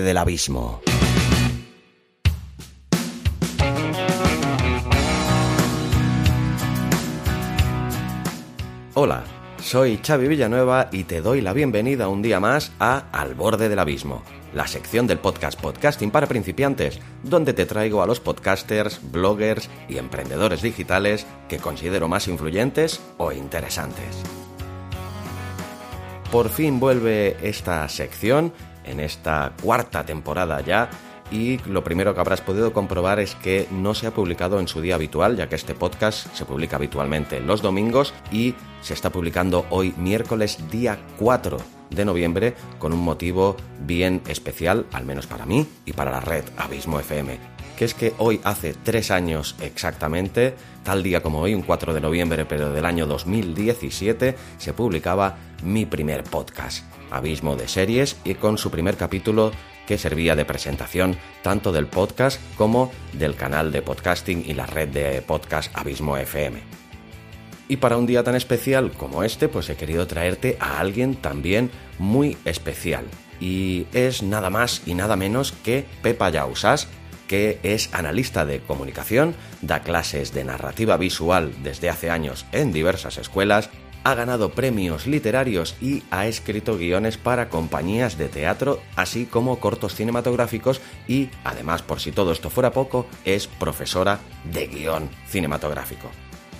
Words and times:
Del 0.00 0.16
abismo. 0.16 0.80
Hola, 8.94 9.24
soy 9.58 9.98
Xavi 9.98 10.28
Villanueva 10.28 10.88
y 10.92 11.04
te 11.04 11.20
doy 11.20 11.40
la 11.40 11.52
bienvenida 11.52 12.08
un 12.08 12.22
día 12.22 12.38
más 12.38 12.70
a 12.78 13.06
Al 13.12 13.34
borde 13.34 13.68
del 13.68 13.80
abismo, 13.80 14.22
la 14.52 14.68
sección 14.68 15.06
del 15.06 15.18
podcast 15.18 15.60
Podcasting 15.60 16.10
para 16.12 16.28
principiantes, 16.28 17.00
donde 17.22 17.54
te 17.54 17.66
traigo 17.66 18.02
a 18.02 18.06
los 18.06 18.20
podcasters, 18.20 19.00
bloggers 19.10 19.68
y 19.88 19.98
emprendedores 19.98 20.62
digitales 20.62 21.26
que 21.48 21.58
considero 21.58 22.06
más 22.06 22.28
influyentes 22.28 23.00
o 23.18 23.32
interesantes. 23.32 24.22
Por 26.30 26.48
fin 26.48 26.78
vuelve 26.80 27.36
esta 27.42 27.88
sección 27.88 28.52
en 28.84 29.00
esta 29.00 29.52
cuarta 29.62 30.04
temporada 30.04 30.60
ya 30.60 30.90
y 31.30 31.58
lo 31.66 31.82
primero 31.82 32.14
que 32.14 32.20
habrás 32.20 32.40
podido 32.40 32.72
comprobar 32.72 33.18
es 33.18 33.34
que 33.34 33.66
no 33.70 33.94
se 33.94 34.06
ha 34.06 34.14
publicado 34.14 34.60
en 34.60 34.68
su 34.68 34.80
día 34.80 34.94
habitual, 34.94 35.36
ya 35.36 35.48
que 35.48 35.56
este 35.56 35.74
podcast 35.74 36.34
se 36.34 36.44
publica 36.44 36.76
habitualmente 36.76 37.40
los 37.40 37.62
domingos 37.62 38.12
y 38.30 38.54
se 38.82 38.94
está 38.94 39.10
publicando 39.10 39.66
hoy 39.70 39.94
miércoles 39.96 40.58
día 40.70 40.98
4 41.18 41.58
de 41.90 42.04
noviembre 42.04 42.54
con 42.78 42.92
un 42.92 43.00
motivo 43.00 43.56
bien 43.80 44.22
especial, 44.28 44.86
al 44.92 45.04
menos 45.04 45.26
para 45.26 45.46
mí 45.46 45.66
y 45.84 45.92
para 45.92 46.10
la 46.10 46.20
red 46.20 46.44
Abismo 46.56 47.00
FM, 47.00 47.38
que 47.76 47.84
es 47.84 47.94
que 47.94 48.12
hoy 48.18 48.40
hace 48.44 48.74
tres 48.74 49.10
años 49.10 49.56
exactamente, 49.60 50.54
tal 50.82 51.02
día 51.02 51.22
como 51.22 51.40
hoy, 51.40 51.54
un 51.54 51.62
4 51.62 51.94
de 51.94 52.00
noviembre 52.00 52.44
pero 52.44 52.72
del 52.72 52.84
año 52.84 53.06
2017, 53.06 54.36
se 54.58 54.72
publicaba 54.72 55.36
mi 55.62 55.86
primer 55.86 56.24
podcast. 56.24 56.84
Abismo 57.16 57.56
de 57.56 57.68
Series 57.68 58.16
y 58.24 58.34
con 58.34 58.58
su 58.58 58.70
primer 58.70 58.96
capítulo 58.96 59.52
que 59.86 59.98
servía 59.98 60.36
de 60.36 60.44
presentación 60.44 61.16
tanto 61.42 61.72
del 61.72 61.86
podcast 61.86 62.40
como 62.56 62.90
del 63.12 63.36
canal 63.36 63.72
de 63.72 63.82
podcasting 63.82 64.44
y 64.46 64.54
la 64.54 64.66
red 64.66 64.88
de 64.88 65.22
podcast 65.22 65.76
Abismo 65.76 66.16
FM. 66.16 66.60
Y 67.68 67.78
para 67.78 67.96
un 67.96 68.06
día 68.06 68.22
tan 68.22 68.34
especial 68.34 68.92
como 68.92 69.24
este, 69.24 69.48
pues 69.48 69.70
he 69.70 69.76
querido 69.76 70.06
traerte 70.06 70.56
a 70.60 70.80
alguien 70.80 71.16
también 71.16 71.70
muy 71.98 72.36
especial. 72.44 73.06
Y 73.40 73.86
es 73.92 74.22
nada 74.22 74.50
más 74.50 74.82
y 74.86 74.94
nada 74.94 75.16
menos 75.16 75.52
que 75.52 75.86
Pepa 76.02 76.30
Yausas, 76.30 76.88
que 77.26 77.58
es 77.62 77.92
analista 77.94 78.44
de 78.44 78.60
comunicación, 78.60 79.34
da 79.62 79.80
clases 79.80 80.34
de 80.34 80.44
narrativa 80.44 80.96
visual 80.98 81.52
desde 81.62 81.88
hace 81.88 82.10
años 82.10 82.44
en 82.52 82.72
diversas 82.72 83.16
escuelas 83.16 83.70
ha 84.04 84.14
ganado 84.14 84.50
premios 84.50 85.06
literarios 85.06 85.74
y 85.80 86.02
ha 86.10 86.26
escrito 86.26 86.76
guiones 86.76 87.16
para 87.16 87.48
compañías 87.48 88.18
de 88.18 88.28
teatro, 88.28 88.80
así 88.96 89.24
como 89.24 89.58
cortos 89.58 89.94
cinematográficos 89.94 90.80
y, 91.08 91.30
además, 91.42 91.82
por 91.82 92.00
si 92.00 92.12
todo 92.12 92.30
esto 92.32 92.50
fuera 92.50 92.72
poco, 92.72 93.06
es 93.24 93.46
profesora 93.46 94.20
de 94.52 94.66
guion 94.66 95.08
cinematográfico. 95.26 96.10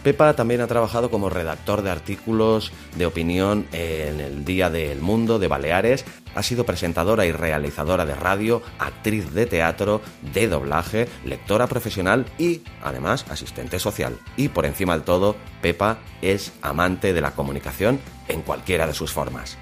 Pepa 0.05 0.37
también 0.37 0.61
ha 0.61 0.67
trabajado 0.67 1.11
como 1.11 1.31
redactor 1.31 1.81
de 1.81 1.91
artículos 1.91 2.73
de 2.95 3.07
opinión 3.07 3.67
en 3.73 4.21
el 4.21 4.45
Día 4.45 4.69
del 4.69 5.01
Mundo 5.01 5.39
de 5.39 5.49
Baleares, 5.49 6.05
ha 6.35 6.43
sido 6.43 6.67
presentadora 6.67 7.25
y 7.25 7.33
realizadora 7.33 8.05
de 8.05 8.15
radio, 8.15 8.61
actriz 8.79 9.33
de 9.33 9.47
teatro, 9.47 10.03
de 10.35 10.47
doblaje, 10.47 11.09
lectora 11.25 11.69
profesional 11.69 12.27
y, 12.37 12.61
además, 12.83 13.25
asistente 13.31 13.79
social. 13.79 14.19
Y 14.37 14.49
por 14.49 14.67
encima 14.67 14.99
de 14.99 15.05
todo, 15.05 15.37
Pepa 15.63 15.97
es 16.21 16.53
amante 16.61 17.15
de 17.15 17.23
la 17.23 17.31
comunicación 17.31 17.99
en 18.29 18.43
cualquiera 18.43 18.87
de 18.87 18.93
sus 18.93 19.11
formas. 19.11 19.57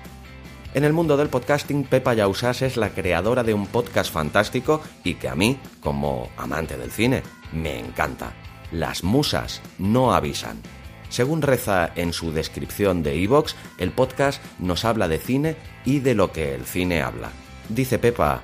En 0.74 0.82
el 0.82 0.92
mundo 0.92 1.16
del 1.16 1.28
podcasting, 1.28 1.84
Pepa 1.84 2.14
Yausas 2.14 2.62
es 2.62 2.76
la 2.76 2.91
creadora 2.91 3.44
de 3.44 3.54
un 3.54 3.69
podcast 3.69 4.12
fantástico 4.12 4.80
y 5.04 5.14
que 5.14 5.28
a 5.28 5.36
mí, 5.36 5.56
como 5.80 6.30
amante 6.36 6.76
del 6.76 6.91
cine, 6.91 7.22
me 7.53 7.78
encanta 7.78 8.32
las 8.72 9.05
musas 9.05 9.60
no 9.78 10.15
avisan. 10.15 10.60
Según 11.09 11.43
reza 11.43 11.93
en 11.94 12.12
su 12.12 12.33
descripción 12.33 13.03
de 13.03 13.22
Evox, 13.22 13.55
el 13.78 13.93
podcast 13.93 14.43
nos 14.59 14.84
habla 14.84 15.09
de 15.09 15.19
cine 15.19 15.56
y 15.84 15.99
de 15.99 16.15
lo 16.15 16.33
que 16.33 16.55
el 16.55 16.65
cine 16.65 17.03
habla. 17.03 17.31
Dice 17.69 17.99
Pepa, 17.99 18.41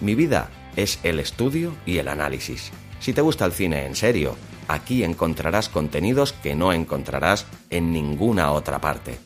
mi 0.00 0.14
vida 0.14 0.50
es 0.76 1.00
el 1.02 1.18
estudio 1.18 1.74
y 1.86 1.98
el 1.98 2.08
análisis. 2.08 2.72
Si 3.00 3.14
te 3.14 3.22
gusta 3.22 3.46
el 3.46 3.52
cine 3.52 3.86
en 3.86 3.96
serio, 3.96 4.36
aquí 4.68 5.02
encontrarás 5.02 5.70
contenidos 5.70 6.34
que 6.34 6.54
no 6.54 6.72
encontrarás 6.72 7.46
en 7.70 7.92
ninguna 7.92 8.52
otra 8.52 8.80
parte. 8.80 9.18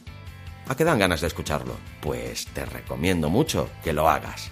¿A 0.68 0.76
qué 0.76 0.84
dan 0.84 0.98
ganas 0.98 1.20
de 1.20 1.26
escucharlo? 1.26 1.76
Pues 2.00 2.46
te 2.46 2.64
recomiendo 2.64 3.28
mucho 3.28 3.68
que 3.82 3.92
lo 3.92 4.08
hagas. 4.08 4.50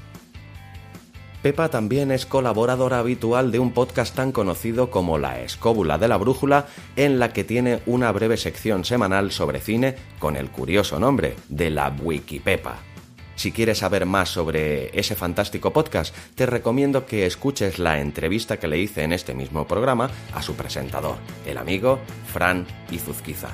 Pepa 1.43 1.71
también 1.71 2.13
es 2.13 2.25
colaboradora 2.25 3.01
habitual 3.01 3.51
de 3.51 3.59
un 3.59 3.73
podcast 3.73 4.15
tan 4.15 4.31
conocido 4.31 4.91
como 4.91 5.19
La 5.19 5.41
Escóbula 5.41 5.99
de 5.99 6.07
la 6.07 6.17
Brújula, 6.17 6.67
en 6.95 7.19
la 7.19 7.33
que 7.33 7.43
tiene 7.43 7.81
una 7.85 8.13
breve 8.13 8.37
sección 8.37 8.85
semanal 8.85 9.33
sobre 9.33 9.59
cine 9.59 9.97
con 10.21 10.37
el 10.37 10.51
curioso 10.51 11.01
nombre 11.01 11.35
de 11.49 11.71
la 11.71 11.93
Wikipepa. 12.01 12.77
Si 13.35 13.51
quieres 13.51 13.79
saber 13.79 14.07
más 14.07 14.29
sobre 14.29 14.97
ese 14.97 15.17
fantástico 15.17 15.73
podcast, 15.73 16.15
te 16.37 16.47
recomiendo 16.47 17.07
que 17.07 17.27
escuches 17.27 17.81
la 17.81 18.01
entrevista 18.01 18.59
que 18.59 18.69
le 18.69 18.79
hice 18.79 19.03
en 19.03 19.13
este 19.13 19.35
mismo 19.35 19.67
programa 19.67 20.11
a 20.33 20.43
su 20.43 20.55
presentador, 20.55 21.17
el 21.45 21.59
amigo 21.59 21.99
Fran 22.33 22.67
Izuzquiza. 22.93 23.49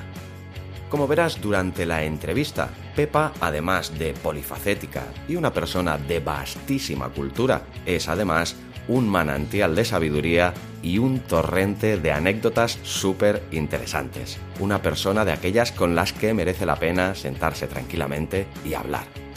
Como 0.89 1.07
verás 1.07 1.39
durante 1.39 1.85
la 1.85 2.03
entrevista, 2.03 2.69
Pepa, 2.95 3.31
además 3.39 3.97
de 3.99 4.13
polifacética 4.13 5.05
y 5.27 5.35
una 5.35 5.53
persona 5.53 5.97
de 5.97 6.19
vastísima 6.19 7.09
cultura, 7.09 7.61
es 7.85 8.09
además 8.09 8.55
un 8.87 9.07
manantial 9.07 9.75
de 9.75 9.85
sabiduría 9.85 10.53
y 10.81 10.97
un 10.97 11.19
torrente 11.19 11.97
de 11.97 12.11
anécdotas 12.11 12.79
súper 12.81 13.43
interesantes. 13.51 14.39
Una 14.59 14.81
persona 14.81 15.25
de 15.25 15.31
aquellas 15.31 15.71
con 15.71 15.95
las 15.95 16.11
que 16.11 16.33
merece 16.33 16.65
la 16.65 16.77
pena 16.77 17.13
sentarse 17.13 17.67
tranquilamente 17.67 18.47
y 18.65 18.73
hablar. 18.73 19.28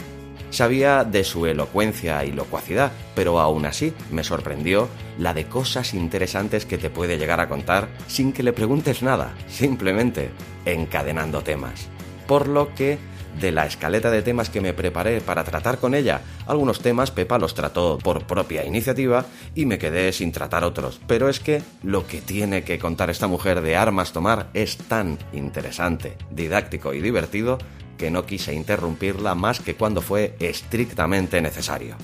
Sabía 0.53 1.03
de 1.03 1.23
su 1.23 1.47
elocuencia 1.47 2.23
y 2.25 2.31
locuacidad, 2.31 2.91
pero 3.15 3.39
aún 3.39 3.65
así 3.65 3.91
me 4.11 4.23
sorprendió 4.23 4.87
la 5.17 5.33
de 5.33 5.45
cosas 5.45 5.95
interesantes 5.95 6.67
que 6.67 6.77
te 6.77 6.91
puede 6.91 7.17
llegar 7.17 7.39
a 7.39 7.49
contar 7.49 7.87
sin 8.05 8.31
que 8.31 8.43
le 8.43 8.53
preguntes 8.53 9.01
nada, 9.01 9.33
simplemente 9.47 10.29
encadenando 10.65 11.41
temas. 11.41 11.87
Por 12.27 12.47
lo 12.47 12.71
que 12.75 12.99
de 13.41 13.51
la 13.51 13.65
escaleta 13.65 14.11
de 14.11 14.21
temas 14.21 14.51
que 14.51 14.61
me 14.61 14.75
preparé 14.75 15.21
para 15.21 15.43
tratar 15.43 15.79
con 15.79 15.95
ella. 15.95 16.21
Algunos 16.45 16.81
temas 16.81 17.09
Pepa 17.09 17.39
los 17.39 17.55
trató 17.55 17.97
por 17.97 18.27
propia 18.27 18.63
iniciativa 18.63 19.25
y 19.55 19.65
me 19.65 19.79
quedé 19.79 20.13
sin 20.13 20.31
tratar 20.31 20.63
otros. 20.63 21.01
Pero 21.07 21.29
es 21.29 21.39
que 21.39 21.63
lo 21.81 22.05
que 22.05 22.21
tiene 22.21 22.63
que 22.63 22.77
contar 22.77 23.09
esta 23.09 23.25
mujer 23.25 23.61
de 23.61 23.75
armas 23.75 24.13
tomar 24.13 24.51
es 24.53 24.77
tan 24.77 25.17
interesante, 25.33 26.15
didáctico 26.29 26.93
y 26.93 27.01
divertido 27.01 27.57
que 27.97 28.11
no 28.11 28.25
quise 28.25 28.53
interrumpirla 28.53 29.35
más 29.35 29.59
que 29.59 29.75
cuando 29.75 30.01
fue 30.01 30.35
estrictamente 30.39 31.41
necesario. 31.41 31.95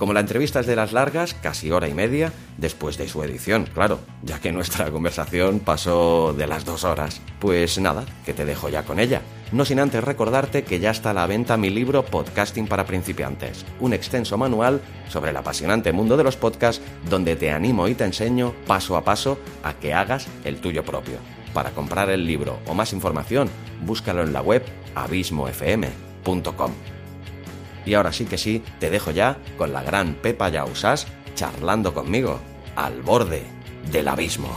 Como 0.00 0.14
la 0.14 0.20
entrevista 0.20 0.60
es 0.60 0.66
de 0.66 0.76
las 0.76 0.94
largas, 0.94 1.34
casi 1.34 1.70
hora 1.70 1.86
y 1.86 1.92
media, 1.92 2.32
después 2.56 2.96
de 2.96 3.06
su 3.06 3.22
edición, 3.22 3.66
claro, 3.66 4.00
ya 4.22 4.40
que 4.40 4.50
nuestra 4.50 4.90
conversación 4.90 5.60
pasó 5.60 6.32
de 6.32 6.46
las 6.46 6.64
dos 6.64 6.84
horas. 6.84 7.20
Pues 7.38 7.78
nada, 7.78 8.06
que 8.24 8.32
te 8.32 8.46
dejo 8.46 8.70
ya 8.70 8.84
con 8.84 8.98
ella. 8.98 9.20
No 9.52 9.66
sin 9.66 9.78
antes 9.78 10.02
recordarte 10.02 10.62
que 10.62 10.80
ya 10.80 10.90
está 10.90 11.10
a 11.10 11.12
la 11.12 11.26
venta 11.26 11.58
mi 11.58 11.68
libro 11.68 12.02
Podcasting 12.02 12.66
para 12.66 12.86
principiantes, 12.86 13.66
un 13.78 13.92
extenso 13.92 14.38
manual 14.38 14.80
sobre 15.10 15.32
el 15.32 15.36
apasionante 15.36 15.92
mundo 15.92 16.16
de 16.16 16.24
los 16.24 16.36
podcasts 16.36 16.82
donde 17.10 17.36
te 17.36 17.50
animo 17.50 17.86
y 17.86 17.94
te 17.94 18.04
enseño 18.04 18.54
paso 18.66 18.96
a 18.96 19.04
paso 19.04 19.38
a 19.62 19.74
que 19.74 19.92
hagas 19.92 20.28
el 20.46 20.62
tuyo 20.62 20.82
propio. 20.82 21.39
Para 21.54 21.70
comprar 21.70 22.10
el 22.10 22.26
libro 22.26 22.58
o 22.66 22.74
más 22.74 22.92
información, 22.92 23.50
búscalo 23.84 24.22
en 24.22 24.32
la 24.32 24.42
web 24.42 24.64
abismofm.com. 24.94 26.72
Y 27.86 27.94
ahora 27.94 28.12
sí 28.12 28.26
que 28.26 28.38
sí, 28.38 28.62
te 28.78 28.90
dejo 28.90 29.10
ya 29.10 29.38
con 29.56 29.72
la 29.72 29.82
gran 29.82 30.14
Pepa 30.14 30.48
Yausas 30.48 31.06
charlando 31.34 31.94
conmigo 31.94 32.38
al 32.76 33.02
borde 33.02 33.44
del 33.90 34.08
abismo. 34.08 34.48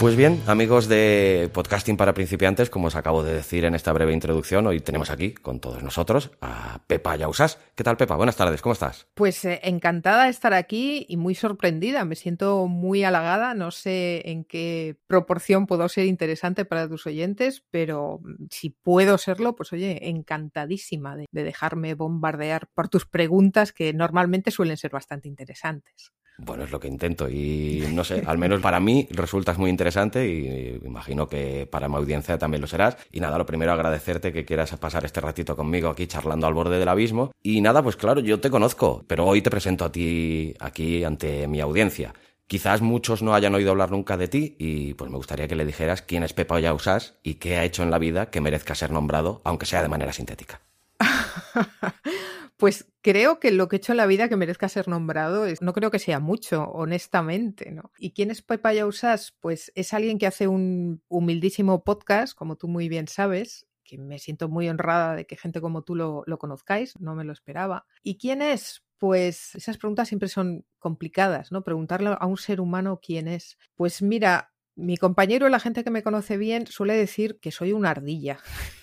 Pues 0.00 0.16
bien, 0.16 0.42
amigos 0.46 0.88
de 0.88 1.50
Podcasting 1.52 1.98
para 1.98 2.14
principiantes, 2.14 2.70
como 2.70 2.86
os 2.86 2.96
acabo 2.96 3.22
de 3.22 3.34
decir 3.34 3.66
en 3.66 3.74
esta 3.74 3.92
breve 3.92 4.14
introducción, 4.14 4.66
hoy 4.66 4.80
tenemos 4.80 5.10
aquí 5.10 5.34
con 5.34 5.60
todos 5.60 5.82
nosotros 5.82 6.30
a 6.40 6.80
Pepa 6.86 7.16
Yausas. 7.16 7.58
¿Qué 7.74 7.84
tal, 7.84 7.98
Pepa? 7.98 8.16
Buenas 8.16 8.36
tardes, 8.36 8.62
¿cómo 8.62 8.72
estás? 8.72 9.08
Pues 9.12 9.44
eh, 9.44 9.60
encantada 9.62 10.24
de 10.24 10.30
estar 10.30 10.54
aquí 10.54 11.04
y 11.06 11.18
muy 11.18 11.34
sorprendida. 11.34 12.06
Me 12.06 12.16
siento 12.16 12.66
muy 12.66 13.04
halagada. 13.04 13.52
No 13.52 13.70
sé 13.70 14.22
en 14.24 14.44
qué 14.44 14.96
proporción 15.06 15.66
puedo 15.66 15.86
ser 15.90 16.06
interesante 16.06 16.64
para 16.64 16.88
tus 16.88 17.06
oyentes, 17.06 17.62
pero 17.70 18.20
mm, 18.22 18.46
si 18.50 18.70
puedo 18.70 19.18
serlo, 19.18 19.54
pues 19.54 19.70
oye, 19.74 20.08
encantadísima 20.08 21.14
de 21.14 21.44
dejarme 21.44 21.92
bombardear 21.92 22.68
por 22.72 22.88
tus 22.88 23.04
preguntas 23.04 23.74
que 23.74 23.92
normalmente 23.92 24.50
suelen 24.50 24.78
ser 24.78 24.92
bastante 24.92 25.28
interesantes. 25.28 26.10
Bueno, 26.42 26.64
es 26.64 26.70
lo 26.70 26.80
que 26.80 26.88
intento 26.88 27.28
y 27.28 27.84
no 27.92 28.02
sé, 28.02 28.22
al 28.26 28.38
menos 28.38 28.60
para 28.60 28.80
mí 28.80 29.06
resultas 29.10 29.58
muy 29.58 29.68
interesante 29.68 30.26
y 30.26 30.80
imagino 30.86 31.28
que 31.28 31.68
para 31.70 31.88
mi 31.88 31.96
audiencia 31.96 32.38
también 32.38 32.62
lo 32.62 32.66
serás. 32.66 32.96
Y 33.12 33.20
nada, 33.20 33.36
lo 33.36 33.44
primero 33.44 33.72
agradecerte 33.72 34.32
que 34.32 34.44
quieras 34.44 34.74
pasar 34.76 35.04
este 35.04 35.20
ratito 35.20 35.54
conmigo 35.54 35.88
aquí 35.88 36.06
charlando 36.06 36.46
al 36.46 36.54
borde 36.54 36.78
del 36.78 36.88
abismo. 36.88 37.32
Y 37.42 37.60
nada, 37.60 37.82
pues 37.82 37.96
claro, 37.96 38.20
yo 38.20 38.40
te 38.40 38.50
conozco, 38.50 39.04
pero 39.06 39.26
hoy 39.26 39.42
te 39.42 39.50
presento 39.50 39.84
a 39.84 39.92
ti 39.92 40.54
aquí 40.60 41.04
ante 41.04 41.46
mi 41.46 41.60
audiencia. 41.60 42.14
Quizás 42.46 42.80
muchos 42.80 43.22
no 43.22 43.34
hayan 43.34 43.54
oído 43.54 43.70
hablar 43.70 43.90
nunca 43.90 44.16
de 44.16 44.26
ti 44.26 44.56
y 44.58 44.94
pues 44.94 45.10
me 45.10 45.16
gustaría 45.16 45.46
que 45.46 45.54
le 45.54 45.66
dijeras 45.66 46.02
quién 46.02 46.24
es 46.24 46.32
Pepa 46.32 46.58
Yausas 46.58 47.14
y 47.22 47.34
qué 47.34 47.58
ha 47.58 47.64
hecho 47.64 47.82
en 47.82 47.90
la 47.90 47.98
vida 47.98 48.30
que 48.30 48.40
merezca 48.40 48.74
ser 48.74 48.90
nombrado, 48.90 49.40
aunque 49.44 49.66
sea 49.66 49.82
de 49.82 49.88
manera 49.88 50.12
sintética. 50.12 50.60
Pues 52.60 52.92
creo 53.00 53.40
que 53.40 53.52
lo 53.52 53.68
que 53.68 53.76
he 53.76 53.78
hecho 53.78 53.94
en 53.94 53.96
la 53.96 54.04
vida 54.04 54.28
que 54.28 54.36
merezca 54.36 54.68
ser 54.68 54.86
nombrado 54.86 55.46
es, 55.46 55.62
no 55.62 55.72
creo 55.72 55.90
que 55.90 55.98
sea 55.98 56.20
mucho, 56.20 56.64
honestamente, 56.64 57.70
¿no? 57.70 57.90
¿Y 57.98 58.10
quién 58.12 58.30
es 58.30 58.42
Pepa 58.42 58.74
Yausas? 58.74 59.34
Pues 59.40 59.72
es 59.74 59.94
alguien 59.94 60.18
que 60.18 60.26
hace 60.26 60.46
un 60.46 61.02
humildísimo 61.08 61.82
podcast, 61.84 62.34
como 62.34 62.56
tú 62.56 62.68
muy 62.68 62.90
bien 62.90 63.08
sabes, 63.08 63.66
que 63.82 63.96
me 63.96 64.18
siento 64.18 64.50
muy 64.50 64.68
honrada 64.68 65.16
de 65.16 65.26
que 65.26 65.38
gente 65.38 65.62
como 65.62 65.84
tú 65.84 65.96
lo, 65.96 66.22
lo 66.26 66.38
conozcáis, 66.38 67.00
no 67.00 67.14
me 67.14 67.24
lo 67.24 67.32
esperaba. 67.32 67.86
¿Y 68.02 68.18
quién 68.18 68.42
es? 68.42 68.84
Pues 68.98 69.54
esas 69.54 69.78
preguntas 69.78 70.08
siempre 70.08 70.28
son 70.28 70.66
complicadas, 70.78 71.52
¿no? 71.52 71.64
Preguntarle 71.64 72.14
a 72.20 72.26
un 72.26 72.36
ser 72.36 72.60
humano 72.60 73.00
quién 73.02 73.26
es. 73.26 73.56
Pues 73.74 74.02
mira, 74.02 74.52
mi 74.76 74.96
compañero 74.96 75.46
y 75.46 75.50
la 75.50 75.60
gente 75.60 75.84
que 75.84 75.90
me 75.90 76.02
conoce 76.02 76.36
bien 76.36 76.66
suele 76.66 76.94
decir 76.94 77.38
que 77.40 77.50
soy 77.50 77.72
una 77.72 77.90
ardilla. 77.90 78.38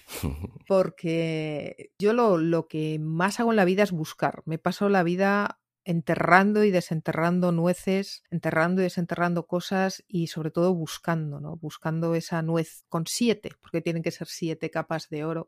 Porque 0.67 1.91
yo 1.99 2.13
lo, 2.13 2.37
lo, 2.37 2.67
que 2.67 2.99
más 2.99 3.39
hago 3.39 3.51
en 3.51 3.57
la 3.57 3.65
vida 3.65 3.83
es 3.83 3.91
buscar. 3.91 4.41
Me 4.45 4.57
paso 4.57 4.89
la 4.89 5.03
vida 5.03 5.59
enterrando 5.87 6.65
y 6.65 6.71
desenterrando 6.71 7.53
nueces, 7.53 8.21
enterrando 8.29 8.81
y 8.81 8.83
desenterrando 8.83 9.47
cosas 9.47 10.03
y 10.05 10.27
sobre 10.27 10.51
todo 10.51 10.75
buscando, 10.75 11.39
¿no? 11.39 11.55
Buscando 11.55 12.13
esa 12.13 12.41
nuez 12.41 12.83
con 12.89 13.05
siete, 13.07 13.51
porque 13.61 13.81
tienen 13.81 14.03
que 14.03 14.11
ser 14.11 14.27
siete 14.27 14.69
capas 14.69 15.07
de 15.07 15.23
oro. 15.23 15.47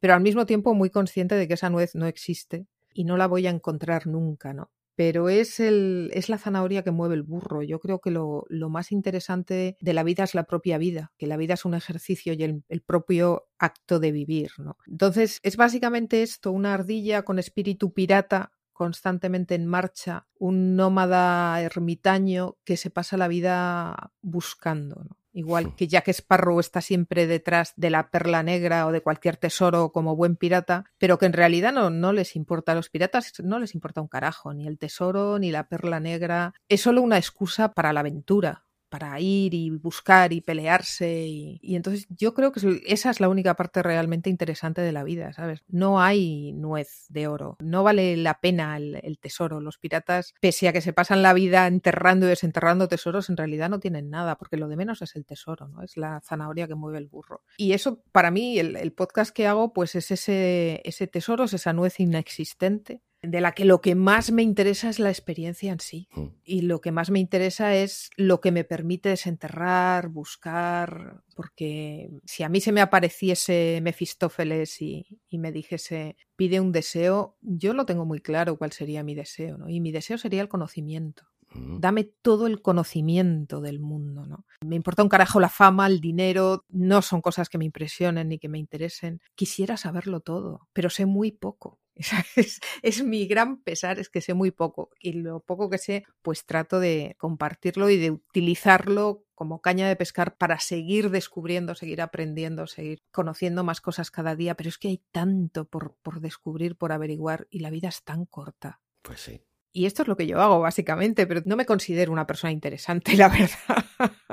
Pero 0.00 0.14
al 0.14 0.22
mismo 0.22 0.44
tiempo 0.44 0.74
muy 0.74 0.90
consciente 0.90 1.36
de 1.36 1.46
que 1.46 1.54
esa 1.54 1.70
nuez 1.70 1.94
no 1.94 2.06
existe 2.06 2.66
y 2.92 3.04
no 3.04 3.16
la 3.16 3.28
voy 3.28 3.46
a 3.46 3.50
encontrar 3.50 4.08
nunca, 4.08 4.52
¿no? 4.52 4.72
Pero 4.96 5.28
es, 5.28 5.60
el, 5.60 6.10
es 6.14 6.28
la 6.28 6.38
zanahoria 6.38 6.82
que 6.82 6.90
mueve 6.90 7.14
el 7.14 7.22
burro. 7.22 7.62
Yo 7.62 7.78
creo 7.78 8.00
que 8.00 8.10
lo, 8.10 8.46
lo, 8.48 8.70
más 8.70 8.90
interesante 8.90 9.76
de 9.78 9.92
la 9.92 10.02
vida 10.02 10.24
es 10.24 10.34
la 10.34 10.44
propia 10.44 10.78
vida, 10.78 11.12
que 11.18 11.26
la 11.26 11.36
vida 11.36 11.54
es 11.54 11.64
un 11.66 11.74
ejercicio 11.74 12.32
y 12.32 12.42
el, 12.42 12.64
el 12.68 12.80
propio 12.80 13.46
acto 13.58 14.00
de 14.00 14.10
vivir. 14.10 14.50
¿no? 14.58 14.78
Entonces, 14.86 15.38
es 15.42 15.56
básicamente 15.56 16.22
esto, 16.22 16.50
una 16.50 16.74
ardilla 16.74 17.22
con 17.22 17.38
espíritu 17.38 17.92
pirata 17.92 18.52
constantemente 18.72 19.54
en 19.54 19.66
marcha, 19.66 20.26
un 20.38 20.76
nómada 20.76 21.60
ermitaño 21.62 22.56
que 22.64 22.76
se 22.76 22.90
pasa 22.90 23.16
la 23.16 23.28
vida 23.28 24.12
buscando. 24.20 24.96
¿no? 24.96 25.16
Igual 25.36 25.76
que 25.76 25.86
Jack 25.86 26.08
Sparrow 26.08 26.58
está 26.60 26.80
siempre 26.80 27.26
detrás 27.26 27.74
de 27.76 27.90
la 27.90 28.10
perla 28.10 28.42
negra 28.42 28.86
o 28.86 28.90
de 28.90 29.02
cualquier 29.02 29.36
tesoro 29.36 29.92
como 29.92 30.16
buen 30.16 30.34
pirata, 30.34 30.86
pero 30.96 31.18
que 31.18 31.26
en 31.26 31.34
realidad 31.34 31.74
no, 31.74 31.90
no 31.90 32.14
les 32.14 32.36
importa. 32.36 32.72
A 32.72 32.74
los 32.74 32.88
piratas 32.88 33.34
no 33.44 33.58
les 33.58 33.74
importa 33.74 34.00
un 34.00 34.08
carajo, 34.08 34.54
ni 34.54 34.66
el 34.66 34.78
tesoro, 34.78 35.38
ni 35.38 35.50
la 35.50 35.68
perla 35.68 36.00
negra. 36.00 36.54
Es 36.70 36.80
solo 36.80 37.02
una 37.02 37.18
excusa 37.18 37.74
para 37.74 37.92
la 37.92 38.00
aventura 38.00 38.65
para 38.96 39.20
ir 39.20 39.52
y 39.52 39.68
buscar 39.68 40.32
y 40.32 40.40
pelearse. 40.40 41.26
Y, 41.26 41.76
entonces 41.76 42.06
yo 42.08 42.32
creo 42.32 42.50
que 42.50 42.80
esa 42.86 43.10
es 43.10 43.20
la 43.20 43.28
única 43.28 43.52
parte 43.54 43.82
realmente 43.82 44.30
interesante 44.30 44.80
de 44.80 44.90
la 44.90 45.04
vida, 45.04 45.34
¿sabes? 45.34 45.62
No 45.68 46.00
hay 46.00 46.54
nuez 46.54 47.04
de 47.10 47.28
oro, 47.28 47.58
no 47.60 47.82
vale 47.82 48.16
la 48.16 48.40
pena 48.40 48.78
el, 48.78 49.18
tesoro. 49.20 49.60
Los 49.60 49.76
piratas, 49.76 50.32
pese 50.40 50.68
a 50.68 50.72
que 50.72 50.80
se 50.80 50.94
pasan 50.94 51.20
la 51.20 51.34
vida 51.34 51.66
enterrando 51.66 52.24
y 52.24 52.30
desenterrando 52.30 52.88
tesoros, 52.88 53.28
en 53.28 53.36
realidad 53.36 53.68
no 53.68 53.80
tienen 53.80 54.08
nada, 54.08 54.38
porque 54.38 54.56
lo 54.56 54.66
de 54.66 54.76
menos 54.76 55.02
es 55.02 55.14
el 55.14 55.26
tesoro, 55.26 55.68
¿no? 55.68 55.82
Es 55.82 55.98
la 55.98 56.22
zanahoria 56.22 56.66
que 56.66 56.74
mueve 56.74 56.96
el 56.96 57.06
burro. 57.06 57.42
Y 57.58 57.72
eso, 57.72 58.02
para 58.12 58.30
mí, 58.30 58.58
el, 58.58 58.76
el 58.76 58.94
podcast 58.94 59.30
que 59.30 59.46
hago, 59.46 59.74
pues 59.74 59.94
es 59.94 60.10
ese, 60.10 60.80
ese 60.86 61.06
tesoro, 61.06 61.44
es 61.44 61.52
esa 61.52 61.74
nuez 61.74 62.00
inexistente 62.00 63.02
de 63.22 63.40
la 63.40 63.52
que 63.52 63.64
lo 63.64 63.80
que 63.80 63.94
más 63.94 64.30
me 64.30 64.42
interesa 64.42 64.88
es 64.88 64.98
la 64.98 65.10
experiencia 65.10 65.72
en 65.72 65.80
sí. 65.80 66.08
Mm. 66.14 66.26
Y 66.44 66.60
lo 66.62 66.80
que 66.80 66.92
más 66.92 67.10
me 67.10 67.18
interesa 67.18 67.74
es 67.74 68.10
lo 68.16 68.40
que 68.40 68.52
me 68.52 68.64
permite 68.64 69.08
desenterrar, 69.08 70.08
buscar, 70.08 71.22
porque 71.34 72.10
si 72.24 72.42
a 72.42 72.48
mí 72.48 72.60
se 72.60 72.72
me 72.72 72.80
apareciese 72.80 73.80
Mefistófeles 73.82 74.80
y, 74.80 75.06
y, 75.28 75.38
me 75.38 75.52
dijese, 75.52 76.16
pide 76.36 76.60
un 76.60 76.72
deseo, 76.72 77.36
yo 77.40 77.72
lo 77.74 77.86
tengo 77.86 78.04
muy 78.04 78.20
claro 78.20 78.56
cuál 78.56 78.72
sería 78.72 79.02
mi 79.02 79.14
deseo, 79.14 79.58
¿no? 79.58 79.68
Y 79.68 79.80
mi 79.80 79.92
deseo 79.92 80.18
sería 80.18 80.42
el 80.42 80.48
conocimiento. 80.48 81.24
Mm. 81.52 81.80
Dame 81.80 82.04
todo 82.04 82.46
el 82.46 82.60
conocimiento 82.60 83.60
del 83.60 83.80
mundo, 83.80 84.26
¿no? 84.26 84.44
Me 84.64 84.76
importa 84.76 85.02
un 85.02 85.08
carajo 85.08 85.40
la 85.40 85.48
fama, 85.48 85.86
el 85.86 86.00
dinero, 86.00 86.64
no 86.68 87.02
son 87.02 87.20
cosas 87.20 87.48
que 87.48 87.58
me 87.58 87.64
impresionen 87.64 88.28
ni 88.28 88.38
que 88.38 88.48
me 88.48 88.58
interesen. 88.58 89.20
Quisiera 89.34 89.76
saberlo 89.76 90.20
todo, 90.20 90.68
pero 90.72 90.90
sé 90.90 91.06
muy 91.06 91.32
poco. 91.32 91.78
Es, 92.36 92.60
es, 92.82 93.02
mi 93.02 93.26
gran 93.26 93.62
pesar, 93.62 93.98
es 93.98 94.10
que 94.10 94.20
sé 94.20 94.34
muy 94.34 94.50
poco 94.50 94.90
y 95.00 95.12
lo 95.12 95.40
poco 95.40 95.70
que 95.70 95.78
sé, 95.78 96.04
pues 96.22 96.44
trato 96.44 96.78
de 96.78 97.16
compartirlo 97.18 97.88
y 97.88 97.96
de 97.96 98.10
utilizarlo 98.10 99.24
como 99.34 99.60
caña 99.60 99.88
de 99.88 99.96
pescar 99.96 100.36
para 100.36 100.60
seguir 100.60 101.10
descubriendo, 101.10 101.74
seguir 101.74 102.00
aprendiendo, 102.00 102.66
seguir 102.66 103.02
conociendo 103.10 103.64
más 103.64 103.80
cosas 103.80 104.10
cada 104.10 104.36
día, 104.36 104.54
pero 104.54 104.68
es 104.68 104.78
que 104.78 104.88
hay 104.88 105.02
tanto 105.12 105.66
por, 105.66 105.96
por 106.02 106.20
descubrir, 106.20 106.76
por 106.76 106.92
averiguar 106.92 107.46
y 107.50 107.60
la 107.60 107.70
vida 107.70 107.88
es 107.88 108.02
tan 108.02 108.26
corta. 108.26 108.80
Pues 109.02 109.20
sí. 109.20 109.45
Y 109.76 109.84
esto 109.84 110.00
es 110.00 110.08
lo 110.08 110.16
que 110.16 110.26
yo 110.26 110.40
hago, 110.40 110.60
básicamente, 110.60 111.26
pero 111.26 111.42
no 111.44 111.54
me 111.54 111.66
considero 111.66 112.10
una 112.10 112.26
persona 112.26 112.50
interesante, 112.50 113.14
la 113.16 113.28
verdad. 113.28 113.84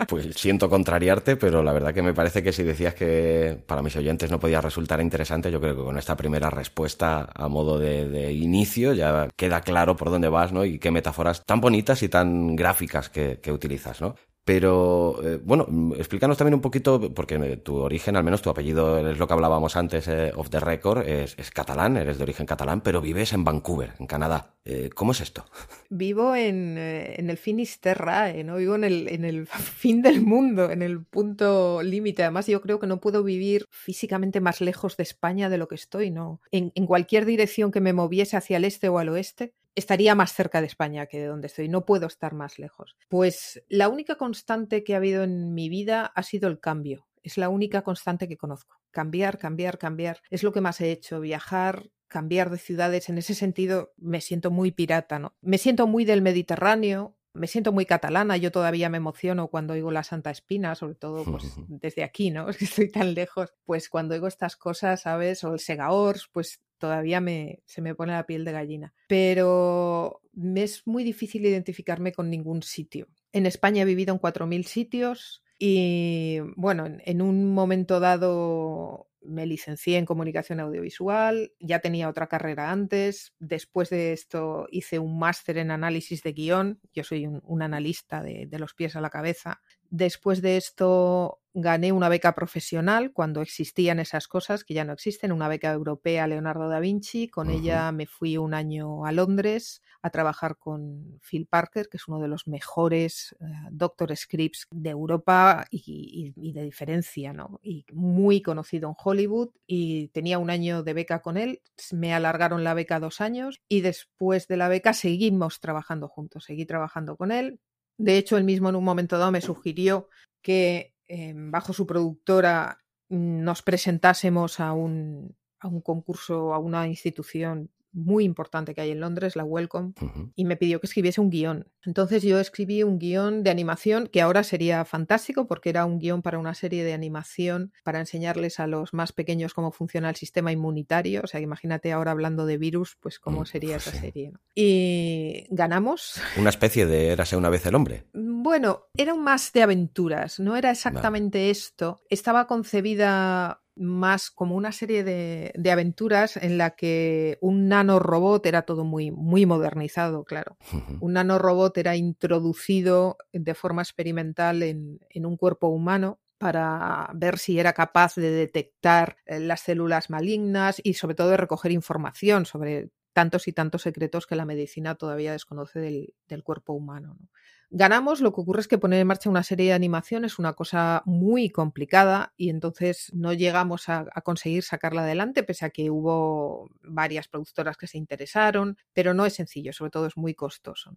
Pues 0.08 0.26
siento 0.36 0.70
contrariarte, 0.70 1.36
pero 1.36 1.62
la 1.62 1.74
verdad 1.74 1.94
que 1.94 2.02
me 2.02 2.14
parece 2.14 2.42
que 2.42 2.54
si 2.54 2.64
decías 2.64 2.94
que 2.94 3.62
para 3.68 3.82
mis 3.82 3.94
oyentes 3.98 4.32
no 4.32 4.40
podía 4.40 4.62
resultar 4.62 5.02
interesante, 5.02 5.52
yo 5.52 5.60
creo 5.60 5.76
que 5.76 5.84
con 5.84 5.98
esta 5.98 6.16
primera 6.16 6.50
respuesta 6.50 7.28
a 7.36 7.50
modo 7.50 7.78
de, 7.78 8.32
inicio 8.32 8.94
ya 8.94 9.28
queda 9.36 9.60
claro 9.60 9.98
por 9.98 10.12
dónde 10.12 10.30
vas, 10.30 10.54
¿no? 10.54 10.64
Y 10.64 10.80
qué 10.80 10.92
metáforas 10.92 11.44
tan 11.46 11.60
bonitas 11.60 12.04
y 12.04 12.08
tan 12.08 12.56
gráficas 12.56 13.10
que, 13.10 13.52
utilizas, 13.52 14.00
¿no? 14.00 14.16
Pero 14.46 15.24
eh, 15.24 15.40
bueno, 15.42 15.94
explícanos 15.98 16.38
también 16.38 16.56
un 16.56 16.62
poquito, 16.62 17.14
porque 17.14 17.58
tu 17.58 17.78
origen, 17.78 18.18
al 18.18 18.26
menos 18.26 18.42
tu 18.42 18.50
apellido, 18.50 19.10
es 19.10 19.18
lo 19.18 19.26
que 19.26 19.34
hablábamos 19.34 19.78
antes, 19.78 20.08
eh, 20.10 20.34
of 20.36 20.50
the 20.50 20.60
record, 20.60 21.08
es, 21.08 21.36
catalán, 21.52 21.96
eres 21.96 22.18
de 22.18 22.24
origen 22.24 22.46
catalán, 22.46 22.82
pero 22.82 23.00
vives 23.00 23.32
en 23.32 23.46
Vancouver, 23.46 23.94
en 24.00 24.08
Canadá. 24.08 24.56
Eh, 24.66 24.90
¿Cómo 24.94 25.14
es 25.14 25.22
esto? 25.22 25.46
Vivo 25.90 26.36
en, 26.36 26.78
en 26.78 27.30
el 27.30 27.38
Finisterrae, 27.38 28.44
¿no? 28.44 28.58
Vivo 28.58 28.76
en 28.76 28.84
el, 28.84 29.48
fin 29.48 30.02
del 30.02 30.22
mundo, 30.22 30.70
en 30.70 30.82
el 30.82 31.06
punto 31.06 31.82
límite. 31.82 32.24
Además, 32.24 32.48
yo 32.48 32.62
creo 32.62 32.80
que 32.80 32.88
no 32.88 33.00
puedo 33.00 33.24
vivir 33.24 33.68
físicamente 33.70 34.42
más 34.42 34.60
lejos 34.60 34.98
de 34.98 35.04
España 35.04 35.50
de 35.50 35.58
lo 35.58 35.70
que 35.70 35.76
estoy, 35.76 36.12
¿no? 36.12 36.42
En 36.52 36.86
cualquier 36.86 37.26
dirección 37.26 37.72
que 37.72 37.82
me 37.82 37.94
moviese 37.94 38.36
hacia 38.36 38.58
el 38.58 38.66
este 38.66 38.90
o 38.90 39.00
al 39.00 39.10
oeste, 39.10 39.54
estaría 39.75 40.15
más 40.15 40.34
cerca 40.34 40.62
de 40.62 40.68
España 40.68 41.06
que 41.06 41.20
de 41.20 41.27
donde 41.27 41.48
estoy, 41.48 41.70
no 41.70 41.86
puedo 41.86 42.08
estar 42.08 42.34
más 42.34 42.60
lejos. 42.60 42.96
Pues 43.10 43.63
la 43.70 43.89
única 43.89 44.15
constante 44.15 44.84
que 44.84 44.94
ha 44.94 44.98
habido 44.98 45.24
en 45.24 45.53
mi 45.53 45.70
vida 45.70 46.06
ha 46.06 46.24
sido 46.24 46.50
el 46.50 46.60
cambio, 46.60 47.08
es 47.22 47.38
la 47.38 47.50
única 47.50 47.82
constante 47.84 48.27
que 48.27 48.38
conozco. 48.38 48.80
Cambiar, 48.92 49.38
cambiar, 49.38 49.77
cambiar, 49.77 50.22
es 50.30 50.44
lo 50.44 50.51
que 50.51 50.62
más 50.62 50.80
he 50.82 50.92
hecho, 50.92 51.20
viajar, 51.20 51.89
cambiar 52.08 52.51
de 52.51 52.60
ciudades, 52.60 53.10
en 53.10 53.18
ese 53.18 53.34
sentido 53.34 53.94
me 53.98 54.22
siento 54.22 54.51
muy 54.51 54.72
pirata, 54.72 55.18
¿no? 55.18 55.36
Me 55.42 55.58
siento 55.58 55.88
muy 55.88 56.06
del 56.06 56.22
Mediterráneo, 56.22 57.18
me 57.34 57.48
siento 57.48 57.72
muy 57.72 57.88
catalana, 57.88 58.38
yo 58.38 58.51
todavía 58.51 58.89
me 58.89 58.98
emociono 58.98 59.48
cuando 59.48 59.74
oigo 59.74 59.89
la 59.89 60.03
Santa 60.03 60.30
Espina, 60.30 60.75
sobre 60.75 60.94
todo 60.94 61.24
pues, 61.25 61.44
desde 61.68 62.03
aquí, 62.03 62.30
¿no? 62.30 62.48
Es 62.50 62.58
que 62.58 62.65
estoy 62.65 62.92
tan 62.92 63.15
lejos. 63.15 63.53
Pues 63.65 63.89
cuando 63.89 64.13
oigo 64.13 64.27
estas 64.27 64.56
cosas, 64.56 65.01
¿sabes? 65.01 65.44
O 65.44 65.53
el 65.53 65.60
Segaors, 65.60 66.30
pues 66.32 66.62
todavía 66.84 67.22
me, 67.22 67.63
se 67.66 67.82
me 67.82 67.96
pone 67.96 68.12
la 68.12 68.25
piel 68.25 68.44
de 68.44 68.52
gallina. 68.52 68.94
Pero 69.08 70.20
es 70.54 70.86
muy 70.86 71.06
difícil 71.06 71.46
identificarme 71.46 72.12
con 72.12 72.30
ningún 72.30 72.62
sitio. 72.62 73.08
En 73.32 73.46
España 73.46 73.84
he 73.84 73.86
vivido 73.86 74.13
en 74.13 74.20
4.000 74.20 74.66
sitios 74.66 75.46
y 75.58 76.40
bueno, 76.58 76.86
en 77.06 77.22
un 77.22 77.54
momento 77.54 78.02
dado 78.02 79.08
me 79.22 79.46
licencié 79.46 79.98
en 79.98 80.06
comunicación 80.06 80.60
audiovisual, 80.60 81.54
ya 81.62 81.80
tenía 81.80 82.10
otra 82.10 82.28
carrera 82.28 82.70
antes, 82.70 83.34
después 83.40 83.90
de 83.90 84.12
esto 84.12 84.68
hice 84.70 85.00
un 85.00 85.18
máster 85.18 85.60
en 85.60 85.72
análisis 85.72 86.22
de 86.22 86.34
guion, 86.34 86.82
yo 86.94 87.06
soy 87.06 87.28
un, 87.28 87.62
analista 87.62 88.22
de, 88.22 88.46
de, 88.46 88.60
los 88.60 88.74
pies 88.74 88.98
a 88.98 89.02
la 89.02 89.10
cabeza, 89.10 89.62
Después 89.96 90.42
de 90.42 90.58
esto 90.58 91.40
gané 91.54 91.92
una 91.92 92.10
beca 92.10 92.34
profesional 92.34 93.14
cuando 93.14 93.44
existían 93.44 94.00
esas 94.00 94.28
cosas 94.28 94.64
que 94.64 94.74
ya 94.74 94.86
no 94.86 94.94
existen, 94.94 95.32
una 95.32 95.48
beca 95.48 95.72
europea 95.72 96.26
Leonardo 96.26 96.68
da 96.68 96.80
Vinci. 96.80 97.28
Con 97.28 97.52
ella 97.52 97.92
me 97.92 98.08
fui 98.08 98.38
un 98.38 98.56
año 98.56 99.06
a 99.06 99.12
Londres 99.12 99.84
a 100.02 100.10
trabajar 100.10 100.58
con 100.58 101.20
Phil 101.22 101.46
Parker, 101.46 101.90
que 101.90 101.98
es 101.98 102.08
uno 102.08 102.20
de 102.20 102.28
los 102.28 102.48
mejores 102.48 103.36
eh, 103.40 103.46
Doctor 103.70 104.18
Scripts 104.18 104.66
de 104.72 104.90
Europa 104.90 105.68
y, 105.70 106.34
y, 106.36 106.54
de 106.54 106.64
diferencia, 106.64 107.32
¿no? 107.32 107.60
Y 107.62 107.86
muy 107.94 108.42
conocido 108.42 108.90
en 108.90 108.96
Hollywood. 108.98 109.52
Y 109.68 110.08
tenía 110.08 110.40
un 110.40 110.50
año 110.50 110.82
de 110.82 110.94
beca 110.94 111.22
con 111.22 111.38
él. 111.38 111.62
Me 111.92 112.16
alargaron 112.16 112.64
la 112.64 112.74
beca 112.74 113.00
dos 113.00 113.22
años 113.22 113.62
y 113.70 113.82
después 113.82 114.48
de 114.48 114.58
la 114.58 114.70
beca 114.70 114.94
seguimos 114.94 115.60
trabajando 115.60 116.08
juntos. 116.08 116.46
Seguí 116.46 116.66
trabajando 116.66 117.16
con 117.16 117.32
él. 117.32 117.60
De 117.98 118.18
hecho, 118.18 118.38
él 118.38 118.44
mismo 118.44 118.70
en 118.70 118.76
un 118.76 118.84
momento 118.84 119.18
dado 119.18 119.32
me 119.32 119.42
sugirió 119.42 120.10
que 120.42 120.96
em, 121.08 121.52
bajo 121.52 121.74
su 121.74 121.86
productora 121.86 122.80
nos 123.10 123.62
presentásemos 123.62 124.60
a 124.60 124.74
un, 124.74 125.36
a 125.60 125.68
un 125.68 125.82
concurso, 125.82 126.54
a 126.54 126.60
una 126.60 126.88
institución 126.88 127.70
muy 127.94 128.26
importante 128.26 128.74
que 128.74 128.82
hay 128.82 128.92
en 128.92 129.00
Londres, 129.00 129.36
la 129.36 129.44
Welcome, 129.44 129.94
y 130.36 130.46
me 130.46 130.58
pidió 130.58 130.80
que 130.80 130.88
escribiese 130.88 131.22
un 131.22 131.30
guion. 131.30 131.68
Entonces 131.86 132.24
yo 132.24 132.40
escribí 132.40 132.84
un 132.84 132.98
guion 132.98 133.44
de 133.44 133.52
animación 133.52 134.08
que 134.08 134.22
ahora 134.22 134.44
sería 134.44 134.84
fantástico 134.86 135.48
porque 135.48 135.70
era 135.70 135.86
un 135.86 136.00
guion 136.00 136.22
para 136.22 136.40
una 136.40 136.54
serie 136.54 136.84
de 136.84 136.94
animación 136.94 137.72
para 137.84 138.00
enseñarles 138.00 138.60
a 138.60 138.68
los 138.68 138.94
más 138.94 139.12
pequeños 139.12 139.54
cómo 139.54 139.72
funciona 139.72 140.10
el 140.10 140.16
sistema 140.16 140.52
inmunitario. 140.52 141.22
O 141.24 141.28
sea, 141.28 141.40
imagínate 141.40 141.92
ahora 141.92 142.12
hablando 142.12 142.46
de 142.46 142.58
virus, 142.58 142.98
pues 143.00 143.20
cómo 143.20 143.42
mm, 143.42 143.46
sería 143.46 143.76
esa 143.78 143.92
serie. 143.92 144.34
Y 144.56 145.46
ganamos. 145.50 146.22
Una 146.38 146.50
especie 146.50 146.86
de 146.86 147.10
Érase 147.10 147.36
una 147.36 147.50
vez 147.50 147.66
el 147.66 147.76
hombre. 147.76 148.06
Bueno, 148.14 148.88
era 148.96 149.14
un 149.14 149.24
más 149.24 149.52
de 149.54 149.64
aventuras, 149.64 150.40
no 150.40 150.56
era 150.56 150.72
exactamente 150.72 151.50
esto. 151.50 152.02
Estaba 152.10 152.48
concebida 152.48 153.62
más 153.75 154.30
como 154.30 154.56
una 154.56 154.72
serie 154.72 155.03
de, 155.03 155.51
de, 155.56 155.72
aventuras 155.72 156.38
en 156.38 156.58
la 156.58 156.72
que 156.72 157.38
un 157.42 157.68
nanorobot 157.68 158.46
era 158.46 158.63
todo 158.63 158.84
muy, 158.84 159.12
muy 159.12 159.46
modernizado, 159.46 160.24
claro. 160.24 160.58
Un 161.00 161.13
nanorobot 161.13 161.77
era 161.77 161.96
introducido 161.96 163.18
de 163.32 163.53
forma 163.53 163.82
experimental 163.82 164.63
en, 164.63 165.00
en 165.10 165.25
un 165.25 165.38
cuerpo 165.38 165.68
humano 165.68 166.20
para 166.38 167.10
ver 167.13 167.39
si 167.39 167.60
era 167.60 167.74
capaz 167.74 168.15
de 168.15 168.30
detectar 168.30 169.18
eh, 169.25 169.39
las 169.39 169.62
células 169.62 170.10
malignas 170.10 170.82
y 170.84 170.96
sobre 170.96 171.15
todo 171.15 171.30
de 171.30 171.38
recoger 171.38 171.72
información 171.72 172.46
sobre 172.46 172.89
tantos 173.13 173.48
y 173.48 173.53
tantos 173.53 173.84
secretos 173.84 174.27
que 174.27 174.36
la 174.36 174.46
medicina 174.46 174.96
todavía 174.96 175.32
desconoce 175.32 175.80
del, 175.80 176.13
del 176.27 176.44
cuerpo 176.44 176.74
humano. 176.74 177.15
¿no? 177.20 177.30
Ganamos, 177.74 178.22
lo 178.22 178.34
que 178.34 178.42
ocurre 178.42 178.62
es 178.62 178.68
que 178.68 178.77
poner 178.77 179.01
en 179.01 179.08
marcha 179.08 179.30
una 179.30 179.44
serie 179.44 179.68
de 179.68 179.74
animación 179.74 180.25
es 180.25 180.38
una 180.38 180.53
cosa 180.53 181.01
muy 181.06 181.50
complicada 181.50 182.34
y 182.38 182.50
entonces 182.50 183.10
no 183.13 183.34
llegamos 183.34 183.89
a, 183.89 184.06
conseguir 184.24 184.63
sacarla 184.63 185.01
adelante, 185.01 185.44
pese 185.44 185.65
a 185.65 185.72
que 185.72 185.89
hubo 185.89 186.70
varias 186.84 187.27
productoras 187.27 187.75
que 187.75 187.88
se 187.88 187.98
interesaron, 187.98 188.77
pero 188.94 189.13
no 189.13 189.25
es 189.25 189.34
sencillo, 189.34 189.74
sobre 189.74 189.92
todo 189.92 190.06
es 190.06 190.15
muy 190.15 190.36
costoso. 190.36 190.94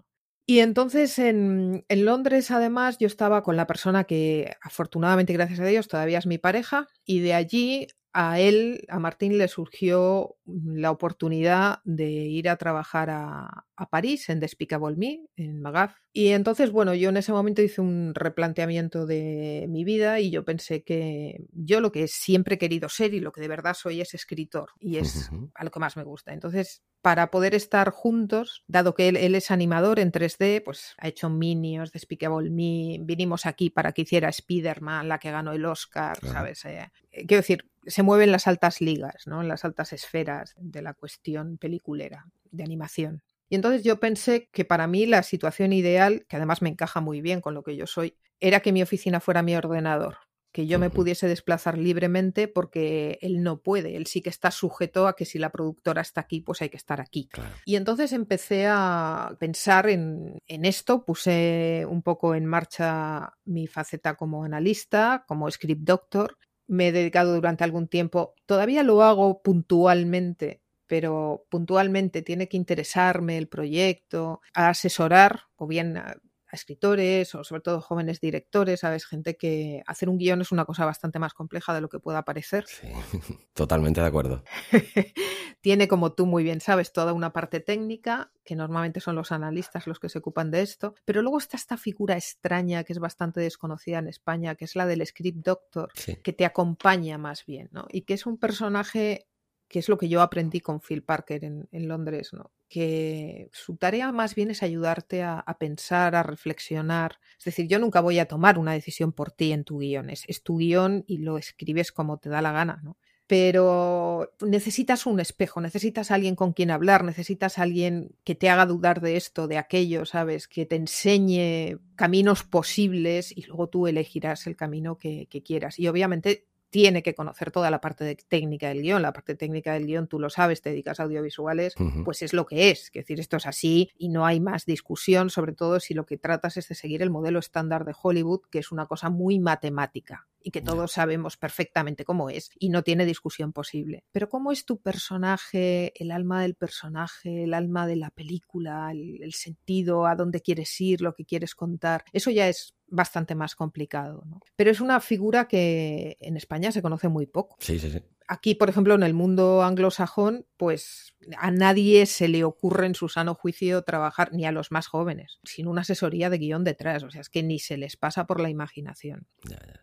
Y 0.48 0.60
entonces 0.60 1.18
en, 1.18 1.84
en, 1.88 2.04
Londres, 2.04 2.50
además, 2.50 2.98
yo 2.98 3.06
estaba 3.06 3.42
con 3.42 3.56
la 3.56 3.66
persona 3.66 4.04
que 4.04 4.54
afortunadamente, 4.60 5.32
gracias 5.32 5.58
a 5.58 5.64
Dios, 5.64 5.88
todavía 5.88 6.18
es 6.18 6.26
mi 6.26 6.38
pareja, 6.38 6.86
y 7.04 7.20
de 7.20 7.34
allí 7.34 7.88
a 8.12 8.40
él, 8.40 8.84
a 8.88 8.98
Martín, 8.98 9.38
le 9.38 9.48
surgió 9.48 10.36
la 10.46 10.90
oportunidad 10.90 11.80
de 11.84 12.08
ir 12.08 12.48
a 12.48 12.56
trabajar 12.56 13.10
a, 13.10 13.66
a 13.76 13.90
París, 13.90 14.28
en 14.28 14.40
Despicable 14.40 14.96
Me, 14.96 15.26
en 15.36 15.60
Magaf. 15.60 15.94
Y 16.12 16.28
entonces, 16.28 16.70
bueno, 16.70 16.94
yo 16.94 17.10
en 17.10 17.18
ese 17.18 17.32
momento 17.32 17.60
hice 17.60 17.82
un 17.82 18.14
replanteamiento 18.14 19.04
de 19.04 19.66
mi 19.68 19.84
vida 19.84 20.18
y 20.20 20.30
yo 20.30 20.44
pensé 20.46 20.82
que 20.82 21.44
yo 21.52 21.82
lo 21.82 21.92
que 21.92 22.08
siempre 22.08 22.54
he 22.54 22.58
querido 22.58 22.88
ser 22.88 23.12
y 23.12 23.20
lo 23.20 23.32
que 23.32 23.42
de 23.42 23.48
verdad 23.48 23.74
soy 23.74 24.00
es 24.00 24.14
escritor 24.14 24.70
y 24.80 24.96
es 24.96 25.30
a 25.54 25.64
lo 25.64 25.70
que 25.70 25.80
más 25.80 25.96
me 25.98 26.04
gusta. 26.04 26.32
Entonces, 26.32 26.82
para 27.02 27.30
poder 27.30 27.54
estar 27.54 27.90
juntos, 27.90 28.64
dado 28.66 28.94
que 28.94 29.08
él, 29.08 29.34
es 29.34 29.50
animador 29.50 30.00
en 30.00 30.10
3D, 30.10 30.62
pues 30.64 30.94
ha 30.98 31.06
hecho 31.06 31.28
Minions, 31.28 31.92
Despicable 31.92 32.50
Me, 32.50 32.98
vinimos 33.02 33.44
aquí 33.44 33.68
para 33.68 33.92
que 33.92 34.02
hiciera 34.02 34.30
Spider-Man, 34.30 35.08
la 35.08 35.18
que 35.18 35.30
ganó 35.30 35.52
el 35.52 35.64
Oscar, 35.66 36.18
¿sabes? 36.20 36.64
Eh, 36.64 36.90
quiero 37.12 37.42
decir, 37.42 37.70
se 37.86 38.02
mueven 38.02 38.32
las 38.32 38.46
altas 38.46 38.80
ligas, 38.80 39.26
¿no? 39.26 39.42
En 39.42 39.48
las 39.48 39.64
altas 39.64 39.92
esferas 39.92 40.54
de 40.58 40.82
la 40.82 40.94
cuestión 40.94 41.58
peliculera, 41.58 42.26
de 42.50 42.64
animación. 42.64 43.22
Y 43.48 43.54
entonces 43.54 43.82
yo 43.84 44.00
pensé 44.00 44.48
que 44.52 44.64
para 44.64 44.86
mí 44.86 45.06
la 45.06 45.22
situación 45.22 45.72
ideal, 45.72 46.26
que 46.28 46.36
además 46.36 46.62
me 46.62 46.68
encaja 46.68 47.00
muy 47.00 47.20
bien 47.20 47.40
con 47.40 47.54
lo 47.54 47.62
que 47.62 47.76
yo 47.76 47.86
soy, 47.86 48.16
era 48.40 48.60
que 48.60 48.72
mi 48.72 48.82
oficina 48.82 49.20
fuera 49.20 49.42
mi 49.42 49.54
ordenador, 49.54 50.18
que 50.56 50.66
yo 50.66 50.78
me 50.78 50.88
pudiese 50.88 51.28
desplazar 51.28 51.76
libremente 51.76 52.48
porque 52.48 53.18
él 53.20 53.42
no 53.42 53.58
puede, 53.58 53.94
él 53.96 54.06
sí 54.06 54.22
que 54.22 54.30
está 54.30 54.50
sujeto 54.50 55.06
a 55.06 55.14
que 55.14 55.26
si 55.26 55.38
la 55.38 55.50
productora 55.50 56.00
está 56.00 56.22
aquí, 56.22 56.40
pues 56.40 56.62
hay 56.62 56.70
que 56.70 56.78
estar 56.78 56.98
aquí. 57.00 57.28
Y 57.66 57.76
entonces 57.76 58.12
empecé 58.12 58.66
a 58.66 59.36
pensar 59.38 59.88
en, 59.88 60.38
en, 60.46 60.64
esto, 60.64 61.04
puse 61.04 61.84
un 61.88 62.00
poco 62.00 62.34
en 62.34 62.46
marcha 62.46 63.34
mi 63.44 63.66
faceta 63.66 64.14
como 64.14 64.44
analista, 64.44 65.24
como 65.28 65.50
script 65.50 65.82
doctor. 65.82 66.38
Me 66.68 66.88
he 66.88 66.92
dedicado 66.92 67.34
durante 67.34 67.64
algún 67.64 67.88
tiempo, 67.88 68.34
todavía 68.46 68.82
lo 68.82 69.02
hago 69.02 69.42
puntualmente 69.42 70.62
pero 70.86 71.44
puntualmente 71.48 72.22
tiene 72.22 72.48
que 72.48 72.56
interesarme 72.56 73.38
el 73.38 73.48
proyecto, 73.48 74.40
a 74.54 74.68
asesorar 74.68 75.42
o 75.56 75.66
bien 75.66 75.96
a, 75.96 76.16
escritores 76.56 77.34
o 77.34 77.44
sobre 77.44 77.62
todo 77.62 77.80
jóvenes 77.80 78.20
directores, 78.20 78.80
¿sabes? 78.80 79.06
Gente 79.06 79.36
que 79.36 79.82
hacer 79.86 80.08
un 80.08 80.18
guion 80.18 80.40
es 80.40 80.52
una 80.52 80.64
cosa 80.64 80.84
bastante 80.84 81.18
más 81.18 81.34
compleja 81.34 81.74
de 81.74 81.80
lo 81.80 81.88
que 81.88 82.00
pueda 82.00 82.24
parecer. 82.24 82.66
Sí, 82.66 82.88
totalmente 83.54 84.00
de 84.00 84.06
acuerdo. 84.06 84.42
tiene, 85.60 85.88
como 85.88 86.12
tú 86.12 86.26
muy 86.26 86.42
bien 86.42 86.60
sabes, 86.60 86.92
toda 86.92 87.12
una 87.12 87.32
parte 87.32 87.60
técnica, 87.60 88.32
que 88.44 88.56
normalmente 88.56 89.00
son 89.00 89.16
los 89.16 89.32
analistas 89.32 89.86
los 89.86 89.98
que 89.98 90.08
se 90.08 90.18
ocupan 90.18 90.50
de 90.50 90.62
esto, 90.62 90.94
pero 91.04 91.22
luego 91.22 91.38
está 91.38 91.56
esta 91.56 91.76
figura 91.76 92.16
extraña 92.16 92.84
que 92.84 92.92
es 92.92 92.98
bastante 92.98 93.40
desconocida 93.40 93.98
en 93.98 94.08
España, 94.08 94.54
que 94.54 94.64
es 94.64 94.76
la 94.76 94.86
del 94.86 95.06
script 95.06 95.44
doctor, 95.44 95.92
que 96.22 96.32
te 96.32 96.44
acompaña 96.44 97.18
más 97.18 97.44
bien, 97.46 97.68
¿no? 97.72 97.86
Y 97.90 98.02
que 98.02 98.14
es 98.14 98.26
un 98.26 98.38
personaje 98.38 99.26
que 99.68 99.78
es 99.80 99.88
lo 99.88 99.98
que 99.98 100.08
yo 100.08 100.22
aprendí 100.22 100.60
con 100.60 100.80
Phil 100.80 101.02
Parker 101.02 101.44
en, 101.44 101.88
Londres, 101.88 102.32
¿no? 102.32 102.52
Que 102.68 103.48
su 103.52 103.76
tarea 103.76 104.10
más 104.12 104.34
bien 104.34 104.50
es 104.50 104.62
ayudarte 104.62 105.22
a, 105.22 105.44
pensar, 105.58 106.14
a 106.16 106.22
reflexionar. 106.22 107.18
Es 107.38 107.44
decir, 107.44 107.68
yo 107.68 107.78
nunca 107.78 108.00
voy 108.00 108.18
a 108.18 108.26
tomar 108.26 108.58
una 108.58 108.72
decisión 108.72 109.12
por 109.12 109.30
ti 109.30 109.52
en 109.52 109.64
tu 109.64 109.78
guion, 109.78 110.10
es, 110.10 110.42
tu 110.42 110.58
guion 110.58 111.04
y 111.06 111.18
lo 111.18 111.38
escribes 111.38 111.92
como 111.92 112.18
te 112.18 112.28
da 112.28 112.42
la 112.42 112.52
gana, 112.52 112.80
¿no? 112.82 112.96
Pero 113.28 114.32
necesitas 114.40 115.04
un 115.04 115.18
espejo, 115.18 115.60
necesitas 115.60 116.12
alguien 116.12 116.36
con 116.36 116.52
quien 116.52 116.70
hablar, 116.70 117.02
necesitas 117.02 117.58
alguien 117.58 118.14
que 118.22 118.36
te 118.36 118.48
haga 118.48 118.66
dudar 118.66 119.00
de 119.00 119.16
esto, 119.16 119.48
de 119.48 119.58
aquello, 119.58 120.06
¿sabes? 120.06 120.46
Que 120.46 120.64
te 120.64 120.76
enseñe 120.76 121.78
caminos 121.96 122.44
posibles 122.44 123.36
y 123.36 123.42
luego 123.42 123.68
tú 123.68 123.88
elegirás 123.88 124.46
el 124.46 124.54
camino 124.54 124.96
que, 124.96 125.26
que 125.28 125.42
quieras. 125.42 125.80
Y 125.80 125.88
obviamente 125.88 126.46
tiene 126.70 127.02
que 127.02 127.14
conocer 127.14 127.50
toda 127.50 127.70
la 127.70 127.80
parte 127.80 128.04
de 128.04 128.16
técnica 128.16 128.68
del 128.68 128.82
guion. 128.82 129.02
La 129.02 129.12
parte 129.12 129.34
técnica 129.34 129.74
del 129.74 129.86
guion, 129.86 130.08
tú 130.08 130.18
lo 130.18 130.30
sabes, 130.30 130.62
te 130.62 130.70
dedicas 130.70 131.00
a 131.00 131.04
audiovisuales, 131.04 131.74
pues 132.04 132.22
es 132.22 132.32
lo 132.32 132.46
que 132.46 132.70
es. 132.70 132.86
Es 132.86 132.92
decir, 132.92 133.20
esto 133.20 133.36
es 133.36 133.46
así 133.46 133.90
y 133.96 134.08
no 134.08 134.26
hay 134.26 134.40
más 134.40 134.66
discusión, 134.66 135.30
sobre 135.30 135.52
todo 135.52 135.80
si 135.80 135.94
lo 135.94 136.06
que 136.06 136.18
tratas 136.18 136.56
es 136.56 136.68
de 136.68 136.74
seguir 136.74 137.02
el 137.02 137.10
modelo 137.10 137.38
estándar 137.38 137.84
de 137.84 137.94
Hollywood, 138.00 138.42
que 138.50 138.58
es 138.58 138.72
una 138.72 138.86
cosa 138.86 139.10
muy 139.10 139.38
matemática 139.38 140.26
y 140.42 140.52
que 140.52 140.62
todos 140.62 140.92
sabemos 140.92 141.36
perfectamente 141.36 142.04
cómo 142.04 142.30
es 142.30 142.50
y 142.58 142.68
no 142.68 142.82
tiene 142.84 143.04
discusión 143.04 143.52
posible. 143.52 144.04
Pero 144.12 144.28
cómo 144.28 144.52
es 144.52 144.64
tu 144.64 144.78
personaje, 144.78 145.92
el 145.96 146.12
alma 146.12 146.42
del 146.42 146.54
personaje, 146.54 147.44
el 147.44 147.52
alma 147.52 147.88
de 147.88 147.96
la 147.96 148.10
película, 148.10 148.92
el, 148.92 149.20
el 149.22 149.32
sentido, 149.32 150.06
a 150.06 150.14
dónde 150.14 150.40
quieres 150.40 150.80
ir, 150.80 151.00
lo 151.00 151.14
que 151.14 151.24
quieres 151.24 151.56
contar, 151.56 152.04
eso 152.12 152.30
ya 152.30 152.48
es 152.48 152.76
bastante 152.88 153.34
más 153.34 153.54
complicado. 153.54 154.22
¿no? 154.26 154.40
Pero 154.56 154.70
es 154.70 154.80
una 154.80 155.00
figura 155.00 155.48
que 155.48 156.16
en 156.20 156.36
España 156.36 156.72
se 156.72 156.82
conoce 156.82 157.08
muy 157.08 157.26
poco. 157.26 157.56
Sí, 157.60 157.78
sí, 157.78 157.90
sí. 157.90 158.02
Aquí, 158.28 158.56
por 158.56 158.68
ejemplo, 158.68 158.94
en 158.94 159.04
el 159.04 159.14
mundo 159.14 159.62
anglosajón, 159.62 160.46
pues 160.56 161.14
a 161.38 161.52
nadie 161.52 162.06
se 162.06 162.26
le 162.26 162.42
ocurre 162.42 162.86
en 162.86 162.96
su 162.96 163.08
sano 163.08 163.34
juicio 163.34 163.82
trabajar, 163.82 164.32
ni 164.32 164.46
a 164.46 164.52
los 164.52 164.72
más 164.72 164.88
jóvenes, 164.88 165.38
sin 165.44 165.68
una 165.68 165.82
asesoría 165.82 166.28
de 166.28 166.38
guion 166.38 166.64
detrás. 166.64 167.04
O 167.04 167.10
sea, 167.10 167.20
es 167.20 167.28
que 167.28 167.44
ni 167.44 167.60
se 167.60 167.76
les 167.76 167.96
pasa 167.96 168.26
por 168.26 168.40
la 168.40 168.50
imaginación. 168.50 169.28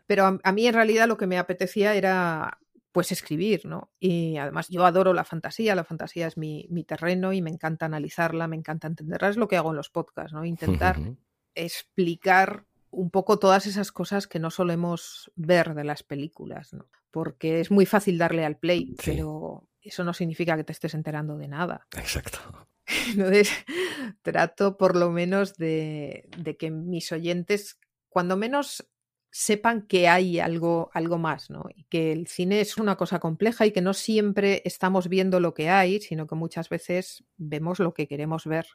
Pero 0.08 0.26
a, 0.26 0.40
a 0.44 0.52
mí 0.52 0.68
en 0.68 0.74
realidad 0.74 1.08
lo 1.08 1.16
que 1.16 1.28
me 1.28 1.38
apetecía 1.38 1.96
era 1.96 2.60
pues 2.94 3.12
escribir, 3.12 3.66
¿no? 3.66 3.92
Y 4.00 4.38
además 4.38 4.70
yo 4.70 4.86
adoro 4.86 5.14
la 5.14 5.24
fantasía, 5.24 5.74
la 5.74 5.84
fantasía 5.84 6.28
es 6.28 6.38
mi, 6.38 6.68
mi, 6.70 6.84
terreno 6.84 7.34
y 7.34 7.42
me 7.42 7.50
encanta 7.50 7.88
analizarla, 7.88 8.48
me 8.48 8.56
encanta 8.56 8.88
entenderla, 8.88 9.30
es 9.30 9.38
lo 9.38 9.48
que 9.48 9.58
hago 9.58 9.72
en 9.72 9.78
los 9.78 9.90
podcasts, 9.90 10.32
¿no? 10.32 10.46
Intentar 10.46 10.98
explicar 11.56 12.68
un 12.94 13.10
poco 13.10 13.40
todas 13.40 13.66
esas 13.66 13.92
cosas 13.92 14.28
que 14.28 14.40
no 14.40 14.52
solemos 14.52 15.32
ver 15.36 15.74
de 15.74 15.84
las 15.84 16.04
películas, 16.04 16.74
¿no? 16.74 16.88
Porque 17.12 17.60
es 17.60 17.72
muy 17.72 17.86
fácil 17.86 18.18
darle 18.18 18.46
al 18.46 18.58
play, 18.58 18.96
pero 19.04 19.68
eso 19.82 20.04
no 20.04 20.14
significa 20.14 20.56
que 20.56 20.64
te 20.64 20.72
estés 20.72 20.94
enterando 20.94 21.38
de 21.38 21.48
nada. 21.48 21.88
Exacto. 21.96 22.40
Entonces, 23.10 23.52
trato 24.22 24.78
por 24.78 24.96
lo 24.96 25.10
menos 25.10 25.56
de, 25.56 26.30
de 26.38 26.58
que 26.58 26.72
mis 26.72 27.12
oyentes, 27.12 27.80
cuando 28.10 28.38
menos 28.38 28.90
sepan 29.36 29.88
que 29.88 30.08
hay 30.08 30.40
algo, 30.40 30.92
algo 30.94 31.18
más, 31.18 31.50
¿no? 31.50 31.66
Y 31.74 31.86
que 31.86 32.12
el 32.12 32.28
cine 32.28 32.62
es 32.62 32.78
una 32.78 32.98
cosa 32.98 33.20
compleja 33.20 33.66
y 33.66 33.72
que 33.72 33.82
no 33.82 33.96
siempre 33.96 34.62
estamos 34.64 35.10
viendo 35.10 35.40
lo 35.40 35.56
que 35.56 35.70
hay, 35.70 36.00
sino 36.02 36.28
que 36.28 36.36
muchas 36.36 36.70
veces 36.70 37.24
vemos 37.38 37.80
lo 37.80 37.96
que 37.96 38.08
queremos 38.08 38.46
ver. 38.46 38.68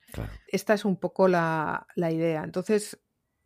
Esta 0.49 0.75
es 0.75 0.85
un 0.85 0.97
poco 0.97 1.29
la, 1.29 1.87
la 1.95 2.11
idea. 2.11 2.43
Entonces, 2.43 2.99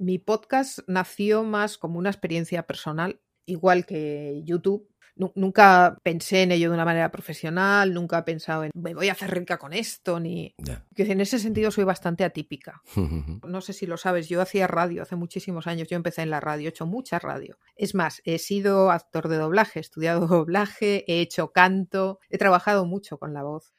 mi 0.02 0.18
podcast 0.18 0.80
nació 0.88 1.44
más 1.44 1.78
como 1.78 1.98
una 1.98 2.10
experiencia 2.10 2.64
personal, 2.64 3.20
igual 3.46 3.86
que 3.86 4.42
YouTube, 4.44 4.88
nunca 5.14 5.96
pensé 6.02 6.42
en 6.42 6.52
ello 6.52 6.70
de 6.70 6.74
una 6.74 6.84
manera 6.84 7.10
profesional, 7.10 7.94
nunca 7.94 8.18
he 8.18 8.22
pensado 8.22 8.64
en 8.64 8.70
me 8.74 8.94
voy 8.94 9.10
a 9.10 9.12
hacer 9.12 9.30
rica 9.30 9.58
con 9.58 9.72
esto, 9.72 10.18
ni... 10.18 10.54
Que 10.96 11.04
en 11.04 11.20
ese 11.20 11.38
sentido 11.38 11.70
soy 11.70 11.84
bastante 11.84 12.24
atípica. 12.24 12.82
no 13.46 13.60
sé 13.60 13.72
si 13.72 13.86
lo 13.86 13.96
sabes, 13.96 14.28
yo 14.28 14.40
hacía 14.40 14.66
radio 14.66 15.02
hace 15.02 15.14
muchísimos 15.14 15.66
años, 15.66 15.88
yo 15.88 15.96
empecé 15.96 16.22
en 16.22 16.30
la 16.30 16.40
radio, 16.40 16.66
he 16.66 16.70
hecho 16.70 16.86
mucha 16.86 17.18
radio. 17.18 17.58
Es 17.76 17.94
más, 17.94 18.22
he 18.24 18.38
sido 18.38 18.90
actor 18.90 19.28
de 19.28 19.36
doblaje, 19.36 19.78
he 19.78 19.82
estudiado 19.82 20.26
doblaje, 20.26 21.04
he 21.06 21.20
hecho 21.20 21.52
canto, 21.52 22.18
he 22.28 22.38
trabajado 22.38 22.86
mucho 22.86 23.18
con 23.18 23.34
la 23.34 23.44
voz. 23.44 23.72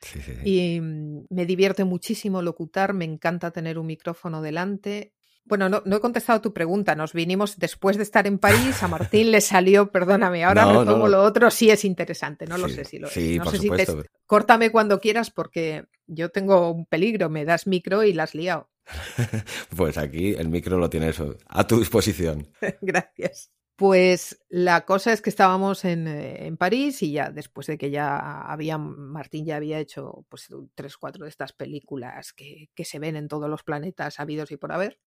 Y 0.46 0.80
mm, 0.80 1.26
me 1.30 1.46
divierte 1.46 1.84
muchísimo 1.84 2.42
locutar, 2.42 2.94
me 2.94 3.06
encanta 3.06 3.52
tener 3.52 3.78
un 3.78 3.88
micrófono 3.88 4.42
delante 4.42 5.14
bueno, 5.46 5.68
no, 5.70 5.96
he 5.96 6.00
contestado 6.00 6.42
tu 6.42 6.54
pregunta. 6.54 6.96
Nos 6.96 7.14
vinimos 7.14 7.58
después 7.58 7.98
de 7.98 8.04
estar 8.04 8.28
en 8.28 8.40
París. 8.40 8.82
A 8.82 8.88
Martín 8.88 9.32
le 9.32 9.42
salió, 9.42 9.92
perdóname, 9.92 10.44
ahora 10.44 10.66
pongo 10.86 11.08
lo 11.08 11.22
otro. 11.22 11.52
Sí 11.52 11.70
es 11.70 11.84
interesante, 11.86 12.46
no 12.46 12.58
lo 12.58 12.70
sé 12.70 12.86
si 12.86 13.00
lo 13.00 13.08
sí, 13.08 13.36
es. 13.36 13.42
por 13.42 13.58
supuesto. 13.58 14.04
Córtame 14.26 14.72
cuando 14.72 15.00
quieras 15.00 15.32
porque 15.32 15.86
yo 16.08 16.30
tengo 16.30 16.72
un 16.72 16.86
peligro. 16.86 17.30
Me 17.30 17.46
das 17.46 17.68
micro 17.68 18.04
y 18.04 18.14
la 18.14 18.24
has 18.24 18.36
liado. 18.36 18.70
pues 19.76 19.98
aquí 19.98 20.34
el 20.34 20.50
micro 20.50 20.78
lo 20.78 20.90
tienes 20.90 21.22
a 21.48 21.68
tu 21.68 21.80
disposición. 21.80 22.48
Gracias. 22.82 23.52
Pues 23.76 24.40
la 24.50 24.86
cosa 24.86 25.14
es 25.14 25.22
que 25.22 25.32
estábamos 25.32 25.84
en, 25.84 26.08
eh, 26.08 26.46
en, 26.46 26.58
París 26.58 27.02
y 27.02 27.12
ya 27.12 27.32
después 27.32 27.66
de 27.66 27.78
que 27.78 27.90
ya 27.90 28.42
había, 28.42 28.78
Martín 28.78 29.46
ya 29.46 29.56
había 29.56 29.80
hecho 29.80 30.26
pues 30.30 30.48
tres, 30.76 30.96
cuatro 30.96 31.24
de 31.24 31.30
estas 31.30 31.54
películas 31.54 32.34
que, 32.34 32.70
que 32.76 32.86
se 32.86 33.00
ven 33.00 33.16
en 33.16 33.28
todos 33.28 33.50
los 33.50 33.64
planetas 33.64 34.20
habidos 34.20 34.52
y 34.52 34.58
por 34.58 34.72
haber, 34.74 35.00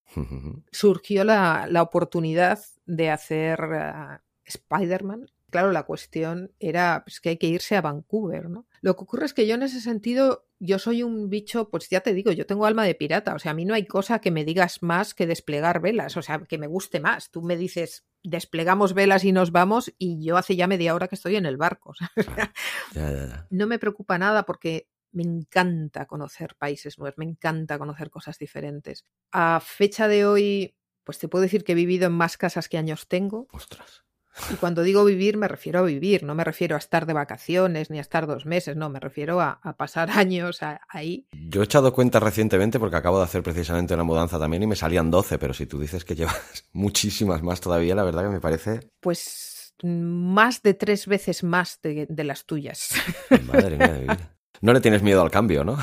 surgió 0.73 1.23
la, 1.23 1.69
la, 1.71 1.83
oportunidad 1.83 2.59
de 2.87 3.11
hacer 3.11 3.61
uh, 3.61 4.19
Spider-Man 4.45 5.31
claro, 5.51 5.73
la 5.73 5.85
cuestión 5.85 6.53
era 6.59 7.03
pues, 7.05 7.21
que 7.21 7.31
hay 7.31 7.37
que 7.37 7.47
irse 7.47 7.77
a 7.77 7.81
Vancouver, 7.81 8.49
¿no? 8.51 8.67
Lo 8.81 8.97
que 8.97 9.05
ocurre 9.05 9.27
es 9.27 9.35
que 9.35 9.47
yo 9.47 9.55
en 9.55 9.63
ese 9.63 9.81
sentido, 9.81 10.47
yo 10.59 10.79
soy 10.79 11.03
un 11.03 11.29
bicho, 11.29 11.71
pues 11.71 11.89
ya 11.89 12.01
te 12.01 12.15
digo, 12.15 12.33
yo 12.33 12.47
tengo 12.47 12.67
alma 12.67 12.85
de 12.85 12.95
pirata, 12.95 13.35
o 13.35 13.39
sea, 13.39 13.53
a 13.53 13.55
mí 13.55 13.65
no 13.65 13.75
hay 13.75 13.87
cosa 13.87 14.21
que 14.21 14.31
me 14.31 14.45
digas 14.45 14.83
más 14.83 15.15
que 15.15 15.27
desplegar 15.27 15.81
velas, 15.81 16.17
o 16.17 16.23
sea, 16.23 16.41
que 16.41 16.59
me 16.59 16.67
guste 16.67 17.01
más. 17.01 17.31
Tú 17.31 17.43
me 17.43 17.57
dices, 17.57 18.05
desplegamos 18.23 18.95
velas 18.95 19.25
y 19.25 19.33
nos 19.33 19.53
vamos, 19.53 19.93
y 19.99 20.25
yo 20.25 20.37
hace 20.37 20.57
ya 20.57 20.67
media 20.67 20.95
hora 20.95 21.09
que 21.09 21.15
estoy 21.15 21.37
en 21.37 21.47
el 21.47 21.57
barco. 21.57 21.95
No 23.51 23.67
me 23.67 23.79
preocupa 23.79 24.19
nada 24.19 24.45
porque 24.45 24.89
me 25.13 25.23
encanta 25.23 26.07
conocer 26.07 26.57
países 26.57 26.99
nuevos, 26.99 27.19
me 27.19 27.25
encanta 27.25 27.79
conocer 27.79 28.11
cosas 28.11 28.39
diferentes. 28.39 29.05
A 29.33 29.61
fecha 29.61 30.09
de 30.09 30.27
hoy, 30.27 30.77
pues 31.05 31.19
te 31.19 31.29
puedo 31.29 31.43
decir 31.43 31.65
que 31.65 31.73
he 31.73 31.77
vivido 31.77 32.07
en 32.07 32.13
más 32.13 32.37
casas 32.37 32.69
que 32.69 32.79
años 32.79 33.09
tengo. 33.09 33.49
Ostras. 33.53 34.06
Y 34.53 34.55
cuando 34.57 34.83
digo 34.83 35.05
vivir, 35.05 35.37
me 35.37 35.49
refiero 35.49 35.81
a 35.81 35.83
vivir, 35.83 36.23
no 36.23 36.35
me 36.35 36.45
refiero 36.45 36.77
a 36.77 36.79
estar 36.79 37.07
de 37.07 37.13
vacaciones 37.13 37.91
ni 37.91 37.99
a 37.99 38.01
estar 38.01 38.27
dos 38.27 38.47
meses, 38.47 38.77
no, 38.77 38.91
me 38.91 39.01
refiero 39.01 39.41
a, 39.41 39.61
pasar 39.77 40.11
años 40.19 40.61
ahí. 40.89 41.27
Yo 41.33 41.63
he 41.63 41.65
echado 41.65 41.93
cuenta 41.93 42.21
recientemente 42.21 42.79
porque 42.79 42.97
acabo 42.97 43.19
de 43.19 43.25
hacer 43.25 43.43
precisamente 43.43 43.95
una 43.95 44.05
mudanza 44.05 44.39
también 44.39 44.63
y 44.63 44.67
me 44.67 44.77
salían 44.77 45.11
12, 45.11 45.39
pero 45.39 45.55
si 45.55 45.67
tú 45.67 45.81
dices 45.81 46.05
que 46.05 46.15
llevas 46.15 46.65
muchísimas 46.73 47.43
más 47.43 47.61
todavía, 47.61 47.95
la 47.95 48.05
verdad 48.05 48.25
que 48.25 48.31
me 48.31 48.41
parece... 48.41 48.91
Pues 49.01 49.75
más 49.83 50.63
de 50.63 50.75
tres 50.75 51.07
veces 51.07 51.43
más 51.43 51.81
de, 51.83 52.07
las 52.25 52.47
tuyas. 52.47 52.95
Madre 53.47 53.77
mía 53.77 53.93
de 53.93 54.01
vida. 54.01 54.37
No 54.63 54.73
le 54.73 54.81
tienes 54.81 55.03
miedo 55.03 55.21
al 55.21 55.31
cambio, 55.31 55.65
¿no? 55.65 55.77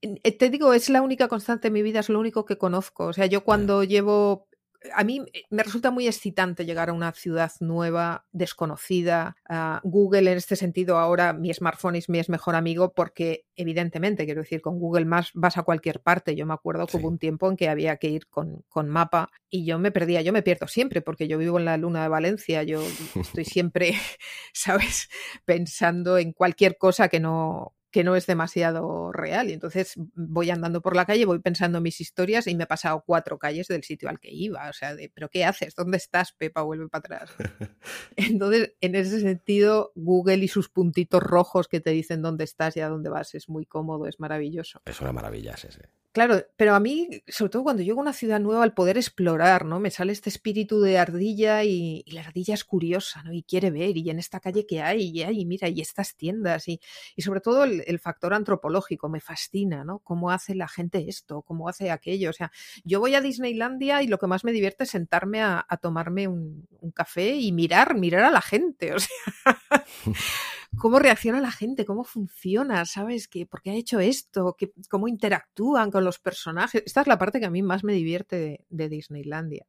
Eh, 0.00 0.36
te 0.36 0.50
digo, 0.50 0.72
es 0.74 0.88
la 0.88 1.02
única 1.02 1.28
constante 1.28 1.68
en 1.68 1.74
mi 1.74 1.82
vida, 1.82 2.00
es 2.00 2.08
lo 2.08 2.18
único 2.18 2.44
que 2.44 2.58
conozco. 2.58 3.06
O 3.06 3.12
sea, 3.12 3.26
yo 3.26 3.44
cuando 3.44 3.84
llevo 3.84 4.48
a 4.94 5.04
mí 5.04 5.22
eh, 5.32 5.42
me 5.50 5.62
resulta 5.62 5.90
muy 5.90 6.06
excitante 6.06 6.64
llegar 6.64 6.90
a 6.90 6.92
una 6.92 7.12
ciudad 7.12 7.52
nueva, 7.60 8.26
desconocida. 8.32 9.36
Ah, 9.48 9.80
Google 9.84 10.30
en 10.30 10.38
este 10.38 10.56
sentido 10.56 10.98
ahora 10.98 11.32
mi 11.32 11.52
smartphone 11.52 11.96
es 11.96 12.08
mi 12.08 12.20
mejor 12.28 12.54
amigo 12.54 12.92
porque 12.92 13.44
evidentemente, 13.56 14.24
quiero 14.24 14.42
decir, 14.42 14.60
con 14.62 14.78
Google 14.78 15.04
Maps 15.04 15.30
vas 15.34 15.58
a 15.58 15.62
cualquier 15.62 16.00
parte. 16.00 16.34
Yo 16.34 16.46
me 16.46 16.54
acuerdo 16.54 16.86
que 16.86 16.96
hubo 16.96 17.08
un 17.08 17.18
tiempo 17.18 17.50
en 17.50 17.56
que 17.56 17.68
había 17.68 17.96
que 17.96 18.08
ir 18.08 18.28
con, 18.28 18.64
con, 18.68 18.88
mapa 18.88 19.30
y 19.48 19.64
yo 19.64 19.78
me 19.78 19.90
perdía, 19.90 20.22
yo 20.22 20.32
me 20.32 20.42
pierdo 20.42 20.66
siempre 20.66 21.02
porque 21.02 21.28
yo 21.28 21.38
vivo 21.38 21.58
en 21.58 21.64
la 21.64 21.76
luna 21.76 22.02
de 22.02 22.08
Valencia, 22.08 22.62
yo 22.62 22.82
estoy 23.14 23.44
siempre, 23.44 23.94
¿sabes?, 24.52 25.08
pensando 25.44 26.18
en 26.18 26.32
cualquier 26.32 26.76
cosa 26.76 27.08
que 27.08 27.20
no, 27.20 27.74
que 27.92 28.02
no 28.02 28.16
es 28.16 28.26
demasiado 28.26 29.12
real. 29.12 29.50
Y 29.50 29.52
entonces 29.52 29.94
voy 30.14 30.50
andando 30.50 30.80
por 30.80 30.96
la 30.96 31.04
calle, 31.04 31.26
voy 31.26 31.38
pensando 31.38 31.78
en 31.78 31.84
mis 31.84 32.00
historias 32.00 32.46
y 32.46 32.56
me 32.56 32.64
he 32.64 32.66
pasado 32.66 33.04
cuatro 33.06 33.38
calles 33.38 33.68
del 33.68 33.84
sitio 33.84 34.08
al 34.08 34.18
que 34.18 34.30
iba. 34.32 34.68
O 34.68 34.72
sea, 34.72 34.96
de, 34.96 35.10
¿pero 35.14 35.28
qué 35.28 35.44
haces? 35.44 35.74
¿Dónde 35.74 35.98
estás, 35.98 36.32
Pepa? 36.32 36.62
Vuelve 36.62 36.88
para 36.88 37.16
atrás. 37.16 37.30
Entonces, 38.16 38.74
en 38.80 38.94
ese 38.94 39.20
sentido, 39.20 39.92
Google 39.94 40.38
y 40.38 40.48
sus 40.48 40.70
puntitos 40.70 41.22
rojos 41.22 41.68
que 41.68 41.80
te 41.80 41.90
dicen 41.90 42.22
dónde 42.22 42.44
estás 42.44 42.76
y 42.76 42.80
a 42.80 42.88
dónde 42.88 43.10
vas 43.10 43.34
es 43.34 43.48
muy 43.48 43.66
cómodo, 43.66 44.06
es 44.06 44.18
maravilloso. 44.18 44.80
Es 44.86 45.00
una 45.00 45.12
maravilla, 45.12 45.56
sí, 45.56 45.68
sí. 45.70 45.80
Claro, 46.12 46.44
pero 46.58 46.74
a 46.74 46.80
mí, 46.80 47.08
sobre 47.26 47.48
todo 47.48 47.62
cuando 47.62 47.82
llego 47.82 48.00
a 48.00 48.02
una 48.02 48.12
ciudad 48.12 48.38
nueva, 48.38 48.62
al 48.64 48.74
poder 48.74 48.98
explorar, 48.98 49.64
¿no? 49.64 49.80
Me 49.80 49.90
sale 49.90 50.12
este 50.12 50.28
espíritu 50.28 50.82
de 50.82 50.98
ardilla 50.98 51.64
y, 51.64 52.04
la 52.06 52.20
ardilla 52.20 52.52
es 52.52 52.64
curiosa, 52.64 53.22
¿no? 53.22 53.32
Y 53.32 53.42
quiere 53.42 53.70
ver, 53.70 53.96
y 53.96 54.10
en 54.10 54.18
esta 54.18 54.38
calle 54.38 54.66
que 54.66 54.82
hay, 54.82 55.08
y 55.08 55.22
hay, 55.22 55.46
mira, 55.46 55.68
y 55.68 55.80
estas 55.80 56.14
tiendas, 56.14 56.68
y, 56.68 56.80
y 57.16 57.22
sobre 57.22 57.40
todo 57.40 57.64
el, 57.64 57.98
factor 57.98 58.34
antropológico, 58.34 59.08
me 59.08 59.20
fascina, 59.20 59.84
¿no? 59.84 60.00
Cómo 60.00 60.30
hace 60.30 60.54
la 60.54 60.68
gente 60.68 61.08
esto, 61.08 61.40
cómo 61.42 61.68
hace 61.70 61.90
aquello. 61.90 62.28
O 62.28 62.34
sea, 62.34 62.52
yo 62.84 63.00
voy 63.00 63.14
a 63.14 63.22
Disneylandia 63.22 64.02
y 64.02 64.06
lo 64.06 64.18
que 64.18 64.26
más 64.26 64.44
me 64.44 64.52
divierte 64.52 64.84
es 64.84 64.90
sentarme 64.90 65.40
a, 65.42 65.64
tomarme 65.80 66.28
un, 66.28 66.68
un, 66.80 66.90
café 66.90 67.36
y 67.36 67.52
mirar, 67.52 67.94
mirar 67.94 68.24
a 68.24 68.30
la 68.30 68.42
gente, 68.42 68.92
o 68.94 68.98
sea 68.98 69.62
cómo 70.78 70.98
reacciona 70.98 71.40
la 71.40 71.50
gente, 71.50 71.84
cómo 71.84 72.04
funciona, 72.04 72.84
¿sabes? 72.86 73.28
¿Qué, 73.28 73.46
¿Por 73.46 73.62
qué 73.62 73.70
ha 73.70 73.74
hecho 73.74 74.00
esto? 74.00 74.56
¿Qué, 74.58 74.72
¿Cómo 74.88 75.08
interactúan 75.08 75.90
con 75.90 76.04
los 76.04 76.18
personajes? 76.18 76.82
Esta 76.86 77.02
es 77.02 77.06
la 77.06 77.18
parte 77.18 77.40
que 77.40 77.46
a 77.46 77.50
mí 77.50 77.62
más 77.62 77.84
me 77.84 77.92
divierte 77.92 78.64
de, 78.68 78.88
Disneylandia. 78.88 79.66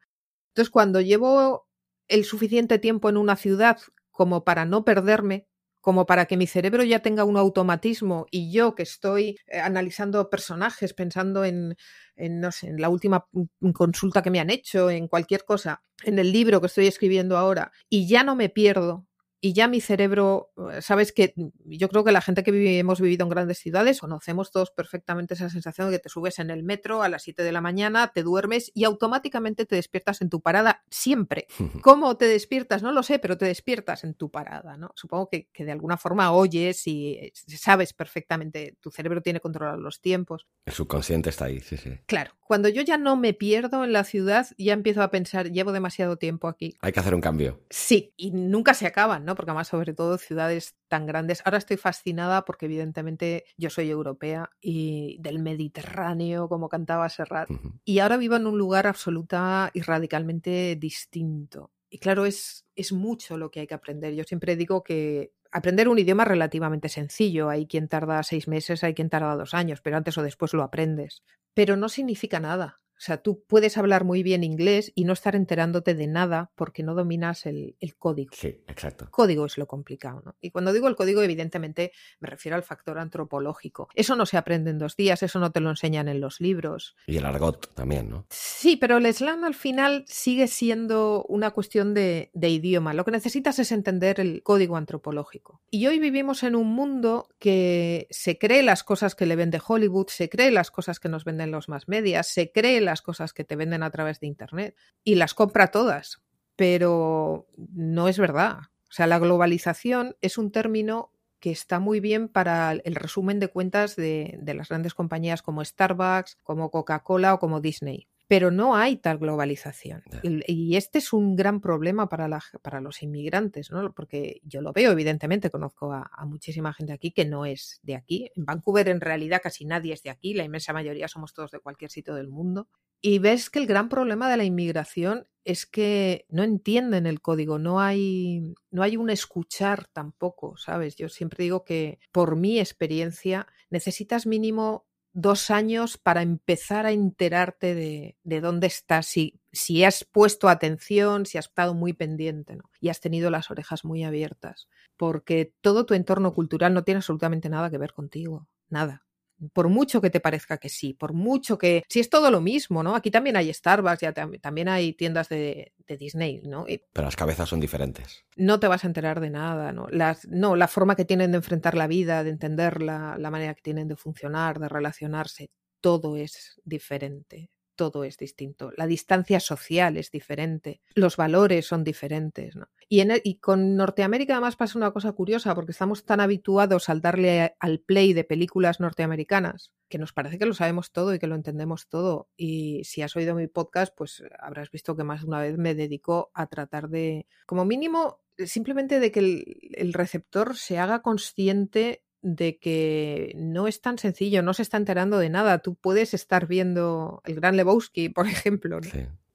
Entonces, 0.50 0.70
cuando 0.70 1.02
llevo 1.02 1.68
el 2.08 2.26
suficiente 2.26 2.80
tiempo 2.80 3.10
en 3.10 3.18
una 3.18 3.36
ciudad 3.36 3.80
como 4.12 4.44
para 4.44 4.66
no 4.66 4.86
perderme, 4.86 5.48
como 5.82 6.06
para 6.06 6.26
que 6.26 6.38
mi 6.38 6.48
cerebro 6.48 6.84
ya 6.84 7.00
tenga 7.00 7.26
un 7.26 7.36
automatismo 7.36 8.26
y 8.32 8.54
yo 8.54 8.74
que 8.74 8.84
estoy 8.84 9.38
eh, 9.48 9.60
analizando 9.60 10.30
personajes, 10.30 10.94
pensando 10.94 11.44
en, 11.44 11.76
en, 12.16 12.40
no 12.40 12.52
sé, 12.52 12.68
en 12.68 12.80
la 12.80 12.90
última 12.90 13.28
consulta 13.74 14.22
que 14.22 14.32
me 14.32 14.40
han 14.40 14.50
hecho, 14.50 14.90
en 14.90 15.08
cualquier 15.10 15.44
cosa, 15.44 15.84
en 16.04 16.20
el 16.20 16.32
libro 16.32 16.62
que 16.62 16.68
estoy 16.68 16.88
escribiendo 16.88 17.38
ahora, 17.38 17.72
y 17.90 18.08
ya 18.08 18.24
no 18.24 18.36
me 18.36 18.50
pierdo 18.50 19.08
y 19.46 19.52
ya 19.52 19.68
mi 19.68 19.82
cerebro, 19.82 20.54
eh, 20.72 20.82
sabes 20.82 21.12
que 21.12 21.34
yo 21.66 21.90
creo 21.90 22.06
que 22.06 22.14
la 22.14 22.22
gente 22.22 22.44
que 22.44 22.80
hemos 22.80 23.02
vivido 23.02 23.26
en 23.26 23.30
grandes 23.30 23.60
ciudades 23.60 24.00
conocemos 24.00 24.52
todos 24.52 24.72
perfectamente 24.72 25.34
esa 25.34 25.50
sensación 25.50 25.92
de 25.92 25.98
que 25.98 26.04
te 26.04 26.08
subes 26.08 26.40
en 26.40 26.50
el 26.50 26.64
metro 26.64 27.04
a 27.04 27.10
las 27.10 27.24
7 27.24 27.44
de 27.44 27.52
la 27.52 27.60
mañana, 27.60 28.14
te 28.14 28.24
duermes 28.24 28.72
y 28.74 28.86
automáticamente 28.86 29.66
te 29.66 29.76
despiertas 29.76 30.22
en 30.22 30.30
tu 30.30 30.40
parada 30.40 30.86
siempre. 30.90 31.48
¿Cómo 31.82 32.16
te 32.16 32.26
despiertas? 32.26 32.84
No 32.84 32.94
lo 32.94 33.04
sé, 33.04 33.20
pero 33.20 33.38
te 33.38 33.44
despiertas 33.44 34.06
en 34.06 34.14
tu 34.14 34.32
parada, 34.32 34.78
¿no? 34.78 34.92
Supongo 34.96 35.28
que, 35.28 35.50
que 35.50 35.66
de 35.66 35.74
alguna 35.74 35.98
forma 35.98 36.32
oyes 36.32 36.88
y 36.88 37.16
eh, 37.16 37.34
sabes 37.36 37.92
perfectamente, 37.92 38.78
tu 38.80 38.92
cerebro 38.92 39.22
tiene 39.22 39.42
controlado 39.42 39.78
los 39.78 40.00
tiempos. 40.00 40.48
El 40.66 40.72
subconsciente 40.72 41.32
está 41.32 41.46
ahí, 41.46 41.60
sí, 41.60 41.76
sí. 41.76 41.92
Claro, 42.06 42.32
cuando 42.40 42.70
yo 42.70 42.82
ya 42.82 42.98
no 42.98 43.16
me 43.16 43.34
pierdo 43.34 43.84
en 43.84 43.94
la 43.94 44.04
ciudad, 44.04 44.48
ya 44.58 44.74
empiezo 44.74 45.02
a 45.02 45.12
pensar, 45.12 45.52
llevo 45.52 45.72
demasiado 45.72 46.18
tiempo 46.18 46.48
aquí. 46.48 46.78
Hay 46.82 46.92
que 46.92 47.00
hacer 47.00 47.16
un 47.16 47.20
cambio. 47.20 47.62
Sí, 47.70 48.14
y 48.16 48.32
nunca 48.32 48.74
se 48.74 48.86
acaban, 48.86 49.26
¿no? 49.26 49.33
Porque 49.36 49.52
además, 49.52 49.68
sobre 49.68 49.94
todo, 49.94 50.18
ciudades 50.18 50.76
tan 50.88 51.06
grandes. 51.06 51.42
Ahora 51.46 51.58
estoy 51.58 51.78
fascinada 51.78 52.46
porque, 52.46 52.66
evidentemente, 52.66 53.46
yo 53.58 53.70
soy 53.70 53.90
europea 53.90 54.50
y 54.62 55.18
del 55.20 55.40
Mediterráneo, 55.40 56.50
como 56.50 56.70
cantaba 56.70 57.10
Serrat. 57.10 57.50
Y 57.86 58.00
ahora 58.00 58.18
vivo 58.18 58.36
en 58.36 58.48
un 58.48 58.58
lugar 58.58 58.88
absoluta 58.88 59.72
y 59.74 59.82
radicalmente 59.82 60.76
distinto. 60.80 61.72
Y 61.90 62.00
claro, 62.00 62.26
es, 62.26 62.66
es 62.76 62.92
mucho 62.92 63.38
lo 63.38 63.52
que 63.52 63.62
hay 63.62 63.68
que 63.68 63.76
aprender. 63.76 64.16
Yo 64.16 64.24
siempre 64.24 64.56
digo 64.56 64.84
que 64.84 65.34
aprender 65.52 65.88
un 65.88 66.00
idioma 66.00 66.24
es 66.24 66.30
relativamente 66.30 66.90
sencillo. 66.90 67.50
Hay 67.50 67.68
quien 67.68 67.88
tarda 67.88 68.24
seis 68.24 68.48
meses, 68.48 68.84
hay 68.84 68.94
quien 68.94 69.10
tarda 69.10 69.36
dos 69.36 69.54
años, 69.54 69.82
pero 69.82 69.98
antes 69.98 70.18
o 70.18 70.24
después 70.24 70.54
lo 70.54 70.64
aprendes. 70.64 71.24
Pero 71.54 71.78
no 71.78 71.90
significa 71.90 72.40
nada. 72.40 72.82
O 72.98 73.06
sea, 73.06 73.18
tú 73.18 73.44
puedes 73.48 73.78
hablar 73.78 74.04
muy 74.06 74.24
bien 74.24 74.44
inglés 74.44 74.92
y 74.96 75.06
no 75.06 75.14
estar 75.14 75.36
enterándote 75.36 75.94
de 75.96 76.08
nada 76.08 76.52
porque 76.56 76.84
no 76.84 76.96
dominas 76.96 77.46
el, 77.46 77.76
código. 77.98 78.32
Sí, 78.34 78.48
exacto. 78.68 79.08
código 79.12 79.46
es 79.46 79.58
lo 79.58 79.68
complicado, 79.68 80.22
¿no? 80.26 80.36
Y 80.42 80.52
cuando 80.52 80.74
digo 80.74 80.88
el 80.88 80.96
código, 80.96 81.22
evidentemente 81.22 81.92
me 82.20 82.30
refiero 82.30 82.56
al 82.56 82.64
factor 82.64 83.00
antropológico. 83.00 83.90
Eso 83.94 84.16
no 84.16 84.26
se 84.26 84.38
aprende 84.38 84.72
en 84.72 84.80
dos 84.80 84.96
días, 84.96 85.24
eso 85.24 85.40
no 85.40 85.52
te 85.52 85.60
lo 85.60 85.70
enseñan 85.70 86.08
en 86.08 86.22
los 86.22 86.40
libros. 86.40 86.96
Y 87.08 87.18
el 87.18 87.26
argot 87.26 87.74
también, 87.74 88.10
¿no? 88.10 88.26
Sí, 88.30 88.78
pero 88.78 88.98
el 88.98 89.14
slang 89.14 89.44
al 89.44 89.56
final 89.56 90.06
sigue 90.08 90.48
siendo 90.48 91.26
una 91.28 91.52
cuestión 91.52 91.94
de, 91.94 92.32
de 92.34 92.50
idioma. 92.50 92.94
Lo 92.94 93.06
que 93.06 93.12
necesitas 93.12 93.60
es 93.60 93.72
entender 93.72 94.20
el 94.20 94.44
código 94.44 94.78
antropológico. 94.78 95.62
Y 95.70 95.88
hoy 95.88 96.00
vivimos 96.00 96.44
en 96.44 96.56
un 96.56 96.68
mundo 96.68 97.28
que 97.40 98.08
se 98.12 98.38
cree 98.38 98.64
las 98.64 98.84
cosas 98.84 99.16
que 99.16 99.26
le 99.26 99.36
vende 99.36 99.62
Hollywood, 99.66 100.08
se 100.08 100.30
cree 100.30 100.52
las 100.52 100.72
cosas 100.72 101.00
que 101.00 101.10
nos 101.10 101.26
venden 101.26 101.52
los 101.52 101.70
más 101.70 101.88
medias, 101.88 102.28
se 102.28 102.52
cree 102.52 102.82
las 102.82 102.93
cosas 103.02 103.34
que 103.34 103.44
te 103.44 103.56
venden 103.56 103.84
a 103.84 103.92
través 103.92 104.20
de 104.20 104.28
Internet 104.28 104.76
y 105.04 105.16
las 105.16 105.34
compra 105.34 105.72
todas, 105.72 106.22
pero 106.56 107.48
no 107.56 108.08
es 108.08 108.20
verdad. 108.20 108.60
O 108.90 108.96
sea, 108.96 109.08
la 109.08 109.20
globalización 109.20 110.16
es 110.22 110.38
un 110.38 110.52
término 110.52 111.12
que 111.40 111.52
está 111.52 111.80
muy 111.80 112.00
bien 112.00 112.30
para 112.30 112.72
el 112.72 112.96
resumen 112.96 113.40
de 113.40 113.50
cuentas 113.50 113.96
de, 113.96 114.38
de 114.42 114.54
las 114.54 114.70
grandes 114.70 114.94
compañías 114.94 115.42
como 115.42 115.66
Starbucks, 115.66 116.38
como 116.44 116.72
Coca-Cola 116.72 117.34
o 117.34 117.40
como 117.40 117.60
Disney 117.60 118.08
pero 118.34 118.50
no 118.50 118.76
hay 118.76 118.98
tal 118.98 119.20
globalización. 119.20 120.02
Y 120.24 120.76
este 120.76 120.98
es 120.98 121.14
un 121.14 121.36
gran 121.36 121.62
problema 121.62 122.10
para, 122.10 122.28
la, 122.28 122.42
para 122.64 122.82
los 122.82 123.04
inmigrantes, 123.04 123.70
¿no? 123.70 123.94
porque 123.94 124.42
yo 124.44 124.64
lo 124.64 124.74
veo, 124.74 124.92
evidentemente, 124.92 125.52
conozco 125.52 125.94
a, 125.94 126.10
muchísima 126.26 126.74
gente 126.74 126.94
aquí 126.94 127.12
que 127.12 127.26
no 127.26 127.46
es 127.46 127.80
de 127.84 127.94
aquí. 127.94 128.32
En 128.36 128.46
Vancouver 128.46 128.90
en 128.90 129.02
realidad 129.02 129.40
casi 129.44 129.66
nadie 129.66 129.94
es 129.94 130.02
de 130.02 130.10
aquí, 130.10 130.34
la 130.34 130.46
inmensa 130.46 130.74
mayoría 130.74 131.08
somos 131.08 131.32
todos 131.36 131.52
de 131.52 131.60
cualquier 131.60 131.92
sitio 131.92 132.16
del 132.16 132.28
mundo. 132.28 132.68
Y 133.02 133.20
ves 133.20 133.52
que 133.52 133.60
el 133.60 133.68
gran 133.68 133.88
problema 133.88 134.32
de 134.32 134.38
la 134.38 134.46
inmigración 134.46 135.28
es 135.44 135.68
que 135.68 136.26
no 136.30 136.42
entienden 136.42 137.06
el 137.06 137.22
código, 137.22 137.60
no 137.60 137.82
hay, 137.82 138.56
no 138.72 138.82
hay 138.82 138.98
un 138.98 139.12
escuchar 139.12 139.86
tampoco, 139.90 140.58
¿sabes? 140.58 140.96
Yo 140.96 141.08
siempre 141.08 141.44
digo 141.44 141.66
que 141.66 142.00
por 142.12 142.36
mi 142.36 142.60
experiencia 142.60 143.46
necesitas 143.70 144.26
mínimo 144.26 144.88
dos 145.14 145.52
años 145.52 145.98
para 145.98 146.22
empezar 146.22 146.86
a 146.86 146.92
enterarte 146.92 147.76
de, 147.76 148.18
de 148.24 148.42
dónde 148.42 148.68
estás, 148.68 149.06
si, 149.06 149.40
si, 149.52 149.84
has 149.84 150.04
puesto 150.04 150.50
atención, 150.50 151.26
si 151.26 151.38
has 151.38 151.46
estado 151.46 151.74
muy 151.74 151.94
pendiente 151.94 152.58
y 152.82 152.90
has 152.90 153.00
tenido 153.00 153.30
las 153.30 153.52
orejas 153.52 153.86
muy 153.86 154.04
abiertas, 154.04 154.68
porque 154.98 155.54
todo 155.62 155.86
tu 155.86 155.94
entorno 155.94 156.34
cultural 156.34 156.74
no 156.74 156.84
tiene 156.84 156.98
absolutamente 156.98 157.50
nada 157.50 157.70
que 157.70 157.78
ver 157.78 157.94
contigo, 157.94 158.48
nada 158.70 159.04
por 159.52 159.70
mucho 159.70 160.02
que 160.02 160.10
te 160.10 160.20
parezca 160.20 160.58
que 160.58 160.70
sí, 160.70 160.94
por 160.94 161.14
mucho 161.14 161.58
que... 161.58 161.84
Si 161.90 162.00
es 162.00 162.10
todo 162.10 162.32
lo 162.32 162.42
mismo, 162.42 162.84
¿no? 162.84 162.96
Aquí 162.96 163.12
también 163.12 163.36
hay 163.36 163.54
Starbucks, 163.54 164.02
ya 164.02 164.14
también 164.14 164.70
hay 164.70 164.94
tiendas 164.94 165.30
de, 165.30 165.74
Disney, 166.00 166.42
¿no? 166.44 166.66
Pero 166.66 167.06
las 167.06 167.16
cabezas 167.16 167.50
son 167.50 167.60
diferentes. 167.60 168.26
No 168.36 168.60
te 168.60 168.68
vas 168.68 168.84
a 168.84 168.88
enterar 168.88 169.20
de 169.20 169.30
nada, 169.30 169.72
¿no? 169.72 169.88
Las, 169.90 170.28
no, 170.28 170.56
la 170.56 170.68
forma 170.68 170.96
que 170.96 171.06
tienen 171.06 171.32
de 171.32 171.38
enfrentar 171.38 171.76
la 171.76 171.88
vida, 171.88 172.24
de 172.24 172.32
entenderla, 172.32 173.18
la 173.20 173.30
manera 173.30 173.54
que 173.54 173.62
tienen 173.62 173.88
de 173.88 173.96
funcionar, 173.96 174.60
de 174.60 174.70
relacionarse, 174.70 175.52
todo 175.82 176.16
es 176.16 176.60
diferente 176.64 177.52
todo 177.76 178.04
es 178.04 178.18
distinto. 178.18 178.72
La 178.78 178.88
distancia 178.88 179.40
social 179.40 179.98
es 179.98 180.12
diferente, 180.12 180.82
los 180.96 181.18
valores 181.18 181.66
son 181.66 181.84
diferentes. 181.84 182.56
Y, 182.90 183.00
en 183.00 183.12
y, 183.24 183.40
con 183.40 183.76
Norteamérica 183.76 184.34
además 184.34 184.56
pasa 184.56 184.78
una 184.78 184.92
cosa 184.92 185.12
curiosa 185.14 185.56
porque 185.56 185.72
estamos 185.72 186.06
tan 186.06 186.20
habituados 186.20 186.90
al 186.90 187.02
darle 187.02 187.56
al 187.60 187.80
play 187.80 188.14
de 188.14 188.24
películas 188.24 188.80
norteamericanas 188.80 189.72
que 189.90 190.00
nos 190.00 190.14
parece 190.14 190.40
que 190.40 190.46
lo 190.46 190.54
sabemos 190.54 190.92
todo 190.92 191.14
y 191.14 191.20
que 191.20 191.28
lo 191.28 191.36
entendemos 191.36 191.88
todo. 191.88 192.28
Y 192.36 192.84
si 192.84 193.02
has 193.02 193.16
oído 193.16 193.36
mi 193.36 193.48
podcast, 193.48 193.96
pues 193.96 194.24
habrás 194.40 194.72
visto 194.72 194.96
que 194.96 195.04
más 195.04 195.22
de 195.22 195.28
una 195.28 195.40
vez 195.40 195.58
me 195.58 195.76
dedico 195.76 196.32
a 196.34 196.48
tratar 196.48 196.90
de, 196.90 197.28
como 197.46 197.64
mínimo, 197.64 198.22
simplemente 198.38 199.00
de 199.00 199.12
que 199.12 199.70
el 199.76 199.94
receptor 199.94 200.58
se 200.58 200.80
haga 200.80 201.04
consciente 201.04 202.04
de 202.24 202.58
que 202.58 203.34
no 203.36 203.68
es 203.68 203.82
tan 203.82 204.00
sencillo, 204.00 204.42
no 204.42 204.54
se 204.54 204.64
está 204.64 204.78
enterando 204.78 205.20
de 205.20 205.30
nada. 205.30 205.60
Tú 205.60 205.76
puedes 205.76 206.14
estar 206.14 206.48
viendo 206.48 207.22
el 207.26 207.36
Gran 207.36 207.58
Lebowski, 207.58 208.10
por 208.10 208.26
ejemplo, 208.28 208.80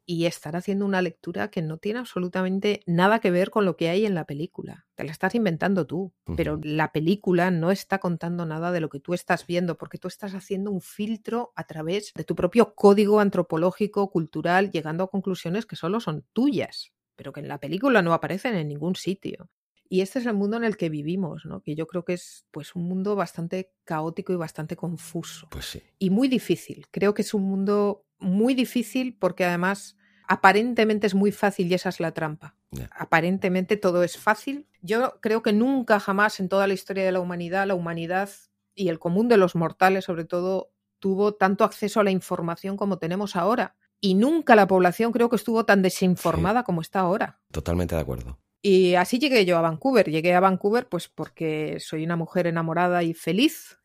y 0.06 0.24
estar 0.24 0.56
haciendo 0.56 0.86
una 0.86 1.02
lectura 1.02 1.50
que 1.50 1.60
no 1.60 1.76
tiene 1.76 1.98
absolutamente 1.98 2.80
nada 2.86 3.18
que 3.18 3.30
ver 3.30 3.50
con 3.50 3.66
lo 3.66 3.76
que 3.76 3.90
hay 3.90 4.06
en 4.06 4.14
la 4.14 4.24
película. 4.24 4.86
Te 4.94 5.04
la 5.04 5.12
estás 5.12 5.34
inventando 5.34 5.86
tú, 5.86 6.14
pero 6.34 6.58
la 6.62 6.92
película 6.92 7.50
no 7.50 7.70
está 7.70 7.98
contando 7.98 8.46
nada 8.46 8.72
de 8.72 8.80
lo 8.80 8.88
que 8.88 9.00
tú 9.00 9.12
estás 9.12 9.46
viendo, 9.46 9.76
porque 9.76 9.98
tú 9.98 10.08
estás 10.08 10.34
haciendo 10.34 10.70
un 10.70 10.80
filtro 10.80 11.52
a 11.56 11.64
través 11.66 12.12
de 12.14 12.24
tu 12.24 12.34
propio 12.34 12.74
código 12.74 13.20
antropológico, 13.20 14.10
cultural, 14.10 14.70
llegando 14.70 15.04
a 15.04 15.10
conclusiones 15.10 15.66
que 15.66 15.76
solo 15.76 16.00
son 16.00 16.24
tuyas 16.32 16.92
pero 17.18 17.32
que 17.32 17.40
en 17.40 17.48
la 17.48 17.58
película 17.58 18.00
no 18.00 18.14
aparecen 18.14 18.54
en 18.54 18.68
ningún 18.68 18.94
sitio. 18.94 19.50
Y 19.88 20.02
este 20.02 20.18
es 20.18 20.26
el 20.26 20.34
mundo 20.34 20.56
en 20.56 20.64
el 20.64 20.76
que 20.76 20.90
vivimos, 20.90 21.46
¿no? 21.46 21.62
Que 21.62 21.74
yo 21.74 21.86
creo 21.86 22.04
que 22.04 22.12
es 22.12 22.44
pues 22.50 22.74
un 22.74 22.86
mundo 22.86 23.16
bastante 23.16 23.72
caótico 23.84 24.32
y 24.32 24.36
bastante 24.36 24.76
confuso. 24.76 25.48
Pues 25.50 25.64
sí. 25.64 25.82
Y 25.98 26.10
muy 26.10 26.28
difícil. 26.28 26.86
Creo 26.90 27.14
que 27.14 27.22
es 27.22 27.32
un 27.32 27.42
mundo 27.42 28.04
muy 28.18 28.54
difícil 28.54 29.16
porque 29.18 29.44
además 29.44 29.96
aparentemente 30.26 31.06
es 31.06 31.14
muy 31.14 31.32
fácil 31.32 31.70
y 31.70 31.74
esa 31.74 31.88
es 31.88 32.00
la 32.00 32.12
trampa. 32.12 32.54
Aparentemente 32.90 33.78
todo 33.78 34.04
es 34.04 34.18
fácil. 34.18 34.68
Yo 34.82 35.18
creo 35.20 35.42
que 35.42 35.54
nunca 35.54 35.98
jamás 36.00 36.38
en 36.38 36.50
toda 36.50 36.66
la 36.66 36.74
historia 36.74 37.04
de 37.04 37.12
la 37.12 37.20
humanidad, 37.20 37.66
la 37.66 37.74
humanidad 37.74 38.28
y 38.74 38.88
el 38.88 38.98
común 38.98 39.28
de 39.28 39.38
los 39.38 39.54
mortales 39.54 40.04
sobre 40.04 40.26
todo 40.26 40.70
tuvo 40.98 41.34
tanto 41.34 41.64
acceso 41.64 42.00
a 42.00 42.04
la 42.04 42.10
información 42.10 42.76
como 42.76 42.98
tenemos 42.98 43.36
ahora. 43.36 43.76
Y 44.00 44.14
nunca 44.14 44.54
la 44.54 44.68
población 44.68 45.12
creo 45.12 45.30
que 45.30 45.36
estuvo 45.36 45.64
tan 45.64 45.82
desinformada 45.82 46.62
como 46.62 46.82
está 46.82 47.00
ahora. 47.00 47.40
Totalmente 47.50 47.94
de 47.94 48.02
acuerdo. 48.02 48.38
Y 48.62 48.94
así 48.94 49.18
llegué 49.18 49.44
yo 49.44 49.56
a 49.58 49.62
Vancouver. 49.62 50.10
Llegué 50.10 50.34
a 50.34 50.40
Vancouver 50.40 50.88
pues 50.88 51.08
porque 51.08 51.78
soy 51.80 52.04
una 52.04 52.16
mujer 52.16 52.46
enamorada 52.46 53.02
y 53.02 53.14
feliz. 53.14 53.78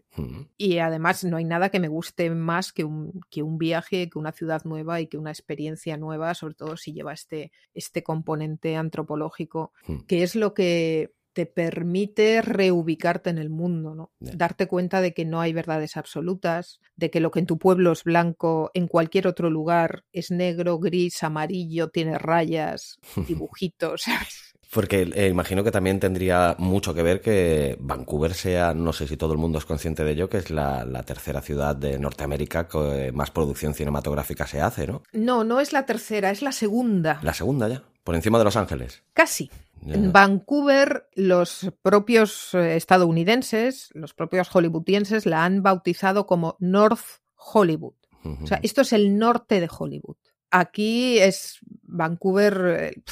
Y 0.58 0.78
además 0.78 1.24
no 1.24 1.38
hay 1.38 1.44
nada 1.44 1.70
que 1.70 1.80
me 1.80 1.88
guste 1.88 2.30
más 2.30 2.72
que 2.72 2.84
un, 2.84 3.22
que 3.32 3.42
un 3.42 3.58
viaje, 3.58 4.12
que 4.12 4.20
una 4.20 4.32
ciudad 4.32 4.64
nueva 4.64 5.02
y 5.02 5.08
que 5.08 5.18
una 5.18 5.32
experiencia 5.32 5.98
nueva, 5.98 6.36
sobre 6.36 6.54
todo 6.54 6.78
si 6.78 6.94
lleva 6.94 7.14
este, 7.14 7.52
este 7.74 8.04
componente 8.04 8.76
antropológico, 8.76 9.74
que 10.08 10.22
es 10.22 10.36
lo 10.36 10.54
que 10.54 11.14
te 11.34 11.48
permite 11.48 12.42
reubicarte 12.42 13.32
en 13.32 13.40
el 13.40 13.50
mundo, 13.50 13.96
¿no? 13.96 14.12
Darte 14.20 14.68
cuenta 14.68 15.02
de 15.02 15.14
que 15.14 15.26
no 15.26 15.42
hay 15.42 15.52
verdades 15.52 15.98
absolutas, 15.98 16.80
de 16.96 17.10
que 17.10 17.20
lo 17.20 17.32
que 17.32 17.40
en 17.40 17.48
tu 17.48 17.58
pueblo 17.58 17.92
es 17.92 18.04
blanco, 18.04 18.70
en 18.76 18.88
cualquier 18.88 19.28
otro 19.28 19.50
lugar 19.50 20.06
es 20.12 20.30
negro, 20.30 20.78
gris, 20.78 21.24
amarillo, 21.24 21.90
tiene 21.90 22.20
rayas, 22.20 23.00
dibujitos, 23.28 24.02
¿sabes? 24.04 24.53
Porque 24.74 25.10
eh, 25.14 25.28
imagino 25.28 25.64
que 25.64 25.72
también 25.72 26.00
tendría 26.00 26.56
mucho 26.58 26.94
que 26.94 27.04
ver 27.04 27.22
que 27.22 27.78
Vancouver 27.80 28.34
sea, 28.34 28.74
no 28.74 28.92
sé 28.92 29.08
si 29.08 29.18
todo 29.18 29.34
el 29.34 29.38
mundo 29.38 29.60
es 29.60 29.66
consciente 29.66 30.04
de 30.04 30.12
ello, 30.12 30.30
que 30.30 30.38
es 30.38 30.50
la, 30.50 31.04
tercera 31.06 31.42
ciudad 31.42 31.76
de 31.76 32.00
Norteamérica 32.00 32.68
que 32.68 33.12
más 33.14 33.30
producción 33.30 33.74
cinematográfica 33.74 34.48
se 34.48 34.62
hace, 34.62 34.88
¿no? 34.88 35.04
No, 35.12 35.44
no 35.44 35.60
es 35.60 35.74
la 35.74 35.86
tercera, 35.86 36.32
es 36.32 36.42
la 36.42 36.52
segunda. 36.52 37.20
La 37.22 37.34
segunda 37.34 37.68
ya, 37.68 37.84
por 38.04 38.16
encima 38.16 38.40
de 38.40 38.46
Los 38.46 38.56
Ángeles. 38.56 39.04
Casi. 39.14 39.52
En 39.86 40.14
Vancouver, 40.14 41.10
los 41.14 41.70
propios 41.82 42.54
eh, 42.54 42.78
estadounidenses, 42.78 43.90
los 43.94 44.14
propios 44.14 44.48
hollywoodienses, 44.50 45.26
la 45.26 45.44
han 45.44 45.62
bautizado 45.62 46.26
como 46.26 46.56
North 46.60 47.22
Hollywood. 47.36 47.96
O 48.42 48.48
sea, 48.48 48.62
esto 48.64 48.82
es 48.82 48.94
el 48.94 49.18
norte 49.18 49.60
de 49.60 49.70
Hollywood. 49.70 50.16
Aquí 50.56 51.18
es 51.18 51.58
Vancouver, 51.82 52.78
eh, 52.80 53.04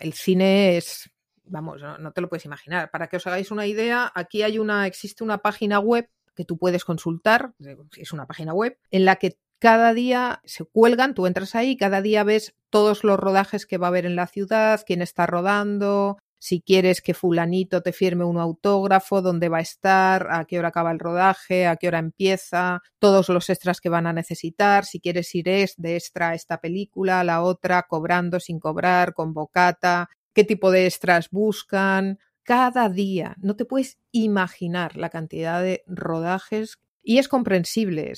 el 0.00 0.12
cine 0.14 0.76
es, 0.76 1.08
vamos, 1.44 1.80
no, 1.80 2.12
te 2.12 2.20
lo 2.20 2.28
puedes 2.28 2.44
imaginar. 2.44 2.90
Para 2.90 3.06
que 3.06 3.18
os 3.18 3.26
hagáis 3.28 3.52
una 3.52 3.68
idea, 3.68 4.10
aquí 4.16 4.42
hay 4.42 4.58
una, 4.58 4.88
existe 4.88 5.22
una 5.22 5.38
página 5.38 5.78
web 5.78 6.10
que 6.34 6.44
tú 6.44 6.58
puedes 6.58 6.84
consultar, 6.84 7.54
es 7.96 8.12
una 8.12 8.26
página 8.26 8.52
web, 8.52 8.76
en 8.90 9.04
la 9.04 9.14
que 9.14 9.38
cada 9.60 9.94
día 9.94 10.40
se 10.44 10.64
cuelgan, 10.64 11.14
tú 11.14 11.28
entras 11.28 11.54
ahí, 11.54 11.76
cada 11.76 12.02
día 12.02 12.24
ves 12.24 12.56
todos 12.68 13.04
los 13.04 13.16
rodajes 13.16 13.64
que 13.64 13.78
va 13.78 13.86
a 13.86 13.90
haber 13.90 14.04
en 14.04 14.16
la 14.16 14.26
ciudad, 14.26 14.82
quién 14.84 15.02
está 15.02 15.26
rodando, 15.26 16.18
si 16.42 16.60
quieres 16.60 17.02
que 17.02 17.14
fulanito 17.14 17.82
te 17.82 17.92
firme 17.92 18.24
un 18.24 18.36
autógrafo, 18.36 19.22
dónde 19.22 19.48
va 19.48 19.58
a 19.58 19.60
estar, 19.60 20.26
a 20.28 20.44
qué 20.44 20.58
hora 20.58 20.68
acaba 20.68 20.90
el 20.90 20.98
rodaje, 20.98 21.68
a 21.68 21.76
qué 21.76 21.86
hora 21.86 22.00
empieza, 22.00 22.82
todos 22.98 23.28
los 23.28 23.48
extras 23.48 23.80
que 23.80 23.88
van 23.88 24.08
a 24.08 24.12
necesitar, 24.12 24.84
si 24.84 24.98
quieres 24.98 25.32
ir 25.36 25.44
de 25.44 25.94
extra 25.94 26.30
a 26.30 26.34
esta 26.34 26.58
película, 26.58 27.20
a 27.20 27.24
la 27.24 27.42
otra, 27.42 27.84
cobrando, 27.84 28.40
sin 28.40 28.58
cobrar, 28.58 29.14
con 29.14 29.34
bocata, 29.34 30.08
qué 30.34 30.42
tipo 30.42 30.72
de 30.72 30.86
extras 30.86 31.28
buscan. 31.30 32.18
Cada 32.42 32.88
día, 32.88 33.36
no 33.38 33.54
te 33.54 33.64
puedes 33.64 33.98
imaginar 34.10 34.96
la 34.96 35.10
cantidad 35.10 35.62
de 35.62 35.84
rodajes 35.86 36.80
Y 37.02 37.18
es 37.18 37.28
comprensible. 37.28 38.12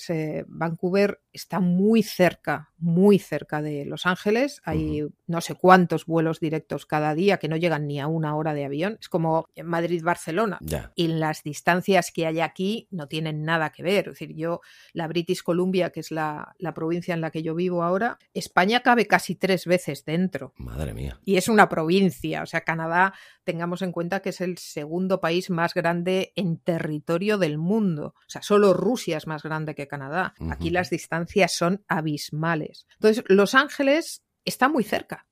Vancouver 0.46 1.20
está 1.32 1.60
muy 1.60 2.02
cerca, 2.02 2.70
muy 2.76 3.18
cerca 3.18 3.62
de 3.62 3.84
Los 3.86 4.06
Ángeles. 4.06 4.60
Hay 4.64 5.06
no 5.26 5.40
sé 5.40 5.54
cuántos 5.54 6.06
vuelos 6.06 6.38
directos 6.38 6.86
cada 6.86 7.14
día 7.14 7.38
que 7.38 7.48
no 7.48 7.56
llegan 7.56 7.86
ni 7.86 7.98
a 7.98 8.06
una 8.06 8.36
hora 8.36 8.52
de 8.52 8.64
avión. 8.64 8.98
Es 9.00 9.08
como 9.08 9.48
Madrid-Barcelona. 9.62 10.58
Y 10.94 11.08
las 11.08 11.42
distancias 11.42 12.12
que 12.12 12.26
hay 12.26 12.40
aquí 12.40 12.88
no 12.90 13.08
tienen 13.08 13.44
nada 13.44 13.70
que 13.70 13.82
ver. 13.82 14.08
Es 14.08 14.18
decir, 14.18 14.34
yo, 14.36 14.60
la 14.92 15.08
British 15.08 15.42
Columbia, 15.42 15.90
que 15.90 16.00
es 16.00 16.10
la, 16.10 16.54
la 16.58 16.74
provincia 16.74 17.14
en 17.14 17.20
la 17.20 17.30
que 17.30 17.42
yo 17.42 17.54
vivo 17.54 17.82
ahora, 17.82 18.18
España 18.34 18.80
cabe 18.80 19.06
casi 19.06 19.34
tres 19.34 19.66
veces 19.66 20.04
dentro. 20.04 20.52
Madre 20.56 20.92
mía. 20.94 21.18
Y 21.24 21.36
es 21.36 21.48
una 21.48 21.68
provincia. 21.68 22.42
O 22.42 22.46
sea, 22.46 22.60
Canadá, 22.60 23.14
tengamos 23.44 23.82
en 23.82 23.92
cuenta 23.92 24.20
que 24.20 24.30
es 24.30 24.40
el 24.40 24.58
segundo 24.58 25.20
país 25.20 25.50
más 25.50 25.74
grande 25.74 26.32
en 26.36 26.58
territorio 26.58 27.38
del 27.38 27.58
mundo. 27.58 28.14
O 28.16 28.28
sea, 28.30 28.42
solo 28.42 28.74
Rusia 28.74 29.16
es 29.16 29.26
más 29.26 29.42
grande 29.42 29.74
que 29.74 29.88
Canadá. 29.88 30.34
Aquí 30.50 30.70
las 30.70 30.90
distancias 30.90 31.52
son 31.52 31.84
abismales. 31.88 32.86
Entonces, 32.94 33.24
Los 33.28 33.54
Ángeles 33.54 34.22
está 34.44 34.68
muy 34.68 34.84
cerca 34.84 35.26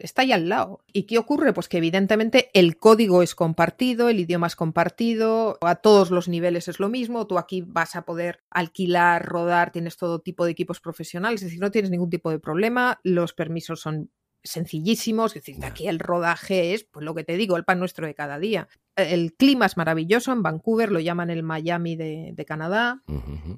está 0.00 0.22
ahí 0.22 0.32
al 0.32 0.48
lado. 0.48 0.84
¿Y 0.92 1.04
qué 1.04 1.18
ocurre? 1.18 1.52
Pues 1.52 1.68
que 1.68 1.78
evidentemente 1.78 2.50
el 2.54 2.76
código 2.76 3.22
es 3.22 3.34
compartido, 3.34 4.08
el 4.08 4.20
idioma 4.20 4.46
es 4.46 4.56
compartido, 4.56 5.58
a 5.60 5.76
todos 5.76 6.10
los 6.10 6.28
niveles 6.28 6.68
es 6.68 6.78
lo 6.78 6.88
mismo, 6.88 7.26
tú 7.26 7.38
aquí 7.38 7.62
vas 7.62 7.96
a 7.96 8.02
poder 8.02 8.42
alquilar, 8.50 9.24
rodar, 9.24 9.72
tienes 9.72 9.96
todo 9.96 10.20
tipo 10.20 10.44
de 10.44 10.52
equipos 10.52 10.80
profesionales, 10.80 11.42
es 11.42 11.48
decir, 11.48 11.60
no 11.60 11.70
tienes 11.70 11.90
ningún 11.90 12.10
tipo 12.10 12.30
de 12.30 12.38
problema, 12.38 13.00
los 13.02 13.32
permisos 13.32 13.80
son 13.80 14.10
sencillísimos, 14.46 15.36
es 15.36 15.44
decir, 15.44 15.64
aquí 15.64 15.88
el 15.88 15.98
rodaje 15.98 16.74
es, 16.74 16.84
pues 16.84 17.04
lo 17.04 17.14
que 17.14 17.24
te 17.24 17.36
digo, 17.36 17.56
el 17.56 17.64
pan 17.64 17.78
nuestro 17.78 18.06
de 18.06 18.14
cada 18.14 18.38
día. 18.38 18.68
El 18.96 19.34
clima 19.34 19.66
es 19.66 19.76
maravilloso, 19.76 20.32
en 20.32 20.42
Vancouver 20.42 20.90
lo 20.90 21.00
llaman 21.00 21.30
el 21.30 21.42
Miami 21.42 21.96
de, 21.96 22.44
Canadá, 22.46 23.02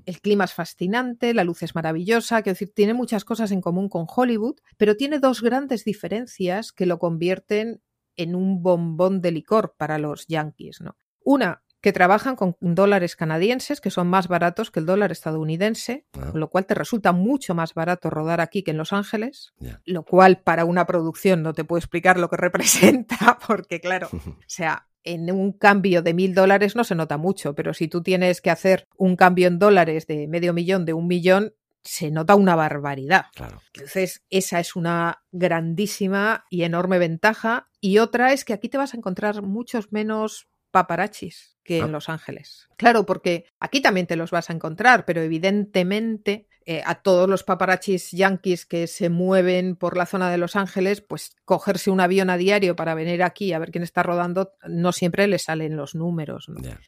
el 0.04 0.20
clima 0.20 0.44
es 0.44 0.52
fascinante, 0.52 1.32
la 1.34 1.44
luz 1.44 1.62
es 1.62 1.74
maravillosa, 1.74 2.42
quiero 2.42 2.54
decir, 2.54 2.72
tiene 2.74 2.94
muchas 2.94 3.24
cosas 3.24 3.52
en 3.52 3.60
común 3.60 3.88
con 3.88 4.06
Hollywood, 4.08 4.56
pero 4.76 4.96
tiene 4.96 5.20
dos 5.20 5.42
grandes 5.42 5.84
diferencias 5.84 6.72
que 6.72 6.86
lo 6.86 6.98
convierten 6.98 7.82
en 8.16 8.34
un 8.34 8.62
bombón 8.62 9.20
de 9.20 9.30
licor 9.30 9.74
para 9.78 9.98
los 9.98 10.26
yankees, 10.26 10.80
¿no? 10.80 10.96
Una, 11.22 11.62
que 11.80 11.92
trabajan 11.92 12.34
con 12.36 12.56
dólares 12.60 13.14
canadienses, 13.14 13.80
que 13.80 13.90
son 13.90 14.08
más 14.08 14.28
baratos 14.28 14.70
que 14.70 14.80
el 14.80 14.86
dólar 14.86 15.12
estadounidense, 15.12 16.04
ah. 16.14 16.30
con 16.32 16.40
lo 16.40 16.50
cual 16.50 16.66
te 16.66 16.74
resulta 16.74 17.12
mucho 17.12 17.54
más 17.54 17.74
barato 17.74 18.10
rodar 18.10 18.40
aquí 18.40 18.62
que 18.62 18.72
en 18.72 18.78
Los 18.78 18.92
Ángeles, 18.92 19.52
lo 19.84 20.02
cual 20.02 20.40
para 20.40 20.64
una 20.64 20.86
producción 20.86 21.42
no 21.42 21.52
te 21.52 21.64
puedo 21.64 21.78
explicar 21.78 22.18
lo 22.18 22.28
que 22.28 22.36
representa, 22.38 23.38
porque 23.46 23.80
claro, 23.80 24.08
o 24.12 24.36
sea, 24.46 24.88
en 25.04 25.30
un 25.30 25.52
cambio 25.52 26.02
de 26.02 26.14
mil 26.14 26.34
dólares 26.34 26.76
no 26.76 26.84
se 26.84 26.94
nota 26.94 27.16
mucho, 27.16 27.54
pero 27.54 27.72
si 27.72 27.88
tú 27.88 28.02
tienes 28.02 28.40
que 28.40 28.50
hacer 28.50 28.88
un 28.96 29.16
cambio 29.16 29.46
en 29.46 29.58
dólares 29.58 30.06
de 30.06 30.26
medio 30.26 30.52
millón, 30.52 30.84
de 30.84 30.92
un 30.92 31.06
millón, 31.06 31.54
se 31.82 32.10
nota 32.10 32.34
una 32.34 32.54
barbaridad. 32.56 33.26
Entonces, 33.72 34.22
esa 34.28 34.60
es 34.60 34.76
una 34.76 35.22
grandísima 35.30 36.44
y 36.50 36.64
enorme 36.64 36.98
ventaja. 36.98 37.70
Y 37.80 37.98
otra 37.98 38.32
es 38.32 38.44
que 38.44 38.52
aquí 38.52 38.68
te 38.68 38.76
vas 38.76 38.92
a 38.92 38.96
encontrar 38.98 39.40
muchos 39.42 39.92
menos 39.92 40.48
paparachis 40.78 41.58
que 41.64 41.78
en 41.78 41.84
ah. 41.84 41.88
Los 41.88 42.08
Ángeles. 42.08 42.68
Claro, 42.76 43.04
porque 43.04 43.44
aquí 43.58 43.80
también 43.80 44.06
te 44.06 44.16
los 44.16 44.30
vas 44.30 44.48
a 44.48 44.52
encontrar, 44.52 45.04
pero 45.04 45.20
evidentemente 45.20 46.46
eh, 46.64 46.82
a 46.84 46.96
todos 46.96 47.28
los 47.28 47.42
paparachis 47.44 48.12
yanquis 48.12 48.64
que 48.64 48.86
se 48.86 49.08
mueven 49.08 49.74
por 49.74 49.96
la 49.96 50.06
zona 50.06 50.30
de 50.30 50.38
Los 50.38 50.54
Ángeles, 50.54 51.00
pues 51.00 51.34
cogerse 51.44 51.90
un 51.90 52.00
avión 52.00 52.30
a 52.30 52.36
diario 52.36 52.76
para 52.76 52.94
venir 52.94 53.22
aquí 53.22 53.52
a 53.52 53.58
ver 53.58 53.70
quién 53.70 53.82
está 53.82 54.02
rodando, 54.02 54.52
no 54.66 54.92
siempre 54.92 55.26
le 55.26 55.38
salen 55.38 55.76
los 55.76 55.94
números. 55.94 56.46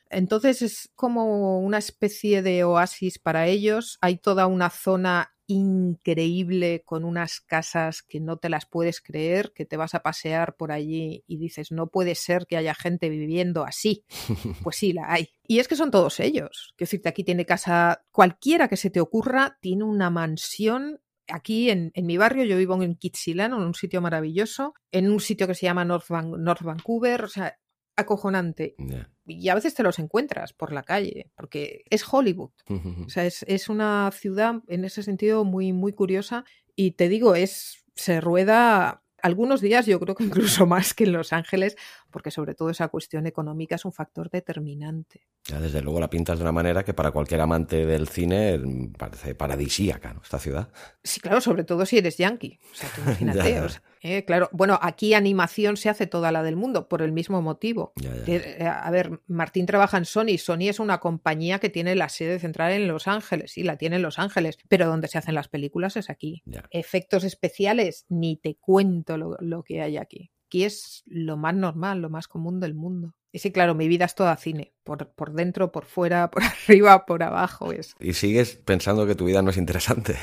Entonces 0.09 0.63
es 0.63 0.91
como 0.95 1.61
una 1.61 1.79
especie 1.79 2.43
de 2.43 2.63
oasis 2.63 3.19
para 3.19 3.47
ellos. 3.47 3.99
Hay 4.03 4.19
toda 4.19 4.47
una 4.47 4.71
zona 4.71 5.35
increíble 5.51 6.83
con 6.85 7.05
unas 7.05 7.41
casas 7.41 8.03
que 8.03 8.21
no 8.21 8.37
te 8.37 8.49
las 8.49 8.67
puedes 8.67 9.01
creer, 9.01 9.53
que 9.55 9.67
te 9.67 9.77
vas 9.77 9.95
a 9.95 10.03
pasear 10.03 10.57
por 10.57 10.73
allí 10.73 11.25
y 11.27 11.37
dices, 11.37 11.73
no 11.73 11.89
puede 11.89 12.15
ser 12.15 12.47
que 12.47 12.57
haya 12.57 12.75
gente 12.75 13.09
viviendo 13.09 13.65
así. 13.65 14.05
Pues 14.63 14.77
sí, 14.77 14.93
la 14.93 15.13
hay. 15.13 15.31
Y 15.47 15.59
es 15.59 15.69
que 15.69 15.77
son 15.77 15.91
todos 15.91 16.21
ellos. 16.21 16.75
Que 16.77 16.85
decirte, 16.85 17.09
aquí 17.09 17.25
tiene 17.25 17.47
casa, 17.47 18.05
cualquiera 18.11 18.69
que 18.69 18.77
se 18.77 18.91
te 18.91 19.01
ocurra, 19.01 19.59
tiene 19.61 19.85
una 19.85 20.11
mansión 20.11 21.01
aquí 21.29 21.71
en, 21.71 21.93
mi 21.95 22.17
barrio, 22.17 22.45
yo 22.45 22.57
vivo 22.57 22.81
en 22.83 22.95
Kitsilano, 22.95 23.57
en 23.57 23.63
un 23.63 23.75
sitio 23.75 24.01
maravilloso, 24.01 24.75
en 24.91 25.11
un 25.11 25.21
sitio 25.21 25.47
que 25.47 25.55
se 25.55 25.67
llama 25.67 25.85
North, 25.85 26.11
North 26.11 26.63
Vancouver, 26.63 27.25
o 27.25 27.29
sea, 27.29 27.57
acojonante. 27.97 28.75
Y 29.31 29.49
a 29.49 29.55
veces 29.55 29.75
te 29.75 29.83
los 29.83 29.99
encuentras 29.99 30.53
por 30.53 30.73
la 30.73 30.83
calle, 30.83 31.31
porque 31.37 31.85
es 31.91 32.05
Hollywood. 32.11 32.51
O 33.07 33.09
sea, 33.09 33.25
es, 33.25 33.69
una 33.69 34.11
ciudad 34.13 34.63
en 34.69 34.85
ese 34.85 35.03
sentido 35.03 35.45
muy, 35.45 35.73
muy 35.73 35.93
curiosa. 35.93 36.45
Y 36.77 36.93
te 36.93 37.09
digo, 37.09 37.35
es, 37.35 37.85
se 37.95 38.21
rueda 38.21 39.03
algunos 39.23 39.61
días, 39.61 39.87
yo 39.87 40.01
creo 40.01 40.15
que 40.15 40.25
incluso 40.25 40.67
más 40.67 40.95
que 40.95 41.05
en 41.05 41.13
Los 41.13 41.33
Ángeles, 41.33 41.77
porque 42.11 42.31
sobre 42.31 42.55
todo 42.55 42.71
esa 42.71 42.89
cuestión 42.89 43.27
económica 43.27 43.77
es 43.77 43.85
un 43.85 43.93
factor 43.93 44.31
determinante. 44.31 45.27
Ya, 45.45 45.61
desde 45.61 45.83
luego 45.83 46.01
la 46.01 46.11
pintas 46.11 46.39
de 46.39 46.45
una 46.45 46.53
manera 46.53 46.85
que 46.85 46.95
para 46.95 47.11
cualquier 47.11 47.41
amante 47.41 47.87
del 47.87 48.09
cine 48.09 48.59
mm, 48.59 48.93
parece 48.93 49.35
paradisíaca, 49.35 50.13
¿no? 50.13 50.21
Esta 50.23 50.39
ciudad. 50.39 50.69
Sí, 51.03 51.21
claro, 51.21 51.41
sobre 51.41 51.65
todo 51.65 51.87
si 51.87 51.99
eres 51.99 52.19
yankee. 52.19 52.59
O 52.73 52.75
sea, 52.75 52.91
imagínate. 52.99 53.61
Eh, 54.03 54.25
claro, 54.25 54.49
bueno, 54.53 54.79
aquí 54.81 55.13
animación 55.13 55.77
se 55.77 55.91
hace 55.91 56.07
toda 56.07 56.33
la 56.33 56.43
del 56.43 56.57
mundo 56.57 56.89
por 56.89 57.03
el 57.03 57.13
mismo 57.13 57.43
motivo. 57.43 57.93
Eh, 58.27 58.65
a 58.65 58.91
ver, 58.91 59.21
Martín 59.27 59.67
trabaja 59.67 59.99
en 59.99 60.07
Sony. 60.07 60.39
Sony 60.39 60.69
es 60.69 60.81
una 60.81 61.01
compañía 61.01 61.59
que 61.59 61.69
tiene 61.69 61.95
la 61.95 62.09
sede 62.09 62.39
central 62.39 62.73
en 62.73 62.89
Los 62.89 63.09
Ángeles, 63.09 63.53
sí, 63.53 63.63
la 63.63 63.77
tiene 63.77 63.97
en 63.97 64.03
Los 64.03 64.19
Ángeles, 64.19 64.59
pero 64.69 64.87
donde 64.87 65.09
se 65.09 65.19
hacen 65.19 65.35
las 65.35 65.49
películas 65.49 65.97
es 65.97 66.09
aquí. 66.09 66.43
Efectos 66.71 67.25
especiales, 67.25 68.07
ni 68.09 68.37
te 68.37 68.57
cuento 68.57 69.17
lo 69.17 69.63
que 69.63 69.83
hay 69.83 69.99
aquí 69.99 70.31
aquí 70.51 70.65
es 70.65 71.05
lo 71.07 71.37
más 71.37 71.55
normal, 71.55 72.03
lo 72.03 72.11
más 72.11 72.27
común 72.27 72.59
del 72.59 72.75
mundo. 72.75 73.15
Y 73.31 73.39
sí, 73.39 73.53
claro, 73.53 73.77
mi 73.77 73.87
vida 73.87 74.05
es 74.05 74.17
toda 74.17 74.37
cine, 74.37 74.73
por, 74.83 75.09
por 75.11 75.33
dentro, 75.33 75.71
por 75.71 75.85
fuera, 75.85 76.29
por 76.33 76.43
arriba, 76.43 77.07
por 77.07 77.23
abajo. 77.23 77.73
Es... 77.73 77.95
¿Y 78.01 78.15
sigues 78.15 78.57
pensando 78.57 79.07
que 79.07 79.15
tu 79.15 79.27
vida 79.27 79.43
no 79.43 79.51
es 79.51 79.57
interesante? 79.57 80.17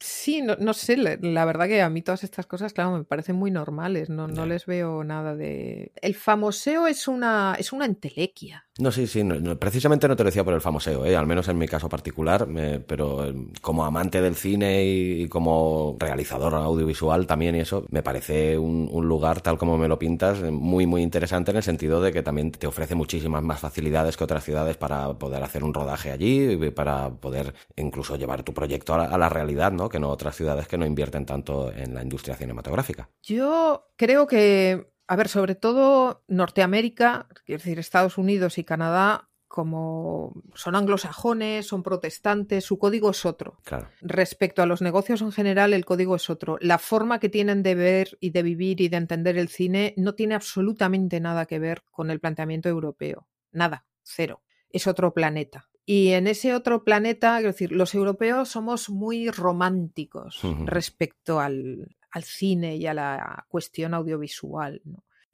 Sí, 0.00 0.42
no, 0.42 0.56
no 0.56 0.74
sé, 0.74 0.96
la, 0.96 1.44
verdad 1.44 1.66
que 1.66 1.80
a 1.80 1.88
mí 1.88 2.02
todas 2.02 2.24
estas 2.24 2.46
cosas, 2.46 2.72
claro, 2.72 2.98
me 2.98 3.04
parecen 3.04 3.36
muy 3.36 3.50
normales, 3.50 4.10
no, 4.10 4.26
no 4.26 4.44
les 4.44 4.66
veo 4.66 5.04
nada 5.04 5.34
de... 5.34 5.92
El 6.02 6.14
famoseo 6.14 6.86
es 6.86 7.08
una, 7.08 7.56
es 7.58 7.72
una 7.72 7.86
entelequia. 7.86 8.66
No, 8.78 8.90
sí, 8.90 9.06
sí, 9.06 9.22
precisamente 9.58 10.08
no 10.08 10.16
te 10.16 10.24
lo 10.24 10.28
decía 10.28 10.42
por 10.42 10.52
el 10.52 10.60
famoseo, 10.60 11.06
¿eh? 11.06 11.16
al 11.16 11.28
menos 11.28 11.46
en 11.46 11.56
mi 11.56 11.68
caso 11.68 11.88
particular, 11.88 12.48
pero 12.86 13.24
em, 13.24 13.52
como 13.60 13.84
amante 13.84 14.20
del 14.20 14.34
cine 14.34 14.84
y, 14.84 15.28
como 15.28 15.96
realizador 15.98 16.54
audiovisual 16.56 17.26
también 17.28 17.54
y 17.54 17.60
eso, 17.60 17.86
me 17.90 18.02
parece 18.02 18.58
un, 18.58 18.88
un, 18.90 19.06
lugar, 19.06 19.40
tal 19.42 19.58
como 19.58 19.78
me 19.78 19.86
lo 19.86 19.96
pintas, 19.96 20.40
muy, 20.40 20.86
muy 20.86 21.02
interesante 21.02 21.52
en 21.52 21.58
el 21.58 21.62
sentido 21.62 22.00
de 22.00 22.12
que 22.12 22.22
también 22.24 22.50
te 22.50 22.66
ofrece 22.66 22.96
muchísimas 22.96 23.44
más 23.44 23.60
facilidades 23.60 24.16
que 24.16 24.24
otras 24.24 24.42
ciudades 24.42 24.76
para 24.76 25.14
poder 25.14 25.44
hacer 25.44 25.62
un 25.62 25.72
rodaje 25.72 26.10
allí, 26.10 26.56
para 26.72 27.10
poder 27.10 27.54
incluso 27.76 28.16
llevar 28.16 28.42
tu 28.42 28.52
proyecto 28.52 28.94
a 28.94 29.04
a 29.04 29.18
la 29.18 29.28
realidad, 29.28 29.70
¿no? 29.70 29.88
que 29.88 30.00
no 30.00 30.10
otras 30.10 30.34
ciudades 30.34 30.66
que 30.66 30.78
no 30.78 30.86
invierten 30.86 31.26
tanto 31.26 31.72
en 31.72 31.94
la 31.94 32.02
industria 32.02 32.36
cinematográfica. 32.36 33.08
Yo 33.22 33.86
creo 33.96 34.26
que, 34.26 34.93
a 35.06 35.16
ver, 35.16 35.28
sobre 35.28 35.54
todo 35.54 36.24
Norteamérica, 36.28 37.28
es 37.46 37.62
decir, 37.62 37.78
Estados 37.78 38.18
Unidos 38.18 38.58
y 38.58 38.64
Canadá, 38.64 39.28
como 39.48 40.42
son 40.54 40.74
anglosajones, 40.74 41.66
son 41.68 41.82
protestantes, 41.82 42.64
su 42.64 42.78
código 42.78 43.10
es 43.10 43.24
otro. 43.24 43.58
Claro. 43.64 43.88
Respecto 44.00 44.62
a 44.62 44.66
los 44.66 44.82
negocios 44.82 45.20
en 45.22 45.30
general, 45.30 45.72
el 45.72 45.84
código 45.84 46.16
es 46.16 46.28
otro. 46.28 46.58
La 46.60 46.78
forma 46.78 47.20
que 47.20 47.28
tienen 47.28 47.62
de 47.62 47.76
ver 47.76 48.18
y 48.18 48.30
de 48.30 48.42
vivir 48.42 48.80
y 48.80 48.88
de 48.88 48.96
entender 48.96 49.38
el 49.38 49.48
cine 49.48 49.94
no 49.96 50.14
tiene 50.14 50.34
absolutamente 50.34 51.20
nada 51.20 51.46
que 51.46 51.60
ver 51.60 51.84
con 51.92 52.10
el 52.10 52.18
planteamiento 52.18 52.68
europeo. 52.68 53.28
Nada, 53.52 53.86
cero. 54.02 54.42
Es 54.70 54.88
otro 54.88 55.14
planeta. 55.14 55.68
Y 55.86 56.08
en 56.12 56.26
ese 56.26 56.54
otro 56.54 56.82
planeta, 56.82 57.38
es 57.38 57.44
decir, 57.44 57.70
los 57.70 57.94
europeos 57.94 58.48
somos 58.48 58.88
muy 58.88 59.30
románticos 59.30 60.40
respecto 60.64 61.38
al, 61.38 61.94
cine 62.22 62.76
y 62.76 62.86
a 62.86 62.94
la 62.94 63.44
cuestión 63.48 63.94
audiovisual. 63.94 64.80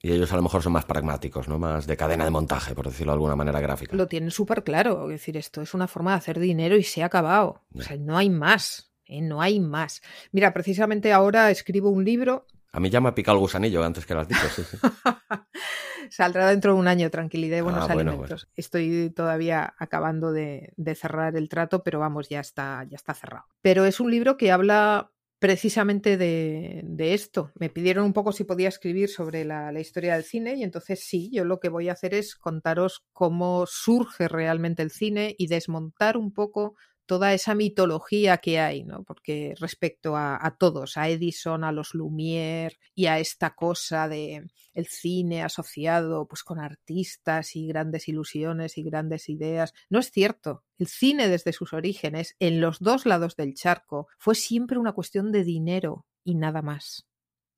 Y 0.01 0.11
ellos 0.11 0.33
a 0.33 0.35
lo 0.35 0.41
mejor 0.41 0.63
son 0.63 0.73
más 0.73 0.85
pragmáticos, 0.85 1.47
¿no? 1.47 1.59
Más 1.59 1.85
de 1.85 1.95
cadena 1.95 2.25
de 2.25 2.31
montaje, 2.31 2.73
por 2.73 2.87
decirlo 2.87 3.11
de 3.11 3.17
alguna 3.17 3.35
manera 3.35 3.59
gráfica. 3.59 3.95
Lo 3.95 4.07
tienen 4.07 4.31
súper 4.31 4.63
claro. 4.63 5.03
Es 5.11 5.19
decir, 5.19 5.37
esto 5.37 5.61
es 5.61 5.75
una 5.75 5.87
forma 5.87 6.11
de 6.11 6.17
hacer 6.17 6.39
dinero 6.39 6.75
y 6.75 6.83
se 6.83 7.03
ha 7.03 7.05
acabado. 7.05 7.61
O 7.75 7.81
sea, 7.83 7.97
no 7.97 8.17
hay 8.17 8.31
más. 8.31 8.91
¿eh? 9.05 9.21
No 9.21 9.41
hay 9.43 9.59
más. 9.59 10.01
Mira, 10.31 10.53
precisamente 10.53 11.13
ahora 11.13 11.51
escribo 11.51 11.91
un 11.91 12.03
libro 12.03 12.47
a 12.73 12.79
mí 12.79 12.89
ya 12.89 13.01
me 13.01 13.09
ha 13.09 13.15
picado 13.15 13.35
el 13.35 13.41
gusanillo 13.41 13.83
antes 13.83 14.05
que 14.05 14.13
lo 14.13 14.21
has 14.21 14.27
dicho. 14.27 14.47
Sí, 14.55 14.63
sí. 14.63 14.77
Saldrá 16.09 16.49
dentro 16.49 16.73
de 16.73 16.79
un 16.79 16.87
año, 16.87 17.09
tranquilidad 17.09 17.57
y 17.57 17.61
buenos 17.61 17.89
ah, 17.89 17.93
alimentos. 17.93 18.49
Estoy 18.55 19.11
todavía 19.15 19.73
acabando 19.77 20.31
de, 20.31 20.73
cerrar 20.95 21.35
el 21.35 21.49
trato, 21.49 21.83
pero 21.83 21.99
vamos, 21.99 22.29
ya 22.29 22.39
está, 22.39 22.85
ya 22.89 22.95
está 22.95 23.13
cerrado. 23.13 23.45
Pero 23.61 23.85
es 23.85 23.99
un 23.99 24.09
libro 24.09 24.37
que 24.37 24.51
habla 24.51 25.10
precisamente 25.41 26.17
de, 26.17 26.83
esto. 26.99 27.51
Me 27.55 27.71
pidieron 27.71 28.05
un 28.05 28.13
poco 28.13 28.31
si 28.31 28.43
podía 28.43 28.69
escribir 28.69 29.09
sobre 29.09 29.43
la, 29.43 29.73
historia 29.79 30.13
del 30.13 30.23
cine 30.23 30.53
y 30.53 30.63
entonces 30.63 31.03
sí, 31.03 31.31
yo 31.33 31.45
lo 31.45 31.59
que 31.59 31.69
voy 31.69 31.89
a 31.89 31.93
hacer 31.93 32.13
es 32.13 32.35
contaros 32.35 33.03
cómo 33.11 33.65
surge 33.65 34.27
realmente 34.27 34.83
el 34.83 34.91
cine 34.91 35.33
y 35.39 35.47
desmontar 35.47 36.15
un 36.15 36.31
poco 36.31 36.75
toda 37.11 37.33
esa 37.33 37.55
mitología 37.55 38.37
que 38.37 38.61
hay, 38.61 38.85
¿no? 38.85 39.03
Porque 39.03 39.53
respecto 39.59 40.15
a, 40.15 40.55
todos, 40.57 40.95
a 40.95 41.09
Edison, 41.09 41.65
a 41.65 41.73
los 41.73 41.93
Lumière 41.93 42.79
y 42.95 43.07
a 43.07 43.19
esta 43.19 43.53
cosa 43.53 44.07
de 44.07 44.47
el 44.73 44.87
cine 44.87 45.43
asociado 45.43 46.25
pues 46.25 46.41
con 46.41 46.57
artistas 46.57 47.57
y 47.57 47.67
grandes 47.67 48.07
ilusiones 48.07 48.77
y 48.77 48.83
grandes 48.83 49.27
ideas, 49.27 49.73
no 49.89 49.99
es 49.99 50.09
cierto. 50.09 50.63
El 50.77 50.87
cine 50.87 51.27
desde 51.27 51.51
sus 51.51 51.73
orígenes, 51.73 52.37
en 52.39 52.61
los 52.61 52.79
dos 52.79 53.05
lados 53.05 53.35
del 53.35 53.55
charco, 53.55 54.07
fue 54.17 54.33
siempre 54.33 54.79
una 54.79 54.93
cuestión 54.93 55.33
de 55.33 55.43
dinero 55.43 56.05
y 56.23 56.35
nada 56.35 56.61
más 56.61 57.09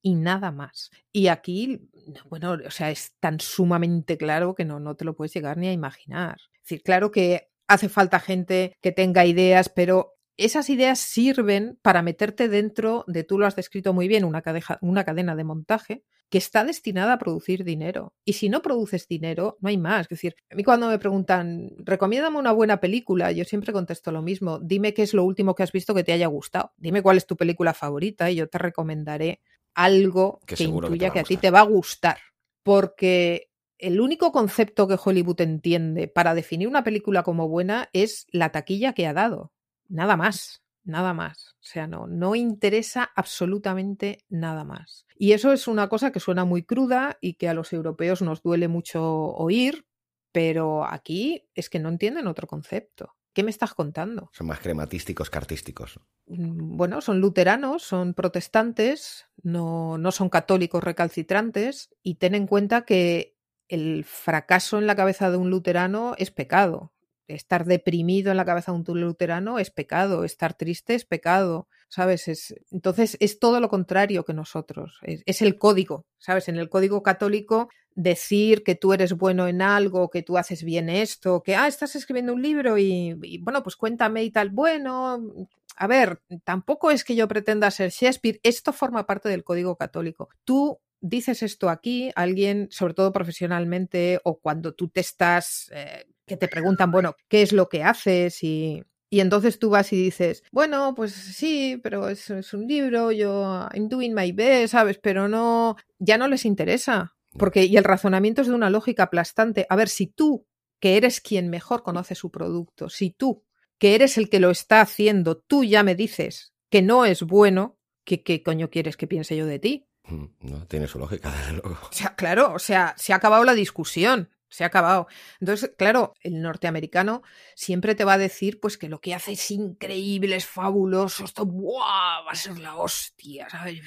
y 0.02 0.16
nada 0.16 0.50
más. 0.50 0.90
Y 1.12 1.28
aquí, 1.28 1.88
bueno, 2.28 2.58
o 2.66 2.70
sea, 2.72 2.90
es 2.90 3.14
tan 3.20 3.38
sumamente 3.38 4.18
claro 4.18 4.56
que 4.56 4.64
no, 4.64 4.80
no 4.80 4.96
te 4.96 5.04
lo 5.04 5.14
puedes 5.14 5.32
llegar 5.32 5.58
ni 5.58 5.68
a 5.68 5.72
imaginar. 5.72 6.38
Es 6.54 6.62
decir, 6.62 6.82
claro 6.82 7.12
que 7.12 7.53
hace 7.68 7.88
falta 7.88 8.20
gente 8.20 8.76
que 8.80 8.92
tenga 8.92 9.26
ideas, 9.26 9.68
pero 9.68 10.14
esas 10.36 10.68
ideas 10.70 10.98
sirven 10.98 11.78
para 11.82 12.02
meterte 12.02 12.48
dentro 12.48 13.04
de, 13.06 13.24
tú 13.24 13.38
lo 13.38 13.46
has 13.46 13.56
descrito 13.56 13.92
muy 13.92 14.08
bien, 14.08 14.24
una, 14.24 14.42
una 14.80 15.04
cadena 15.04 15.36
de 15.36 15.44
montaje 15.44 16.02
que 16.28 16.38
está 16.38 16.64
destinada 16.64 17.12
a 17.12 17.18
producir 17.18 17.62
dinero. 17.62 18.14
Y 18.24 18.32
si 18.32 18.48
no 18.48 18.60
produces 18.60 19.06
dinero, 19.06 19.56
no 19.60 19.68
hay 19.68 19.78
más. 19.78 20.02
Es 20.02 20.08
decir, 20.08 20.34
a 20.50 20.56
mí 20.56 20.64
cuando 20.64 20.88
me 20.88 20.98
preguntan, 20.98 21.70
recomiéndame 21.78 22.38
una 22.38 22.50
buena 22.50 22.80
película, 22.80 23.30
yo 23.30 23.44
siempre 23.44 23.72
contesto 23.72 24.10
lo 24.10 24.22
mismo. 24.22 24.58
Dime 24.58 24.94
qué 24.94 25.02
es 25.02 25.14
lo 25.14 25.22
último 25.22 25.54
que 25.54 25.62
has 25.62 25.70
visto 25.70 25.94
que 25.94 26.02
te 26.02 26.12
haya 26.12 26.26
gustado. 26.26 26.72
Dime 26.76 27.02
cuál 27.02 27.18
es 27.18 27.26
tu 27.26 27.36
película 27.36 27.72
favorita 27.72 28.30
y 28.30 28.36
yo 28.36 28.48
te 28.48 28.58
recomendaré 28.58 29.40
algo 29.74 30.40
que, 30.46 30.56
que 30.56 30.64
intuya 30.64 31.10
que 31.10 31.20
a 31.20 31.24
ti 31.24 31.36
te 31.36 31.52
va 31.52 31.60
a 31.60 31.64
gustar. 31.64 32.18
Porque 32.64 33.50
el 33.86 34.00
único 34.00 34.32
concepto 34.32 34.88
que 34.88 34.98
Hollywood 35.02 35.40
entiende 35.40 36.08
para 36.08 36.34
definir 36.34 36.68
una 36.68 36.84
película 36.84 37.22
como 37.22 37.48
buena 37.48 37.90
es 37.92 38.26
la 38.30 38.50
taquilla 38.50 38.94
que 38.94 39.06
ha 39.06 39.12
dado. 39.12 39.52
Nada 39.88 40.16
más, 40.16 40.62
nada 40.84 41.12
más. 41.12 41.56
O 41.60 41.66
sea, 41.66 41.86
no, 41.86 42.06
no 42.06 42.34
interesa 42.34 43.10
absolutamente 43.14 44.24
nada 44.28 44.64
más. 44.64 45.06
Y 45.16 45.32
eso 45.32 45.52
es 45.52 45.68
una 45.68 45.88
cosa 45.88 46.12
que 46.12 46.20
suena 46.20 46.44
muy 46.44 46.62
cruda 46.62 47.18
y 47.20 47.34
que 47.34 47.48
a 47.48 47.54
los 47.54 47.72
europeos 47.72 48.22
nos 48.22 48.42
duele 48.42 48.68
mucho 48.68 49.04
oír, 49.04 49.86
pero 50.32 50.84
aquí 50.84 51.46
es 51.54 51.68
que 51.68 51.78
no 51.78 51.88
entienden 51.88 52.26
otro 52.26 52.46
concepto. 52.46 53.14
¿Qué 53.34 53.42
me 53.42 53.50
estás 53.50 53.74
contando? 53.74 54.30
Son 54.32 54.46
más 54.46 54.60
crematísticos 54.60 55.28
que 55.28 55.38
artísticos. 55.38 55.98
Mm, 56.26 56.76
bueno, 56.76 57.00
son 57.00 57.20
luteranos, 57.20 57.82
son 57.82 58.14
protestantes, 58.14 59.26
no, 59.42 59.98
no 59.98 60.12
son 60.12 60.28
católicos 60.28 60.82
recalcitrantes 60.82 61.90
y 62.02 62.14
ten 62.14 62.36
en 62.36 62.46
cuenta 62.46 62.84
que 62.84 63.33
el 63.68 64.04
fracaso 64.04 64.78
en 64.78 64.86
la 64.86 64.96
cabeza 64.96 65.30
de 65.30 65.36
un 65.36 65.50
luterano 65.50 66.14
es 66.18 66.30
pecado. 66.30 66.92
Estar 67.26 67.64
deprimido 67.64 68.30
en 68.30 68.36
la 68.36 68.44
cabeza 68.44 68.72
de 68.72 68.78
un 68.78 69.00
luterano 69.00 69.58
es 69.58 69.70
pecado, 69.70 70.24
estar 70.24 70.54
triste 70.54 70.94
es 70.94 71.06
pecado, 71.06 71.68
¿sabes? 71.88 72.28
Es, 72.28 72.54
entonces 72.70 73.16
es 73.20 73.38
todo 73.38 73.60
lo 73.60 73.70
contrario 73.70 74.24
que 74.24 74.34
nosotros, 74.34 74.98
es, 75.02 75.40
el 75.40 75.58
código, 75.58 76.06
¿sabes? 76.18 76.48
En 76.48 76.56
el 76.56 76.68
código 76.68 77.02
católico 77.02 77.70
decir 77.94 78.62
que 78.62 78.74
tú 78.74 78.92
eres 78.92 79.14
bueno 79.14 79.46
en 79.48 79.62
algo, 79.62 80.10
que 80.10 80.22
tú 80.22 80.36
haces 80.36 80.64
bien 80.64 80.90
esto, 80.90 81.42
que, 81.42 81.56
ah, 81.56 81.66
estás 81.66 81.96
escribiendo 81.96 82.34
un 82.34 82.42
libro 82.42 82.76
y, 82.76 83.16
y 83.22 83.38
bueno, 83.38 83.62
pues 83.62 83.76
cuéntame 83.76 84.24
y 84.24 84.30
tal, 84.30 84.50
bueno, 84.50 85.48
a 85.76 85.86
ver, 85.86 86.20
tampoco 86.44 86.90
es 86.90 87.04
que 87.04 87.16
yo 87.16 87.26
pretenda 87.26 87.70
ser 87.70 87.90
Shakespeare, 87.90 88.40
esto 88.42 88.72
forma 88.72 89.06
parte 89.06 89.28
del 89.28 89.44
código 89.44 89.76
católico. 89.76 90.28
Tú 90.44 90.78
dices 91.04 91.42
esto 91.42 91.68
aquí, 91.68 92.10
alguien, 92.16 92.68
sobre 92.70 92.94
todo 92.94 93.12
profesionalmente, 93.12 94.20
o 94.24 94.40
cuando 94.40 94.72
tú 94.72 94.88
te 94.88 95.00
estás, 95.00 95.70
eh, 95.72 96.06
que 96.26 96.36
te 96.36 96.48
preguntan, 96.48 96.90
bueno, 96.90 97.14
¿qué 97.28 97.42
es 97.42 97.52
lo 97.52 97.68
que 97.68 97.82
haces? 97.82 98.42
Y, 98.42 98.82
y 99.10 99.20
entonces 99.20 99.58
tú 99.58 99.70
vas 99.70 99.92
y 99.92 99.96
dices, 99.96 100.42
bueno, 100.50 100.94
pues 100.96 101.12
sí, 101.12 101.78
pero 101.82 102.08
es, 102.08 102.30
es 102.30 102.54
un 102.54 102.66
libro, 102.66 103.12
yo, 103.12 103.68
I'm 103.74 103.88
doing 103.88 104.14
my 104.14 104.32
best, 104.32 104.72
¿sabes? 104.72 104.98
Pero 104.98 105.28
no, 105.28 105.76
ya 105.98 106.16
no 106.16 106.26
les 106.26 106.46
interesa. 106.46 107.14
Porque, 107.38 107.64
y 107.64 107.76
el 107.76 107.84
razonamiento 107.84 108.42
es 108.42 108.48
de 108.48 108.54
una 108.54 108.70
lógica 108.70 109.04
aplastante. 109.04 109.66
A 109.68 109.76
ver, 109.76 109.88
si 109.88 110.06
tú, 110.06 110.46
que 110.80 110.96
eres 110.96 111.20
quien 111.20 111.50
mejor 111.50 111.82
conoce 111.82 112.14
su 112.14 112.30
producto, 112.30 112.88
si 112.88 113.10
tú, 113.10 113.44
que 113.78 113.94
eres 113.94 114.16
el 114.16 114.30
que 114.30 114.40
lo 114.40 114.50
está 114.50 114.80
haciendo, 114.80 115.36
tú 115.36 115.64
ya 115.64 115.82
me 115.82 115.94
dices 115.94 116.54
que 116.70 116.80
no 116.80 117.04
es 117.04 117.22
bueno, 117.22 117.78
¿qué, 118.04 118.22
qué 118.22 118.42
coño 118.42 118.70
quieres 118.70 118.96
que 118.96 119.06
piense 119.06 119.36
yo 119.36 119.46
de 119.46 119.58
ti? 119.58 119.86
Mm, 120.06 120.24
no, 120.40 120.66
tiene 120.66 120.86
su 120.86 120.98
lógica. 120.98 121.32
O 121.64 121.92
sea, 121.92 122.14
claro, 122.14 122.52
o 122.52 122.58
sea, 122.58 122.94
se 122.96 123.12
ha 123.12 123.16
acabado 123.16 123.44
la 123.44 123.54
discusión. 123.54 124.30
Se 124.48 124.62
ha 124.62 124.68
acabado. 124.68 125.08
Entonces, 125.40 125.72
claro, 125.76 126.14
el 126.20 126.40
norteamericano 126.40 127.22
siempre 127.56 127.96
te 127.96 128.04
va 128.04 128.12
a 128.12 128.18
decir 128.18 128.60
pues 128.60 128.78
que 128.78 128.88
lo 128.88 129.00
que 129.00 129.12
hace 129.12 129.32
es 129.32 129.50
increíble, 129.50 130.36
es 130.36 130.46
fabuloso, 130.46 131.24
esto 131.24 131.44
va 131.44 132.30
a 132.30 132.34
ser 132.36 132.60
la 132.60 132.76
hostia, 132.76 133.50
¿sabes? 133.50 133.80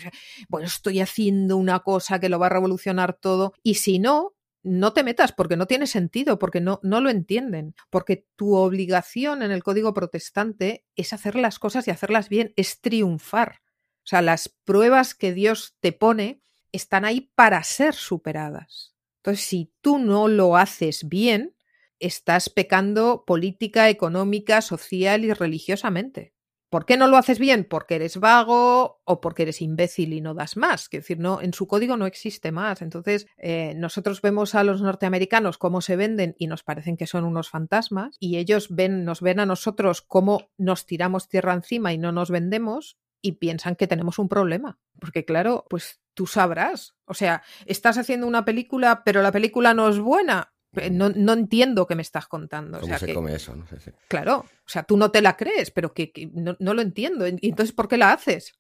Bueno, 0.49 0.67
estoy 0.67 0.99
haciendo 0.99 1.55
una 1.55 1.79
cosa 1.79 2.19
que 2.19 2.27
lo 2.27 2.37
va 2.37 2.47
a 2.47 2.49
revolucionar 2.49 3.13
todo. 3.13 3.53
Y 3.63 3.75
si 3.75 3.99
no, 3.99 4.35
no 4.61 4.91
te 4.91 5.03
metas 5.03 5.31
porque 5.31 5.55
no 5.55 5.67
tiene 5.67 5.87
sentido, 5.87 6.37
porque 6.37 6.59
no, 6.59 6.81
no 6.83 6.99
lo 6.99 7.09
entienden. 7.09 7.73
Porque 7.89 8.25
tu 8.35 8.55
obligación 8.55 9.43
en 9.43 9.51
el 9.51 9.63
código 9.63 9.93
protestante 9.93 10.85
es 10.97 11.13
hacer 11.13 11.37
las 11.37 11.59
cosas 11.59 11.87
y 11.87 11.91
hacerlas 11.91 12.27
bien, 12.27 12.51
es 12.57 12.81
triunfar. 12.81 13.61
O 14.07 14.09
sea, 14.09 14.21
las 14.21 14.47
pruebas 14.47 15.13
que 15.13 15.33
Dios 15.33 15.75
te 15.81 15.91
pone 15.91 16.41
están 16.71 17.03
ahí 17.03 17.29
para 17.35 17.61
ser 17.63 17.93
superadas. 17.93 18.95
Entonces, 19.17 19.43
si 19.43 19.73
tú 19.81 19.99
no 19.99 20.29
lo 20.29 20.55
haces 20.55 21.09
bien, 21.09 21.57
estás 21.99 22.49
pecando 22.49 23.25
política, 23.27 23.89
económica, 23.89 24.61
social 24.61 25.25
y 25.25 25.33
religiosamente. 25.33 26.33
¿Por 26.69 26.85
qué 26.85 26.95
no 26.95 27.07
lo 27.07 27.17
haces 27.17 27.37
bien? 27.37 27.65
Porque 27.65 27.95
eres 27.95 28.15
vago 28.15 29.01
o 29.03 29.19
porque 29.19 29.43
eres 29.43 29.61
imbécil 29.61 30.13
y 30.13 30.21
no 30.21 30.33
das 30.33 30.55
más. 30.55 30.83
Es 30.83 30.89
decir, 30.89 31.19
no, 31.19 31.41
en 31.41 31.53
su 31.53 31.67
código 31.67 31.97
no 31.97 32.05
existe 32.05 32.53
más. 32.53 32.81
Entonces, 32.81 33.27
eh, 33.35 33.73
nosotros 33.75 34.21
vemos 34.21 34.55
a 34.55 34.63
los 34.63 34.81
norteamericanos 34.81 35.57
cómo 35.57 35.81
se 35.81 35.97
venden 35.97 36.33
y 36.37 36.47
nos 36.47 36.63
parecen 36.63 36.95
que 36.95 37.07
son 37.07 37.25
unos 37.25 37.49
fantasmas, 37.49 38.15
y 38.21 38.37
ellos 38.37 38.67
ven, 38.69 39.03
nos 39.03 39.19
ven 39.19 39.41
a 39.41 39.45
nosotros 39.45 40.01
cómo 40.01 40.49
nos 40.57 40.85
tiramos 40.85 41.27
tierra 41.27 41.53
encima 41.53 41.91
y 41.91 41.97
no 41.97 42.13
nos 42.13 42.31
vendemos, 42.31 42.97
y 43.27 43.33
piensan 43.33 43.75
que 43.75 43.87
tenemos 43.87 44.19
un 44.19 44.29
problema. 44.29 44.79
Porque 44.99 45.25
claro, 45.25 45.65
pues 45.69 45.99
tú 46.13 46.25
sabrás. 46.27 46.95
O 47.05 47.13
sea, 47.13 47.43
estás 47.65 47.97
haciendo 47.97 48.25
una 48.25 48.45
película, 48.45 49.03
pero 49.03 49.21
la 49.21 49.31
película 49.31 49.73
no 49.73 49.89
es 49.89 49.99
buena. 49.99 50.53
No, 50.91 51.09
no 51.09 51.33
entiendo 51.33 51.87
qué 51.87 51.95
me 51.95 52.01
estás 52.01 52.27
contando. 52.27 52.79
¿Cómo 52.79 52.97
se 52.97 53.13
come 53.13 53.35
eso? 53.35 53.55
No 53.55 53.65
Claro, 54.07 54.39
o 54.39 54.69
sea, 54.69 54.83
tú 54.83 54.95
no 54.95 55.11
te 55.11 55.21
la 55.21 55.35
crees, 55.35 55.71
pero 55.71 55.93
que, 55.93 56.11
no, 56.33 56.55
no, 56.59 56.73
lo 56.73 56.81
entiendo. 56.81 57.27
¿Y 57.27 57.49
entonces 57.49 57.73
por 57.73 57.87
qué 57.87 57.97
la 57.97 58.11
haces? 58.11 58.59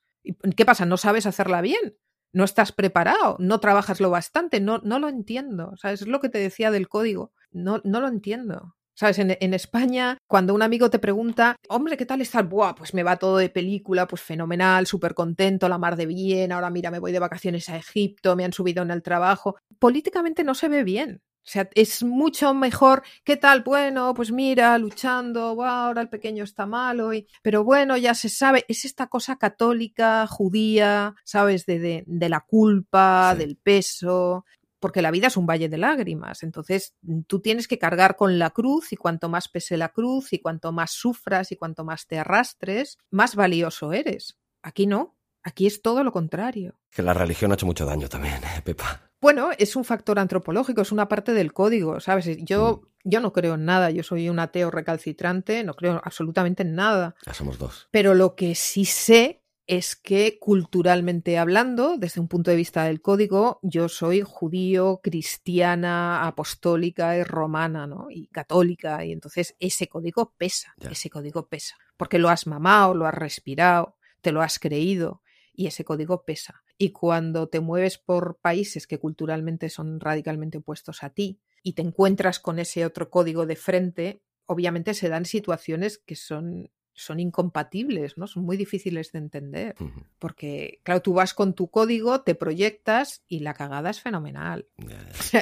¿Qué 0.55 0.65
pasa? 0.65 0.85
¿No 0.85 0.97
sabes 0.97 1.25
hacerla 1.25 1.61
bien? 1.61 1.97
¿No 2.33 2.43
estás 2.43 2.71
preparado? 2.71 3.37
¿No 3.39 3.59
trabajas 3.59 3.99
lo 3.99 4.09
bastante? 4.09 4.59
No, 4.59 4.79
no 4.79 4.99
lo 4.99 5.09
entiendo. 5.09 5.69
O 5.73 5.77
sea, 5.77 5.91
es 5.91 6.07
lo 6.07 6.19
que 6.19 6.29
te 6.29 6.39
decía 6.39 6.71
del 6.71 6.89
código. 6.89 7.31
No, 7.51 7.81
no 7.83 8.01
lo 8.01 8.07
entiendo. 8.07 8.76
¿Sabes? 8.99 9.19
En, 9.19 9.53
España, 9.53 10.17
cuando 10.25 10.55
un 10.55 10.63
amigo 10.63 10.89
te 10.89 10.97
pregunta, 10.97 11.55
hombre, 11.69 11.97
¿qué 11.97 12.07
tal 12.07 12.19
estás? 12.19 12.49
Buah, 12.49 12.73
pues 12.73 12.95
me 12.95 13.03
va 13.03 13.17
todo 13.17 13.37
de 13.37 13.49
película, 13.49 14.07
pues 14.07 14.23
fenomenal, 14.23 14.87
súper 14.87 15.13
contento, 15.13 15.69
la 15.69 15.77
mar 15.77 15.95
de 15.97 16.07
bien, 16.07 16.51
ahora 16.51 16.71
mira, 16.71 16.89
me 16.89 16.97
voy 16.97 17.11
de 17.11 17.19
vacaciones 17.19 17.69
a 17.69 17.77
Egipto, 17.77 18.35
me 18.35 18.43
han 18.43 18.53
subido 18.53 18.81
en 18.81 18.89
el 18.89 19.03
trabajo. 19.03 19.55
Políticamente 19.77 20.43
no 20.43 20.55
se 20.55 20.67
ve 20.67 20.83
bien. 20.83 21.21
O 21.47 21.49
sea, 21.49 21.69
es 21.75 22.03
mucho 22.03 22.53
mejor, 22.53 23.03
¿qué 23.23 23.37
tal? 23.37 23.61
Bueno, 23.61 24.13
pues 24.13 24.33
mira, 24.33 24.77
luchando, 24.77 25.55
wow, 25.55 25.65
ahora 25.65 26.01
el 26.01 26.09
pequeño 26.09 26.43
está 26.43 26.65
malo, 26.65 27.13
y... 27.13 27.25
pero 27.41 27.63
bueno, 27.63 27.95
ya 27.95 28.15
se 28.15 28.27
sabe, 28.27 28.65
es 28.67 28.83
esta 28.83 29.07
cosa 29.07 29.37
católica, 29.37 30.27
judía, 30.27 31.15
¿sabes? 31.23 31.65
De, 31.65 32.03
de, 32.05 32.29
la 32.29 32.41
culpa, 32.41 33.33
del 33.37 33.55
peso, 33.55 34.43
porque 34.79 35.01
la 35.01 35.11
vida 35.11 35.27
es 35.27 35.37
un 35.37 35.45
valle 35.45 35.69
de 35.69 35.77
lágrimas. 35.77 36.43
Entonces, 36.43 36.95
tú 37.27 37.41
tienes 37.41 37.67
que 37.67 37.79
cargar 37.79 38.15
con 38.15 38.39
la 38.39 38.51
cruz 38.51 38.93
y 38.93 38.95
cuanto 38.95 39.29
más 39.29 39.47
pese 39.47 39.77
la 39.77 39.89
cruz 39.89 40.33
y 40.33 40.39
cuanto 40.39 40.71
más 40.71 40.91
sufras 40.91 41.51
y 41.51 41.55
cuanto 41.55 41.83
más 41.83 42.07
te 42.07 42.19
arrastres, 42.19 42.97
más 43.09 43.35
valioso 43.35 43.93
eres. 43.93 44.37
Aquí 44.61 44.87
no. 44.87 45.15
Aquí 45.43 45.65
es 45.65 45.81
todo 45.81 46.03
lo 46.03 46.11
contrario. 46.11 46.77
Que 46.91 47.01
la 47.01 47.13
religión 47.13 47.51
ha 47.51 47.53
hecho 47.53 47.65
mucho 47.65 47.85
daño 47.85 48.09
también, 48.09 48.35
¿eh, 48.43 48.61
Pepa. 48.63 49.07
Bueno, 49.21 49.49
es 49.57 49.75
un 49.75 49.85
factor 49.85 50.19
antropológico, 50.19 50.81
es 50.81 50.91
una 50.91 51.07
parte 51.07 51.33
del 51.33 51.53
código, 51.53 51.99
¿sabes? 51.99 52.37
Yo, 52.43 52.81
mm. 52.83 53.09
yo 53.09 53.19
no 53.21 53.33
creo 53.33 53.55
en 53.55 53.65
nada, 53.65 53.89
yo 53.89 54.03
soy 54.03 54.29
un 54.29 54.39
ateo 54.39 54.69
recalcitrante, 54.69 55.63
no 55.63 55.73
creo 55.73 56.01
absolutamente 56.03 56.63
en 56.63 56.75
nada. 56.75 57.15
Ya 57.25 57.33
somos 57.33 57.57
dos. 57.57 57.87
Pero 57.91 58.13
lo 58.13 58.35
que 58.35 58.55
sí 58.55 58.85
sé 58.85 59.41
es 59.67 59.97
que 59.97 60.39
culturalmente 60.39 61.37
hablando, 61.37 61.97
desde 61.97 62.21
un 62.21 62.29
punto 62.29 62.51
de 62.51 62.57
vista 62.57 62.85
del 62.85 63.01
código, 63.01 63.59
yo 63.61 63.89
soy 63.89 64.21
judío, 64.21 65.01
cristiana, 65.03 66.25
apostólica 66.25 67.17
y 67.17 67.23
romana, 67.23 67.85
¿no? 67.85 68.07
Y 68.09 68.27
católica, 68.27 69.03
y 69.05 69.11
entonces 69.11 69.55
ese 69.59 69.87
código 69.87 70.33
pesa, 70.37 70.73
ese 70.89 71.09
código 71.09 71.47
pesa, 71.47 71.75
porque 71.97 72.17
lo 72.17 72.29
has 72.29 72.47
mamado, 72.47 72.93
lo 72.93 73.05
has 73.05 73.13
respirado, 73.13 73.97
te 74.21 74.31
lo 74.31 74.41
has 74.41 74.57
creído. 74.57 75.21
y 75.59 75.65
ese 75.65 75.83
código 75.83 76.23
pesa. 76.23 76.61
Y 76.77 76.91
cuando 76.91 77.49
te 77.49 77.61
mueves 77.61 77.97
por 77.97 78.37
países 78.39 78.85
que 78.85 78.99
culturalmente 78.99 79.69
son 79.69 79.99
radicalmente 79.99 80.59
opuestos 80.59 81.01
a 81.01 81.09
ti 81.09 81.39
y 81.63 81.73
te 81.73 81.81
encuentras 81.81 82.39
con 82.39 82.59
ese 82.59 82.85
otro 82.85 83.09
código 83.09 83.47
de 83.47 83.55
frente, 83.55 84.21
obviamente 84.45 84.93
se 84.93 85.09
dan 85.09 85.25
situaciones 85.25 85.97
que 85.97 86.15
son 86.15 86.69
son 86.97 87.19
incompatibles, 87.19 88.17
¿no? 88.17 88.27
Son 88.27 88.43
muy 88.43 88.57
difíciles 88.57 89.11
de 89.11 89.19
entender. 89.19 89.75
Porque, 90.17 90.81
claro, 90.83 91.01
tú 91.01 91.13
vas 91.13 91.33
con 91.33 91.53
tu 91.53 91.69
código, 91.69 92.21
te 92.21 92.35
proyectas 92.35 93.23
y 93.27 93.39
la 93.39 93.53
cagada 93.53 93.91
es 93.91 94.01
fenomenal. 94.01 94.67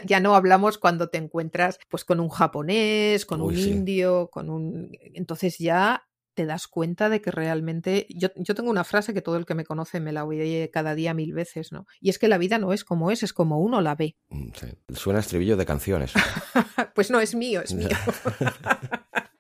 Ya, 0.05 0.19
no 0.19 0.35
hablamos 0.35 0.77
cuando 0.77 1.09
te 1.09 1.17
encuentras 1.17 1.79
pues 1.89 2.03
con 2.03 2.19
un 2.19 2.29
japonés, 2.29 3.25
con 3.25 3.41
un 3.41 3.57
indio, 3.57 4.29
con 4.31 4.49
un. 4.49 4.91
Entonces 5.13 5.57
ya 5.57 6.05
te 6.33 6.45
das 6.45 6.67
cuenta 6.67 7.09
de 7.09 7.21
que 7.21 7.31
realmente. 7.31 8.05
Yo, 8.09 8.27
yo, 8.35 8.53
tengo 8.53 8.69
una 8.69 8.83
frase 8.83 9.13
que 9.13 9.21
todo 9.21 9.37
el 9.37 9.45
que 9.45 9.55
me 9.55 9.63
conoce 9.63 10.01
me 10.01 10.11
la 10.11 10.25
oye 10.25 10.69
cada 10.73 10.93
día 10.93 11.13
mil 11.13 11.33
veces, 11.33 11.71
¿no? 11.71 11.87
Y 12.01 12.09
es 12.09 12.19
que 12.19 12.27
la 12.27 12.37
vida 12.37 12.59
no 12.59 12.73
es 12.73 12.83
como 12.83 13.11
es, 13.11 13.23
es 13.23 13.31
como 13.31 13.59
uno 13.59 13.79
la 13.79 13.95
ve. 13.95 14.17
Mm, 14.27 14.49
Suena 14.93 15.19
estribillo 15.19 15.55
de 15.55 15.65
canciones. 15.65 16.11
pues 16.93 17.09
no, 17.09 17.21
es 17.21 17.33
mío, 17.33 17.61
es 17.61 17.73
mío. 17.73 17.87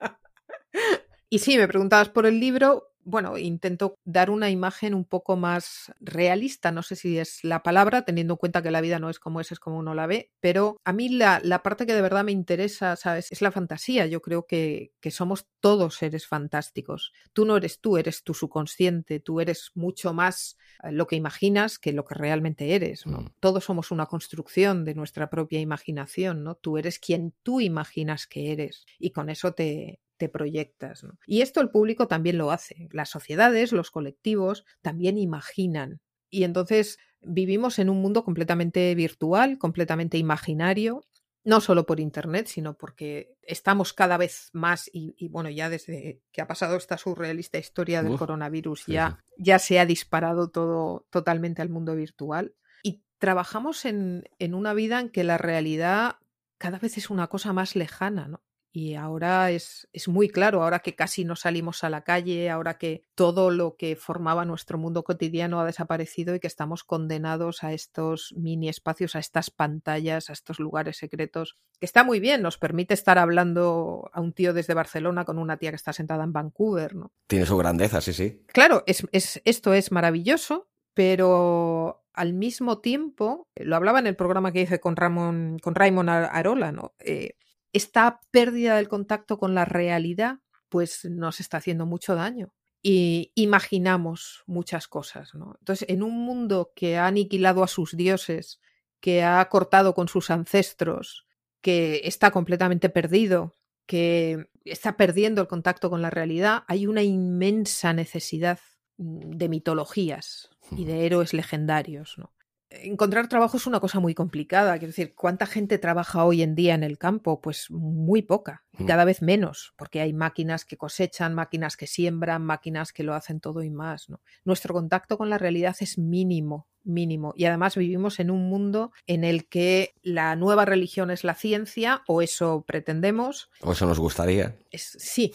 Y 1.29 1.39
sí, 1.39 1.57
me 1.57 1.67
preguntabas 1.67 2.09
por 2.09 2.25
el 2.25 2.39
libro. 2.39 2.91
Bueno, 3.07 3.37
intento 3.37 3.99
dar 4.03 4.31
una 4.31 4.49
imagen 4.49 4.95
un 4.95 5.05
poco 5.05 5.35
más 5.35 5.93
realista, 5.99 6.71
no 6.71 6.81
sé 6.81 6.95
si 6.95 7.19
es 7.19 7.43
la 7.43 7.61
palabra, 7.61 8.03
teniendo 8.03 8.33
en 8.33 8.37
cuenta 8.37 8.63
que 8.63 8.71
la 8.71 8.81
vida 8.81 8.97
no 8.97 9.11
es 9.11 9.19
como 9.19 9.41
es, 9.41 9.51
es 9.51 9.59
como 9.59 9.77
uno 9.77 9.93
la 9.93 10.07
ve, 10.07 10.31
pero 10.39 10.77
a 10.83 10.91
mí 10.91 11.09
la, 11.09 11.39
la 11.43 11.61
parte 11.61 11.85
que 11.85 11.93
de 11.93 12.01
verdad 12.01 12.23
me 12.23 12.31
interesa, 12.31 12.95
¿sabes? 12.95 13.31
Es 13.31 13.43
la 13.43 13.51
fantasía. 13.51 14.07
Yo 14.07 14.23
creo 14.23 14.47
que, 14.47 14.91
que 15.01 15.11
somos 15.11 15.45
todos 15.59 15.97
seres 15.97 16.25
fantásticos. 16.25 17.13
Tú 17.31 17.45
no 17.45 17.57
eres 17.57 17.79
tú, 17.79 17.97
eres 17.97 18.23
tu 18.23 18.33
subconsciente, 18.33 19.19
tú 19.19 19.39
eres 19.39 19.69
mucho 19.75 20.11
más 20.11 20.57
eh, 20.83 20.91
lo 20.91 21.05
que 21.05 21.15
imaginas 21.15 21.77
que 21.77 21.93
lo 21.93 22.05
que 22.05 22.15
realmente 22.15 22.73
eres, 22.73 23.05
¿no? 23.05 23.21
Mm. 23.21 23.33
Todos 23.39 23.65
somos 23.65 23.91
una 23.91 24.07
construcción 24.07 24.83
de 24.83 24.95
nuestra 24.95 25.29
propia 25.29 25.59
imaginación, 25.59 26.43
¿no? 26.43 26.55
Tú 26.55 26.79
eres 26.79 26.97
quien 26.97 27.35
tú 27.43 27.61
imaginas 27.61 28.25
que 28.25 28.51
eres 28.51 28.85
y 28.97 29.11
con 29.11 29.29
eso 29.29 29.53
te, 29.53 29.99
te 30.17 30.29
proyectas. 30.29 31.05
Y 31.25 31.41
esto 31.41 31.61
el 31.61 31.69
público 31.69 32.07
también 32.07 32.37
lo 32.37 32.51
hace. 32.51 32.87
Las 32.91 33.09
sociedades, 33.09 33.71
los 33.71 33.91
colectivos, 33.91 34.65
también 34.81 35.17
imaginan. 35.17 35.99
Y 36.29 36.43
entonces 36.43 36.97
vivimos 37.21 37.79
en 37.79 37.89
un 37.89 38.01
mundo 38.01 38.23
completamente 38.23 38.93
virtual, 38.95 39.57
completamente 39.57 40.17
imaginario, 40.17 41.03
no 41.43 41.61
solo 41.61 41.85
por 41.85 41.99
Internet, 41.99 42.47
sino 42.47 42.75
porque 42.75 43.35
estamos 43.43 43.93
cada 43.93 44.17
vez 44.17 44.49
más, 44.51 44.89
y, 44.91 45.27
bueno, 45.29 45.49
ya 45.49 45.69
desde 45.69 46.21
que 46.31 46.41
ha 46.41 46.47
pasado 46.47 46.75
esta 46.75 46.97
surrealista 46.97 47.59
historia 47.59 48.01
del 48.01 48.17
coronavirus, 48.17 48.87
ya, 48.87 49.23
ya 49.37 49.59
se 49.59 49.79
ha 49.79 49.85
disparado 49.85 50.49
todo 50.49 51.05
totalmente 51.11 51.61
al 51.61 51.69
mundo 51.69 51.95
virtual. 51.95 52.55
Y 52.81 53.03
trabajamos 53.19 53.85
en, 53.85 54.27
en 54.39 54.55
una 54.55 54.73
vida 54.73 54.99
en 54.99 55.09
que 55.09 55.23
la 55.23 55.37
realidad 55.37 56.15
cada 56.57 56.79
vez 56.79 56.97
es 56.97 57.11
una 57.11 57.27
cosa 57.27 57.53
más 57.53 57.75
lejana, 57.75 58.27
¿no? 58.27 58.41
Y 58.75 58.95
ahora 58.95 59.51
es, 59.51 59.87
es, 59.93 60.09
muy 60.09 60.27
claro, 60.27 60.61
ahora 60.61 60.79
que 60.79 60.95
casi 60.95 61.23
no 61.23 61.37
salimos 61.37 61.85
a 61.85 61.89
la 61.89 62.01
calle, 62.01 62.49
ahora 62.49 62.77
que 62.77 63.03
todo 63.15 63.49
lo 63.49 63.77
que 63.77 63.95
formaba 63.95 64.43
nuestro 64.43 64.77
mundo 64.77 65.05
cotidiano 65.05 65.61
ha 65.61 65.65
desaparecido 65.65 66.35
y 66.35 66.41
que 66.41 66.47
estamos 66.47 66.83
condenados 66.83 67.63
a 67.63 67.71
estos 67.71 68.33
mini 68.35 68.67
espacios, 68.67 69.15
a 69.15 69.19
estas 69.19 69.49
pantallas, 69.49 70.29
a 70.29 70.33
estos 70.33 70.59
lugares 70.59 70.97
secretos, 70.97 71.57
que 71.79 71.85
está 71.85 72.03
muy 72.03 72.19
bien, 72.19 72.41
nos 72.41 72.57
permite 72.57 72.93
estar 72.93 73.17
hablando 73.17 74.09
a 74.11 74.19
un 74.19 74.33
tío 74.33 74.53
desde 74.53 74.73
Barcelona 74.73 75.23
con 75.23 75.39
una 75.39 75.55
tía 75.55 75.69
que 75.69 75.77
está 75.77 75.93
sentada 75.93 76.25
en 76.25 76.33
Vancouver, 76.33 76.95
¿no? 76.95 77.13
Tiene 77.27 77.45
su 77.45 77.55
grandeza, 77.55 78.01
sí, 78.01 78.11
sí. 78.11 78.43
Claro, 78.47 78.83
es, 78.87 79.07
es, 79.13 79.41
esto 79.45 79.73
es 79.73 79.93
maravilloso, 79.93 80.67
pero 80.93 82.03
al 82.11 82.33
mismo 82.33 82.79
tiempo, 82.79 83.47
lo 83.55 83.77
hablaba 83.77 83.99
en 83.99 84.07
el 84.07 84.17
programa 84.17 84.51
que 84.51 84.63
hice 84.63 84.81
con 84.81 84.97
Ramón, 84.97 85.59
con 85.59 85.75
Raymond 85.75 86.09
Arola, 86.09 86.73
¿no? 86.73 86.93
Eh, 86.99 87.35
esta 87.75 88.21
pérdida 88.31 88.77
del 88.77 88.87
contacto 88.87 89.37
con 89.37 89.53
la 89.53 89.65
realidad 89.65 90.39
pues 90.69 91.05
nos 91.05 91.39
está 91.39 91.57
haciendo 91.57 91.85
mucho 91.85 92.15
daño. 92.15 92.53
Y 92.81 93.31
imaginamos 93.35 94.43
muchas 94.45 94.87
cosas, 94.87 95.33
¿no? 95.33 95.55
Entonces, 95.59 95.89
en 95.89 96.03
un 96.03 96.19
mundo 96.19 96.71
que 96.75 96.97
ha 96.97 97.07
aniquilado 97.07 97.63
a 97.63 97.67
sus 97.67 97.97
dioses, 97.97 98.59
que 98.99 99.23
ha 99.23 99.43
cortado 99.49 99.93
con 99.93 100.07
sus 100.07 100.29
ancestros, 100.29 101.25
que 101.61 102.01
está 102.03 102.31
completamente 102.31 102.89
perdido, 102.89 103.53
que 103.87 104.49
está 104.65 104.97
perdiendo 104.97 105.41
el 105.41 105.47
contacto 105.47 105.89
con 105.89 106.01
la 106.01 106.11
realidad, 106.11 106.63
hay 106.67 106.85
una 106.87 107.03
inmensa 107.03 107.91
necesidad 107.93 108.59
mm, 108.97 109.31
de 109.31 109.49
mitologías 109.49 110.49
y 110.71 110.85
de 110.85 111.05
héroes 111.05 111.33
legendarios, 111.33 112.17
¿no? 112.17 112.34
Encontrar 112.83 113.27
trabajo 113.27 113.57
es 113.57 113.67
una 113.67 113.79
cosa 113.79 113.99
muy 113.99 114.13
complicada. 114.13 114.73
Quiero 114.73 114.91
decir, 114.91 115.13
¿cuánta 115.15 115.45
gente 115.45 115.77
trabaja 115.77 116.25
hoy 116.25 116.41
en 116.41 116.55
día 116.55 116.75
en 116.75 116.83
el 116.83 116.97
campo? 116.97 117.41
Pues 117.41 117.69
muy 117.71 118.21
poca, 118.21 118.63
y 118.77 118.83
mm. 118.83 118.87
cada 118.87 119.05
vez 119.05 119.21
menos, 119.21 119.73
porque 119.77 120.01
hay 120.01 120.13
máquinas 120.13 120.65
que 120.65 120.77
cosechan, 120.77 121.33
máquinas 121.33 121.77
que 121.77 121.87
siembran, 121.87 122.43
máquinas 122.43 122.93
que 122.93 123.03
lo 123.03 123.13
hacen 123.13 123.39
todo 123.39 123.63
y 123.63 123.69
más. 123.69 124.09
¿no? 124.09 124.21
Nuestro 124.43 124.73
contacto 124.73 125.17
con 125.17 125.29
la 125.29 125.37
realidad 125.37 125.75
es 125.79 125.97
mínimo, 125.97 126.67
mínimo. 126.83 127.33
Y 127.35 127.45
además 127.45 127.75
vivimos 127.75 128.19
en 128.19 128.31
un 128.31 128.49
mundo 128.49 128.91
en 129.07 129.23
el 129.23 129.47
que 129.47 129.93
la 130.01 130.35
nueva 130.35 130.65
religión 130.65 131.11
es 131.11 131.23
la 131.23 131.35
ciencia, 131.35 132.03
o 132.07 132.21
eso 132.21 132.63
pretendemos. 132.67 133.49
O 133.61 133.71
eso 133.71 133.85
nos 133.85 133.99
gustaría. 133.99 134.57
sí, 134.71 135.33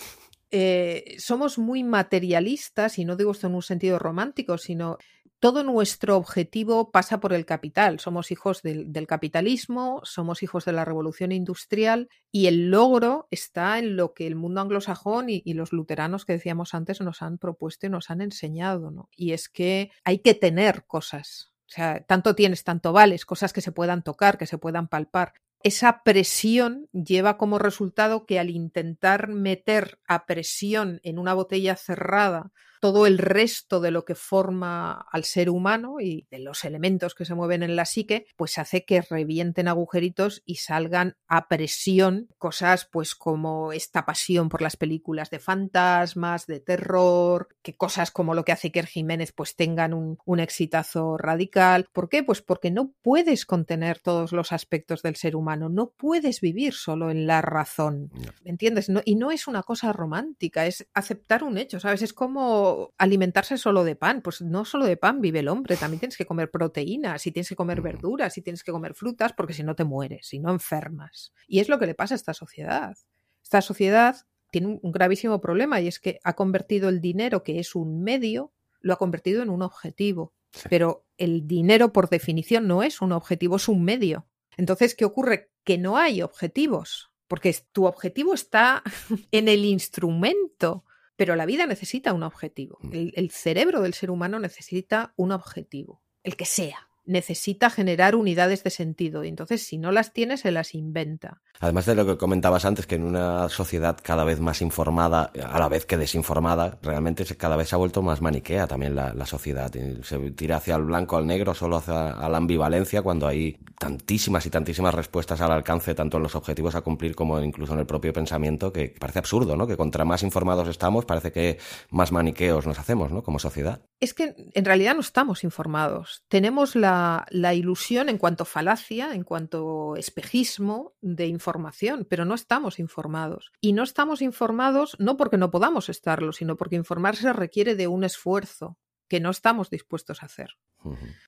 eh, 0.52 1.16
somos 1.18 1.58
muy 1.58 1.84
materialistas, 1.84 2.98
y 2.98 3.04
no 3.04 3.16
digo 3.16 3.30
esto 3.30 3.46
en 3.46 3.54
un 3.54 3.62
sentido 3.62 3.98
romántico, 3.98 4.58
sino 4.58 4.98
todo 5.40 5.64
nuestro 5.64 6.18
objetivo 6.18 6.90
pasa 6.90 7.18
por 7.18 7.32
el 7.32 7.46
capital. 7.46 7.98
Somos 7.98 8.30
hijos 8.30 8.60
del, 8.62 9.06
capitalismo, 9.08 10.02
somos 10.04 10.42
hijos 10.42 10.66
de 10.66 10.72
la 10.72 10.84
revolución 10.84 11.32
industrial 11.32 12.10
y 12.30 12.46
el 12.46 12.70
logro 12.70 13.26
está 13.30 13.78
en 13.78 13.96
lo 13.96 14.12
que 14.12 14.26
el 14.26 14.34
mundo 14.34 14.60
anglosajón 14.60 15.30
y, 15.30 15.42
los 15.54 15.72
luteranos 15.72 16.26
que 16.26 16.34
decíamos 16.34 16.74
antes 16.74 17.00
nos 17.00 17.22
han 17.22 17.38
propuesto 17.38 17.86
y 17.86 17.90
nos 17.90 18.10
han 18.10 18.20
enseñado. 18.20 18.90
¿no? 18.90 19.08
Y 19.16 19.32
es 19.32 19.48
que 19.48 19.90
hay 20.04 20.18
que 20.18 20.34
tener 20.34 20.84
cosas. 20.86 21.52
O 21.66 21.72
sea, 21.72 22.04
tanto 22.04 22.34
tienes, 22.34 22.62
tanto 22.62 22.92
vales, 22.92 23.24
cosas 23.24 23.54
que 23.54 23.62
se 23.62 23.72
puedan 23.72 24.02
tocar, 24.02 24.36
que 24.36 24.46
se 24.46 24.58
puedan 24.58 24.88
palpar. 24.88 25.32
Esa 25.62 26.02
presión 26.02 26.88
lleva 26.92 27.38
como 27.38 27.58
resultado 27.58 28.26
que 28.26 28.38
al 28.38 28.50
intentar 28.50 29.28
meter 29.28 30.00
a 30.06 30.26
presión 30.26 31.00
en 31.02 31.18
una 31.18 31.32
botella 31.32 31.76
cerrada 31.76 32.52
todo 32.80 33.06
el 33.06 33.18
resto 33.18 33.80
de 33.80 33.90
lo 33.90 34.04
que 34.04 34.14
forma 34.14 35.06
al 35.12 35.24
ser 35.24 35.50
humano 35.50 36.00
y 36.00 36.26
de 36.30 36.40
los 36.40 36.64
elementos 36.64 37.14
que 37.14 37.24
se 37.24 37.34
mueven 37.34 37.62
en 37.62 37.76
la 37.76 37.84
psique, 37.84 38.26
pues 38.36 38.58
hace 38.58 38.84
que 38.84 39.02
revienten 39.02 39.68
agujeritos 39.68 40.42
y 40.46 40.56
salgan 40.56 41.16
a 41.28 41.48
presión 41.48 42.28
cosas 42.38 42.88
pues 42.90 43.14
como 43.14 43.72
esta 43.72 44.06
pasión 44.06 44.48
por 44.48 44.62
las 44.62 44.76
películas 44.76 45.30
de 45.30 45.38
fantasmas, 45.38 46.46
de 46.46 46.60
terror, 46.60 47.48
que 47.62 47.76
cosas 47.76 48.10
como 48.10 48.34
lo 48.34 48.44
que 48.44 48.52
hace 48.52 48.68
Iker 48.68 48.86
Jiménez 48.86 49.32
pues 49.32 49.56
tengan 49.56 49.92
un, 49.92 50.18
un 50.24 50.40
exitazo 50.40 51.18
radical. 51.18 51.86
¿Por 51.92 52.08
qué? 52.08 52.22
Pues 52.22 52.40
porque 52.40 52.70
no 52.70 52.92
puedes 53.02 53.44
contener 53.44 53.98
todos 53.98 54.32
los 54.32 54.52
aspectos 54.52 55.02
del 55.02 55.16
ser 55.16 55.36
humano, 55.36 55.68
no 55.68 55.90
puedes 55.90 56.40
vivir 56.40 56.72
solo 56.72 57.10
en 57.10 57.26
la 57.26 57.42
razón, 57.42 58.10
¿entiendes? 58.44 58.88
No, 58.88 59.02
y 59.04 59.16
no 59.16 59.30
es 59.30 59.46
una 59.46 59.62
cosa 59.62 59.92
romántica, 59.92 60.66
es 60.66 60.86
aceptar 60.94 61.44
un 61.44 61.58
hecho, 61.58 61.78
¿sabes? 61.78 62.02
Es 62.02 62.12
como 62.12 62.69
alimentarse 62.98 63.58
solo 63.58 63.84
de 63.84 63.96
pan. 63.96 64.22
Pues 64.22 64.42
no 64.42 64.64
solo 64.64 64.86
de 64.86 64.96
pan 64.96 65.20
vive 65.20 65.40
el 65.40 65.48
hombre, 65.48 65.76
también 65.76 66.00
tienes 66.00 66.16
que 66.16 66.26
comer 66.26 66.50
proteínas, 66.50 67.26
y 67.26 67.32
tienes 67.32 67.48
que 67.48 67.56
comer 67.56 67.80
verduras, 67.80 68.36
y 68.38 68.42
tienes 68.42 68.62
que 68.62 68.72
comer 68.72 68.94
frutas, 68.94 69.32
porque 69.32 69.54
si 69.54 69.62
no 69.62 69.74
te 69.74 69.84
mueres, 69.84 70.26
si 70.26 70.38
no 70.38 70.50
enfermas. 70.50 71.32
Y 71.46 71.60
es 71.60 71.68
lo 71.68 71.78
que 71.78 71.86
le 71.86 71.94
pasa 71.94 72.14
a 72.14 72.16
esta 72.16 72.34
sociedad. 72.34 72.96
Esta 73.42 73.62
sociedad 73.62 74.16
tiene 74.50 74.78
un 74.82 74.92
gravísimo 74.92 75.40
problema 75.40 75.80
y 75.80 75.88
es 75.88 76.00
que 76.00 76.18
ha 76.24 76.34
convertido 76.34 76.88
el 76.88 77.00
dinero, 77.00 77.42
que 77.42 77.60
es 77.60 77.74
un 77.74 78.02
medio, 78.02 78.52
lo 78.80 78.92
ha 78.92 78.98
convertido 78.98 79.42
en 79.42 79.50
un 79.50 79.62
objetivo. 79.62 80.32
Pero 80.68 81.06
el 81.16 81.46
dinero, 81.46 81.92
por 81.92 82.08
definición, 82.08 82.66
no 82.66 82.82
es 82.82 83.00
un 83.00 83.12
objetivo, 83.12 83.56
es 83.56 83.68
un 83.68 83.84
medio. 83.84 84.26
Entonces, 84.56 84.94
¿qué 84.94 85.04
ocurre? 85.04 85.50
Que 85.64 85.78
no 85.78 85.96
hay 85.96 86.22
objetivos, 86.22 87.12
porque 87.28 87.54
tu 87.72 87.86
objetivo 87.86 88.34
está 88.34 88.82
en 89.30 89.48
el 89.48 89.64
instrumento 89.64 90.84
pero 91.20 91.36
la 91.36 91.44
vida 91.44 91.66
necesita 91.66 92.14
un 92.14 92.22
objetivo. 92.22 92.78
Mm. 92.80 92.94
El, 92.94 93.12
el, 93.14 93.30
cerebro 93.30 93.82
del 93.82 93.92
ser 93.92 94.10
humano 94.10 94.38
necesita 94.38 95.12
un 95.16 95.32
objetivo, 95.32 96.02
el 96.22 96.34
que 96.34 96.46
sea 96.46 96.89
necesita 97.04 97.70
generar 97.70 98.14
unidades 98.14 98.62
de 98.62 98.70
sentido 98.70 99.24
y 99.24 99.28
entonces 99.28 99.62
si 99.62 99.78
no 99.78 99.90
las 99.92 100.12
tiene 100.12 100.36
se 100.36 100.50
las 100.50 100.74
inventa. 100.74 101.40
Además 101.60 101.86
de 101.86 101.94
lo 101.94 102.06
que 102.06 102.16
comentabas 102.16 102.64
antes, 102.64 102.86
que 102.86 102.94
en 102.94 103.04
una 103.04 103.48
sociedad 103.48 103.98
cada 104.02 104.24
vez 104.24 104.40
más 104.40 104.62
informada, 104.62 105.30
a 105.44 105.58
la 105.58 105.68
vez 105.68 105.84
que 105.84 105.96
desinformada, 105.96 106.78
realmente 106.82 107.24
cada 107.36 107.56
vez 107.56 107.68
se 107.68 107.74
ha 107.74 107.78
vuelto 107.78 108.02
más 108.02 108.22
maniquea 108.22 108.66
también 108.66 108.94
la, 108.94 109.12
la 109.12 109.26
sociedad. 109.26 109.70
Se 110.02 110.18
tira 110.30 110.56
hacia 110.56 110.76
el 110.76 110.84
blanco, 110.84 111.16
al 111.16 111.26
negro, 111.26 111.54
solo 111.54 111.76
hacia 111.76 112.28
la 112.28 112.36
ambivalencia, 112.36 113.02
cuando 113.02 113.26
hay 113.26 113.58
tantísimas 113.78 114.46
y 114.46 114.50
tantísimas 114.50 114.94
respuestas 114.94 115.40
al 115.40 115.52
alcance, 115.52 115.94
tanto 115.94 116.16
en 116.16 116.22
los 116.22 116.34
objetivos 116.34 116.74
a 116.74 116.80
cumplir 116.80 117.14
como 117.14 117.40
incluso 117.40 117.74
en 117.74 117.80
el 117.80 117.86
propio 117.86 118.12
pensamiento, 118.12 118.72
que 118.72 118.94
parece 118.98 119.18
absurdo, 119.18 119.56
¿no? 119.56 119.66
Que 119.66 119.76
contra 119.76 120.04
más 120.04 120.22
informados 120.22 120.68
estamos, 120.68 121.04
parece 121.04 121.32
que 121.32 121.58
más 121.90 122.12
maniqueos 122.12 122.66
nos 122.66 122.78
hacemos, 122.78 123.12
¿no? 123.12 123.22
Como 123.22 123.38
sociedad. 123.38 123.82
Es 124.00 124.14
que 124.14 124.34
en 124.36 124.64
realidad 124.64 124.94
no 124.94 125.00
estamos 125.00 125.44
informados. 125.44 126.24
Tenemos 126.28 126.74
la, 126.74 127.26
la, 127.30 127.52
ilusión 127.52 128.08
en 128.08 128.16
cuanto 128.16 128.46
falacia, 128.46 129.14
en 129.14 129.24
cuanto 129.24 129.94
espejismo 129.96 130.94
de 131.02 131.26
información, 131.26 132.06
pero 132.08 132.24
no 132.24 132.34
estamos 132.34 132.78
informados. 132.78 133.52
Y 133.60 133.74
no 133.74 133.82
estamos 133.82 134.22
informados 134.22 134.96
no 134.98 135.18
porque 135.18 135.36
no 135.36 135.50
podamos 135.50 135.90
estarlo, 135.90 136.32
sino 136.32 136.56
porque 136.56 136.76
informarse 136.76 137.30
requiere 137.34 137.74
de 137.74 137.88
un 137.88 138.02
esfuerzo 138.04 138.78
que 139.06 139.20
no 139.20 139.30
estamos 139.30 139.68
dispuestos 139.68 140.22
a 140.22 140.26
hacer. 140.26 140.56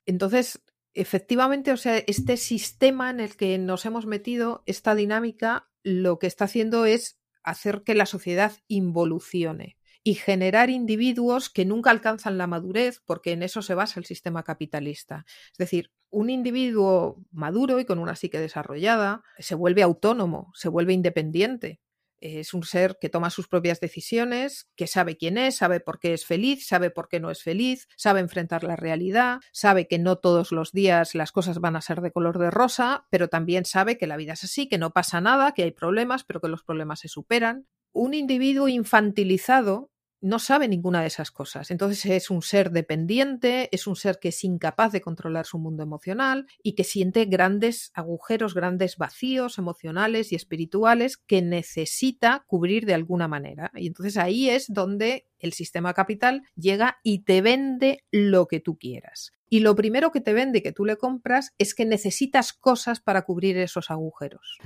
Entonces, 0.07 0.63
efectivamente, 0.95 1.71
o 1.71 1.77
sea, 1.77 1.97
este 1.97 2.37
sistema 2.37 3.11
en 3.11 3.19
el 3.19 3.35
que 3.35 3.57
nos 3.59 3.85
hemos 3.85 4.07
metido, 4.07 4.63
esta 4.65 4.95
dinámica, 4.95 5.69
lo 5.83 6.17
que 6.17 6.27
está 6.27 6.45
haciendo 6.45 6.85
es 6.85 7.19
hacer 7.43 7.83
que 7.83 7.93
la 7.93 8.05
sociedad 8.05 8.53
involucione 8.67 9.77
y 10.03 10.15
generar 10.15 10.69
individuos 10.69 11.49
que 11.49 11.65
nunca 11.65 11.89
alcanzan 11.89 12.37
la 12.37 12.47
madurez, 12.47 13.01
porque 13.05 13.31
en 13.31 13.41
eso 13.41 13.61
se 13.61 13.73
basa 13.73 13.99
el 13.99 14.05
sistema 14.05 14.43
capitalista. 14.43 15.25
Es 15.51 15.57
decir, 15.57 15.91
un 16.09 16.29
individuo 16.29 17.23
maduro 17.31 17.79
y 17.79 17.85
con 17.85 17.99
una 17.99 18.15
psique 18.15 18.39
desarrollada 18.39 19.23
se 19.39 19.55
vuelve 19.55 19.81
autónomo, 19.81 20.51
se 20.53 20.69
vuelve 20.69 20.93
independiente. 20.93 21.79
Es 22.19 22.53
un 22.53 22.63
ser 22.63 22.97
que 23.01 23.09
toma 23.09 23.29
sus 23.29 23.49
propias 23.49 23.81
decisiones, 23.81 24.69
que 24.77 24.87
sabe 24.87 25.17
quién 25.17 25.37
es, 25.37 25.57
sabe 25.57 25.81
por 25.81 25.99
qué 25.99 26.13
es 26.13 26.25
feliz, 26.25 26.65
sabe 26.67 26.89
por 26.89 27.09
qué 27.09 27.19
no 27.19 27.31
es 27.31 27.41
feliz, 27.43 27.89
sabe 27.97 28.21
enfrentar 28.21 28.63
la 28.63 28.77
realidad, 28.77 29.39
sabe 29.51 29.87
que 29.89 29.99
no 29.99 30.17
todos 30.17 30.53
los 30.53 30.71
días 30.71 31.15
las 31.15 31.33
cosas 31.33 31.59
van 31.59 31.75
a 31.75 31.81
ser 31.81 31.99
de 31.99 32.11
color 32.11 32.37
de 32.37 32.51
rosa, 32.51 33.07
pero 33.09 33.27
también 33.27 33.65
sabe 33.65 33.97
que 33.97 34.07
la 34.07 34.15
vida 34.15 34.33
es 34.33 34.43
así, 34.45 34.69
que 34.69 34.77
no 34.77 34.91
pasa 34.91 35.19
nada, 35.19 35.51
que 35.53 35.63
hay 35.63 35.71
problemas, 35.71 36.23
pero 36.23 36.39
que 36.39 36.47
los 36.47 36.63
problemas 36.63 37.01
se 37.01 37.09
superan. 37.09 37.67
Un 37.91 38.13
individuo 38.13 38.69
infantilizado 38.69 39.91
no 40.23 40.39
sabe 40.39 40.69
ninguna 40.69 41.01
de 41.01 41.07
esas 41.07 41.31
cosas. 41.31 41.69
Entonces 41.69 42.05
es 42.05 42.29
un 42.29 42.41
ser 42.41 42.71
dependiente, 42.71 43.67
es 43.73 43.87
un 43.87 43.97
ser 43.97 44.19
que 44.19 44.29
es 44.29 44.43
incapaz 44.45 44.93
de 44.93 45.01
controlar 45.01 45.45
su 45.45 45.59
mundo 45.59 45.83
emocional 45.83 46.47
y 46.63 46.73
que 46.73 46.85
siente 46.85 47.25
grandes 47.25 47.91
agujeros, 47.93 48.53
grandes 48.53 48.97
vacíos 48.97 49.57
emocionales 49.57 50.31
y 50.31 50.35
espirituales 50.35 51.17
que 51.17 51.41
necesita 51.41 52.45
cubrir 52.47 52.85
de 52.85 52.93
alguna 52.93 53.27
manera. 53.27 53.69
Y 53.75 53.87
entonces 53.87 54.15
ahí 54.15 54.49
es 54.49 54.67
donde 54.73 55.27
el 55.43 55.53
sistema 55.53 55.93
capital 55.93 56.43
llega 56.55 56.99
y 57.03 57.19
te 57.19 57.41
vende 57.41 58.03
lo 58.11 58.47
que 58.47 58.59
tú 58.59 58.77
quieras. 58.77 59.33
Y 59.49 59.59
lo 59.59 59.75
primero 59.75 60.11
que 60.11 60.21
te 60.21 60.33
vende 60.33 60.63
que 60.63 60.71
tú 60.71 60.83
le 60.83 60.97
compras 60.97 61.53
es 61.59 61.75
que 61.75 61.85
necesitas 61.85 62.53
cosas 62.53 63.01
para 63.01 63.21
cubrir 63.21 63.55
esos 63.59 63.91
agujeros. 63.91 64.57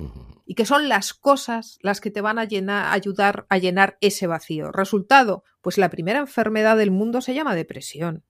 Y 0.46 0.54
que 0.54 0.64
son 0.64 0.88
las 0.88 1.12
cosas 1.12 1.78
las 1.82 2.00
que 2.00 2.10
te 2.10 2.22
van 2.22 2.38
a 2.38 2.46
llenar, 2.46 2.94
ayudar 2.94 3.44
a 3.50 3.58
llenar 3.58 3.98
ese 4.00 4.26
vacío. 4.26 4.72
Resultado, 4.72 5.44
pues 5.60 5.76
la 5.76 5.90
primera 5.90 6.20
enfermedad 6.20 6.78
del 6.78 6.90
mundo 6.90 7.20
se 7.20 7.34
llama 7.34 7.54
depresión. 7.54 8.24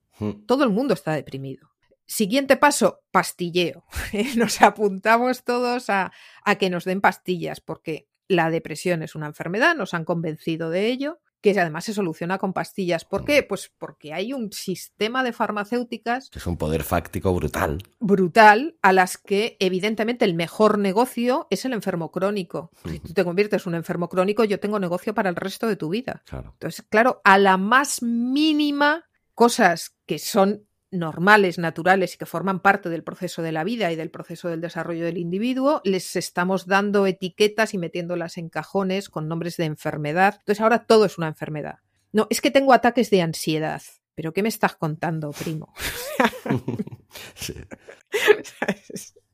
Todo 0.46 0.64
el 0.64 0.70
mundo 0.70 0.94
está 0.94 1.12
deprimido. 1.12 1.70
Siguiente 2.07 2.57
paso, 2.57 3.03
pastilleo. 3.12 3.84
nos 4.36 4.61
apuntamos 4.61 5.44
todos 5.44 5.90
a, 5.90 6.11
a 6.44 6.55
que 6.57 6.70
nos 6.70 6.84
den 6.84 7.01
pastillas 7.01 7.61
porque 7.61 8.09
la 8.26 8.51
depresión 8.51 9.05
es 9.05 9.14
una 9.14 9.26
enfermedad, 9.26 9.76
nos 9.76 9.94
han 9.94 10.05
convencido 10.05 10.70
de 10.70 10.86
ello 10.88 11.20
que 11.41 11.59
además 11.59 11.84
se 11.84 11.95
soluciona 11.95 12.39
con 12.39 12.53
pastillas. 12.53 13.05
¿Por 13.05 13.24
qué? 13.24 13.43
Pues 13.43 13.70
porque 13.78 14.12
hay 14.12 14.32
un 14.32 14.53
sistema 14.53 15.22
de 15.22 15.32
farmacéuticas. 15.32 16.30
Es 16.34 16.47
un 16.47 16.57
poder 16.57 16.82
fáctico 16.82 17.32
brutal. 17.34 17.78
Brutal, 18.01 18.76
a 18.82 18.93
las 18.93 19.18
que 19.18 19.57
evidentemente 19.61 20.24
el 20.24 20.34
mejor 20.34 20.78
negocio 20.78 21.47
es 21.51 21.64
el 21.64 21.72
enfermo 21.72 22.11
crónico. 22.11 22.70
Si 22.84 23.01
tú 23.01 23.12
te 23.12 23.24
conviertes 23.24 23.66
en 23.66 23.70
un 23.70 23.74
enfermo 23.76 24.09
crónico, 24.09 24.45
yo 24.45 24.61
tengo 24.61 24.78
negocio 24.78 25.14
para 25.14 25.30
el 25.30 25.36
resto 25.36 25.66
de 25.66 25.76
tu 25.76 25.89
vida. 25.89 26.22
Entonces, 26.30 26.84
claro, 26.89 27.20
a 27.24 27.39
la 27.39 27.57
más 27.57 28.03
mínima 28.03 29.05
cosas 29.34 29.97
que 30.05 30.18
son 30.18 30.68
normales, 30.91 31.59
naturales 31.59 32.14
y 32.14 32.18
que 32.18 32.26
forman 32.26 32.61
parte 32.61 32.89
del 32.89 33.05
proceso 33.05 33.43
de 33.43 33.53
la 33.53 33.64
vida 33.64 33.93
y 33.93 33.97
del 33.97 34.11
proceso 34.11 34.49
del 34.49 34.61
desarrollo 34.61 35.05
del 35.05 35.18
individuo, 35.18 35.80
les 35.84 36.16
estamos 36.16 36.66
dando 36.66 37.07
etiquetas 37.07 37.74
y 37.74 37.78
metiéndolas 37.78 38.39
en 38.39 38.49
cajones 38.49 39.09
con 39.09 39.28
nombres 39.28 39.57
de 39.57 39.64
enfermedad. 39.64 40.36
Entonces 40.41 40.61
ahora 40.61 40.84
todo 40.86 41.05
es 41.05 41.18
una 41.18 41.28
enfermedad. 41.28 41.78
No, 42.12 42.26
es 42.30 42.41
que 42.41 42.51
tengo 42.51 42.72
ataques 42.72 43.11
de 43.11 43.22
ansiedad. 43.22 43.82
¿Pero 44.14 44.32
qué 44.32 44.43
me 44.43 44.49
estás 44.49 44.74
contando, 44.74 45.30
primo? 45.30 45.72
sí. 47.34 47.55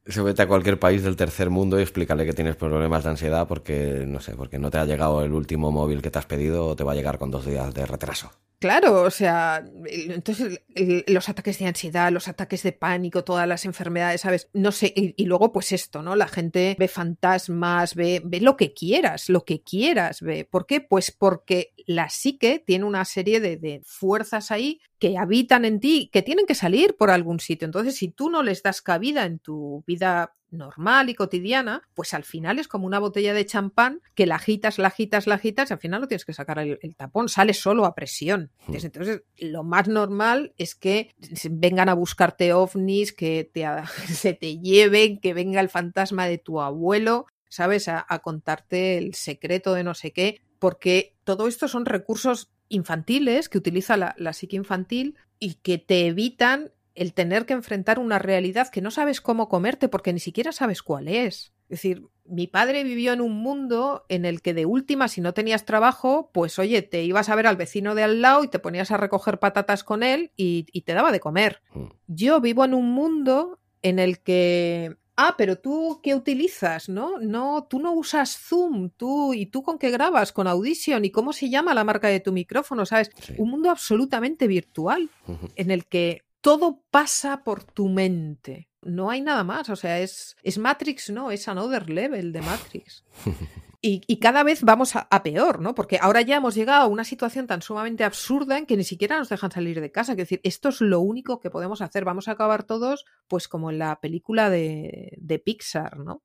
Se 0.06 0.20
vete 0.22 0.42
a 0.42 0.46
cualquier 0.46 0.78
país 0.78 1.02
del 1.02 1.16
tercer 1.16 1.48
mundo 1.48 1.78
y 1.78 1.82
explícale 1.82 2.26
que 2.26 2.34
tienes 2.34 2.56
problemas 2.56 3.02
de 3.02 3.08
ansiedad 3.08 3.48
porque, 3.48 4.04
no 4.06 4.20
sé, 4.20 4.36
porque 4.36 4.58
no 4.58 4.70
te 4.70 4.76
ha 4.76 4.84
llegado 4.84 5.24
el 5.24 5.32
último 5.32 5.70
móvil 5.72 6.02
que 6.02 6.10
te 6.10 6.18
has 6.18 6.26
pedido 6.26 6.66
o 6.66 6.76
te 6.76 6.84
va 6.84 6.92
a 6.92 6.94
llegar 6.94 7.18
con 7.18 7.30
dos 7.30 7.46
días 7.46 7.72
de 7.72 7.86
retraso. 7.86 8.30
Claro, 8.64 9.02
o 9.02 9.10
sea, 9.10 9.62
entonces 9.84 10.62
los 11.06 11.28
ataques 11.28 11.58
de 11.58 11.66
ansiedad, 11.66 12.10
los 12.10 12.28
ataques 12.28 12.62
de 12.62 12.72
pánico, 12.72 13.22
todas 13.22 13.46
las 13.46 13.66
enfermedades, 13.66 14.22
¿sabes? 14.22 14.48
No 14.54 14.72
sé, 14.72 14.90
y, 14.96 15.22
luego 15.26 15.52
pues 15.52 15.70
esto, 15.72 16.00
¿no? 16.00 16.16
La 16.16 16.28
gente 16.28 16.74
ve 16.78 16.88
fantasmas, 16.88 17.94
ve, 17.94 18.22
ve 18.24 18.40
lo 18.40 18.56
que 18.56 18.72
quieras, 18.72 19.28
lo 19.28 19.44
que 19.44 19.60
quieras, 19.60 20.22
ve. 20.22 20.46
¿Por 20.46 20.64
qué? 20.64 20.80
Pues 20.80 21.10
porque 21.10 21.74
la 21.84 22.08
psique 22.08 22.58
tiene 22.66 22.86
una 22.86 23.04
serie 23.04 23.38
de, 23.38 23.58
de 23.58 23.82
fuerzas 23.84 24.50
ahí 24.50 24.80
que 24.98 25.18
habitan 25.18 25.66
en 25.66 25.78
ti, 25.78 26.08
que 26.10 26.22
tienen 26.22 26.46
que 26.46 26.54
salir 26.54 26.96
por 26.96 27.10
algún 27.10 27.40
sitio. 27.40 27.66
Entonces, 27.66 27.96
si 27.96 28.08
tú 28.08 28.30
no 28.30 28.42
les 28.42 28.62
das 28.62 28.80
cabida 28.80 29.26
en 29.26 29.40
tu 29.40 29.84
vida 29.86 30.32
normal 30.54 31.10
y 31.10 31.14
cotidiana, 31.14 31.82
pues 31.94 32.14
al 32.14 32.24
final 32.24 32.58
es 32.58 32.68
como 32.68 32.86
una 32.86 32.98
botella 32.98 33.34
de 33.34 33.46
champán 33.46 34.00
que 34.14 34.26
la 34.26 34.36
agitas, 34.36 34.78
la 34.78 34.88
agitas, 34.88 35.26
la 35.26 35.36
agitas 35.36 35.70
y 35.70 35.74
al 35.74 35.78
final 35.78 36.00
no 36.00 36.08
tienes 36.08 36.24
que 36.24 36.32
sacar 36.32 36.58
el, 36.58 36.96
tapón, 36.96 37.28
sale 37.28 37.54
solo 37.54 37.84
a 37.84 37.94
presión. 37.94 38.50
Hmm. 38.66 38.74
Entonces, 38.76 39.22
lo 39.38 39.64
más 39.64 39.88
normal 39.88 40.54
es 40.58 40.74
que 40.74 41.14
vengan 41.50 41.88
a 41.88 41.94
buscarte 41.94 42.52
ovnis, 42.52 43.12
que 43.12 43.50
te, 43.52 43.66
se 44.12 44.34
te 44.34 44.58
lleven, 44.58 45.18
que 45.18 45.34
venga 45.34 45.60
el 45.60 45.68
fantasma 45.68 46.26
de 46.26 46.38
tu 46.38 46.60
abuelo, 46.60 47.26
¿sabes? 47.48 47.88
A, 47.88 48.04
contarte 48.22 48.98
el 48.98 49.14
secreto 49.14 49.74
de 49.74 49.84
no 49.84 49.94
sé 49.94 50.12
qué, 50.12 50.40
porque 50.58 51.14
todo 51.24 51.46
esto 51.46 51.68
son 51.68 51.84
recursos 51.84 52.50
infantiles 52.68 53.48
que 53.48 53.58
utiliza 53.58 53.96
la, 53.96 54.14
la 54.18 54.32
psique 54.32 54.56
infantil 54.56 55.16
y 55.38 55.54
que 55.54 55.78
te 55.78 56.06
evitan 56.06 56.72
el 56.94 57.12
tener 57.12 57.46
que 57.46 57.54
enfrentar 57.54 57.98
una 57.98 58.18
realidad 58.18 58.68
que 58.68 58.80
no 58.80 58.90
sabes 58.90 59.20
cómo 59.20 59.48
comerte 59.48 59.88
porque 59.88 60.12
ni 60.12 60.20
siquiera 60.20 60.52
sabes 60.52 60.82
cuál 60.82 61.08
es. 61.08 61.52
Es 61.68 61.80
decir, 61.80 62.06
mi 62.24 62.46
padre 62.46 62.84
vivió 62.84 63.12
en 63.12 63.20
un 63.20 63.32
mundo 63.32 64.04
en 64.08 64.24
el 64.24 64.42
que 64.42 64.54
de 64.54 64.66
última, 64.66 65.08
si 65.08 65.20
no 65.20 65.34
tenías 65.34 65.64
trabajo, 65.64 66.30
pues 66.32 66.58
oye, 66.58 66.82
te 66.82 67.02
ibas 67.02 67.28
a 67.28 67.34
ver 67.34 67.46
al 67.46 67.56
vecino 67.56 67.94
de 67.94 68.04
al 68.04 68.20
lado 68.20 68.44
y 68.44 68.48
te 68.48 68.58
ponías 68.58 68.90
a 68.90 68.96
recoger 68.96 69.38
patatas 69.38 69.82
con 69.82 70.02
él 70.02 70.30
y, 70.36 70.64
te 70.82 70.94
daba 70.94 71.10
de 71.10 71.20
comer. 71.20 71.62
Mm. 71.72 71.84
Yo 72.06 72.40
vivo 72.40 72.64
en 72.64 72.74
un 72.74 72.90
mundo 72.90 73.58
en 73.82 73.98
el 73.98 74.20
que 74.20 74.96
Ah, 75.16 75.36
pero 75.38 75.58
tú 75.58 76.00
qué 76.02 76.14
utilizas, 76.14 76.88
¿no? 76.88 77.20
No, 77.20 77.68
tú 77.70 77.78
no 77.78 77.92
usas 77.92 78.36
Zoom, 78.36 78.90
tú 78.90 79.32
y 79.32 79.46
tú 79.46 79.62
con 79.62 79.78
qué 79.78 79.90
grabas, 79.90 80.32
con 80.32 80.48
Audition 80.48 81.04
y 81.04 81.10
cómo 81.10 81.32
se 81.32 81.48
llama 81.48 81.72
la 81.72 81.84
marca 81.84 82.08
de 82.08 82.18
tu 82.18 82.32
micrófono, 82.32 82.84
¿sabes? 82.84 83.10
Un 83.38 83.50
mundo 83.50 83.70
absolutamente 83.70 84.48
virtual 84.48 85.08
en 85.54 85.70
el 85.70 85.86
que 85.86 86.23
todo 86.44 86.84
pasa 86.90 87.42
por 87.42 87.64
tu 87.64 87.88
mente. 87.88 88.68
No 88.82 89.08
hay 89.08 89.22
nada 89.22 89.44
más. 89.44 89.70
O 89.70 89.76
sea, 89.76 90.00
es, 90.00 90.36
es 90.42 90.58
Matrix, 90.58 91.08
no, 91.08 91.30
es 91.30 91.48
another 91.48 91.88
level 91.88 92.32
de 92.32 92.42
Matrix. 92.42 93.04
Y, 93.86 94.16
cada 94.16 94.44
vez 94.44 94.62
vamos 94.62 94.96
a, 94.96 95.22
peor, 95.22 95.60
¿no? 95.60 95.74
Porque 95.74 95.98
ahora 96.00 96.22
ya 96.22 96.36
hemos 96.36 96.54
llegado 96.54 96.84
a 96.84 96.86
una 96.86 97.04
situación 97.04 97.46
tan 97.46 97.60
sumamente 97.60 98.02
absurda 98.02 98.56
en 98.56 98.64
que 98.64 98.78
ni 98.78 98.84
siquiera 98.84 99.18
nos 99.18 99.28
dejan 99.28 99.52
salir 99.52 99.78
de 99.78 99.92
casa. 99.92 100.12
Es 100.12 100.16
decir, 100.16 100.40
esto 100.42 100.70
es 100.70 100.80
lo 100.80 101.00
único 101.00 101.38
que 101.38 101.50
podemos 101.50 101.82
hacer. 101.82 102.02
Vamos 102.02 102.26
a 102.26 102.30
acabar 102.30 102.62
todos, 102.62 103.04
pues 103.28 103.46
como 103.46 103.70
en 103.70 103.78
la 103.78 104.00
película 104.00 104.48
de, 104.48 105.12
de 105.20 105.38
Pixar, 105.38 105.98
¿no? 105.98 106.22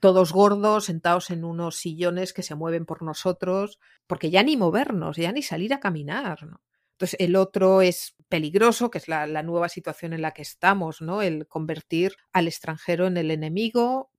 Todos 0.00 0.32
gordos, 0.32 0.86
sentados 0.86 1.30
en 1.30 1.44
unos 1.44 1.76
sillones 1.76 2.32
que 2.32 2.42
se 2.42 2.56
mueven 2.56 2.86
por 2.86 3.02
nosotros, 3.02 3.78
porque 4.08 4.32
ya 4.32 4.42
ni 4.42 4.56
movernos, 4.56 5.16
ya 5.16 5.30
ni 5.30 5.42
salir 5.42 5.74
a 5.74 5.78
caminar, 5.78 6.44
¿no? 6.44 6.60
Entonces, 7.04 7.20
el 7.20 7.36
otro 7.36 7.82
es 7.82 8.14
peligroso, 8.30 8.90
que 8.90 8.96
es 8.96 9.08
la, 9.08 9.26
nueva 9.42 9.68
situación 9.68 10.14
en 10.14 10.22
la 10.22 10.30
que 10.30 10.40
estamos, 10.40 11.02
¿no? 11.02 11.20
El 11.20 11.46
convertir 11.46 12.16
al 12.32 12.48
extranjero 12.48 13.06
en 13.06 13.18
el 13.18 13.30
enemigo. 13.30 14.10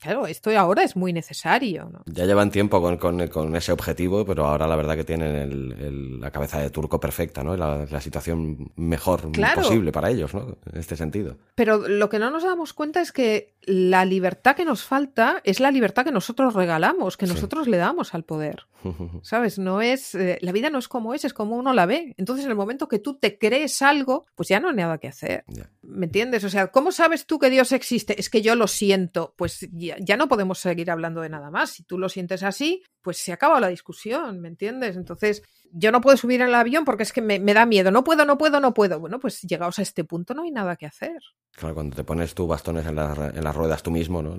Claro, 0.00 0.26
esto 0.26 0.56
ahora 0.58 0.82
es 0.82 0.96
muy 0.96 1.12
necesario. 1.12 1.88
¿no? 1.90 2.02
Ya 2.06 2.24
llevan 2.26 2.50
tiempo 2.50 2.80
con, 2.98 3.56
ese 3.56 3.72
objetivo, 3.72 4.24
pero 4.24 4.46
ahora 4.46 4.66
la 4.66 4.76
verdad 4.76 4.96
que 4.96 5.04
tienen 5.04 6.20
la 6.20 6.30
cabeza 6.30 6.60
de 6.60 6.70
turco 6.70 7.00
perfecta, 7.00 7.42
¿no? 7.42 7.56
La, 7.56 7.86
situación 8.00 8.72
mejor 8.76 9.32
posible 9.54 9.90
para 9.90 10.10
ellos, 10.10 10.34
¿no? 10.34 10.58
En 10.70 10.78
este 10.78 10.96
sentido. 10.96 11.38
Pero 11.54 11.88
lo 11.88 12.08
que 12.08 12.18
no 12.18 12.30
nos 12.30 12.44
damos 12.44 12.72
cuenta 12.72 13.00
es 13.00 13.10
que 13.10 13.54
la 13.62 14.04
libertad 14.04 14.54
que 14.54 14.64
nos 14.64 14.84
falta 14.84 15.40
es 15.44 15.60
la 15.60 15.70
libertad 15.70 16.04
que 16.04 16.12
nosotros 16.12 16.54
regalamos, 16.54 17.16
que 17.16 17.26
nosotros 17.26 17.66
le 17.66 17.78
damos 17.78 18.14
al 18.14 18.24
poder. 18.24 18.66
¿Sabes? 19.22 19.58
No 19.58 19.82
es. 19.82 20.14
Eh, 20.14 20.38
la 20.40 20.52
vida 20.52 20.70
no 20.70 20.78
es 20.78 20.88
como 20.88 21.14
es, 21.14 21.24
es 21.24 21.34
como 21.34 21.56
uno 21.56 21.72
la 21.72 21.86
ve. 21.86 22.14
Entonces, 22.16 22.44
en 22.44 22.50
el 22.50 22.56
momento 22.56 22.88
que 22.88 22.98
tú 22.98 23.14
te 23.14 23.38
crees 23.38 23.82
algo, 23.82 24.26
pues 24.34 24.48
ya 24.48 24.60
no 24.60 24.68
hay 24.68 24.76
nada 24.76 24.98
que 24.98 25.08
hacer. 25.08 25.44
¿Me 25.82 26.06
entiendes? 26.06 26.44
O 26.44 26.50
sea, 26.50 26.68
¿cómo 26.68 26.92
sabes 26.92 27.26
tú 27.26 27.38
que 27.38 27.50
Dios 27.50 27.72
existe? 27.72 28.18
Es 28.20 28.30
que 28.30 28.42
yo 28.42 28.54
lo 28.54 28.68
siento. 28.68 29.34
Pues 29.36 29.66
ya, 29.98 30.16
no 30.16 30.28
podemos 30.28 30.58
seguir 30.58 30.90
hablando 30.90 31.20
de 31.20 31.28
nada 31.28 31.50
más. 31.50 31.70
Si 31.70 31.82
tú 31.82 31.98
lo 31.98 32.08
sientes 32.08 32.42
así, 32.42 32.82
pues 33.02 33.18
se 33.18 33.32
acaba 33.32 33.60
la 33.60 33.68
discusión, 33.68 34.40
¿me 34.40 34.48
entiendes? 34.48 34.96
Entonces, 34.96 35.42
yo 35.72 35.92
no 35.92 36.00
puedo 36.00 36.16
subir 36.16 36.42
al 36.42 36.54
avión 36.54 36.84
porque 36.84 37.02
es 37.02 37.12
que 37.12 37.20
me, 37.20 37.38
da 37.38 37.66
miedo. 37.66 37.90
No 37.90 38.04
puedo, 38.04 38.24
no 38.24 38.38
puedo, 38.38 38.60
no 38.60 38.74
puedo. 38.74 39.00
Bueno, 39.00 39.18
pues 39.20 39.42
llegados 39.42 39.78
a 39.78 39.82
este 39.82 40.04
punto 40.04 40.34
no 40.34 40.42
hay 40.42 40.50
nada 40.50 40.76
que 40.76 40.86
hacer. 40.86 41.18
Claro, 41.52 41.74
cuando 41.74 41.96
te 41.96 42.04
pones 42.04 42.34
tú 42.34 42.46
bastones 42.46 42.86
en, 42.86 42.98
en 42.98 43.44
las 43.44 43.56
ruedas 43.56 43.82
tú 43.82 43.90
mismo, 43.90 44.22
¿no? 44.22 44.36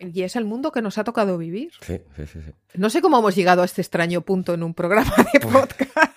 Y 0.00 0.22
es 0.22 0.36
el 0.36 0.44
mundo 0.44 0.72
que 0.72 0.82
nos 0.82 0.98
ha 0.98 1.04
tocado 1.04 1.38
vivir. 1.38 1.72
Sí, 1.80 2.00
sí, 2.16 2.26
sí, 2.26 2.40
sí. 2.44 2.52
No 2.74 2.90
sé 2.90 3.00
cómo 3.00 3.18
hemos 3.18 3.34
llegado 3.34 3.62
a 3.62 3.64
este 3.64 3.80
extraño 3.82 4.20
punto 4.20 4.54
en 4.54 4.62
un 4.62 4.74
programa 4.74 5.14
de 5.32 5.40
pues 5.40 5.54
podcast. 5.54 6.15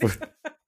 Pues, 0.00 0.18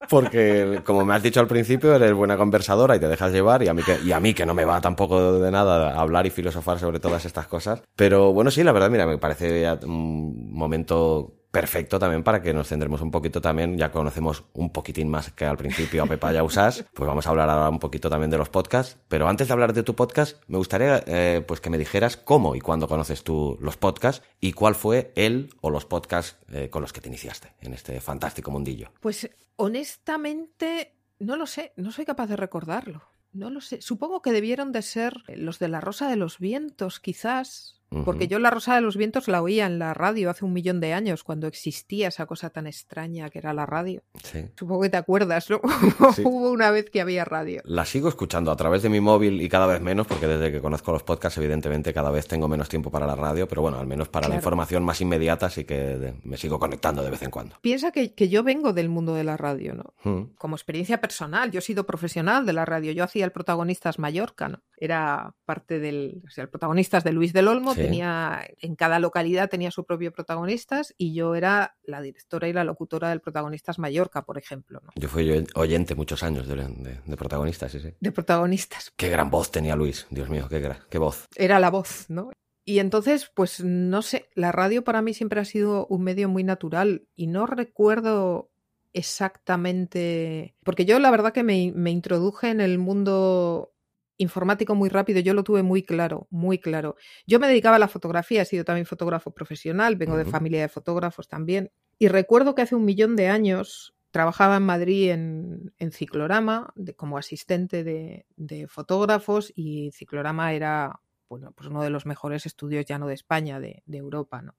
porque, 0.08 0.80
como 0.84 1.04
me 1.04 1.14
has 1.14 1.22
dicho 1.22 1.40
al 1.40 1.46
principio, 1.46 1.94
eres 1.94 2.12
buena 2.12 2.36
conversadora 2.36 2.96
y 2.96 3.00
te 3.00 3.08
dejas 3.08 3.32
llevar, 3.32 3.62
y 3.62 3.68
a 3.68 3.74
mí 3.74 3.82
que, 3.82 3.98
y 4.04 4.12
a 4.12 4.20
mí 4.20 4.34
que 4.34 4.46
no 4.46 4.54
me 4.54 4.64
va 4.64 4.80
tampoco 4.80 5.38
de 5.38 5.50
nada 5.50 6.00
hablar 6.00 6.26
y 6.26 6.30
filosofar 6.30 6.78
sobre 6.78 7.00
todas 7.00 7.24
estas 7.24 7.46
cosas. 7.46 7.82
Pero 7.96 8.32
bueno, 8.32 8.50
sí, 8.50 8.62
la 8.64 8.72
verdad, 8.72 8.90
mira, 8.90 9.06
me 9.06 9.18
parece 9.18 9.68
un 9.84 10.52
momento 10.52 11.39
perfecto 11.50 11.98
también 11.98 12.22
para 12.22 12.42
que 12.42 12.52
nos 12.52 12.68
centremos 12.68 13.00
un 13.00 13.10
poquito 13.10 13.40
también, 13.40 13.76
ya 13.76 13.90
conocemos 13.90 14.44
un 14.52 14.70
poquitín 14.70 15.08
más 15.08 15.30
que 15.32 15.44
al 15.44 15.56
principio 15.56 16.02
a 16.02 16.06
Pepa 16.06 16.32
y 16.32 16.36
a 16.36 16.44
Usas, 16.44 16.84
pues 16.94 17.06
vamos 17.06 17.26
a 17.26 17.30
hablar 17.30 17.50
ahora 17.50 17.68
un 17.68 17.78
poquito 17.78 18.08
también 18.08 18.30
de 18.30 18.38
los 18.38 18.48
podcasts, 18.48 18.98
pero 19.08 19.28
antes 19.28 19.48
de 19.48 19.52
hablar 19.52 19.72
de 19.72 19.82
tu 19.82 19.94
podcast, 19.94 20.42
me 20.48 20.58
gustaría 20.58 21.02
eh, 21.06 21.44
pues 21.46 21.60
que 21.60 21.70
me 21.70 21.78
dijeras 21.78 22.16
cómo 22.16 22.54
y 22.54 22.60
cuándo 22.60 22.88
conoces 22.88 23.24
tú 23.24 23.58
los 23.60 23.76
podcasts 23.76 24.24
y 24.40 24.52
cuál 24.52 24.74
fue 24.74 25.12
él 25.16 25.50
o 25.60 25.70
los 25.70 25.86
podcasts 25.86 26.36
eh, 26.52 26.70
con 26.70 26.82
los 26.82 26.92
que 26.92 27.00
te 27.00 27.08
iniciaste 27.08 27.54
en 27.60 27.74
este 27.74 28.00
fantástico 28.00 28.50
mundillo. 28.50 28.90
Pues 29.00 29.28
honestamente, 29.56 30.94
no 31.18 31.36
lo 31.36 31.46
sé, 31.46 31.72
no 31.76 31.92
soy 31.92 32.04
capaz 32.04 32.26
de 32.26 32.36
recordarlo. 32.36 33.02
No 33.32 33.48
lo 33.50 33.60
sé. 33.60 33.80
Supongo 33.80 34.22
que 34.22 34.32
debieron 34.32 34.72
de 34.72 34.82
ser 34.82 35.22
los 35.28 35.58
de 35.58 35.68
la 35.68 35.80
Rosa 35.80 36.08
de 36.08 36.16
los 36.16 36.38
Vientos, 36.38 36.98
quizás. 36.98 37.79
Porque 38.04 38.28
yo 38.28 38.38
La 38.38 38.50
Rosa 38.50 38.76
de 38.76 38.80
los 38.80 38.96
Vientos 38.96 39.26
la 39.26 39.42
oía 39.42 39.66
en 39.66 39.80
la 39.80 39.94
radio 39.94 40.30
hace 40.30 40.44
un 40.44 40.52
millón 40.52 40.80
de 40.80 40.92
años, 40.92 41.24
cuando 41.24 41.48
existía 41.48 42.08
esa 42.08 42.26
cosa 42.26 42.50
tan 42.50 42.68
extraña 42.68 43.30
que 43.30 43.40
era 43.40 43.52
la 43.52 43.66
radio. 43.66 44.02
Sí. 44.22 44.46
Supongo 44.56 44.82
que 44.82 44.90
te 44.90 44.96
acuerdas, 44.96 45.50
¿no? 45.50 45.60
Hubo 46.24 46.50
una 46.50 46.70
vez 46.70 46.88
que 46.88 47.00
había 47.00 47.24
radio. 47.24 47.62
La 47.64 47.84
sigo 47.84 48.08
escuchando 48.08 48.52
a 48.52 48.56
través 48.56 48.82
de 48.82 48.88
mi 48.88 49.00
móvil 49.00 49.42
y 49.42 49.48
cada 49.48 49.66
vez 49.66 49.80
menos, 49.80 50.06
porque 50.06 50.28
desde 50.28 50.52
que 50.52 50.60
conozco 50.60 50.92
los 50.92 51.02
podcasts, 51.02 51.38
evidentemente, 51.38 51.92
cada 51.92 52.10
vez 52.10 52.28
tengo 52.28 52.46
menos 52.46 52.68
tiempo 52.68 52.90
para 52.92 53.06
la 53.06 53.16
radio, 53.16 53.48
pero 53.48 53.62
bueno, 53.62 53.78
al 53.78 53.88
menos 53.88 54.08
para 54.08 54.28
la 54.28 54.36
información 54.36 54.84
más 54.84 55.00
inmediata 55.00 55.50
sí 55.50 55.64
que 55.64 56.14
me 56.22 56.36
sigo 56.36 56.60
conectando 56.60 57.02
de 57.02 57.10
vez 57.10 57.22
en 57.22 57.30
cuando. 57.30 57.56
Piensa 57.60 57.90
que, 57.90 58.12
yo 58.28 58.44
vengo 58.44 58.72
del 58.72 58.88
mundo 58.88 59.14
de 59.14 59.24
la 59.24 59.36
radio, 59.36 59.74
¿no? 59.74 60.28
Como 60.38 60.54
experiencia 60.54 61.00
personal, 61.00 61.50
yo 61.50 61.58
he 61.58 61.62
sido 61.62 61.86
profesional 61.86 62.46
de 62.46 62.52
la 62.52 62.64
radio, 62.64 62.92
yo 62.92 63.02
hacía 63.02 63.24
el 63.24 63.32
Protagonistas 63.32 63.98
Mallorca, 63.98 64.48
¿no? 64.48 64.62
Era 64.82 65.34
parte 65.44 65.78
del, 65.78 66.22
o 66.26 66.30
sea, 66.30 66.42
el 66.42 66.48
Protagonistas 66.48 67.04
de 67.04 67.12
Luis 67.12 67.34
del 67.34 67.48
Olmo, 67.48 67.74
tenía, 67.74 68.42
en 68.58 68.76
cada 68.76 68.98
localidad 68.98 69.50
tenía 69.50 69.70
su 69.70 69.84
propio 69.84 70.10
protagonistas 70.10 70.94
y 70.96 71.14
yo 71.14 71.34
era 71.34 71.76
la 71.82 72.00
directora 72.00 72.48
y 72.48 72.54
la 72.54 72.64
locutora 72.64 73.10
del 73.10 73.20
Protagonistas 73.20 73.78
Mallorca, 73.78 74.22
por 74.24 74.38
ejemplo. 74.38 74.80
Yo 74.94 75.08
fui 75.08 75.44
oyente 75.54 75.94
muchos 75.94 76.22
años 76.22 76.48
de, 76.48 77.16
protagonistas, 77.16 77.72
sí, 77.72 77.80
sí. 77.80 77.94
De 78.00 78.10
protagonistas. 78.10 78.90
Qué 78.96 79.10
gran 79.10 79.30
voz 79.30 79.50
tenía 79.50 79.76
Luis, 79.76 80.06
Dios 80.10 80.30
mío, 80.30 80.48
qué, 80.48 80.74
qué 80.88 80.98
voz. 80.98 81.26
Era 81.36 81.60
la 81.60 81.70
voz, 81.70 82.06
¿no? 82.08 82.30
Y 82.64 82.78
entonces, 82.78 83.30
pues 83.34 83.62
no 83.64 84.00
sé, 84.00 84.28
la 84.34 84.52
radio 84.52 84.84
para 84.84 85.02
mí 85.02 85.12
siempre 85.12 85.40
ha 85.40 85.44
sido 85.44 85.86
un 85.88 86.02
medio 86.02 86.28
muy 86.28 86.44
natural 86.44 87.06
y 87.16 87.26
no 87.26 87.46
recuerdo 87.46 88.50
exactamente, 88.92 90.54
porque 90.64 90.84
yo 90.84 90.98
la 90.98 91.10
verdad 91.10 91.32
que 91.32 91.42
me, 91.42 91.72
me 91.74 91.90
introduje 91.90 92.50
en 92.50 92.60
el 92.60 92.78
mundo 92.78 93.72
informático 94.20 94.74
muy 94.74 94.88
rápido, 94.88 95.20
yo 95.20 95.34
lo 95.34 95.42
tuve 95.44 95.62
muy 95.62 95.82
claro, 95.82 96.28
muy 96.30 96.58
claro. 96.58 96.96
Yo 97.26 97.40
me 97.40 97.48
dedicaba 97.48 97.76
a 97.76 97.78
la 97.78 97.88
fotografía, 97.88 98.42
he 98.42 98.44
sido 98.44 98.64
también 98.64 98.86
fotógrafo 98.86 99.32
profesional, 99.32 99.96
vengo 99.96 100.16
de 100.16 100.26
familia 100.26 100.60
de 100.60 100.68
fotógrafos 100.68 101.26
también. 101.26 101.72
Y 101.98 102.08
recuerdo 102.08 102.54
que 102.54 102.62
hace 102.62 102.74
un 102.74 102.84
millón 102.84 103.16
de 103.16 103.28
años 103.28 103.94
trabajaba 104.10 104.56
en 104.56 104.62
Madrid 104.64 105.10
en, 105.10 105.92
Ciclorama 105.92 106.74
como 106.96 107.16
asistente 107.16 107.82
de, 107.82 108.66
fotógrafos 108.68 109.52
y 109.56 109.90
Ciclorama 109.92 110.52
era 110.52 111.00
bueno, 111.28 111.52
pues 111.52 111.68
uno 111.68 111.82
de 111.82 111.90
los 111.90 112.06
mejores 112.06 112.44
estudios 112.44 112.84
ya 112.86 112.98
no 112.98 113.06
de 113.06 113.14
España, 113.14 113.60
de, 113.60 113.82
Europa. 113.86 114.42
¿no? 114.42 114.56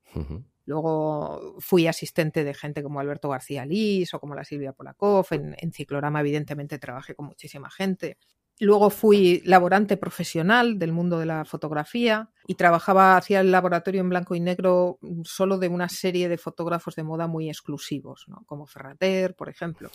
Luego 0.66 1.58
fui 1.60 1.86
asistente 1.86 2.46
de 2.46 2.54
gente 2.54 2.82
como 2.82 3.02
Alberto 3.02 3.28
García 3.30 3.66
Lís 3.66 4.14
o 4.14 4.22
como 4.22 4.36
la 4.36 4.46
Silvia 4.46 4.72
Polakov. 4.72 5.28
En, 5.32 5.56
en 5.60 5.74
Ciclorama, 5.74 6.22
evidentemente, 6.22 6.80
trabajé 6.80 7.14
con 7.14 7.26
muchísima 7.26 7.70
gente. 7.70 8.18
Luego 8.64 8.92
fui 8.92 9.42
laborante 9.44 9.98
profesional 9.98 10.78
del 10.78 10.92
mundo 10.92 11.18
de 11.18 11.26
la 11.26 11.46
fotografía 11.46 12.30
y 12.46 12.54
trabajaba 12.54 13.18
hacia 13.18 13.40
el 13.40 13.52
laboratorio 13.52 14.02
en 14.02 14.10
blanco 14.10 14.36
y 14.36 14.40
negro 14.40 15.00
mm, 15.02 15.22
solo 15.24 15.58
de 15.58 15.68
una 15.68 15.90
serie 15.90 16.30
de 16.30 16.38
fotógrafos 16.38 16.96
de 16.96 17.02
moda 17.02 17.26
muy 17.26 17.50
exclusivos, 17.50 18.26
¿no? 18.28 18.44
como 18.46 18.68
Ferrater, 18.68 19.36
por 19.36 19.50
ejemplo. 19.50 19.90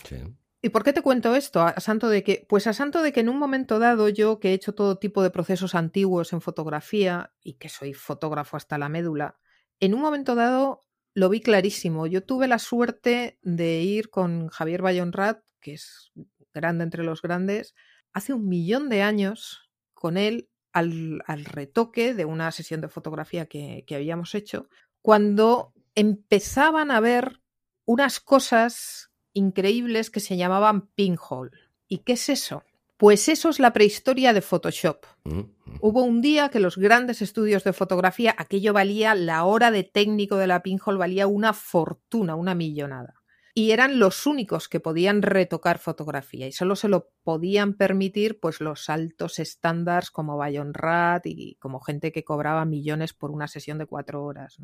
¿Y 0.61 0.71
por 0.71 0.83
qué 0.83 0.93
te 0.93 1.03
cuento 1.03 1.37
esto? 1.37 1.63
A 1.63 1.79
santo 1.79 2.09
de 2.09 2.25
que, 2.25 2.45
pues 2.49 2.67
a 2.67 2.73
santo 2.73 3.03
de 3.03 3.13
que 3.13 3.21
en 3.21 3.29
un 3.29 3.39
momento 3.39 3.79
dado 3.79 4.09
yo 4.09 4.41
que 4.41 4.51
he 4.51 4.55
hecho 4.55 4.75
todo 4.75 4.99
tipo 4.99 5.23
de 5.23 5.31
procesos 5.31 5.77
antiguos 5.77 6.33
en 6.33 6.41
fotografía 6.41 7.33
y 7.45 7.59
que 7.59 7.69
soy 7.69 7.95
fotógrafo 7.95 8.57
hasta 8.57 8.79
la 8.79 8.89
médula, 8.89 9.39
en 9.79 9.95
un 9.95 10.01
momento 10.01 10.35
dado 10.35 10.83
lo 11.15 11.29
vi 11.29 11.41
clarísimo. 11.41 12.09
Yo 12.09 12.25
tuve 12.25 12.49
la 12.49 12.59
suerte 12.59 13.39
de 13.43 13.83
ir 13.83 14.11
con 14.11 14.49
Javier 14.49 14.83
Bayonrat, 14.83 15.39
que 15.61 15.75
es 15.75 16.11
grande 16.53 16.83
entre 16.83 17.05
los 17.05 17.23
grandes, 17.23 17.77
hace 18.17 18.33
un 18.33 18.49
millón 18.49 18.89
de 18.89 19.03
años 19.03 19.69
con 19.93 20.17
él 20.17 20.49
al, 20.73 21.21
retoque 21.45 22.15
de 22.15 22.25
una 22.25 22.51
sesión 22.51 22.81
de 22.81 22.89
fotografía 22.89 23.45
que, 23.45 23.85
que 23.87 23.95
habíamos 23.95 24.35
hecho, 24.35 24.71
cuando 25.03 25.75
empezaban 25.95 26.91
a 26.91 27.01
ver 27.01 27.43
unas 27.85 28.21
cosas 28.21 29.11
increíbles 29.35 30.11
que 30.11 30.21
se 30.21 30.39
llamaban 30.39 30.87
pinhole. 30.95 31.51
¿Y 31.89 31.99
qué 31.99 32.15
es 32.15 32.31
eso? 32.31 32.63
Pues 32.97 33.29
eso 33.29 33.51
es 33.51 33.61
la 33.61 33.75
prehistoria 33.75 34.33
de 34.33 34.41
Photoshop. 34.41 35.05
Mm. 35.25 35.41
Hubo 35.83 36.03
un 36.03 36.23
día 36.23 36.49
que 36.49 36.59
los 36.59 36.79
grandes 36.79 37.21
estudios 37.21 37.65
de 37.65 37.75
fotografía, 37.75 38.35
aquello 38.39 38.73
valía, 38.73 39.15
la 39.15 39.45
hora 39.45 39.71
de 39.71 39.85
técnico 39.85 40.37
de 40.37 40.47
la 40.47 40.63
pinhole 40.63 40.99
valía 40.99 41.27
una 41.27 41.53
fortuna, 41.53 42.35
una 42.35 42.55
millonada 42.55 43.26
y 43.59 43.71
eran 43.71 43.99
los 43.99 44.27
únicos 44.27 44.69
que 44.69 44.81
podían 44.81 45.23
retocar 45.23 45.79
fotografía 45.79 46.47
y 46.47 46.53
solo 46.53 46.77
se 46.77 46.89
lo 46.89 47.09
podían 47.23 47.73
permitir 47.73 48.39
pues 48.39 48.61
los 48.61 48.91
altos 48.91 49.39
estándares 49.39 50.11
como 50.11 50.37
Bayon 50.37 50.75
Rat 50.75 51.25
y 51.25 51.55
como 51.55 51.81
gente 51.81 52.13
que 52.13 52.23
cobraba 52.23 52.67
millones 52.67 53.15
por 53.15 53.31
una 53.31 53.49
sesión 53.49 53.79
de 53.79 53.87
cuatro 53.87 54.23
horas. 54.23 54.59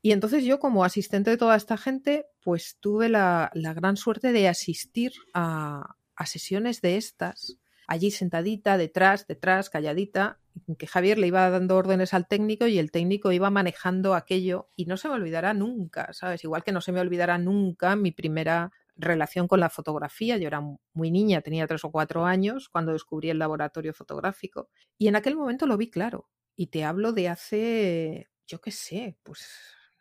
Y 0.00 0.12
entonces 0.12 0.44
yo 0.44 0.60
como 0.60 0.84
asistente 0.84 1.30
de 1.30 1.38
toda 1.38 1.56
esta 1.56 1.76
gente 1.76 2.26
pues 2.44 2.76
tuve 2.78 3.08
la, 3.08 3.50
gran 3.52 3.96
suerte 3.96 4.30
de 4.30 4.46
asistir 4.46 5.10
a, 5.34 5.96
a 6.14 6.26
sesiones 6.26 6.80
de 6.82 6.98
estas 6.98 7.58
allí 7.88 8.12
sentadita, 8.12 8.78
detrás, 8.78 9.26
detrás, 9.26 9.70
calladita, 9.70 10.38
que 10.78 10.86
Javier 10.86 11.18
le 11.18 11.26
iba 11.26 11.48
dando 11.50 11.76
órdenes 11.76 12.14
al 12.14 12.26
técnico 12.26 12.66
y 12.66 12.78
el 12.78 12.90
técnico 12.90 13.32
iba 13.32 13.50
manejando 13.50 14.14
aquello 14.14 14.70
y 14.76 14.86
no 14.86 14.96
se 14.96 15.08
me 15.08 15.14
olvidará 15.14 15.54
nunca, 15.54 16.12
¿sabes? 16.12 16.44
Igual 16.44 16.64
que 16.64 16.72
no 16.72 16.80
se 16.80 16.92
me 16.92 17.00
olvidará 17.00 17.38
nunca 17.38 17.96
mi 17.96 18.12
primera 18.12 18.72
relación 18.96 19.48
con 19.48 19.60
la 19.60 19.70
fotografía. 19.70 20.36
Yo 20.36 20.46
era 20.46 20.62
muy 20.92 21.10
niña, 21.10 21.40
tenía 21.40 21.66
tres 21.66 21.84
o 21.84 21.90
cuatro 21.90 22.24
años 22.24 22.68
cuando 22.68 22.92
descubrí 22.92 23.30
el 23.30 23.38
laboratorio 23.38 23.94
fotográfico 23.94 24.68
y 24.98 25.08
en 25.08 25.16
aquel 25.16 25.36
momento 25.36 25.66
lo 25.66 25.76
vi 25.76 25.90
claro. 25.90 26.28
Y 26.56 26.66
te 26.68 26.84
hablo 26.84 27.12
de 27.12 27.28
hace, 27.28 28.28
yo 28.46 28.60
qué 28.60 28.70
sé, 28.70 29.16
pues 29.22 29.48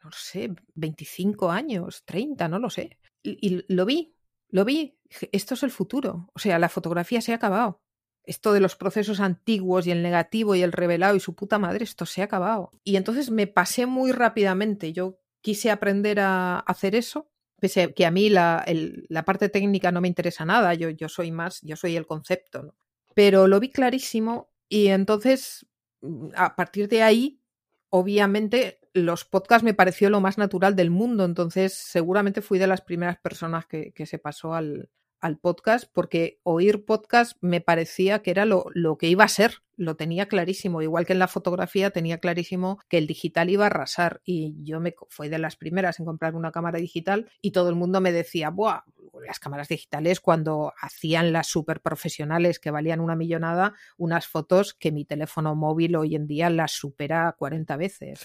no 0.03 0.11
sé, 0.11 0.53
25 0.75 1.51
años, 1.51 2.03
30, 2.05 2.47
no 2.47 2.59
lo 2.59 2.69
sé. 2.69 2.97
y 3.21 3.65
lo 3.73 3.85
vi, 3.85 4.15
lo 4.49 4.65
vi, 4.65 4.97
esto 5.31 5.53
es 5.53 5.63
el 5.63 5.71
futuro. 5.71 6.29
O 6.33 6.39
sea, 6.39 6.59
la 6.59 6.69
fotografía 6.69 7.21
se 7.21 7.31
ha 7.31 7.35
acabado. 7.35 7.81
Esto 8.29 8.53
de 8.53 8.59
los 8.59 8.75
procesos 8.75 9.21
antiguos 9.21 9.87
y 9.87 9.91
el 9.91 10.03
negativo 10.03 10.53
y 10.53 10.61
el 10.61 10.71
revelado 10.71 11.15
y 11.15 11.19
su 11.19 11.33
puta 11.33 11.57
madre, 11.57 11.83
esto 11.83 12.05
se 12.05 12.21
ha 12.21 12.25
acabado. 12.25 12.69
Y 12.83 12.95
entonces 12.95 13.31
me 13.31 13.47
pasé 13.47 13.87
muy 13.87 14.11
rápidamente. 14.11 14.93
Yo 14.93 15.17
quise 15.41 15.71
aprender 15.71 16.19
a 16.19 16.59
hacer 16.59 16.93
eso, 16.93 17.31
pese 17.59 17.91
que 17.95 18.05
a 18.05 18.11
mí 18.11 18.29
la, 18.29 18.63
la 19.09 19.25
parte 19.25 19.49
técnica 19.49 19.91
no 19.91 19.99
me 19.99 20.07
interesa 20.07 20.45
nada. 20.45 20.75
Yo, 20.75 20.91
yo 20.91 21.09
soy 21.09 21.31
más, 21.31 21.59
yo 21.63 21.75
soy 21.75 21.95
el 21.95 22.05
concepto. 22.05 22.75
Pero 23.15 23.47
lo 23.47 23.59
vi 23.59 23.71
clarísimo 23.71 24.51
y 24.67 24.89
entonces 24.89 25.65
mm, 26.01 26.27
a 26.35 26.55
partir 26.55 26.87
de 26.87 27.01
ahí, 27.01 27.41
obviamente 27.89 28.79
los 28.93 29.25
podcasts 29.25 29.63
me 29.63 29.73
pareció 29.73 30.11
lo 30.11 30.21
más 30.21 30.37
natural 30.37 30.75
del 30.75 30.91
mundo, 30.91 31.25
entonces 31.25 31.73
seguramente 31.73 32.43
fui 32.43 32.59
de 32.59 32.67
las 32.67 32.81
primeras 32.81 33.17
personas 33.17 33.65
que, 33.65 33.91
se 34.05 34.19
pasó 34.19 34.53
al, 34.53 34.91
al, 35.21 35.37
podcast 35.37 35.89
porque 35.93 36.39
oír 36.43 36.85
podcast 36.85 37.37
me 37.41 37.61
parecía 37.61 38.21
que 38.21 38.31
era 38.31 38.45
lo, 38.45 38.65
lo, 38.73 38.97
que 38.97 39.07
iba 39.07 39.23
a 39.23 39.29
ser, 39.29 39.55
lo 39.75 39.95
tenía 39.95 40.27
clarísimo, 40.27 40.81
igual 40.81 41.05
que 41.05 41.13
en 41.13 41.19
la 41.19 41.27
fotografía 41.27 41.91
tenía 41.91 42.19
clarísimo 42.19 42.79
que 42.89 42.97
el 42.97 43.07
digital 43.07 43.49
iba 43.49 43.65
a 43.65 43.67
arrasar 43.67 44.21
y 44.25 44.55
yo 44.63 44.79
me 44.79 44.95
fui 45.09 45.29
de 45.29 45.39
las 45.39 45.55
primeras 45.55 45.99
en 45.99 46.05
comprar 46.05 46.35
una 46.35 46.51
cámara 46.51 46.79
digital 46.79 47.29
y 47.41 47.51
todo 47.51 47.69
el 47.69 47.75
mundo 47.75 48.01
me 48.01 48.11
decía, 48.11 48.49
Buah, 48.49 48.83
las 49.25 49.39
cámaras 49.39 49.67
digitales 49.67 50.19
cuando 50.19 50.73
hacían 50.79 51.33
las 51.33 51.47
super 51.47 51.81
profesionales 51.81 52.59
que 52.59 52.71
valían 52.71 52.99
una 52.99 53.15
millonada, 53.15 53.73
unas 53.97 54.27
fotos 54.27 54.73
que 54.73 54.91
mi 54.91 55.05
teléfono 55.05 55.55
móvil 55.55 55.95
hoy 55.95 56.15
en 56.15 56.27
día 56.27 56.49
las 56.49 56.71
supera 56.71 57.35
40 57.37 57.77
veces. 57.77 58.21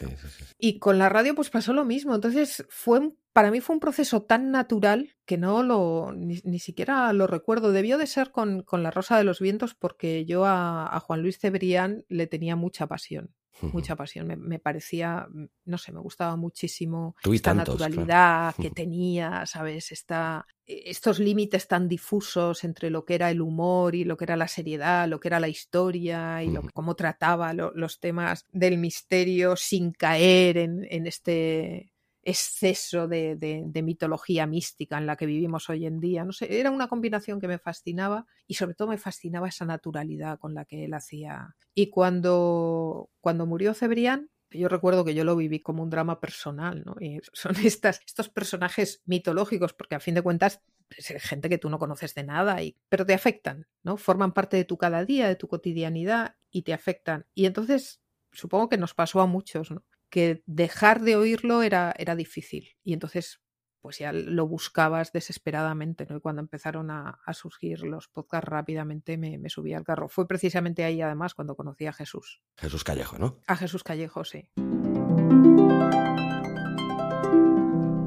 Y 0.59 0.79
con 0.79 0.99
la 0.99 1.09
radio 1.09 1.35
pues 1.35 1.51
pasó 1.51 1.73
lo 1.73 1.85
mismo. 1.85 2.15
Entonces 2.15 2.65
fue 2.69 3.13
para 3.33 3.51
mí 3.51 3.61
fue 3.61 3.75
un 3.75 3.81
proceso 3.81 4.23
tan 4.23 4.53
natural 4.53 5.17
que 5.25 5.37
no 5.37 5.65
lo 5.65 6.13
ni, 6.13 6.59
siquiera 6.61 7.13
lo 7.13 7.27
recuerdo. 7.27 7.73
Debió 7.73 7.99
de 7.99 8.07
ser 8.07 8.31
con, 8.31 8.63
con, 8.63 8.83
La 8.85 8.93
Rosa 8.93 9.19
de 9.19 9.25
los 9.25 9.41
Vientos 9.41 9.75
porque 9.75 10.25
yo 10.25 10.45
a, 10.45 10.95
a 10.95 11.01
Juan 11.01 11.23
Luis 11.23 11.39
Cebrián 11.39 12.05
le 12.09 12.29
tenía 12.29 12.55
mucha 12.55 12.87
pasión 12.87 13.35
mucha 13.61 13.97
pasión. 13.97 14.27
Me, 14.27 14.59
parecía, 14.59 15.27
mm, 15.31 15.47
no 15.67 15.79
sé, 15.79 15.93
me 15.93 16.01
gustaba 16.01 16.37
muchísimo 16.37 17.17
esta 17.25 17.55
naturalidad 17.55 18.55
que 18.57 18.71
tenía, 18.71 19.47
¿sabes? 19.47 19.93
Esta, 19.93 20.47
e, 20.67 20.91
estos 20.91 21.19
límites 21.19 21.69
tan 21.69 21.89
difusos 21.89 22.65
entre 22.65 22.91
lo 22.91 23.05
que 23.05 23.15
era 23.15 23.31
el 23.31 23.41
humor 23.41 23.95
y 23.95 24.05
lo 24.05 24.17
que 24.17 24.25
era 24.25 24.37
la 24.37 24.49
seriedad, 24.49 25.09
lo 25.09 25.21
que 25.21 25.29
era 25.29 25.41
la 25.41 25.49
historia 25.49 26.43
y 26.43 26.55
cómo 26.73 26.95
trataba 26.95 27.53
los 27.53 28.01
temas 28.01 28.47
del 28.53 28.79
misterio 28.79 29.57
sin 29.57 29.93
caer 29.93 30.59
en, 30.59 30.87
en 30.91 31.07
este 31.07 31.94
exceso 32.25 33.09
de, 33.09 33.71
mitología 33.83 34.47
mística 34.47 34.99
en 34.99 35.07
la 35.07 35.17
que 35.17 35.27
vivimos 35.27 35.69
hoy 35.69 35.87
en 35.87 36.01
día. 36.01 36.25
No 36.25 36.33
sé, 36.33 36.61
era 36.61 36.71
una 36.71 36.89
combinación 36.89 37.41
que 37.41 37.49
me 37.49 37.59
fascinaba 37.59 38.27
y 38.47 38.55
sobre 38.55 38.75
todo 38.75 38.89
me 38.89 38.99
fascinaba 38.99 39.49
esa 39.49 39.65
naturalidad 39.65 40.39
con 40.39 40.55
la 40.55 40.65
que 40.65 40.85
él 40.85 40.95
hacía. 40.95 41.55
Y 41.75 41.91
cuando, 41.91 43.11
cuando 43.21 43.47
murió 43.47 43.75
Cebrián, 43.75 44.31
yo 44.51 44.69
recuerdo 44.69 45.05
que 45.05 45.15
yo 45.15 45.25
lo 45.25 45.37
viví 45.37 45.61
como 45.61 45.83
un 45.83 45.91
drama 45.91 46.21
personal, 46.21 46.85
¿no? 46.85 46.97
Y 47.01 47.21
son 47.33 47.57
estas, 47.65 48.01
estos 48.07 48.29
personajes 48.29 49.03
mitológicos, 49.05 49.73
porque 49.73 49.97
a 49.97 50.01
fin 50.01 50.15
de 50.15 50.23
cuentas 50.23 50.63
es 50.97 51.09
gente 51.23 51.49
que 51.49 51.59
tú 51.59 51.71
no 51.71 51.79
conoces 51.79 52.15
de 52.15 52.25
nada, 52.25 52.63
y, 52.63 52.77
pero 52.89 53.07
te 53.07 53.15
afectan, 53.15 53.67
¿no? 53.83 53.97
Forman 53.97 54.33
parte 54.33 54.57
de 54.57 54.65
tu 54.65 54.77
cada 54.77 55.05
día, 55.05 55.29
de 55.29 55.37
tu 55.37 55.49
cotidianidad 55.49 56.37
y 56.51 56.63
te 56.63 56.73
afectan. 56.73 57.27
Y 57.35 57.47
entonces 57.47 58.01
supongo 58.33 58.69
que 58.69 58.79
nos 58.79 58.95
pasó 58.95 59.21
a 59.21 59.27
muchos, 59.27 59.71
¿no? 59.71 59.85
Que 60.15 60.45
dejar 60.47 61.01
de 61.01 61.17
oírlo 61.17 61.63
era, 61.63 61.93
era 61.99 62.15
difícil. 62.15 62.69
Y 62.85 62.93
entonces, 62.93 63.43
pues 63.81 63.99
ya 63.99 64.13
lo 64.13 64.47
buscabas 64.47 65.11
desesperadamente, 65.11 66.07
¿no? 66.09 66.19
Y 66.19 66.21
cuando 66.21 66.41
empezaron 66.41 66.93
a, 66.93 67.19
surgir 67.33 67.83
los 67.83 68.07
podcasts 68.07 68.49
rápidamente 68.49 69.19
me, 69.19 69.39
me, 69.39 69.49
subí 69.49 69.75
al 69.75 69.83
carro. 69.83 70.09
Fue 70.09 70.29
precisamente 70.29 70.85
ahí, 70.85 71.03
además, 71.03 71.35
cuando 71.35 71.57
conocí 71.57 71.87
a 71.87 71.93
Jesús. 71.93 72.41
Jesús 72.57 72.85
Callejo, 72.85 73.19
¿no? 73.19 73.41
A 73.49 73.57
Jesús 73.57 73.83
Callejo, 73.83 74.25
sí. 74.25 74.49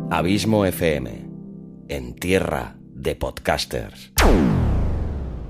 Abismo 0.09 0.65
FM, 0.65 1.29
en 1.89 2.15
tierra 2.15 2.77
de 2.79 3.17
podcasters. 3.17 4.13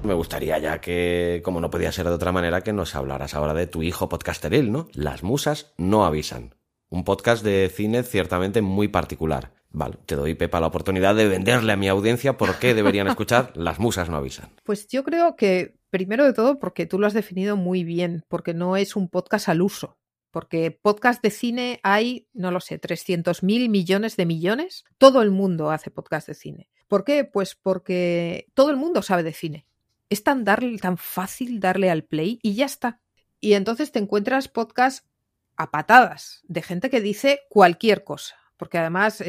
Me 0.08 0.14
gustaría 0.14 0.58
ya 0.58 0.80
que, 0.80 1.42
como 1.44 1.60
no 1.60 1.70
podía 1.70 1.92
ser 1.92 2.06
de 2.06 2.14
otra 2.14 2.32
manera, 2.32 2.62
que 2.62 2.72
nos 2.72 2.96
hablaras 2.96 3.34
ahora 3.34 3.54
de 3.54 3.68
tu 3.68 3.84
hijo 3.84 4.08
podcasteril, 4.08 4.72
¿no? 4.72 4.88
Las 4.94 5.22
musas 5.22 5.74
no 5.76 6.06
avisan. 6.06 6.56
Un 6.88 7.04
podcast 7.04 7.44
de 7.44 7.70
cine 7.70 8.04
ciertamente 8.04 8.62
muy 8.62 8.88
particular. 8.88 9.52
Vale, 9.70 9.98
te 10.06 10.16
doy, 10.16 10.34
Pepa, 10.34 10.62
la 10.62 10.68
oportunidad 10.68 11.14
de 11.14 11.28
venderle 11.28 11.74
a 11.74 11.76
mi 11.76 11.90
audiencia 11.90 12.38
por 12.38 12.58
qué 12.58 12.74
deberían 12.74 13.10
escuchar 13.10 13.52
Las 13.56 13.80
musas 13.80 14.10
no 14.10 14.16
avisan. 14.16 14.50
Pues 14.64 14.88
yo 14.88 15.04
creo 15.04 15.36
que, 15.36 15.76
primero 15.90 16.24
de 16.24 16.32
todo, 16.32 16.58
porque 16.58 16.86
tú 16.86 17.00
lo 17.00 17.08
has 17.08 17.14
definido 17.14 17.58
muy 17.58 17.84
bien, 17.84 18.24
porque 18.30 18.54
no 18.54 18.78
es 18.78 18.96
un 18.96 19.10
podcast 19.10 19.50
al 19.50 19.62
uso. 19.62 19.98
Porque 20.32 20.72
podcast 20.72 21.22
de 21.22 21.32
cine 21.32 21.82
hay, 21.84 22.30
no 22.32 22.52
lo 22.52 22.62
sé, 22.62 22.80
300 22.80 23.44
mil 23.44 23.68
millones 23.68 24.16
de 24.16 24.26
millones. 24.26 24.86
Todo 24.98 25.22
el 25.22 25.32
mundo 25.32 25.70
hace 25.70 25.92
podcast 25.92 26.30
de 26.30 26.34
cine. 26.34 26.70
¿Por 26.88 27.04
qué? 27.04 27.26
Pues 27.26 27.56
porque 27.56 28.48
todo 28.54 28.70
el 28.70 28.78
mundo 28.78 29.02
sabe 29.02 29.24
de 29.24 29.34
cine 29.34 29.68
es 30.10 30.24
tan, 30.24 30.44
darle, 30.44 30.78
tan 30.78 30.98
fácil 30.98 31.60
darle 31.60 31.90
al 31.90 32.04
play 32.04 32.40
y 32.42 32.56
ya 32.56 32.66
está. 32.66 33.02
Y 33.40 33.54
entonces 33.54 33.92
te 33.92 34.00
encuentras 34.00 34.48
podcasts 34.48 35.08
a 35.56 35.72
patadas 35.72 36.42
de 36.48 36.62
gente 36.62 36.90
que 36.90 37.02
dice 37.02 37.42
cualquier 37.50 38.04
cosa. 38.04 38.36
Porque 38.58 38.78
además 38.78 39.24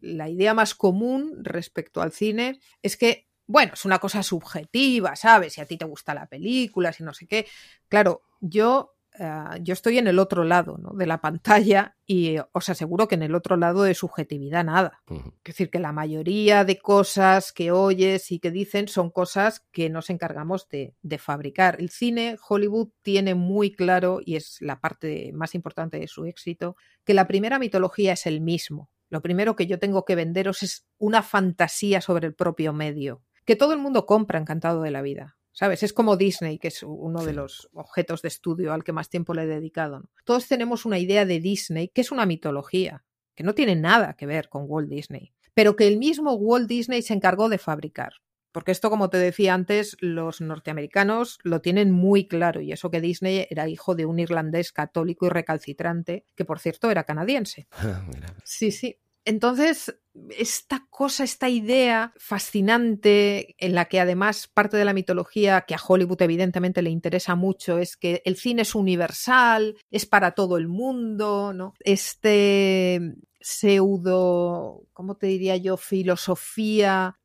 la 0.00 0.28
idea 0.28 0.54
más 0.54 0.74
común 0.74 1.38
respecto 1.42 2.00
al 2.00 2.12
cine 2.12 2.60
es 2.82 2.96
que, 2.96 3.28
bueno, 3.46 3.72
es 3.74 3.84
una 3.84 3.98
cosa 3.98 4.22
subjetiva, 4.22 5.16
¿sabes? 5.16 5.54
Si 5.54 5.60
a 5.60 5.66
ti 5.66 5.76
te 5.76 5.84
gusta 5.84 6.14
la 6.14 6.26
película, 6.26 6.92
si 6.92 7.02
no 7.02 7.12
sé 7.12 7.26
qué. 7.26 7.46
Claro, 7.88 8.22
yo 8.40 8.94
Ah, 9.20 9.58
yo 9.60 9.72
estoy 9.72 9.98
en 9.98 10.06
el 10.06 10.18
otro 10.18 10.44
lado 10.44 10.78
de 10.94 11.06
la 11.06 11.20
pantalla 11.20 11.96
y 12.06 12.36
os 12.52 12.68
aseguro 12.68 13.08
que 13.08 13.16
en 13.16 13.22
el 13.22 13.34
otro 13.34 13.56
lado 13.56 13.82
de 13.82 13.94
subjetividad 13.94 14.64
nada. 14.64 15.00
Es 15.08 15.24
decir, 15.44 15.70
que 15.70 15.80
la 15.80 15.92
mayoría 15.92 16.64
de 16.64 16.78
cosas 16.78 17.52
que 17.52 17.72
oyes 17.72 18.30
y 18.30 18.38
que 18.38 18.50
dicen 18.50 18.86
son 18.86 19.10
cosas 19.10 19.66
que 19.72 19.90
nos 19.90 20.10
encargamos 20.10 20.68
de, 20.68 20.94
de, 21.02 21.18
fabricar. 21.18 21.80
El 21.80 21.90
cine, 21.90 22.36
Hollywood, 22.48 22.90
tiene 23.02 23.34
muy 23.34 23.72
claro, 23.72 24.20
y 24.24 24.36
es 24.36 24.58
la 24.60 24.80
parte 24.80 25.32
más 25.32 25.54
importante 25.54 25.98
de 25.98 26.06
su 26.06 26.24
éxito, 26.24 26.76
que 27.04 27.14
la 27.14 27.26
primera 27.26 27.58
mitología 27.58 28.12
es 28.12 28.26
el 28.26 28.40
mismo. 28.40 28.90
Lo 29.10 29.22
primero 29.22 29.56
que 29.56 29.66
yo 29.66 29.78
tengo 29.78 30.04
que 30.04 30.14
venderos 30.14 30.62
es 30.62 30.86
una 30.98 31.22
fantasía 31.22 32.00
sobre 32.00 32.26
el 32.26 32.34
propio 32.34 32.72
medio, 32.72 33.22
que 33.44 33.56
todo 33.56 33.72
el 33.72 33.78
mundo 33.78 34.06
compra 34.06 34.38
encantado 34.38 34.82
de 34.82 34.90
la 34.90 35.02
vida. 35.02 35.37
¿Sabes? 35.52 35.82
Es 35.82 35.92
como 35.92 36.16
Disney, 36.16 36.58
que 36.58 36.68
es 36.68 36.82
uno 36.82 37.24
de 37.24 37.32
los 37.32 37.68
objetos 37.72 38.22
de 38.22 38.28
estudio 38.28 38.72
al 38.72 38.84
que 38.84 38.92
más 38.92 39.08
tiempo 39.08 39.34
le 39.34 39.42
he 39.42 39.46
dedicado. 39.46 40.08
Todos 40.24 40.46
tenemos 40.46 40.84
una 40.84 40.98
idea 40.98 41.24
de 41.24 41.40
Disney, 41.40 41.88
que 41.88 42.02
es 42.02 42.12
una 42.12 42.26
mitología, 42.26 43.04
que 43.34 43.44
no 43.44 43.54
tiene 43.54 43.76
nada 43.76 44.14
que 44.14 44.26
ver 44.26 44.48
con 44.48 44.64
Walt 44.66 44.88
Disney, 44.88 45.32
pero 45.54 45.76
que 45.76 45.88
el 45.88 45.98
mismo 45.98 46.34
Walt 46.34 46.68
Disney 46.68 47.02
se 47.02 47.14
encargó 47.14 47.48
de 47.48 47.58
fabricar. 47.58 48.14
Porque 48.52 48.72
esto, 48.72 48.90
como 48.90 49.10
te 49.10 49.18
decía 49.18 49.54
antes, 49.54 49.96
los 50.00 50.40
norteamericanos 50.40 51.38
lo 51.42 51.60
tienen 51.60 51.90
muy 51.90 52.26
claro, 52.26 52.60
y 52.60 52.72
eso 52.72 52.90
que 52.90 53.00
Disney 53.00 53.46
era 53.50 53.68
hijo 53.68 53.94
de 53.94 54.06
un 54.06 54.18
irlandés 54.18 54.72
católico 54.72 55.26
y 55.26 55.28
recalcitrante, 55.28 56.24
que 56.34 56.44
por 56.44 56.58
cierto 56.58 56.90
era 56.90 57.04
canadiense. 57.04 57.68
sí, 58.44 58.72
sí. 58.72 58.98
Entonces, 59.28 59.94
esta 60.38 60.86
cosa, 60.88 61.22
esta 61.22 61.50
idea 61.50 62.14
fascinante 62.16 63.56
en 63.58 63.74
la 63.74 63.84
que 63.84 64.00
además 64.00 64.46
parte 64.46 64.78
de 64.78 64.86
la 64.86 64.94
mitología 64.94 65.66
que 65.68 65.74
a 65.74 65.80
Hollywood 65.86 66.22
evidentemente 66.22 66.80
le 66.80 66.88
interesa 66.88 67.34
mucho 67.34 67.76
es 67.76 67.98
que 67.98 68.22
el 68.24 68.36
cine 68.36 68.62
es 68.62 68.74
universal, 68.74 69.76
es 69.90 70.06
para 70.06 70.30
todo 70.30 70.56
el 70.56 70.66
mundo, 70.66 71.52
¿no? 71.52 71.74
Este 71.80 73.16
pseudo, 73.38 74.86
¿cómo 74.94 75.16
te 75.16 75.26
diría 75.26 75.58
yo? 75.58 75.76
filosofía 75.76 77.18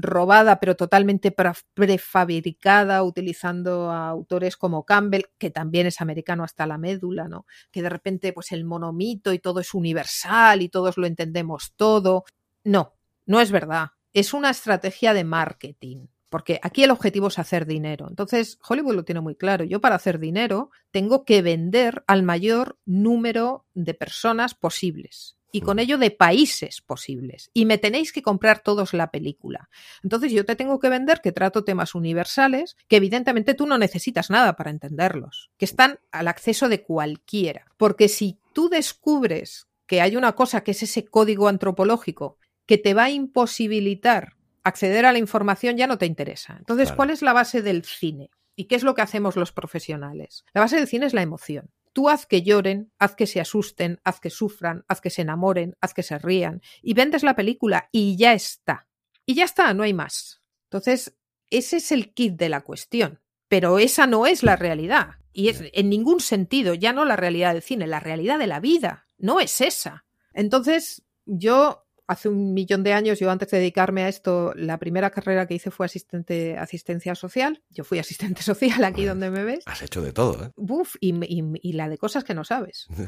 robada 0.00 0.60
pero 0.60 0.76
totalmente 0.76 1.34
prefabricada 1.74 3.02
utilizando 3.02 3.90
a 3.90 4.08
autores 4.08 4.56
como 4.56 4.84
Campbell, 4.84 5.24
que 5.38 5.50
también 5.50 5.86
es 5.86 6.00
americano 6.00 6.44
hasta 6.44 6.66
la 6.66 6.78
médula, 6.78 7.28
¿no? 7.28 7.46
Que 7.70 7.82
de 7.82 7.88
repente 7.88 8.32
pues 8.32 8.52
el 8.52 8.64
monomito 8.64 9.32
y 9.32 9.38
todo 9.38 9.60
es 9.60 9.74
universal 9.74 10.62
y 10.62 10.68
todos 10.68 10.96
lo 10.96 11.06
entendemos 11.06 11.74
todo. 11.76 12.24
No, 12.64 12.94
no 13.26 13.40
es 13.40 13.50
verdad. 13.50 13.90
Es 14.12 14.32
una 14.32 14.50
estrategia 14.50 15.12
de 15.12 15.24
marketing. 15.24 16.06
Porque 16.30 16.60
aquí 16.62 16.84
el 16.84 16.90
objetivo 16.90 17.28
es 17.28 17.38
hacer 17.38 17.64
dinero. 17.64 18.06
Entonces, 18.06 18.58
Hollywood 18.68 18.96
lo 18.96 19.04
tiene 19.04 19.22
muy 19.22 19.34
claro. 19.34 19.64
Yo 19.64 19.80
para 19.80 19.94
hacer 19.94 20.18
dinero 20.18 20.70
tengo 20.90 21.24
que 21.24 21.40
vender 21.40 22.04
al 22.06 22.22
mayor 22.22 22.78
número 22.84 23.64
de 23.72 23.94
personas 23.94 24.54
posibles 24.54 25.37
y 25.50 25.60
con 25.60 25.78
ello 25.78 25.98
de 25.98 26.10
países 26.10 26.80
posibles. 26.80 27.50
Y 27.54 27.64
me 27.64 27.78
tenéis 27.78 28.12
que 28.12 28.22
comprar 28.22 28.60
todos 28.60 28.92
la 28.94 29.10
película. 29.10 29.68
Entonces 30.02 30.32
yo 30.32 30.44
te 30.44 30.56
tengo 30.56 30.78
que 30.78 30.88
vender 30.88 31.20
que 31.20 31.32
trato 31.32 31.64
temas 31.64 31.94
universales 31.94 32.76
que 32.88 32.96
evidentemente 32.96 33.54
tú 33.54 33.66
no 33.66 33.78
necesitas 33.78 34.30
nada 34.30 34.56
para 34.56 34.70
entenderlos, 34.70 35.50
que 35.56 35.64
están 35.64 36.00
al 36.10 36.28
acceso 36.28 36.68
de 36.68 36.82
cualquiera. 36.82 37.66
Porque 37.76 38.08
si 38.08 38.38
tú 38.52 38.68
descubres 38.68 39.68
que 39.86 40.00
hay 40.00 40.16
una 40.16 40.32
cosa 40.32 40.62
que 40.62 40.72
es 40.72 40.82
ese 40.82 41.06
código 41.06 41.48
antropológico 41.48 42.36
que 42.66 42.78
te 42.78 42.94
va 42.94 43.04
a 43.04 43.10
imposibilitar 43.10 44.36
acceder 44.62 45.06
a 45.06 45.12
la 45.12 45.18
información, 45.18 45.76
ya 45.76 45.86
no 45.86 45.96
te 45.96 46.06
interesa. 46.06 46.56
Entonces, 46.58 46.92
¿cuál 46.92 47.10
es 47.10 47.22
la 47.22 47.32
base 47.32 47.62
del 47.62 47.84
cine? 47.84 48.30
¿Y 48.54 48.64
qué 48.64 48.74
es 48.74 48.82
lo 48.82 48.94
que 48.94 49.02
hacemos 49.02 49.36
los 49.36 49.52
profesionales? 49.52 50.44
La 50.52 50.60
base 50.60 50.76
del 50.76 50.86
cine 50.86 51.06
es 51.06 51.14
la 51.14 51.22
emoción. 51.22 51.70
Tú 51.98 52.08
haz 52.08 52.26
que 52.26 52.42
lloren, 52.42 52.92
haz 53.00 53.16
que 53.16 53.26
se 53.26 53.40
asusten, 53.40 54.00
haz 54.04 54.20
que 54.20 54.30
sufran, 54.30 54.84
haz 54.86 55.00
que 55.00 55.10
se 55.10 55.22
enamoren, 55.22 55.76
haz 55.80 55.94
que 55.94 56.04
se 56.04 56.16
rían 56.16 56.62
y 56.80 56.94
vendes 56.94 57.24
la 57.24 57.34
película 57.34 57.88
y 57.90 58.16
ya 58.16 58.34
está. 58.34 58.86
Y 59.26 59.34
ya 59.34 59.42
está, 59.42 59.74
no 59.74 59.82
hay 59.82 59.94
más. 59.94 60.40
Entonces, 60.70 61.18
ese 61.50 61.78
es 61.78 61.90
el 61.90 62.14
kit 62.14 62.36
de 62.36 62.50
la 62.50 62.60
cuestión. 62.60 63.20
Pero 63.48 63.80
esa 63.80 64.06
no 64.06 64.26
es 64.26 64.44
la 64.44 64.54
realidad. 64.54 65.16
Y 65.32 65.48
es 65.48 65.64
en 65.72 65.88
ningún 65.90 66.20
sentido, 66.20 66.72
ya 66.72 66.92
no 66.92 67.04
la 67.04 67.16
realidad 67.16 67.52
del 67.52 67.62
cine, 67.62 67.88
la 67.88 67.98
realidad 67.98 68.38
de 68.38 68.46
la 68.46 68.60
vida. 68.60 69.08
No 69.16 69.40
es 69.40 69.60
esa. 69.60 70.06
Entonces, 70.32 71.04
yo 71.24 71.87
hace 72.08 72.28
un 72.28 72.54
millón 72.54 72.82
de 72.82 72.94
años, 72.94 73.20
yo 73.20 73.30
antes 73.30 73.50
de 73.50 73.58
dedicarme 73.58 74.02
a 74.02 74.08
esto, 74.08 74.52
la 74.56 74.78
primera 74.78 75.10
carrera 75.10 75.46
que 75.46 75.54
hice 75.54 75.70
fue 75.70 75.86
asistente 75.86 76.56
asistencia 76.56 77.14
social. 77.14 77.62
Yo 77.70 77.84
fui 77.84 77.98
asistente 77.98 78.42
social 78.42 78.82
aquí 78.82 79.04
donde 79.04 79.30
me 79.30 79.44
ves. 79.44 79.62
Has 79.66 79.82
hecho 79.82 80.02
de 80.02 80.12
todo, 80.12 80.46
¿eh? 80.46 80.50
Buf, 80.56 80.96
y, 81.00 81.14
y, 81.62 81.72
la 81.74 81.88
de 81.88 81.98
cosas 81.98 82.24
que 82.24 82.34
no 82.34 82.44
sabes. 82.44 82.88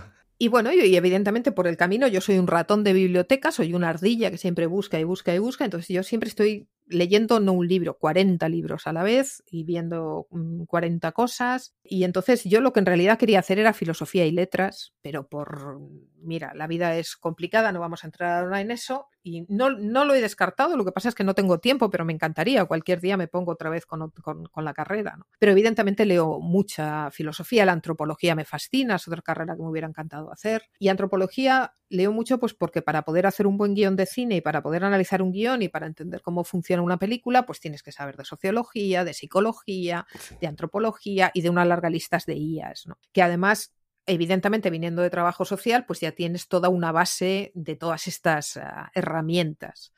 Y 0.42 0.48
bueno, 0.48 0.72
y, 0.72 0.96
evidentemente 0.96 1.52
por 1.52 1.66
el 1.66 1.76
camino 1.76 2.08
yo 2.08 2.22
soy 2.22 2.38
un 2.38 2.46
ratón 2.46 2.82
de 2.82 2.94
biblioteca, 2.94 3.52
soy 3.52 3.74
una 3.74 3.90
ardilla 3.90 4.30
que 4.30 4.38
siempre 4.38 4.64
busca 4.64 4.98
y 4.98 5.04
busca 5.04 5.34
y 5.34 5.38
busca, 5.38 5.66
entonces 5.66 5.88
yo 5.88 6.02
siempre 6.02 6.30
estoy 6.30 6.66
leyendo 6.90 7.40
no 7.40 7.52
un 7.52 7.66
libro, 7.66 7.96
40 7.98 8.48
libros 8.48 8.86
a 8.86 8.92
la 8.92 9.02
vez 9.02 9.42
y 9.46 9.64
viendo 9.64 10.26
40 10.66 11.08
mm, 11.08 11.12
cosas. 11.12 11.74
Y 11.82 12.04
entonces 12.04 12.44
yo 12.44 12.60
lo 12.60 12.72
que 12.72 12.80
en 12.80 12.86
realidad 12.86 13.18
quería 13.18 13.38
hacer 13.38 13.58
era 13.58 13.72
filosofía 13.72 14.26
y 14.26 14.32
letras, 14.32 14.92
pero 15.00 15.28
por, 15.28 15.80
mira, 16.22 16.52
la 16.54 16.66
vida 16.66 16.96
es 16.96 17.16
complicada, 17.16 17.72
no 17.72 17.80
vamos 17.80 18.04
a 18.04 18.08
entrar 18.08 18.44
ahora 18.44 18.60
en 18.60 18.70
eso. 18.70 19.06
Y 19.22 19.44
no, 19.48 19.70
no 19.70 20.04
lo 20.04 20.14
he 20.14 20.20
descartado, 20.20 20.76
lo 20.76 20.84
que 20.84 20.92
pasa 20.92 21.08
es 21.08 21.14
que 21.14 21.24
no 21.24 21.34
tengo 21.34 21.58
tiempo, 21.58 21.90
pero 21.90 22.04
me 22.04 22.12
encantaría. 22.12 22.64
Cualquier 22.64 23.00
día 23.00 23.16
me 23.16 23.28
pongo 23.28 23.52
otra 23.52 23.70
vez 23.70 23.86
con, 23.86 24.10
con, 24.10 24.64
la 24.64 24.74
carrera. 24.74 25.16
¿no? 25.16 25.26
Pero 25.38 25.52
evidentemente 25.52 26.04
leo 26.04 26.38
mucha 26.40 27.10
filosofía, 27.10 27.64
la 27.64 27.72
antropología 27.72 28.34
me 28.34 28.44
fascina, 28.44 28.96
es 28.96 29.08
otra 29.08 29.22
carrera 29.22 29.56
que 29.56 29.62
me 29.62 29.68
hubiera 29.68 29.88
encantado 29.88 30.32
hacer. 30.32 30.64
Y 30.78 30.88
antropología 30.88 31.74
leo 31.88 32.12
mucho 32.12 32.38
pues 32.38 32.54
porque 32.54 32.82
para 32.82 33.02
poder 33.02 33.26
hacer 33.26 33.46
un 33.46 33.58
buen 33.58 33.74
guion 33.74 33.96
de 33.96 34.06
cine 34.06 34.36
y 34.36 34.40
para 34.40 34.62
poder 34.62 34.84
analizar 34.84 35.22
un 35.22 35.32
guion 35.32 35.62
y 35.62 35.68
para 35.68 35.86
entender 35.86 36.22
cómo 36.22 36.44
funciona 36.44 36.82
una 36.82 36.98
película, 36.98 37.46
pues 37.46 37.60
tienes 37.60 37.82
que 37.82 37.92
saber 37.92 38.16
de 38.16 38.24
sociología, 38.24 39.04
de 39.04 39.12
psicología, 39.12 40.06
de 40.40 40.46
antropología 40.46 41.30
y 41.34 41.42
de 41.42 41.50
una 41.50 41.64
larga 41.64 41.90
lista 41.90 42.10
de 42.26 42.36
IAS, 42.36 42.86
¿no? 42.86 42.98
Que 43.12 43.22
además 43.22 43.72
evidentemente 44.10 44.70
viniendo 44.70 45.02
de 45.02 45.10
trabajo 45.10 45.44
social, 45.44 45.86
pues 45.86 46.00
ya 46.00 46.12
tienes 46.12 46.48
toda 46.48 46.68
una 46.68 46.92
base 46.92 47.52
de 47.54 47.76
todas 47.76 48.08
estas 48.08 48.56
ah, 48.56 48.90
herramientas 48.94 49.92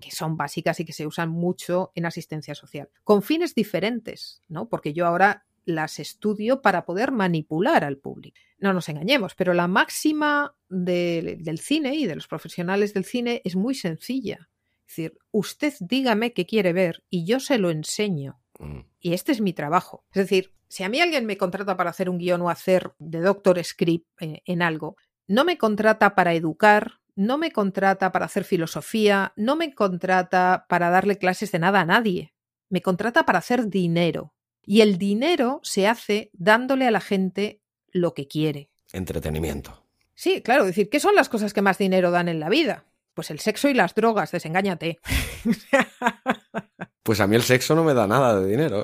que 0.00 0.10
son 0.10 0.38
básicas 0.38 0.80
y 0.80 0.86
que 0.86 0.94
se 0.94 1.06
usan 1.06 1.28
mucho 1.28 1.92
en 1.94 2.06
asistencia 2.06 2.54
social, 2.54 2.88
con 3.04 3.20
fines 3.22 3.54
diferentes, 3.54 4.40
¿no? 4.48 4.66
Porque 4.66 4.94
yo 4.94 5.06
ahora 5.06 5.44
las 5.66 5.98
estudio 5.98 6.62
para 6.62 6.86
poder 6.86 7.12
manipular 7.12 7.84
al 7.84 7.98
público. 7.98 8.38
No 8.58 8.72
nos 8.72 8.88
engañemos, 8.88 9.34
pero 9.34 9.52
la 9.52 9.68
máxima 9.68 10.56
del 10.70 11.58
cine 11.58 11.96
y 11.96 12.06
de 12.06 12.14
los 12.14 12.26
profesionales 12.26 12.94
del 12.94 13.04
cine 13.04 13.42
es 13.44 13.56
muy 13.56 13.74
sencilla. 13.74 14.48
Es 14.86 14.96
decir, 14.96 15.18
usted 15.30 15.74
dígame 15.80 16.32
qué 16.32 16.46
quiere 16.46 16.72
ver 16.72 17.04
y 17.10 17.26
yo 17.26 17.38
se 17.38 17.58
lo 17.58 17.70
enseño. 17.70 18.40
Mm. 18.58 18.80
Y 19.00 19.12
este 19.12 19.32
es 19.32 19.42
mi 19.42 19.52
trabajo. 19.52 20.06
Es 20.12 20.22
decir, 20.22 20.54
si 20.68 20.84
a 20.84 20.88
mí 20.88 21.00
alguien 21.00 21.26
me 21.26 21.36
contrata 21.36 21.76
para 21.76 21.90
hacer 21.90 22.10
un 22.10 22.18
guion 22.18 22.42
o 22.42 22.50
hacer 22.50 22.92
de 22.98 23.20
doctor 23.20 23.62
script 23.64 24.06
eh, 24.20 24.42
en 24.44 24.62
algo, 24.62 24.96
no 25.26 25.44
me 25.44 25.58
contrata 25.58 26.14
para 26.14 26.34
educar, 26.34 27.00
no 27.14 27.38
me 27.38 27.50
contrata 27.50 28.12
para 28.12 28.26
hacer 28.26 28.44
filosofía, 28.44 29.32
no 29.36 29.56
me 29.56 29.74
contrata 29.74 30.66
para 30.68 30.90
darle 30.90 31.18
clases 31.18 31.52
de 31.52 31.58
nada 31.58 31.80
a 31.80 31.84
nadie. 31.84 32.32
Me 32.70 32.82
contrata 32.82 33.24
para 33.24 33.40
hacer 33.40 33.68
dinero. 33.68 34.34
Y 34.64 34.82
el 34.82 34.98
dinero 34.98 35.60
se 35.62 35.86
hace 35.86 36.30
dándole 36.34 36.86
a 36.86 36.90
la 36.90 37.00
gente 37.00 37.62
lo 37.90 38.14
que 38.14 38.28
quiere. 38.28 38.70
Entretenimiento. 38.92 39.86
Sí, 40.14 40.42
claro, 40.42 40.64
decir, 40.64 40.90
¿qué 40.90 41.00
son 41.00 41.14
las 41.14 41.28
cosas 41.28 41.54
que 41.54 41.62
más 41.62 41.78
dinero 41.78 42.10
dan 42.10 42.28
en 42.28 42.40
la 42.40 42.48
vida? 42.48 42.84
Pues 43.14 43.30
el 43.30 43.40
sexo 43.40 43.68
y 43.68 43.74
las 43.74 43.94
drogas, 43.94 44.30
desengáñate. 44.30 44.98
Pues 47.08 47.20
a 47.20 47.26
mí 47.26 47.36
el 47.36 47.42
sexo 47.42 47.74
no 47.74 47.84
me 47.84 47.94
da 47.94 48.06
nada 48.06 48.38
de 48.38 48.46
dinero. 48.46 48.82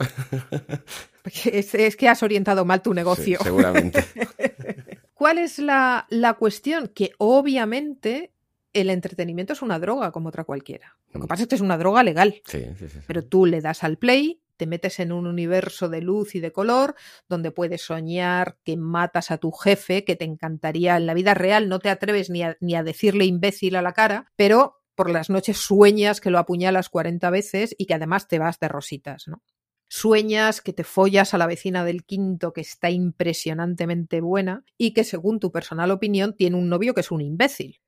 Es, 1.44 1.96
que 1.96 2.08
has 2.08 2.22
orientado 2.22 2.64
mal 2.64 2.82
tu 2.82 2.92
negocio. 2.92 3.38
seguramente. 3.42 4.04
¿Cuál 5.14 5.38
es 5.38 5.58
la, 5.58 6.06
la, 6.10 6.34
cuestión? 6.34 6.88
Que 6.88 7.12
obviamente 7.18 8.32
el 8.72 8.90
entretenimiento 8.90 9.52
es 9.52 9.62
una 9.62 9.78
droga 9.78 10.12
como 10.12 10.28
otra 10.28 10.44
cualquiera. 10.44 10.96
Lo 11.12 11.20
que 11.20 11.26
mm. 11.26 11.28
pasa 11.28 11.42
es 11.42 11.48
que 11.48 11.54
es 11.54 11.60
una 11.60 11.78
droga 11.78 12.02
legal. 12.02 12.42
Sí, 12.44 12.66
sí, 12.78 12.88
sí. 12.88 12.98
Pero 13.06 13.24
tú 13.24 13.46
le 13.46 13.60
das 13.60 13.84
al 13.84 13.96
play 13.96 14.40
te 14.56 14.66
metes 14.66 15.00
en 15.00 15.12
un 15.12 15.26
universo 15.26 15.88
de 15.88 16.00
luz 16.00 16.34
y 16.34 16.40
de 16.40 16.52
color 16.52 16.94
donde 17.28 17.50
puedes 17.50 17.82
soñar 17.82 18.56
que 18.64 18.76
matas 18.76 19.30
a 19.30 19.38
tu 19.38 19.50
jefe, 19.52 20.04
que 20.04 20.16
te 20.16 20.24
encantaría 20.24 20.96
en 20.96 21.06
la 21.06 21.14
vida 21.14 21.34
real, 21.34 21.68
no 21.68 21.78
te 21.78 21.90
atreves 21.90 22.30
ni 22.30 22.42
a, 22.42 22.56
ni 22.60 22.74
a 22.74 22.82
decirle 22.82 23.24
imbécil 23.24 23.76
a 23.76 23.82
la 23.82 23.92
cara, 23.92 24.30
pero 24.36 24.80
por 24.94 25.10
las 25.10 25.28
noches 25.28 25.58
sueñas 25.58 26.20
que 26.20 26.30
lo 26.30 26.38
apuñalas 26.38 26.88
40 26.88 27.28
veces 27.30 27.74
y 27.76 27.86
que 27.86 27.94
además 27.94 28.28
te 28.28 28.38
vas 28.38 28.60
de 28.60 28.68
rositas, 28.68 29.26
¿no? 29.26 29.42
Sueñas 29.89 30.61
que 30.61 30.72
te 30.72 30.85
follas 30.85 31.35
a 31.35 31.39
la 31.39 31.47
vecina 31.47 31.85
del 31.85 32.05
quinto 32.05 32.53
que 32.53 32.61
está 32.62 32.91
impresionantemente 32.91 34.20
buena 34.20 34.64
y 34.76 34.93
que 34.93 35.05
según 35.05 35.41
tu 35.41 35.53
personal 35.53 35.91
opinión 35.91 36.35
tiene 36.35 36.57
un 36.57 36.68
novio 36.68 36.95
que 36.95 37.03
es 37.03 37.11
un 37.11 37.20
imbécil 37.20 37.80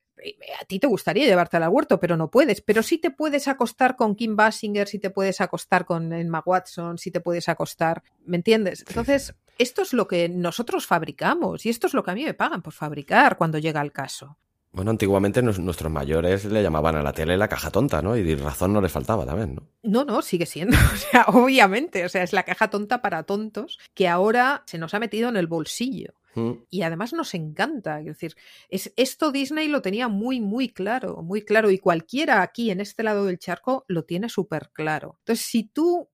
a 0.61 0.65
ti 0.65 0.79
te 0.79 0.87
gustaría 0.87 1.25
llevarte 1.25 1.57
al 1.57 1.69
huerto, 1.69 2.01
pero 2.01 2.17
no 2.17 2.31
puedes. 2.31 2.61
Pero 2.61 2.83
sí 2.83 2.99
te 2.99 3.11
puedes 3.11 3.49
acostar 3.49 3.97
con 3.97 4.15
Kim 4.15 4.37
Basinger, 4.37 4.89
sí 4.89 4.99
te 4.99 5.11
puedes 5.11 5.41
acostar 5.41 5.85
con 5.85 6.13
Emma 6.13 6.43
Watson, 6.45 6.99
sí 6.99 7.11
te 7.11 7.21
puedes 7.21 7.49
acostar. 7.49 8.03
¿Me 8.25 8.37
entiendes? 8.37 8.85
Entonces, 8.89 9.35
esto 9.59 9.83
es 9.83 9.93
lo 9.93 10.07
que 10.09 10.29
nosotros 10.29 10.87
fabricamos 10.87 11.67
y 11.67 11.71
esto 11.71 11.87
es 11.87 11.95
lo 11.95 12.03
que 12.03 12.11
a 12.11 12.15
mí 12.15 12.25
me 12.25 12.35
pagan 12.35 12.63
por 12.63 12.73
fabricar 12.73 13.37
cuando 13.37 13.59
llega 13.59 13.81
el 13.81 13.93
caso. 13.93 14.39
Bueno, 14.77 14.91
antiguamente 14.91 15.41
nuestros 15.41 15.91
mayores 15.91 16.45
le 16.45 16.63
llamaban 16.63 16.97
a 16.97 17.03
la 17.03 17.15
tele 17.15 17.39
la 17.39 17.49
caja 17.49 17.71
tonta, 17.71 18.03
¿no? 18.03 18.15
Y 18.15 18.35
razón 18.35 18.75
no 18.75 18.83
les 18.83 18.93
faltaba 18.93 19.25
también, 19.25 19.55
¿no? 19.55 19.63
No, 19.83 20.05
no, 20.05 20.21
sigue 20.21 20.45
siendo. 20.45 20.77
O 20.93 20.97
sea, 20.99 21.25
obviamente, 21.29 22.05
o 22.05 22.11
sea, 22.11 22.23
es 22.23 22.35
la 22.35 22.43
caja 22.43 22.69
tonta 22.69 23.01
para 23.01 23.23
tontos 23.23 23.79
que 23.95 24.07
ahora 24.07 24.65
se 24.67 24.77
nos 24.77 24.93
ha 24.93 24.99
metido 24.99 25.31
en 25.31 25.39
el 25.39 25.47
bolsillo. 25.47 26.13
Mm. 26.35 26.53
Y 26.69 26.83
además 26.83 27.15
nos 27.15 27.33
encanta. 27.33 28.01
Es 28.01 28.05
decir, 28.05 28.37
es, 28.69 28.93
esto 28.97 29.33
Disney 29.33 29.69
lo 29.69 29.81
tenía 29.81 30.09
muy, 30.09 30.43
muy 30.43 30.69
claro, 30.69 31.23
muy 31.23 31.41
claro. 31.41 31.71
Y 31.71 31.79
cualquiera 31.79 32.43
aquí 32.43 32.71
en 32.71 32.83
este 32.83 33.03
lado 33.03 33.25
del 33.25 33.39
charco 33.39 33.87
lo 33.89 34.05
tiene 34.05 34.29
súper 34.29 34.69
claro. 34.75 35.17
Entonces, 35.21 35.47
si 35.47 35.65
tú 35.65 36.11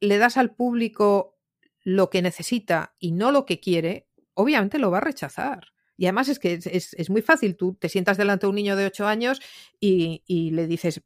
le 0.00 0.18
das 0.18 0.36
al 0.36 0.56
público 0.56 1.38
lo 1.84 2.10
que 2.10 2.22
necesita 2.22 2.92
y 2.98 3.12
no 3.12 3.30
lo 3.30 3.46
que 3.46 3.60
quiere, 3.60 4.08
obviamente 4.34 4.80
lo 4.80 4.90
va 4.90 4.98
a 4.98 5.02
rechazar. 5.02 5.68
Y 6.00 6.06
además 6.06 6.30
es 6.30 6.38
que 6.38 6.54
es, 6.54 7.10
muy 7.10 7.20
fácil. 7.20 7.58
Tú 7.58 7.74
te 7.74 7.90
sientas 7.90 8.16
delante 8.16 8.46
de 8.46 8.48
un 8.48 8.54
niño 8.54 8.74
de 8.74 8.86
8 8.86 9.06
años 9.06 9.38
y, 9.78 10.22
y 10.26 10.50
le 10.52 10.66
dices, 10.66 11.02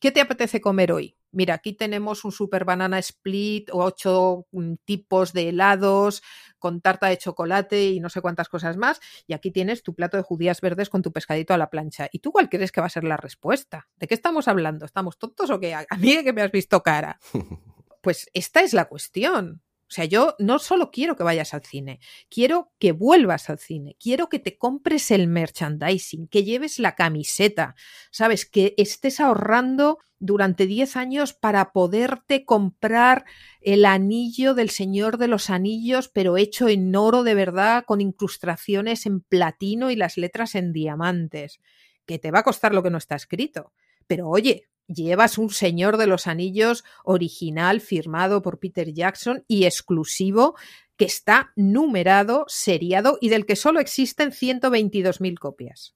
¿qué 0.00 0.12
te 0.12 0.20
apetece 0.20 0.60
comer 0.60 0.92
hoy? 0.92 1.16
Mira, 1.32 1.54
aquí 1.54 1.72
tenemos 1.72 2.24
un 2.24 2.30
super 2.30 2.64
banana 2.64 3.00
split 3.00 3.70
o 3.72 3.78
ocho 3.78 4.46
mm, 4.52 4.74
tipos 4.84 5.32
de 5.32 5.48
helados 5.48 6.22
con 6.60 6.80
tarta 6.80 7.08
de 7.08 7.18
chocolate 7.18 7.86
y 7.86 7.98
no 7.98 8.08
sé 8.08 8.20
cuántas 8.20 8.48
cosas 8.48 8.76
más. 8.76 9.00
Y 9.26 9.32
aquí 9.34 9.50
tienes 9.50 9.82
tu 9.82 9.96
plato 9.96 10.16
de 10.16 10.22
judías 10.22 10.60
verdes 10.60 10.90
con 10.90 11.02
tu 11.02 11.12
pescadito 11.12 11.52
a 11.52 11.58
la 11.58 11.68
plancha. 11.68 12.08
¿Y 12.12 12.20
tú 12.20 12.30
cuál 12.30 12.48
crees 12.48 12.70
que 12.70 12.80
va 12.80 12.86
a 12.86 12.90
ser 12.90 13.02
la 13.02 13.16
respuesta? 13.16 13.88
¿De 13.96 14.06
qué 14.06 14.14
estamos 14.14 14.46
hablando? 14.46 14.86
¿Estamos 14.86 15.18
tontos 15.18 15.50
o 15.50 15.58
qué? 15.58 15.74
A 15.74 15.84
mí 15.98 16.22
que 16.22 16.32
me 16.32 16.42
has 16.42 16.52
visto 16.52 16.84
cara. 16.84 17.18
Pues 18.02 18.30
esta 18.34 18.60
es 18.60 18.72
la 18.72 18.84
cuestión. 18.84 19.62
O 19.88 19.92
sea, 19.92 20.04
yo 20.04 20.34
no 20.40 20.58
solo 20.58 20.90
quiero 20.90 21.16
que 21.16 21.22
vayas 21.22 21.54
al 21.54 21.64
cine, 21.64 22.00
quiero 22.28 22.72
que 22.80 22.90
vuelvas 22.90 23.48
al 23.48 23.60
cine, 23.60 23.96
quiero 24.00 24.28
que 24.28 24.40
te 24.40 24.58
compres 24.58 25.12
el 25.12 25.28
merchandising, 25.28 26.26
que 26.26 26.42
lleves 26.42 26.80
la 26.80 26.96
camiseta, 26.96 27.76
¿sabes? 28.10 28.46
Que 28.46 28.74
estés 28.78 29.20
ahorrando 29.20 29.98
durante 30.18 30.66
10 30.66 30.96
años 30.96 31.34
para 31.34 31.70
poderte 31.72 32.44
comprar 32.44 33.26
el 33.60 33.84
anillo 33.84 34.54
del 34.54 34.70
Señor 34.70 35.18
de 35.18 35.28
los 35.28 35.50
Anillos, 35.50 36.08
pero 36.08 36.36
hecho 36.36 36.68
en 36.68 36.94
oro 36.96 37.22
de 37.22 37.34
verdad, 37.34 37.84
con 37.86 38.00
incrustaciones 38.00 39.06
en 39.06 39.20
platino 39.20 39.92
y 39.92 39.96
las 39.96 40.16
letras 40.16 40.56
en 40.56 40.72
diamantes, 40.72 41.60
que 42.06 42.18
te 42.18 42.32
va 42.32 42.40
a 42.40 42.44
costar 42.44 42.74
lo 42.74 42.82
que 42.82 42.90
no 42.90 42.98
está 42.98 43.14
escrito. 43.14 43.72
Pero 44.08 44.28
oye, 44.28 44.68
llevas 44.88 45.38
un 45.38 45.50
Señor 45.50 45.96
de 45.96 46.06
los 46.06 46.26
Anillos 46.26 46.84
original 47.04 47.80
firmado 47.80 48.42
por 48.42 48.58
Peter 48.58 48.92
Jackson 48.92 49.44
y 49.48 49.64
exclusivo 49.64 50.56
que 50.96 51.04
está 51.04 51.52
numerado, 51.56 52.46
seriado 52.48 53.18
y 53.20 53.28
del 53.28 53.46
que 53.46 53.56
solo 53.56 53.80
existen 53.80 54.30
122.000 54.30 55.38
copias. 55.38 55.94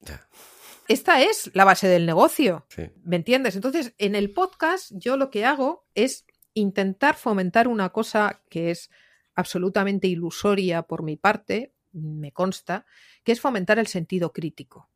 Esta 0.89 1.23
es 1.23 1.51
la 1.55 1.65
base 1.65 1.89
del 1.89 2.05
negocio. 2.05 2.67
¿Me 3.05 3.17
entiendes? 3.17 3.55
Entonces, 3.55 3.95
en 3.99 4.15
el 4.15 4.33
podcast 4.33 4.91
yo 4.95 5.17
lo 5.17 5.31
que 5.31 5.45
hago 5.45 5.87
es 5.95 6.27
intentar 6.53 7.17
fomentar 7.17 7.69
una 7.69 7.91
cosa 7.91 8.43
que 8.51 8.71
es 8.71 8.91
absolutamente 9.35 10.09
ilusoria 10.09 10.83
por 10.83 11.03
mi 11.03 11.17
parte, 11.17 11.73
me 11.93 12.33
consta, 12.33 12.87
que 13.25 13.33
es 13.33 13.41
fomentar 13.41 13.79
el 13.79 13.87
sentido 13.87 14.33
crítico, 14.33 14.89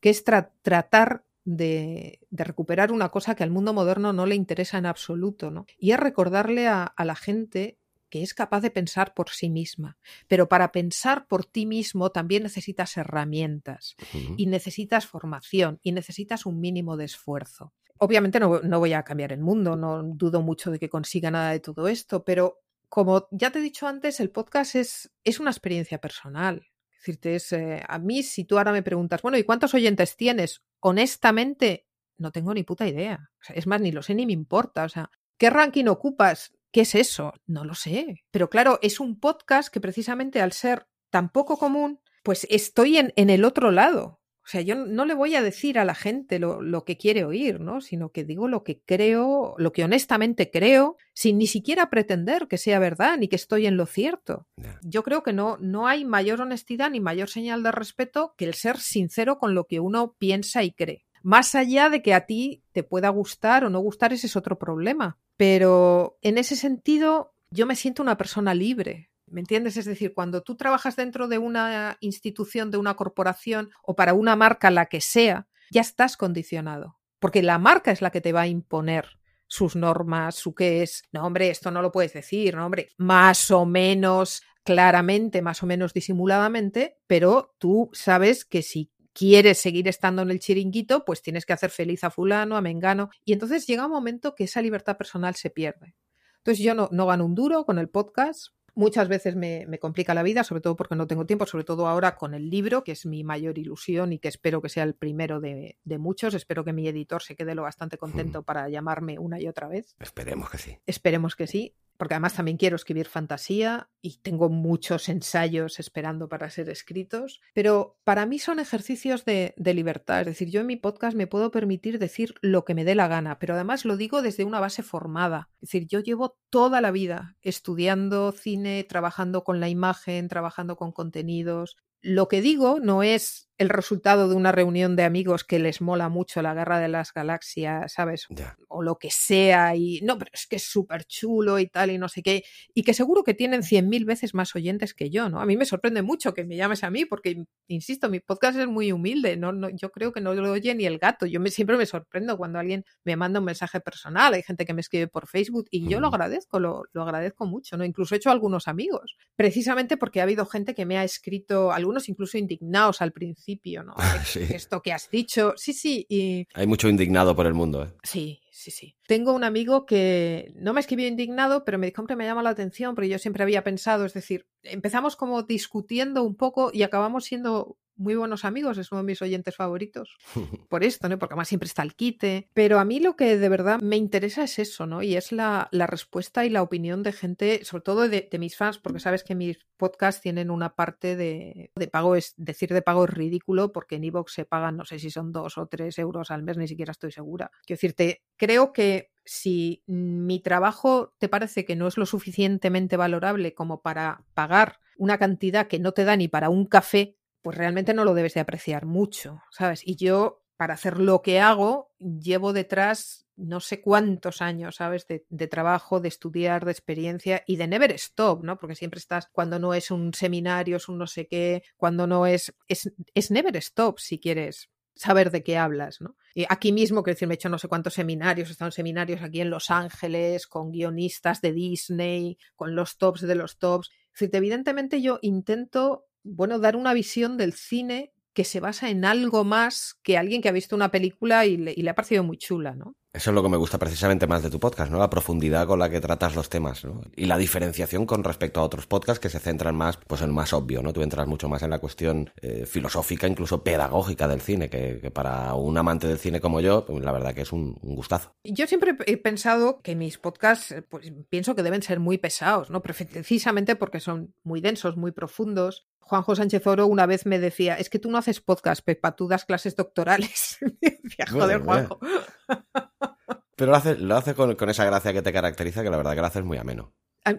que 0.00 0.10
es 0.10 0.24
tratar 0.24 1.24
de, 1.44 2.20
recuperar 2.30 2.92
una 2.92 3.10
cosa 3.10 3.34
que 3.34 3.44
al 3.44 3.50
mundo 3.50 3.72
moderno 3.72 4.12
no 4.12 4.26
le 4.26 4.34
interesa 4.34 4.78
en 4.78 4.86
absoluto, 4.86 5.50
¿no? 5.50 5.66
Y 5.78 5.92
es 5.92 6.00
recordarle 6.00 6.68
a, 6.68 6.94
la 6.96 7.14
gente 7.14 7.78
que 8.08 8.22
es 8.22 8.32
capaz 8.32 8.60
de 8.60 8.70
pensar 8.70 9.12
por 9.12 9.30
sí 9.30 9.50
misma. 9.50 9.98
Pero 10.28 10.48
para 10.48 10.72
pensar 10.72 11.26
por 11.26 11.44
ti 11.44 11.66
mismo 11.66 12.10
también 12.10 12.44
necesitas 12.44 12.96
herramientas 12.96 13.96
y 14.36 14.46
necesitas 14.46 15.06
formación 15.06 15.80
y 15.82 15.92
necesitas 15.92 16.46
un 16.46 16.60
mínimo 16.60 16.96
de 16.96 17.06
esfuerzo. 17.06 17.72
Obviamente 17.98 18.38
no, 18.38 18.60
no, 18.60 18.78
voy 18.78 18.92
a 18.92 19.02
cambiar 19.02 19.32
el 19.32 19.40
mundo, 19.40 19.76
no 19.76 20.02
dudo 20.02 20.42
mucho 20.42 20.70
de 20.70 20.78
que 20.78 20.88
consiga 20.88 21.30
nada 21.30 21.50
de 21.50 21.60
todo 21.60 21.88
esto, 21.88 22.24
pero 22.24 22.60
como 22.88 23.26
ya 23.32 23.50
te 23.50 23.58
he 23.58 23.62
dicho 23.62 23.88
antes, 23.88 24.20
el 24.20 24.30
podcast 24.30 24.76
es, 24.76 25.12
es 25.24 25.40
una 25.40 25.50
experiencia 25.50 26.00
personal 26.00 26.68
decirte, 27.04 27.34
es, 27.34 27.52
eh, 27.52 27.82
a 27.86 27.98
mí 27.98 28.22
si 28.22 28.44
tú 28.44 28.56
ahora 28.56 28.72
me 28.72 28.82
preguntas, 28.82 29.20
bueno, 29.20 29.36
¿y 29.36 29.44
cuántos 29.44 29.74
oyentes 29.74 30.16
tienes? 30.16 30.62
Honestamente, 30.86 31.86
no 32.18 32.30
tengo 32.30 32.52
ni 32.52 32.62
puta 32.62 32.86
idea. 32.86 33.30
es 33.54 33.66
más, 33.66 33.80
ni 33.80 33.90
lo 33.90 34.02
sé 34.02 34.14
ni 34.14 34.26
me 34.26 34.34
importa. 34.34 34.84
O 34.84 34.88
sea, 34.90 35.10
¿qué 35.38 35.48
ranking 35.48 35.86
ocupas? 35.86 36.52
¿Qué 36.70 36.82
es 36.82 36.94
eso? 36.94 37.32
No 37.46 37.64
lo 37.64 37.74
sé. 37.74 38.22
Pero 38.30 38.50
claro, 38.50 38.78
es 38.82 39.00
un 39.00 39.18
podcast 39.18 39.72
que 39.72 39.80
precisamente 39.80 40.42
al 40.42 40.52
ser 40.52 40.86
tan 41.08 41.30
poco 41.30 41.56
común, 41.56 42.02
pues 42.22 42.46
estoy 42.50 42.98
en, 42.98 43.14
en 43.16 43.30
el 43.30 43.46
otro 43.46 43.70
lado. 43.70 44.20
O 44.44 44.46
sea, 44.46 44.60
yo 44.60 44.74
no 44.74 45.06
le 45.06 45.14
voy 45.14 45.34
a 45.36 45.42
decir 45.42 45.78
a 45.78 45.86
la 45.86 45.94
gente 45.94 46.38
lo, 46.38 46.60
lo, 46.60 46.84
que 46.84 46.98
quiere 46.98 47.24
oír, 47.24 47.60
¿no? 47.60 47.80
Sino 47.80 48.10
que 48.10 48.24
digo 48.24 48.46
lo 48.46 48.62
que 48.62 48.82
creo, 48.84 49.54
lo 49.56 49.72
que 49.72 49.84
honestamente 49.84 50.50
creo, 50.50 50.98
sin 51.14 51.38
ni 51.38 51.46
siquiera 51.46 51.88
pretender 51.88 52.46
que 52.46 52.58
sea 52.58 52.78
verdad 52.78 53.16
ni 53.16 53.28
que 53.28 53.36
estoy 53.36 53.66
en 53.66 53.78
lo 53.78 53.86
cierto. 53.86 54.46
Yo 54.82 55.02
creo 55.02 55.22
que 55.22 55.32
no, 55.32 55.56
no 55.60 55.88
hay 55.88 56.04
mayor 56.04 56.42
honestidad 56.42 56.90
ni 56.90 57.00
mayor 57.00 57.30
señal 57.30 57.62
de 57.62 57.72
respeto 57.72 58.34
que 58.36 58.44
el 58.44 58.52
ser 58.52 58.78
sincero 58.78 59.38
con 59.38 59.54
lo 59.54 59.64
que 59.64 59.80
uno 59.80 60.14
piensa 60.18 60.62
y 60.62 60.72
cree. 60.72 61.06
Más 61.22 61.54
allá 61.54 61.88
de 61.88 62.02
que 62.02 62.12
a 62.12 62.26
ti 62.26 62.62
te 62.72 62.82
pueda 62.82 63.08
gustar 63.08 63.64
o 63.64 63.70
no 63.70 63.80
gustar, 63.80 64.12
ese 64.12 64.26
es 64.26 64.36
otro 64.36 64.58
problema. 64.58 65.16
Pero 65.38 66.18
en 66.20 66.36
ese 66.36 66.54
sentido, 66.54 67.34
yo 67.48 67.64
me 67.64 67.76
siento 67.76 68.02
una 68.02 68.18
persona 68.18 68.52
libre. 68.52 69.10
¿Me 69.26 69.40
entiendes? 69.40 69.76
Es 69.76 69.86
decir, 69.86 70.14
cuando 70.14 70.42
tú 70.42 70.56
trabajas 70.56 70.96
dentro 70.96 71.28
de 71.28 71.38
una 71.38 71.96
institución, 72.00 72.70
de 72.70 72.78
una 72.78 72.94
corporación 72.94 73.70
o 73.82 73.96
para 73.96 74.14
una 74.14 74.36
marca, 74.36 74.70
la 74.70 74.86
que 74.86 75.00
sea, 75.00 75.48
ya 75.70 75.80
estás 75.80 76.16
condicionado. 76.16 76.98
Porque 77.18 77.42
la 77.42 77.58
marca 77.58 77.90
es 77.90 78.02
la 78.02 78.10
que 78.10 78.20
te 78.20 78.32
va 78.32 78.42
a 78.42 78.46
imponer 78.46 79.08
sus 79.46 79.76
normas, 79.76 80.34
su 80.34 80.54
qué 80.54 80.82
es. 80.82 81.02
No, 81.12 81.24
hombre, 81.24 81.48
esto 81.48 81.70
no 81.70 81.80
lo 81.80 81.92
puedes 81.92 82.12
decir, 82.12 82.56
no, 82.56 82.66
hombre, 82.66 82.88
más 82.98 83.50
o 83.50 83.64
menos 83.64 84.42
claramente, 84.62 85.42
más 85.42 85.62
o 85.62 85.66
menos 85.66 85.92
disimuladamente, 85.92 86.98
pero 87.06 87.54
tú 87.58 87.90
sabes 87.92 88.44
que 88.44 88.62
si 88.62 88.90
quieres 89.12 89.58
seguir 89.58 89.86
estando 89.88 90.22
en 90.22 90.30
el 90.30 90.40
chiringuito, 90.40 91.04
pues 91.04 91.22
tienes 91.22 91.46
que 91.46 91.52
hacer 91.52 91.70
feliz 91.70 92.02
a 92.02 92.10
fulano, 92.10 92.56
a 92.56 92.60
mengano. 92.60 93.10
Y 93.24 93.32
entonces 93.32 93.66
llega 93.66 93.86
un 93.86 93.92
momento 93.92 94.34
que 94.34 94.44
esa 94.44 94.60
libertad 94.60 94.96
personal 94.96 95.34
se 95.34 95.50
pierde. 95.50 95.94
Entonces 96.38 96.64
yo 96.64 96.74
no, 96.74 96.88
no 96.92 97.06
gano 97.06 97.24
un 97.24 97.34
duro 97.34 97.64
con 97.64 97.78
el 97.78 97.88
podcast, 97.88 98.48
Muchas 98.74 99.08
veces 99.08 99.36
me, 99.36 99.66
me, 99.66 99.78
complica 99.78 100.14
la 100.14 100.22
vida, 100.22 100.44
sobre 100.44 100.60
todo 100.60 100.76
porque 100.76 100.96
no 100.96 101.06
tengo 101.06 101.26
tiempo, 101.26 101.46
sobre 101.46 101.64
todo 101.64 101.86
ahora 101.86 102.16
con 102.16 102.34
el 102.34 102.50
libro, 102.50 102.84
que 102.84 102.92
es 102.92 103.06
mi 103.06 103.24
mayor 103.24 103.58
ilusión 103.58 104.12
y 104.12 104.18
que 104.18 104.28
espero 104.28 104.60
que 104.60 104.68
sea 104.68 104.82
el 104.84 104.94
primero 104.94 105.40
de, 105.40 105.78
de 105.84 105.98
muchos. 105.98 106.34
Espero 106.34 106.64
que 106.64 106.72
mi 106.72 106.88
editor 106.88 107.22
se 107.22 107.36
quede 107.36 107.54
lo 107.54 107.62
bastante 107.62 107.98
contento 107.98 108.40
mm. 108.40 108.44
para 108.44 108.68
llamarme 108.68 109.18
una 109.18 109.40
y 109.40 109.48
otra 109.48 109.68
vez. 109.68 109.94
Esperemos 110.00 110.50
que 110.50 110.58
sí. 110.58 110.78
Esperemos 110.86 111.36
que 111.36 111.46
sí 111.46 111.74
porque 111.96 112.14
además 112.14 112.34
también 112.34 112.56
quiero 112.56 112.76
escribir 112.76 113.06
fantasía 113.06 113.88
y 114.00 114.18
tengo 114.18 114.48
muchos 114.48 115.08
ensayos 115.08 115.78
esperando 115.78 116.28
para 116.28 116.50
ser 116.50 116.68
escritos, 116.68 117.40
pero 117.52 117.98
para 118.04 118.26
mí 118.26 118.38
son 118.38 118.58
ejercicios 118.58 119.24
de, 119.24 119.54
libertad, 119.56 120.20
es 120.20 120.26
decir, 120.26 120.50
yo 120.50 120.60
en 120.60 120.66
mi 120.66 120.76
podcast 120.76 121.16
me 121.16 121.26
puedo 121.26 121.50
permitir 121.50 121.98
decir 121.98 122.34
lo 122.40 122.64
que 122.64 122.74
me 122.74 122.84
dé 122.84 122.94
la 122.94 123.08
gana, 123.08 123.38
pero 123.38 123.54
además 123.54 123.84
lo 123.84 123.96
digo 123.96 124.22
desde 124.22 124.44
una 124.44 124.60
base 124.60 124.82
formada, 124.82 125.48
es 125.56 125.70
decir, 125.70 125.86
yo 125.88 126.00
llevo 126.00 126.36
toda 126.50 126.80
la 126.80 126.90
vida 126.90 127.36
estudiando 127.42 128.32
cine, 128.32 128.84
trabajando 128.84 129.42
con 129.42 129.60
la 129.60 129.68
imagen, 129.68 130.28
trabajando 130.28 130.76
con 130.76 130.92
contenidos. 130.92 131.76
Lo 132.00 132.28
que 132.28 132.42
digo 132.42 132.80
no 132.80 133.02
es 133.02 133.48
el 133.56 133.68
resultado 133.68 134.28
de 134.28 134.34
una 134.34 134.50
reunión 134.50 134.96
de 134.96 135.04
amigos 135.04 135.44
que 135.44 135.58
les 135.58 135.80
mola 135.80 136.08
mucho 136.08 136.42
la 136.42 136.54
guerra 136.54 136.80
de 136.80 136.88
las 136.88 137.12
galaxias, 137.12 137.92
¿sabes? 137.92 138.26
Yeah. 138.28 138.56
O 138.68 138.82
lo 138.82 138.98
que 138.98 139.10
sea, 139.10 139.76
y 139.76 140.00
no, 140.02 140.18
pero 140.18 140.30
es 140.34 140.46
que 140.48 140.56
es 140.56 140.64
súper 140.64 141.04
chulo 141.04 141.60
y 141.60 141.68
tal, 141.68 141.90
y 141.90 141.98
no 141.98 142.08
sé 142.08 142.22
qué, 142.22 142.42
y 142.74 142.82
que 142.82 142.94
seguro 142.94 143.22
que 143.22 143.34
tienen 143.34 143.62
cien 143.62 143.88
mil 143.88 144.04
veces 144.04 144.34
más 144.34 144.54
oyentes 144.56 144.92
que 144.92 145.10
yo, 145.10 145.28
¿no? 145.28 145.40
A 145.40 145.46
mí 145.46 145.56
me 145.56 145.66
sorprende 145.66 146.02
mucho 146.02 146.34
que 146.34 146.44
me 146.44 146.56
llames 146.56 146.82
a 146.82 146.90
mí, 146.90 147.04
porque, 147.04 147.44
insisto, 147.68 148.08
mi 148.08 148.18
podcast 148.18 148.58
es 148.58 148.66
muy 148.66 148.90
humilde, 148.90 149.36
no, 149.36 149.52
no 149.52 149.68
yo 149.70 149.90
creo 149.90 150.12
que 150.12 150.20
no 150.20 150.34
lo 150.34 150.50
oye 150.50 150.74
ni 150.74 150.86
el 150.86 150.98
gato, 150.98 151.24
yo 151.26 151.38
me, 151.38 151.50
siempre 151.50 151.76
me 151.76 151.86
sorprendo 151.86 152.36
cuando 152.36 152.58
alguien 152.58 152.84
me 153.04 153.14
manda 153.14 153.38
un 153.38 153.46
mensaje 153.46 153.80
personal, 153.80 154.34
hay 154.34 154.42
gente 154.42 154.64
que 154.64 154.74
me 154.74 154.80
escribe 154.80 155.06
por 155.06 155.28
Facebook, 155.28 155.68
y 155.70 155.88
yo 155.88 155.98
mm. 155.98 156.00
lo 156.00 156.08
agradezco, 156.08 156.58
lo, 156.58 156.82
lo 156.92 157.02
agradezco 157.02 157.46
mucho, 157.46 157.76
¿no? 157.76 157.84
Incluso 157.84 158.14
he 158.14 158.18
hecho 158.18 158.30
algunos 158.30 158.66
amigos, 158.66 159.16
precisamente 159.36 159.96
porque 159.96 160.18
ha 160.18 160.24
habido 160.24 160.44
gente 160.46 160.74
que 160.74 160.86
me 160.86 160.98
ha 160.98 161.04
escrito, 161.04 161.70
algunos 161.70 162.08
incluso 162.08 162.36
indignados 162.36 163.00
al 163.00 163.12
principio, 163.12 163.43
¿no? 163.84 163.94
Sí. 164.24 164.40
Esto 164.50 164.80
que 164.82 164.92
has 164.92 165.10
dicho. 165.10 165.54
Sí, 165.56 165.72
sí. 165.72 166.06
Y... 166.08 166.46
Hay 166.54 166.66
mucho 166.66 166.88
indignado 166.88 167.36
por 167.36 167.46
el 167.46 167.54
mundo, 167.54 167.84
¿eh? 167.84 167.92
Sí, 168.02 168.40
sí, 168.50 168.70
sí. 168.70 168.96
Tengo 169.06 169.32
un 169.32 169.44
amigo 169.44 169.86
que 169.86 170.52
no 170.56 170.72
me 170.72 170.80
escribió 170.80 171.06
indignado, 171.06 171.64
pero 171.64 171.78
me 171.78 171.86
dijo 171.86 172.06
que 172.06 172.16
me 172.16 172.24
llama 172.24 172.42
la 172.42 172.50
atención 172.50 172.94
porque 172.94 173.08
yo 173.08 173.18
siempre 173.18 173.42
había 173.42 173.62
pensado, 173.62 174.06
es 174.06 174.14
decir, 174.14 174.46
empezamos 174.62 175.16
como 175.16 175.42
discutiendo 175.42 176.22
un 176.22 176.36
poco 176.36 176.70
y 176.72 176.82
acabamos 176.82 177.24
siendo 177.24 177.76
muy 177.96 178.14
buenos 178.14 178.44
amigos, 178.44 178.78
es 178.78 178.90
uno 178.92 179.02
de 179.02 179.06
mis 179.06 179.22
oyentes 179.22 179.56
favoritos. 179.56 180.16
Por 180.68 180.84
esto, 180.84 181.08
¿no? 181.08 181.18
Porque 181.18 181.34
además 181.34 181.48
siempre 181.48 181.66
está 181.66 181.82
el 181.82 181.94
quite. 181.94 182.48
Pero 182.54 182.78
a 182.78 182.84
mí 182.84 183.00
lo 183.00 183.16
que 183.16 183.38
de 183.38 183.48
verdad 183.48 183.80
me 183.80 183.96
interesa 183.96 184.44
es 184.44 184.58
eso, 184.58 184.86
¿no? 184.86 185.02
Y 185.02 185.16
es 185.16 185.32
la, 185.32 185.68
la 185.70 185.86
respuesta 185.86 186.44
y 186.44 186.50
la 186.50 186.62
opinión 186.62 187.02
de 187.02 187.12
gente, 187.12 187.64
sobre 187.64 187.82
todo 187.82 188.08
de, 188.08 188.28
de, 188.30 188.38
mis 188.38 188.56
fans, 188.56 188.78
porque 188.78 189.00
sabes 189.00 189.24
que 189.24 189.34
mis 189.34 189.58
podcasts 189.76 190.20
tienen 190.20 190.50
una 190.50 190.74
parte 190.74 191.16
de, 191.16 191.70
de 191.74 191.88
pago, 191.88 192.16
es 192.16 192.34
decir, 192.36 192.72
de 192.72 192.82
pago 192.82 193.04
es 193.04 193.10
ridículo, 193.10 193.72
porque 193.72 193.96
en 193.96 194.04
Evox 194.04 194.32
se 194.32 194.44
pagan, 194.44 194.76
no 194.76 194.84
sé 194.84 194.98
si 194.98 195.10
son 195.10 195.32
dos 195.32 195.58
o 195.58 195.66
tres 195.66 195.98
euros 195.98 196.30
al 196.30 196.42
mes, 196.42 196.56
ni 196.56 196.68
siquiera 196.68 196.92
estoy 196.92 197.12
segura. 197.12 197.50
Quiero 197.64 197.78
decirte, 197.78 198.22
creo 198.36 198.72
que 198.72 199.10
si 199.24 199.82
mi 199.86 200.40
trabajo 200.40 201.14
te 201.18 201.28
parece 201.28 201.64
que 201.64 201.76
no 201.76 201.86
es 201.86 201.96
lo 201.96 202.06
suficientemente 202.06 202.96
valorable 202.96 203.54
como 203.54 203.80
para 203.80 204.24
pagar 204.34 204.80
una 204.96 205.18
cantidad 205.18 205.66
que 205.66 205.78
no 205.78 205.92
te 205.92 206.04
da 206.04 206.16
ni 206.16 206.28
para 206.28 206.50
un 206.50 206.66
café 206.66 207.16
pues 207.44 207.58
realmente 207.58 207.92
no 207.92 208.06
lo 208.06 208.14
debes 208.14 208.32
de 208.32 208.40
apreciar 208.40 208.86
mucho, 208.86 209.42
¿sabes? 209.50 209.86
Y 209.86 209.96
yo, 209.96 210.42
para 210.56 210.72
hacer 210.72 210.98
lo 210.98 211.20
que 211.20 211.40
hago, 211.40 211.92
llevo 211.98 212.54
detrás 212.54 213.26
no 213.36 213.60
sé 213.60 213.82
cuántos 213.82 214.40
años, 214.40 214.76
¿sabes? 214.76 215.06
De, 215.06 215.46
trabajo, 215.48 216.00
de 216.00 216.08
estudiar, 216.08 216.64
de 216.64 216.72
experiencia 216.72 217.44
y 217.46 217.56
de 217.56 217.66
never 217.66 217.92
stop, 217.92 218.42
¿no? 218.44 218.56
Porque 218.56 218.76
siempre 218.76 218.96
estás, 218.96 219.28
cuando 219.30 219.58
no 219.58 219.74
es 219.74 219.90
un 219.90 220.14
seminario, 220.14 220.78
es 220.78 220.88
un 220.88 220.96
no 220.96 221.06
sé 221.06 221.26
qué, 221.26 221.62
cuando 221.76 222.06
no 222.06 222.26
es, 222.26 222.54
es, 222.66 222.90
es 223.12 223.30
never 223.30 223.54
stop 223.58 223.98
si 223.98 224.18
quieres 224.18 224.70
saber 224.94 225.30
de 225.30 225.42
qué 225.42 225.58
hablas, 225.58 226.00
¿no? 226.00 226.16
Y 226.34 226.46
aquí 226.48 226.72
mismo, 226.72 227.02
quiero 227.02 227.16
decir, 227.16 227.28
me 227.28 227.34
he 227.34 227.36
hecho 227.36 227.50
no 227.50 227.58
sé 227.58 227.68
cuántos 227.68 227.92
seminarios, 227.92 228.48
he 228.48 228.52
estado 228.52 228.68
en 228.68 228.72
seminarios 228.72 229.20
aquí 229.20 229.42
en 229.42 229.50
Los 229.50 229.70
Ángeles, 229.70 230.46
con 230.46 230.70
guionistas 230.70 231.42
de 231.42 231.52
Disney, 231.52 232.38
con 232.56 232.74
los 232.74 232.96
tops 232.96 233.20
de 233.20 233.34
los 233.34 233.58
tops. 233.58 233.90
Es 234.14 234.20
decir, 234.20 234.34
evidentemente 234.34 235.02
yo 235.02 235.18
intento 235.20 236.06
bueno, 236.24 236.58
dar 236.58 236.76
una 236.76 236.94
visión 236.94 237.36
del 237.36 237.52
cine 237.52 238.12
que 238.34 238.44
se 238.44 238.60
basa 238.60 238.90
en 238.90 239.04
algo 239.04 239.44
más 239.44 239.96
que 240.02 240.18
alguien 240.18 240.42
que 240.42 240.48
ha 240.48 240.52
visto 240.52 240.74
una 240.74 240.90
película 240.90 241.46
y 241.46 241.56
le, 241.56 241.72
y 241.74 241.82
le, 241.82 241.90
ha 241.90 241.94
parecido 241.94 242.24
muy 242.24 242.36
chula, 242.36 242.74
¿no? 242.74 242.96
Eso 243.12 243.30
es 243.30 243.34
lo 243.36 243.44
que 243.44 243.48
me 243.48 243.56
gusta 243.56 243.78
precisamente 243.78 244.26
más 244.26 244.42
de 244.42 244.50
tu 244.50 244.58
podcast, 244.58 244.90
¿no? 244.90 244.98
La 244.98 245.08
profundidad 245.08 245.68
con 245.68 245.78
la 245.78 245.88
que 245.88 246.00
tratas 246.00 246.34
los 246.34 246.48
temas, 246.48 246.84
¿no? 246.84 247.00
Y 247.14 247.26
la 247.26 247.38
diferenciación 247.38 248.06
con 248.06 248.24
respecto 248.24 248.58
a 248.58 248.64
otros 248.64 248.88
podcasts 248.88 249.20
que 249.20 249.28
se 249.28 249.38
centran 249.38 249.76
más, 249.76 249.98
pues 250.08 250.20
en 250.22 250.28
lo 250.28 250.34
más 250.34 250.52
obvio, 250.52 250.82
¿no? 250.82 250.92
Tú 250.92 251.00
entras 251.00 251.28
mucho 251.28 251.48
más 251.48 251.62
en 251.62 251.70
la 251.70 251.78
cuestión 251.78 252.32
eh, 252.42 252.66
filosófica, 252.66 253.28
incluso 253.28 253.62
pedagógica 253.62 254.26
del 254.26 254.40
cine, 254.40 254.68
que, 254.68 254.98
que, 255.00 255.12
para 255.12 255.54
un 255.54 255.78
amante 255.78 256.08
del 256.08 256.18
cine 256.18 256.40
como 256.40 256.60
yo, 256.60 256.84
pues 256.84 257.04
la 257.04 257.12
verdad 257.12 257.34
que 257.34 257.42
es 257.42 257.52
un, 257.52 257.78
un, 257.82 257.94
gustazo. 257.94 258.34
Yo 258.42 258.66
siempre 258.66 258.96
he 259.06 259.16
pensado 259.16 259.80
que 259.80 259.94
mis 259.94 260.18
podcasts, 260.18 260.74
pues 260.88 261.12
pienso 261.28 261.54
que 261.54 261.62
deben 261.62 261.82
ser 261.82 262.00
muy 262.00 262.18
pesados, 262.18 262.68
¿no? 262.68 262.82
Precisamente 262.82 263.76
porque 263.76 264.00
son 264.00 264.34
muy 264.42 264.60
densos, 264.60 264.96
muy 264.96 265.12
profundos. 265.12 265.86
Juanjo 266.06 266.36
Sánchez 266.36 266.66
Oro 266.66 266.86
una 266.86 267.06
vez 267.06 267.26
me 267.26 267.38
decía, 267.38 267.76
es 267.76 267.88
que 267.90 267.98
tú 267.98 268.10
no 268.10 268.18
haces 268.18 268.40
podcast, 268.40 268.84
Pepa, 268.84 269.16
tú 269.16 269.26
das 269.26 269.44
clases 269.44 269.74
doctorales. 269.76 270.58
decía, 270.80 271.26
joder, 271.30 271.60
bueno, 271.60 271.88
Juanjo. 271.88 272.00
Pero 273.56 273.70
lo 273.70 273.76
hace, 273.76 273.96
lo 273.96 274.16
hace 274.16 274.34
con, 274.34 274.54
con, 274.56 274.68
esa 274.68 274.84
gracia 274.84 275.12
que 275.12 275.22
te 275.22 275.32
caracteriza, 275.32 275.82
que 275.82 275.90
la 275.90 275.96
verdad 275.96 276.14
que 276.14 276.20
lo 276.20 276.26
haces 276.26 276.44
muy 276.44 276.58
ameno. 276.58 276.92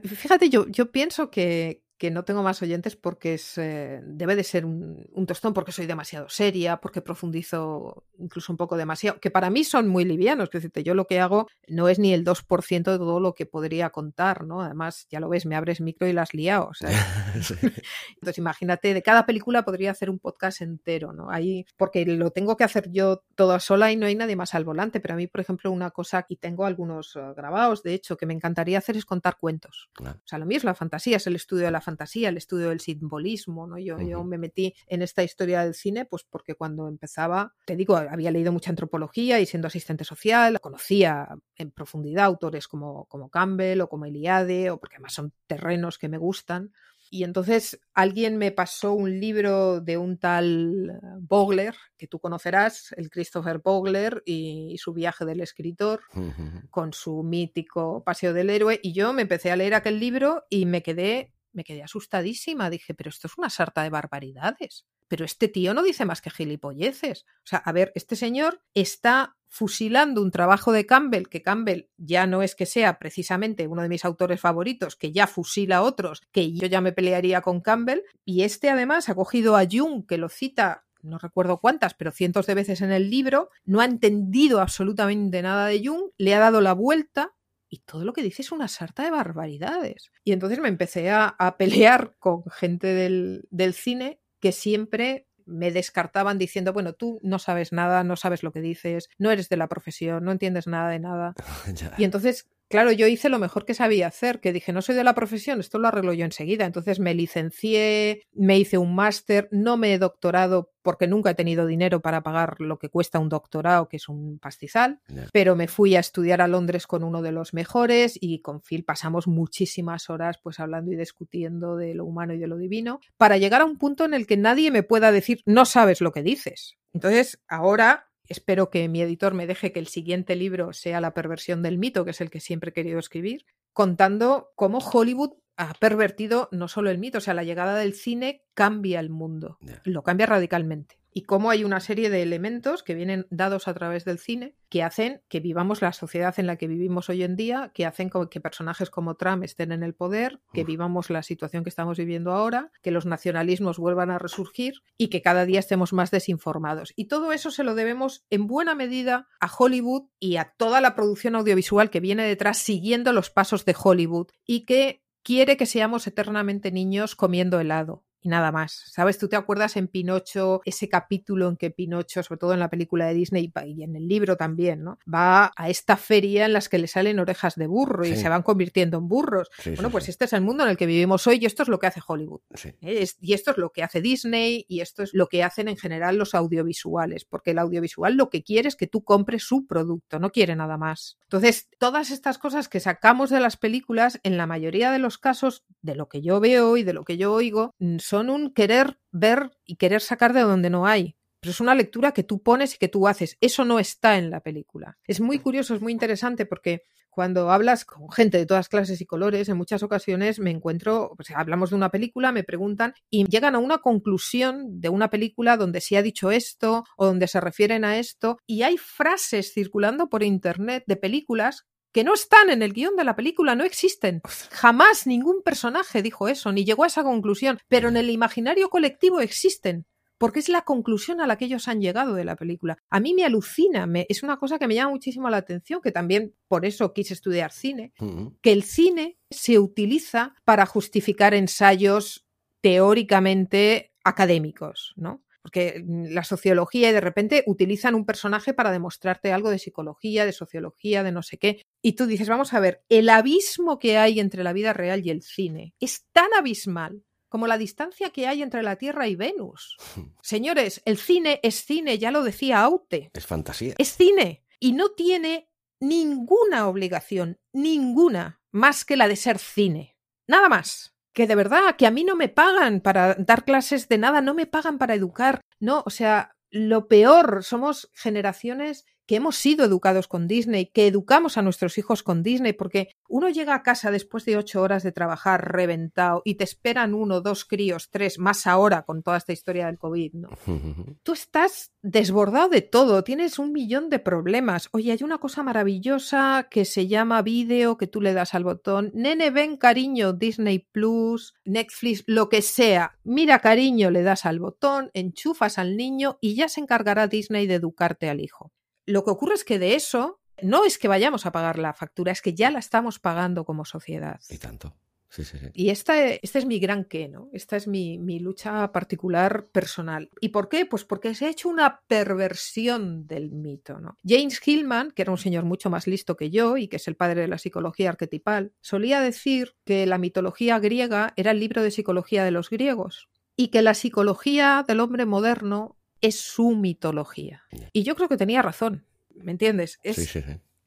Fíjate, 0.03 0.49
yo, 0.49 0.65
yo 0.67 0.91
pienso 0.91 1.29
que, 1.29 1.83
que 1.97 2.11
no 2.11 2.23
tengo 2.23 2.43
más 2.43 2.61
oyentes 2.61 2.95
porque 2.95 3.35
es, 3.35 3.57
eh, 3.57 4.01
debe 4.03 4.35
de 4.35 4.43
ser 4.43 4.65
un, 4.65 5.07
un, 5.13 5.25
tostón, 5.25 5.53
porque 5.53 5.71
soy 5.71 5.85
demasiado 5.85 6.27
seria, 6.29 6.77
porque 6.77 7.01
profundizo 7.01 8.03
incluso 8.17 8.51
un 8.51 8.57
poco 8.57 8.77
demasiado, 8.77 9.19
que 9.19 9.31
para 9.31 9.49
mí 9.49 9.63
son 9.63 9.87
muy 9.87 10.05
livianos. 10.05 10.49
Que 10.49 10.57
decirte, 10.57 10.83
yo 10.83 10.93
lo 10.93 11.05
que 11.05 11.19
hago 11.19 11.47
no 11.67 11.87
es 11.87 11.99
ni 11.99 12.13
el 12.13 12.25
2% 12.25 12.91
de 12.91 12.97
todo 12.97 13.19
lo 13.19 13.33
que 13.33 13.45
podría 13.45 13.89
contar, 13.89 14.45
¿no? 14.45 14.61
Además, 14.61 15.07
ya 15.09 15.19
lo 15.19 15.29
ves, 15.29 15.45
me 15.45 15.55
abres 15.55 15.81
micro 15.81 16.07
y 16.07 16.13
las 16.13 16.33
liado. 16.33 16.71
Sí. 17.41 17.55
Entonces, 18.15 18.37
imagínate, 18.37 18.93
de 18.93 19.01
cada 19.01 19.25
película 19.25 19.63
podría 19.63 19.91
hacer 19.91 20.09
un 20.09 20.19
podcast 20.19 20.61
entero, 20.61 21.11
¿no? 21.11 21.29
Ahí, 21.29 21.65
porque 21.75 22.05
lo 22.05 22.31
tengo 22.31 22.55
que 22.55 22.63
hacer 22.63 22.89
yo 22.91 23.23
toda 23.35 23.59
sola 23.59 23.91
y 23.91 23.97
no 23.97 24.05
hay 24.05 24.15
nadie 24.15 24.35
más 24.35 24.55
al 24.55 24.63
volante, 24.63 24.99
pero 24.99 25.15
a 25.15 25.17
mí, 25.17 25.27
por 25.27 25.41
ejemplo, 25.41 25.69
una 25.71 25.91
cosa, 25.91 26.25
y 26.29 26.37
tengo 26.37 26.65
algunos 26.65 27.15
uh, 27.17 27.33
grabados, 27.35 27.83
de 27.83 27.93
hecho, 27.93 28.15
que 28.15 28.25
me 28.25 28.33
encantaría 28.33 28.77
hacer 28.77 28.95
es 28.95 29.05
contar 29.05 29.37
cuentos. 29.37 29.89
Claro. 29.93 30.17
O 30.23 30.27
sea, 30.27 30.39
lo 30.39 30.45
mío 30.45 30.57
es 30.57 30.63
la 30.63 30.75
fantasía, 30.75 31.17
es 31.17 31.27
el 31.27 31.35
estudio 31.35 31.65
de 31.65 31.71
la 31.71 31.81
fantasía, 31.85 32.29
el 32.29 32.37
estudio 32.37 32.69
del 32.69 32.81
simbolismo, 32.81 33.67
¿no? 33.67 33.77
Yo, 33.77 33.95
uh 33.95 33.99
-huh. 33.99 34.09
yo, 34.09 34.23
me 34.23 34.37
metí 34.37 34.73
en 34.87 35.01
esta 35.01 35.23
historia 35.23 35.63
del 35.63 35.73
cine, 35.73 36.03
pues 36.05 36.23
porque 36.29 36.55
cuando 36.55 36.87
empezaba, 36.87 37.53
te 37.65 37.75
digo, 37.75 37.95
había 37.95 38.31
leído 38.31 38.51
mucha 38.51 38.71
antropología 38.71 39.39
y 39.39 39.45
siendo 39.45 39.67
asistente 39.67 40.03
social, 40.03 40.59
conocía 40.59 41.29
en 41.55 41.71
profundidad 41.71 42.25
autores 42.25 42.67
como, 42.67 43.05
como 43.05 43.29
Campbell 43.29 43.81
o 43.81 43.87
como 43.87 44.05
Eliade, 44.05 44.71
o 44.71 44.77
porque 44.79 44.95
además 44.95 45.13
son 45.13 45.31
terrenos 45.47 45.97
que 45.97 46.09
me 46.09 46.17
gustan. 46.17 46.71
Y 47.11 47.23
entonces 47.23 47.79
alguien 47.93 48.37
me 48.37 48.51
pasó 48.51 48.93
un 48.93 49.19
libro 49.19 49.79
de 49.79 49.95
un 49.97 50.17
tal 50.17 50.99
Bogler, 51.19 51.75
que 51.97 52.07
tú 52.07 52.19
conocerás, 52.19 52.93
el 52.97 53.09
Christopher 53.09 53.59
Bogler 53.59 54.23
y, 54.25 54.71
y 54.73 54.77
su 54.79 54.91
viaje 54.91 55.23
del 55.23 55.39
escritor, 55.41 56.01
uh 56.15 56.19
-huh. 56.19 56.69
con 56.71 56.93
su 56.93 57.21
mítico 57.23 58.03
Paseo 58.03 58.33
del 58.33 58.49
Héroe. 58.49 58.79
Y 58.81 58.93
yo 58.93 59.13
me 59.13 59.21
empecé 59.21 59.51
a 59.51 59.55
leer 59.55 59.75
aquel 59.75 59.99
libro 59.99 60.45
y 60.49 60.65
me 60.65 60.81
quedé 60.81 61.31
me 61.55 61.63
quedé 61.63 61.83
asustadísima. 61.83 62.69
Dije, 62.69 62.93
pero 62.93 63.09
esto 63.09 63.27
es 63.27 63.37
una 63.37 63.49
sarta 63.49 63.83
de 63.83 63.89
barbaridades. 63.89 64.85
Pero 65.07 65.25
este 65.25 65.47
tío 65.47 65.73
no 65.73 65.83
dice 65.83 66.05
más 66.05 66.21
que 66.21 66.29
gilipolleces. 66.29 67.25
O 67.43 67.47
sea, 67.47 67.59
a 67.59 67.71
ver, 67.71 67.91
este 67.95 68.15
señor 68.15 68.61
está 68.73 69.35
fusilando 69.47 70.21
un 70.21 70.31
trabajo 70.31 70.71
de 70.71 70.85
Campbell, 70.85 71.27
que 71.29 71.41
Campbell 71.41 71.87
ya 71.97 72.27
no 72.27 72.41
es 72.41 72.55
que 72.55 72.65
sea 72.65 72.99
precisamente 72.99 73.67
uno 73.67 73.83
de 73.83 73.89
mis 73.89 74.03
autores 74.03 74.41
favoritos, 74.41 74.95
que 74.95 75.13
ya 75.13 75.27
fusila 75.27 75.77
a 75.77 75.81
otros, 75.83 76.21
que 76.31 76.51
yo 76.51 76.67
ya 76.67 76.81
me 76.81 76.91
pelearía 76.91 77.41
con 77.41 77.61
Campbell, 77.61 78.01
y 78.25 78.41
este 78.41 78.69
además 78.69 79.07
ha 79.07 79.15
cogido 79.15 79.55
a 79.55 79.65
Jung, 79.65 80.05
que 80.05 80.17
lo 80.17 80.27
cita 80.27 80.85
no 81.05 81.19
recuerdo 81.19 81.59
cuántas, 81.59 81.93
pero 81.93 82.11
cientos 82.11 82.47
de 82.47 82.55
veces 82.55 82.81
en 82.81 82.91
el 82.91 83.09
libro, 83.09 83.49
no 83.63 83.79
ha 83.79 83.85
entendido 83.85 84.59
absolutamente 84.59 85.41
nada 85.41 85.67
de 85.67 85.81
Jung, 85.85 86.09
le 86.17 86.33
ha 86.33 86.39
dado 86.39 86.61
la 86.61 86.73
vuelta 86.73 87.33
y 87.69 87.79
todo 87.79 88.05
lo 88.05 88.13
que 88.13 88.21
dice 88.21 88.41
es 88.41 88.51
una 88.51 88.67
sarta 88.67 89.03
de 89.03 89.11
barbaridades. 89.11 90.11
Y 90.23 90.31
entonces 90.31 90.59
me 90.59 90.69
empecé 90.69 91.09
a, 91.11 91.55
pelear 91.57 92.15
con 92.19 92.43
gente 92.51 92.87
del, 92.87 93.47
del 93.49 93.73
cine 93.73 94.19
que 94.39 94.51
siempre 94.51 95.27
me 95.45 95.71
descartaban 95.71 96.37
diciendo, 96.37 96.73
bueno, 96.73 96.93
tú 96.93 97.19
no 97.23 97.39
sabes 97.39 97.71
nada, 97.71 98.03
no 98.03 98.15
sabes 98.15 98.43
lo 98.43 98.51
que 98.51 98.61
dices, 98.61 99.09
no 99.17 99.31
eres 99.31 99.49
de 99.49 99.57
la 99.57 99.67
profesión, 99.67 100.23
no 100.23 100.31
entiendes 100.31 100.67
nada 100.67 100.89
de 100.89 100.99
nada. 100.99 101.33
y 101.97 102.03
entonces 102.03 102.47
Claro, 102.75 102.91
yo 102.91 103.07
hice 103.07 103.29
lo 103.29 103.39
mejor 103.39 103.63
que 103.63 103.73
sabía 103.73 104.07
hacer, 104.07 104.41
que 104.41 104.51
dije, 104.51 104.73
no 104.73 104.81
soy 104.81 104.95
de 104.95 105.05
la 105.05 105.15
profesión, 105.15 105.61
esto 105.61 105.79
lo 105.79 105.87
arreglo 105.87 106.11
yo 106.11 106.25
enseguida. 106.25 106.65
Entonces 106.65 106.99
me 106.99 107.13
licencié, 107.13 108.23
me 108.33 108.59
hice 108.59 108.77
un 108.77 108.93
máster, 108.93 109.47
no 109.49 109.77
me 109.77 109.93
he 109.93 109.97
doctorado 109.97 110.73
porque 110.81 111.07
nunca 111.07 111.29
he 111.29 111.35
tenido 111.35 111.67
dinero 111.67 112.01
para 112.01 112.21
pagar 112.21 112.59
lo 112.59 112.77
que 112.77 112.89
cuesta 112.89 113.17
un 113.17 113.29
doctorado, 113.29 113.87
que 113.87 113.95
es 113.95 114.09
un 114.09 114.39
pastizal, 114.39 114.99
pero 115.31 115.55
me 115.55 115.69
fui 115.69 115.95
a 115.95 116.01
estudiar 116.01 116.41
a 116.41 116.49
Londres 116.49 116.85
con 116.85 117.05
uno 117.05 117.21
de 117.21 117.31
los 117.31 117.53
mejores 117.53 118.17
y 118.19 118.41
con 118.41 118.59
Phil 118.59 118.83
pasamos 118.83 119.25
muchísimas 119.25 120.09
horas 120.09 120.37
pues 120.43 120.59
hablando 120.59 120.91
y 120.91 120.97
discutiendo 120.97 121.77
de 121.77 121.95
lo 121.95 122.03
humano 122.03 122.33
y 122.33 122.39
de 122.39 122.47
lo 122.47 122.57
divino, 122.57 122.99
para 123.15 123.37
llegar 123.37 123.61
a 123.61 123.65
un 123.65 123.77
punto 123.77 124.03
en 124.03 124.13
el 124.13 124.27
que 124.27 124.35
nadie 124.35 124.69
me 124.69 124.83
pueda 124.83 125.13
decir, 125.13 125.39
no 125.45 125.63
sabes 125.63 126.01
lo 126.01 126.11
que 126.11 126.23
dices. 126.23 126.75
Entonces, 126.93 127.41
ahora 127.47 128.09
Espero 128.27 128.69
que 128.69 128.87
mi 128.89 129.01
editor 129.01 129.33
me 129.33 129.47
deje 129.47 129.71
que 129.71 129.79
el 129.79 129.87
siguiente 129.87 130.35
libro 130.35 130.73
sea 130.73 131.01
La 131.01 131.13
perversión 131.13 131.61
del 131.61 131.77
mito, 131.77 132.05
que 132.05 132.11
es 132.11 132.21
el 132.21 132.29
que 132.29 132.39
siempre 132.39 132.69
he 132.71 132.73
querido 132.73 132.99
escribir, 132.99 133.45
contando 133.73 134.51
cómo 134.55 134.79
Hollywood 134.79 135.33
ha 135.57 135.73
pervertido 135.75 136.49
no 136.51 136.67
solo 136.67 136.89
el 136.89 136.97
mito, 136.97 137.19
o 137.19 137.21
sea, 137.21 137.33
la 137.33 137.43
llegada 137.43 137.75
del 137.77 137.93
cine 137.93 138.43
cambia 138.53 138.99
el 138.99 139.09
mundo, 139.09 139.57
lo 139.83 140.03
cambia 140.03 140.25
radicalmente 140.25 140.97
y 141.17 141.21
cómo 141.21 141.49
hay 141.49 141.63
una 141.63 141.79
serie 141.79 142.09
de 142.09 142.21
elementos 142.21 142.83
que 142.83 142.93
vienen 142.93 143.25
dados 143.29 143.69
a 143.69 143.73
través 143.73 144.03
del 144.03 144.19
cine 144.19 144.53
que 144.67 144.83
hacen 144.83 145.21
que 145.29 145.39
vivamos 145.39 145.81
la 145.81 145.93
sociedad 145.93 146.37
en 146.39 146.45
la 146.45 146.57
que 146.57 146.67
vivimos 146.67 147.09
hoy 147.09 147.23
en 147.23 147.37
día, 147.37 147.71
que 147.73 147.85
hacen 147.85 148.09
que 148.29 148.41
personajes 148.41 148.89
como 148.89 149.15
Trump 149.15 149.45
estén 149.45 149.71
en 149.71 149.81
el 149.81 149.93
poder, 149.93 150.41
que 150.51 150.65
vivamos 150.65 151.09
la 151.09 151.23
situación 151.23 151.63
que 151.63 151.69
estamos 151.69 151.97
viviendo 151.97 152.33
ahora, 152.33 152.69
que 152.81 152.91
los 152.91 153.05
nacionalismos 153.05 153.77
vuelvan 153.79 154.11
a 154.11 154.19
resurgir 154.19 154.81
y 154.97 155.07
que 155.07 155.21
cada 155.21 155.45
día 155.45 155.61
estemos 155.61 155.93
más 155.93 156.11
desinformados. 156.11 156.91
Y 156.97 157.05
todo 157.05 157.31
eso 157.31 157.49
se 157.49 157.63
lo 157.63 157.75
debemos 157.75 158.25
en 158.29 158.45
buena 158.45 158.75
medida 158.75 159.29
a 159.39 159.49
Hollywood 159.49 160.09
y 160.19 160.35
a 160.35 160.53
toda 160.57 160.81
la 160.81 160.95
producción 160.95 161.37
audiovisual 161.37 161.91
que 161.91 162.01
viene 162.01 162.27
detrás 162.27 162.57
siguiendo 162.57 163.13
los 163.13 163.29
pasos 163.29 163.63
de 163.63 163.75
Hollywood 163.81 164.27
y 164.45 164.65
que 164.65 165.01
quiere 165.23 165.55
que 165.55 165.65
seamos 165.65 166.07
eternamente 166.07 166.73
niños 166.73 167.15
comiendo 167.15 167.61
helado 167.61 168.03
y 168.25 168.29
nada 168.29 168.51
más. 168.51 168.83
¿Sabes? 168.91 169.19
Tú 169.19 169.29
te 169.29 169.35
acuerdas 169.35 169.77
en 169.77 169.87
Pinocho, 169.87 170.61
ese 170.65 170.89
capítulo 170.89 171.47
en 171.47 171.57
que 171.57 171.69
Pinocho, 171.69 172.23
sobre 172.23 172.39
todo 172.39 172.53
en 172.53 172.59
la 172.59 172.69
película 172.69 173.05
de 173.05 173.13
Disney 173.13 173.53
y 173.67 173.83
en 173.83 173.95
el 173.95 174.07
libro 174.07 174.35
también, 174.35 174.83
¿no? 174.83 174.97
Va 175.11 175.51
a 175.55 175.69
esta 175.69 175.95
feria 175.95 176.45
en 176.45 176.53
las 176.53 176.67
que 176.67 176.79
le 176.79 176.87
salen 176.87 177.19
orejas 177.19 177.55
de 177.55 177.67
burro 177.67 178.05
y 178.05 178.15
se 178.15 178.27
van 178.27 178.41
convirtiendo 178.41 178.97
en 178.97 179.07
burros. 179.07 179.49
bueno, 179.65 179.91
pues 179.91 180.09
este 180.09 180.25
es 180.25 180.33
el 180.33 180.41
mundo 180.41 180.63
en 180.63 180.71
el 180.71 180.77
que 180.77 180.87
vivimos 180.87 181.27
hoy 181.27 181.37
y 181.39 181.45
esto 181.45 181.61
es 181.63 181.69
lo 181.69 181.77
que 181.77 181.87
hace 181.87 182.01
Hollywood. 182.05 182.41
¿eh? 182.81 183.05
y 183.21 183.33
esto 183.33 183.51
es 183.51 183.57
lo 183.57 183.71
que 183.71 183.83
hace 183.83 184.01
Disney 184.01 184.65
y 184.67 184.81
esto 184.81 185.03
es 185.03 185.13
lo 185.13 185.27
que 185.27 185.43
hacen 185.43 185.67
en 185.67 185.77
general 185.77 186.17
los 186.17 186.33
audiovisuales, 186.33 187.25
porque 187.25 187.51
el 187.51 187.59
audiovisual 187.59 188.15
lo 188.15 188.29
que 188.31 188.43
quiere 188.43 188.67
es 188.67 188.75
que 188.75 188.87
tú 188.87 189.03
compres 189.03 189.43
su 189.43 189.67
producto, 189.67 190.17
no 190.17 190.31
quiere 190.31 190.55
nada 190.55 190.77
más. 190.77 191.19
Entonces, 191.23 191.69
todas 191.77 192.09
estas 192.09 192.39
cosas 192.39 192.69
que 192.69 192.79
sacamos 192.79 193.29
de 193.29 193.39
las 193.39 193.57
películas, 193.57 194.19
en 194.23 194.37
la 194.37 194.47
mayoría 194.47 194.91
de 194.91 194.99
los 194.99 195.19
casos, 195.19 195.63
de 195.81 195.95
lo 195.95 196.09
que 196.09 196.21
yo 196.21 196.39
veo 196.39 196.77
y 196.77 196.83
de 196.83 196.93
lo 196.93 197.03
que 197.03 197.17
yo 197.17 197.33
oigo, 197.33 197.75
son 197.99 198.14
son 198.15 198.29
un 198.29 198.53
querer 198.53 198.97
ver 199.11 199.51
y 199.65 199.75
querer 199.75 199.99
sacar 199.99 200.31
de 200.31 200.39
donde 200.39 200.69
no 200.69 200.87
hay. 200.87 201.17
Pero 201.41 201.51
es 201.51 201.59
una 201.59 201.75
lectura 201.75 202.13
que 202.13 202.23
tú 202.23 202.41
pones 202.41 202.73
y 202.73 202.77
que 202.77 202.87
tú 202.87 203.09
haces. 203.09 203.37
Eso 203.41 203.65
no 203.65 203.77
está 203.77 204.17
en 204.17 204.29
la 204.29 204.39
película. 204.39 204.97
Es 205.03 205.19
muy 205.19 205.37
curioso, 205.39 205.75
es 205.75 205.81
muy 205.81 205.91
interesante 205.91 206.45
porque 206.45 206.83
cuando 207.09 207.51
hablas 207.51 207.83
con 207.83 208.09
gente 208.09 208.37
de 208.37 208.45
todas 208.45 208.69
clases 208.69 209.01
y 209.01 209.05
colores, 209.05 209.49
en 209.49 209.57
muchas 209.57 209.83
ocasiones 209.83 210.39
me 210.39 210.49
encuentro, 210.49 211.17
hablamos 211.35 211.71
de 211.71 211.75
una 211.75 211.91
película, 211.91 212.31
me 212.31 212.45
preguntan 212.45 212.93
y 213.09 213.25
llegan 213.25 213.53
a 213.53 213.59
una 213.59 213.79
conclusión 213.79 214.79
de 214.79 214.87
una 214.87 215.09
película 215.09 215.57
donde 215.57 215.81
se 215.81 215.97
ha 215.97 216.01
dicho 216.01 216.31
esto 216.31 216.85
o 216.95 217.05
donde 217.05 217.27
se 217.27 217.41
refieren 217.41 217.83
a 217.83 217.99
esto 217.99 218.37
y 218.47 218.61
hay 218.61 218.77
frases 218.77 219.51
circulando 219.53 220.07
por 220.07 220.23
internet 220.23 220.85
de 220.87 220.95
películas 220.95 221.65
que 221.95 222.03
no 222.03 222.13
están 222.13 222.49
en 222.49 222.61
el 222.61 222.73
guion 222.73 222.97
de 222.97 223.05
la 223.05 223.15
película, 223.15 223.55
no 223.55 223.63
existen. 223.63 224.21
Jamás 224.51 225.07
ningún 225.07 225.41
personaje 225.41 226.01
dijo 226.01 226.27
eso, 226.27 226.51
ni 226.51 226.65
llegó 226.65 226.83
a 226.83 226.87
esa 226.87 227.03
conclusión, 227.03 227.57
pero 227.69 227.87
en 227.87 227.95
el 227.95 228.09
imaginario 228.09 228.69
colectivo 228.69 229.21
existen 229.21 229.85
porque 230.17 230.39
es 230.39 230.49
la 230.49 230.63
conclusión 230.63 231.21
a 231.21 231.27
la 231.27 231.37
que 231.37 231.45
ellos 231.45 231.69
han 231.69 231.79
llegado 231.79 232.15
de 232.15 232.25
la 232.25 232.35
película. 232.35 232.77
A 232.89 232.99
mí 232.99 233.13
me 233.13 233.23
alucina, 233.23 233.85
me, 233.85 234.05
es 234.09 234.23
una 234.23 234.35
cosa 234.35 234.59
que 234.59 234.67
me 234.67 234.75
llama 234.75 234.91
muchísimo 234.91 235.29
la 235.29 235.37
atención, 235.37 235.79
que 235.81 235.93
también 235.93 236.35
por 236.49 236.65
eso 236.65 236.91
quise 236.91 237.13
estudiar 237.13 237.53
cine, 237.53 237.93
que 238.41 238.51
el 238.51 238.63
cine 238.63 239.17
se 239.29 239.57
utiliza 239.57 240.35
para 240.43 240.65
justificar 240.65 241.33
ensayos 241.33 242.25
teóricamente 242.59 243.93
académicos, 244.03 244.93
¿no? 244.97 245.24
Porque 245.45 245.83
mm, 245.85 246.05
la 246.07 246.23
sociología 246.23 246.89
y 246.89 246.91
de 246.91 247.01
repente 247.01 247.43
utilizan 247.45 247.93
un 247.93 248.03
personaje 248.03 248.55
para 248.55 248.71
demostrarte 248.71 249.31
algo 249.31 249.51
de 249.51 249.59
psicología, 249.59 250.25
de 250.25 250.33
sociología, 250.33 251.03
de 251.03 251.11
no 251.11 251.21
sé 251.21 251.37
qué. 251.37 251.61
Y 251.83 251.93
tú 251.93 252.07
dices, 252.07 252.27
vamos 252.27 252.55
a 252.55 252.59
ver, 252.59 252.83
el 252.89 253.09
abismo 253.09 253.77
que 253.77 253.99
hay 253.99 254.19
entre 254.19 254.43
la 254.43 254.53
vida 254.53 254.73
real 254.73 255.05
y 255.05 255.11
el 255.11 255.21
cine 255.21 255.75
es 255.79 256.07
tan 256.11 256.33
abismal 256.35 257.03
como 257.29 257.45
la 257.45 257.59
distancia 257.59 258.09
que 258.09 258.25
hay 258.25 258.41
entre 258.41 258.63
la 258.63 258.77
Tierra 258.77 259.07
y 259.07 259.15
Venus. 259.15 259.77
Señores, 260.23 260.81
el 260.83 260.97
cine 260.97 261.39
es 261.43 261.63
cine, 261.63 261.99
ya 261.99 262.09
lo 262.09 262.23
decía 262.23 262.61
Aute. 262.61 263.11
Es 263.13 263.27
fantasía. 263.27 263.75
Es 263.77 263.95
cine 263.95 264.43
y 264.59 264.71
no 264.71 264.93
tiene 264.93 265.47
ninguna 265.79 266.67
obligación, 266.67 267.37
ninguna, 267.53 268.41
más 268.51 268.83
que 268.83 268.97
la 268.97 269.07
de 269.07 269.15
ser 269.15 269.37
cine. 269.37 269.95
Nada 270.27 270.49
más 270.49 270.94
que 271.15 271.27
de 271.27 271.35
verdad, 271.35 271.77
que 271.77 271.87
a 271.87 271.91
mí 271.91 272.03
no 272.03 272.15
me 272.17 272.27
pagan 272.27 272.81
para 272.81 273.15
dar 273.15 273.45
clases 273.45 273.87
de 273.87 273.97
nada, 273.97 274.19
no 274.21 274.33
me 274.33 274.45
pagan 274.45 274.77
para 274.77 274.93
educar, 274.93 275.39
no, 275.61 275.81
o 275.85 275.89
sea, 275.89 276.35
lo 276.51 276.89
peor, 276.89 277.43
somos 277.43 277.89
generaciones 277.93 278.85
que 279.05 279.17
hemos 279.17 279.35
sido 279.35 279.65
educados 279.65 280.07
con 280.07 280.27
Disney, 280.27 280.67
que 280.67 280.87
educamos 280.87 281.37
a 281.37 281.41
nuestros 281.41 281.77
hijos 281.77 282.03
con 282.03 282.23
Disney, 282.23 282.53
porque 282.53 282.89
uno 283.07 283.29
llega 283.29 283.55
a 283.55 283.63
casa 283.63 283.91
después 283.91 284.25
de 284.25 284.37
ocho 284.37 284.61
horas 284.61 284.83
de 284.83 284.91
trabajar 284.91 285.53
reventado 285.53 286.21
y 286.25 286.35
te 286.35 286.43
esperan 286.43 286.93
uno, 286.93 287.21
dos 287.21 287.45
críos, 287.45 287.89
tres, 287.91 288.19
más 288.19 288.47
ahora 288.47 288.83
con 288.83 289.03
toda 289.03 289.17
esta 289.17 289.33
historia 289.33 289.67
del 289.67 289.77
COVID, 289.77 290.13
¿no? 290.13 290.29
Tú 291.03 291.13
estás 291.13 291.71
desbordado 291.81 292.49
de 292.49 292.61
todo, 292.61 293.03
tienes 293.03 293.37
un 293.37 293.51
millón 293.51 293.89
de 293.89 293.99
problemas. 293.99 294.69
Oye, 294.71 294.91
hay 294.91 295.03
una 295.03 295.19
cosa 295.19 295.43
maravillosa 295.43 296.47
que 296.49 296.65
se 296.65 296.87
llama 296.87 297.21
vídeo, 297.21 297.77
que 297.77 297.87
tú 297.87 298.01
le 298.01 298.13
das 298.13 298.33
al 298.33 298.43
botón, 298.43 298.91
nene, 298.95 299.29
ven 299.29 299.57
cariño, 299.57 300.13
Disney 300.13 300.59
Plus, 300.71 301.35
Netflix, 301.43 302.03
lo 302.07 302.29
que 302.29 302.41
sea. 302.41 302.97
Mira 303.03 303.39
cariño, 303.39 303.91
le 303.91 304.01
das 304.01 304.25
al 304.25 304.39
botón, 304.39 304.89
enchufas 304.93 305.59
al 305.59 305.77
niño 305.77 306.17
y 306.21 306.35
ya 306.35 306.49
se 306.49 306.61
encargará 306.61 307.07
Disney 307.07 307.45
de 307.45 307.55
educarte 307.55 308.09
al 308.09 308.19
hijo. 308.19 308.51
Lo 308.85 309.03
que 309.03 309.11
ocurre 309.11 309.35
es 309.35 309.43
que 309.43 309.59
de 309.59 309.75
eso 309.75 310.19
no 310.41 310.65
es 310.65 310.77
que 310.77 310.87
vayamos 310.87 311.25
a 311.25 311.31
pagar 311.31 311.57
la 311.57 311.73
factura, 311.73 312.11
es 312.11 312.21
que 312.21 312.33
ya 312.33 312.51
la 312.51 312.59
estamos 312.59 312.99
pagando 312.99 313.45
como 313.45 313.65
sociedad. 313.65 314.19
Y 314.29 314.37
tanto. 314.37 314.75
Sí, 315.09 315.23
sí, 315.23 315.37
sí. 315.37 315.45
Y 315.53 315.69
esta, 315.69 316.03
este 316.05 316.39
es 316.39 316.45
mi 316.45 316.59
gran 316.59 316.83
qué, 316.83 317.07
¿no? 317.07 317.29
Esta 317.31 317.55
es 317.55 317.67
mi, 317.67 317.97
mi, 317.97 318.19
lucha 318.19 318.69
particular 318.73 319.47
personal. 319.47 320.09
¿Y 320.19 320.29
por 320.29 320.49
qué? 320.49 320.65
Pues 320.65 320.83
porque 320.83 321.15
se 321.15 321.25
ha 321.25 321.29
hecho 321.29 321.47
una 321.47 321.81
perversión 321.87 323.07
del 323.07 323.31
mito, 323.31 323.79
¿no? 323.79 323.95
James 324.03 324.45
Hillman, 324.45 324.91
que 324.91 325.03
era 325.03 325.11
un 325.11 325.17
señor 325.17 325.45
mucho 325.45 325.69
más 325.69 325.87
listo 325.87 326.17
que 326.17 326.31
yo 326.31 326.57
y 326.57 326.67
que 326.67 326.77
es 326.77 326.87
el 326.89 326.95
padre 326.95 327.21
de 327.21 327.27
la 327.29 327.37
psicología 327.37 327.89
arquetipal, 327.89 328.51
solía 328.59 328.99
decir 328.99 329.55
que 329.63 329.85
la 329.85 329.99
mitología 329.99 330.59
griega 330.59 331.13
era 331.15 331.31
el 331.31 331.39
libro 331.39 331.63
de 331.63 331.71
psicología 331.71 332.25
de 332.25 332.31
los 332.31 332.49
griegos 332.49 333.07
y 333.37 333.49
que 333.49 333.61
la 333.61 333.73
psicología 333.73 334.65
del 334.67 334.81
hombre 334.81 335.05
moderno 335.05 335.77
es 336.05 336.19
su 336.19 336.51
mitología. 336.51 337.43
Y 337.73 337.83
yo 337.83 337.95
creo 337.95 338.07
que 338.07 338.17
tenía 338.17 338.43
razón, 338.43 338.85
¿me 339.15 339.31
entiendes? 339.31 339.79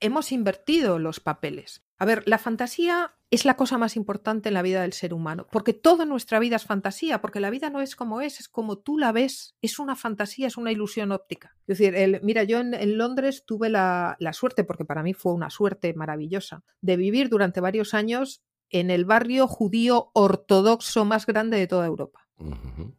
Hemos 0.00 0.32
invertido 0.32 0.98
los 0.98 1.20
papeles. 1.20 1.84
A 1.96 2.04
ver, 2.04 2.22
la 2.26 2.38
fantasía 2.38 3.14
es 3.30 3.44
la 3.44 3.56
cosa 3.56 3.78
más 3.78 3.96
importante 3.96 4.48
en 4.48 4.54
la 4.54 4.62
vida 4.62 4.82
del 4.82 4.92
ser 4.92 5.14
humano, 5.14 5.46
porque 5.50 5.74
toda 5.74 6.04
nuestra 6.04 6.38
vida 6.38 6.56
es 6.56 6.64
fantasía, 6.64 7.20
porque 7.20 7.40
la 7.40 7.50
vida 7.50 7.70
no 7.70 7.80
es 7.80 7.94
como 7.94 8.20
es, 8.20 8.40
es 8.40 8.48
como 8.48 8.78
tú 8.78 8.98
la 8.98 9.12
ves, 9.12 9.54
es 9.62 9.78
una 9.78 9.94
fantasía, 9.94 10.46
es 10.46 10.56
una 10.56 10.72
ilusión 10.72 11.12
óptica. 11.12 11.54
Es 11.66 11.78
decir, 11.78 11.94
el, 11.94 12.20
mira, 12.22 12.42
yo 12.42 12.58
en, 12.58 12.98
Londres 12.98 13.44
tuve 13.46 13.68
la, 13.68 14.16
la, 14.18 14.32
suerte, 14.32 14.64
porque 14.64 14.84
para 14.84 15.02
mí 15.02 15.14
fue 15.14 15.32
una 15.32 15.50
suerte 15.50 15.94
maravillosa, 15.94 16.64
de 16.80 16.96
vivir 16.96 17.28
durante 17.28 17.60
varios 17.60 17.94
años 17.94 18.42
en 18.70 18.90
el 18.90 19.04
barrio 19.04 19.46
judío 19.46 20.10
ortodoxo 20.14 21.04
más 21.04 21.26
grande 21.26 21.58
de 21.58 21.66
toda 21.66 21.86
Europa. 21.86 22.26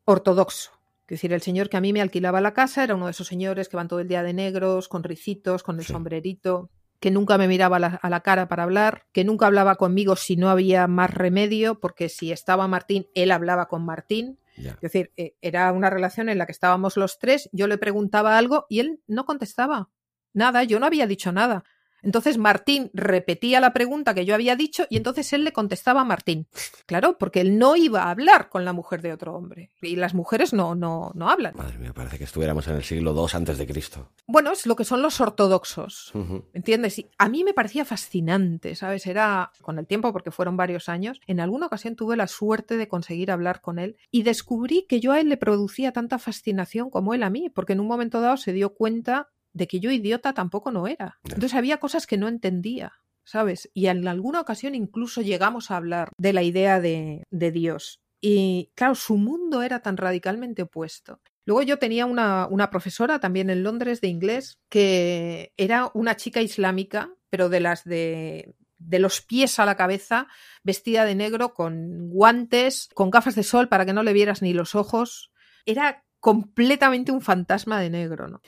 Ortodoxo. 0.05 0.78
Es 1.10 1.18
decir, 1.18 1.34
el 1.34 1.41
señor 1.41 1.69
que 1.69 1.77
a 1.77 1.81
mí 1.81 1.91
me 1.91 2.02
alquilaba 2.02 2.40
la 2.40 2.53
casa 2.53 2.84
era 2.84 2.94
uno 2.94 3.06
de 3.06 3.11
esos 3.11 3.26
señores 3.26 3.68
que 3.68 3.76
van 3.76 3.88
todo 3.88 3.99
el 3.99 4.07
día 4.07 4.22
de 4.22 4.31
negros, 4.31 4.88
con 4.88 5.03
ricitos, 5.03 5.64
con 5.64 5.80
el 5.80 5.86
sombrerito, 5.86 6.69
que 6.99 7.10
nunca 7.10 7.40
me 7.40 7.48
miraba 7.48 7.77
a 7.77 8.10
la, 8.10 8.19
cara 8.19 8.48
para 8.48 8.61
hablar, 8.61 9.06
que 9.11 9.23
nunca 9.23 9.48
hablaba 9.48 9.76
conmigo 9.76 10.15
si 10.15 10.36
no 10.36 10.52
había 10.52 10.86
más 10.86 11.11
remedio, 11.11 11.80
porque 11.80 12.10
si 12.10 12.31
estaba 12.31 12.68
Martín, 12.68 13.07
él 13.15 13.31
hablaba 13.31 13.68
con 13.68 13.84
Martín. 13.86 14.38
Es 14.56 14.81
decir, 14.81 15.11
eh, 15.18 15.34
era 15.41 15.72
una 15.72 15.90
relación 15.90 16.30
en 16.30 16.38
la 16.38 16.45
que 16.45 16.52
estábamos 16.52 16.95
los 16.95 17.18
tres, 17.18 17.49
yo 17.53 17.65
le 17.65 17.80
preguntaba 17.80 18.38
algo 18.38 18.68
y 18.69 18.80
él 18.80 19.02
no 19.07 19.26
contestaba. 19.26 19.90
Nada, 20.34 20.64
yo 20.64 20.80
no 20.80 20.86
había 20.86 21.07
dicho 21.07 21.31
nada. 21.31 21.64
Entonces 22.01 22.38
Martín 22.38 22.89
repetía 22.93 23.59
la 23.59 23.73
pregunta 23.73 24.13
que 24.13 24.26
yo 24.26 24.35
había 24.35 24.55
dicho 24.55 24.85
y 24.89 24.97
entonces 24.97 25.31
él 25.34 25.43
le 25.43 25.53
contestaba 25.53 26.01
a 26.01 26.05
Martín. 26.05 26.47
Claro, 26.85 27.17
porque 27.17 27.41
él 27.41 27.57
no 27.57 27.76
iba 27.76 28.03
a 28.03 28.11
hablar 28.11 28.49
con 28.49 28.65
la 28.65 28.73
mujer 28.73 29.01
de 29.01 29.13
otro 29.13 29.35
hombre. 29.35 29.69
Y 29.81 29.95
las 29.95 30.13
mujeres 30.13 30.53
no, 30.53 30.76
no, 30.76 31.11
no 31.15 31.30
hablan. 31.30 31.55
Madre 31.55 31.77
mía, 31.77 31.93
parece 31.93 32.17
que 32.17 32.23
estuviéramos 32.23 32.67
en 32.67 32.76
el 32.76 32.84
siglo 32.84 33.13
II 33.13 33.31
antes 33.34 33.57
de 33.57 33.67
Cristo. 33.67 34.09
Bueno, 34.27 34.51
es 34.51 34.65
lo 34.65 34.76
que 34.76 34.85
son 34.85 35.01
los 35.01 35.19
ortodoxos. 35.21 36.13
¿Entiendes? 36.53 36.99
Y 36.99 37.07
a 37.17 37.30
mí 37.30 37.43
me 37.43 37.53
parecía 37.53 37.85
fascinante, 37.85 38.76
¿sabes? 38.76 39.05
Era 39.07 39.51
con 39.61 39.80
el 39.80 39.88
tiempo, 39.88 40.11
porque 40.13 40.31
fueron 40.31 40.57
varios 40.57 40.89
años. 40.89 41.19
En 41.27 41.39
alguna 41.39 41.67
ocasión 41.67 41.95
tuve 41.95 42.15
la 42.15 42.27
suerte 42.27 42.77
de 42.77 42.88
conseguir 42.88 43.31
hablar 43.31 43.61
con 43.61 43.80
él 43.80 43.97
y 44.11 44.23
descubrí 44.23 44.85
que 44.88 44.99
yo 44.99 45.11
a 45.11 45.19
él 45.19 45.30
le 45.30 45.38
producía 45.38 45.91
tanta 45.91 46.19
fascinación 46.19 46.89
como 46.89 47.13
él 47.13 47.23
a 47.23 47.30
mí, 47.30 47.49
porque 47.49 47.73
en 47.73 47.80
un 47.80 47.88
momento 47.88 48.21
dado 48.21 48.38
se 48.38 48.53
dio 48.53 48.73
cuenta 48.73 49.30
de 49.60 49.68
que 49.68 49.80
yo 49.80 49.91
idiota 49.91 50.34
tampoco 50.34 50.72
no 50.72 50.88
era. 50.88 51.19
Entonces 51.26 51.53
había 51.53 51.77
cosas 51.77 52.07
que 52.07 52.18
no 52.18 52.27
entendía, 52.27 52.94
¿sabes? 53.23 53.69
Y 53.76 53.88
en 53.88 54.07
alguna 54.07 54.40
ocasión 54.40 54.73
incluso 54.73 55.22
llegamos 55.22 55.69
a 55.69 55.77
hablar 55.77 56.11
de 56.18 56.34
la 56.34 56.41
idea 56.41 56.80
de, 56.80 57.23
de 57.30 57.52
Dios. 57.52 58.02
Y 58.22 58.72
claro, 58.73 58.95
su 58.95 59.18
mundo 59.18 59.61
era 59.61 59.81
tan 59.81 59.98
radicalmente 59.98 60.64
opuesto. 60.64 61.22
Luego 61.45 61.61
yo 61.61 61.77
tenía 61.77 62.06
una, 62.06 62.48
una, 62.48 62.69
profesora 62.69 63.19
también 63.19 63.49
en 63.49 63.64
Londres 63.64 64.02
de 64.02 64.07
inglés 64.07 64.60
que 64.69 65.53
era 65.57 65.91
una 65.94 66.15
chica 66.15 66.41
islámica, 66.41 67.14
pero 67.30 67.49
de 67.49 67.60
las 67.60 67.84
de, 67.84 68.56
de 68.77 68.99
los 68.99 69.22
pies 69.22 69.60
a 69.60 69.65
la 69.65 69.76
cabeza, 69.76 70.27
vestida 70.64 71.06
de 71.06 71.15
negro, 71.15 71.53
con 71.53 72.10
guantes, 72.10 72.90
con 72.94 73.10
gafas 73.10 73.36
de 73.36 73.44
sol 73.44 73.68
para 73.68 73.86
que 73.86 73.94
no 73.94 74.03
le 74.03 74.14
vieras 74.14 74.41
ni 74.41 74.53
los 74.53 74.76
ojos. 74.76 75.31
Era 75.65 76.03
completamente 76.19 77.11
un 77.11 77.21
fantasma 77.21 77.79
de 77.79 77.89
negro, 77.89 78.27
¿no? 78.27 78.41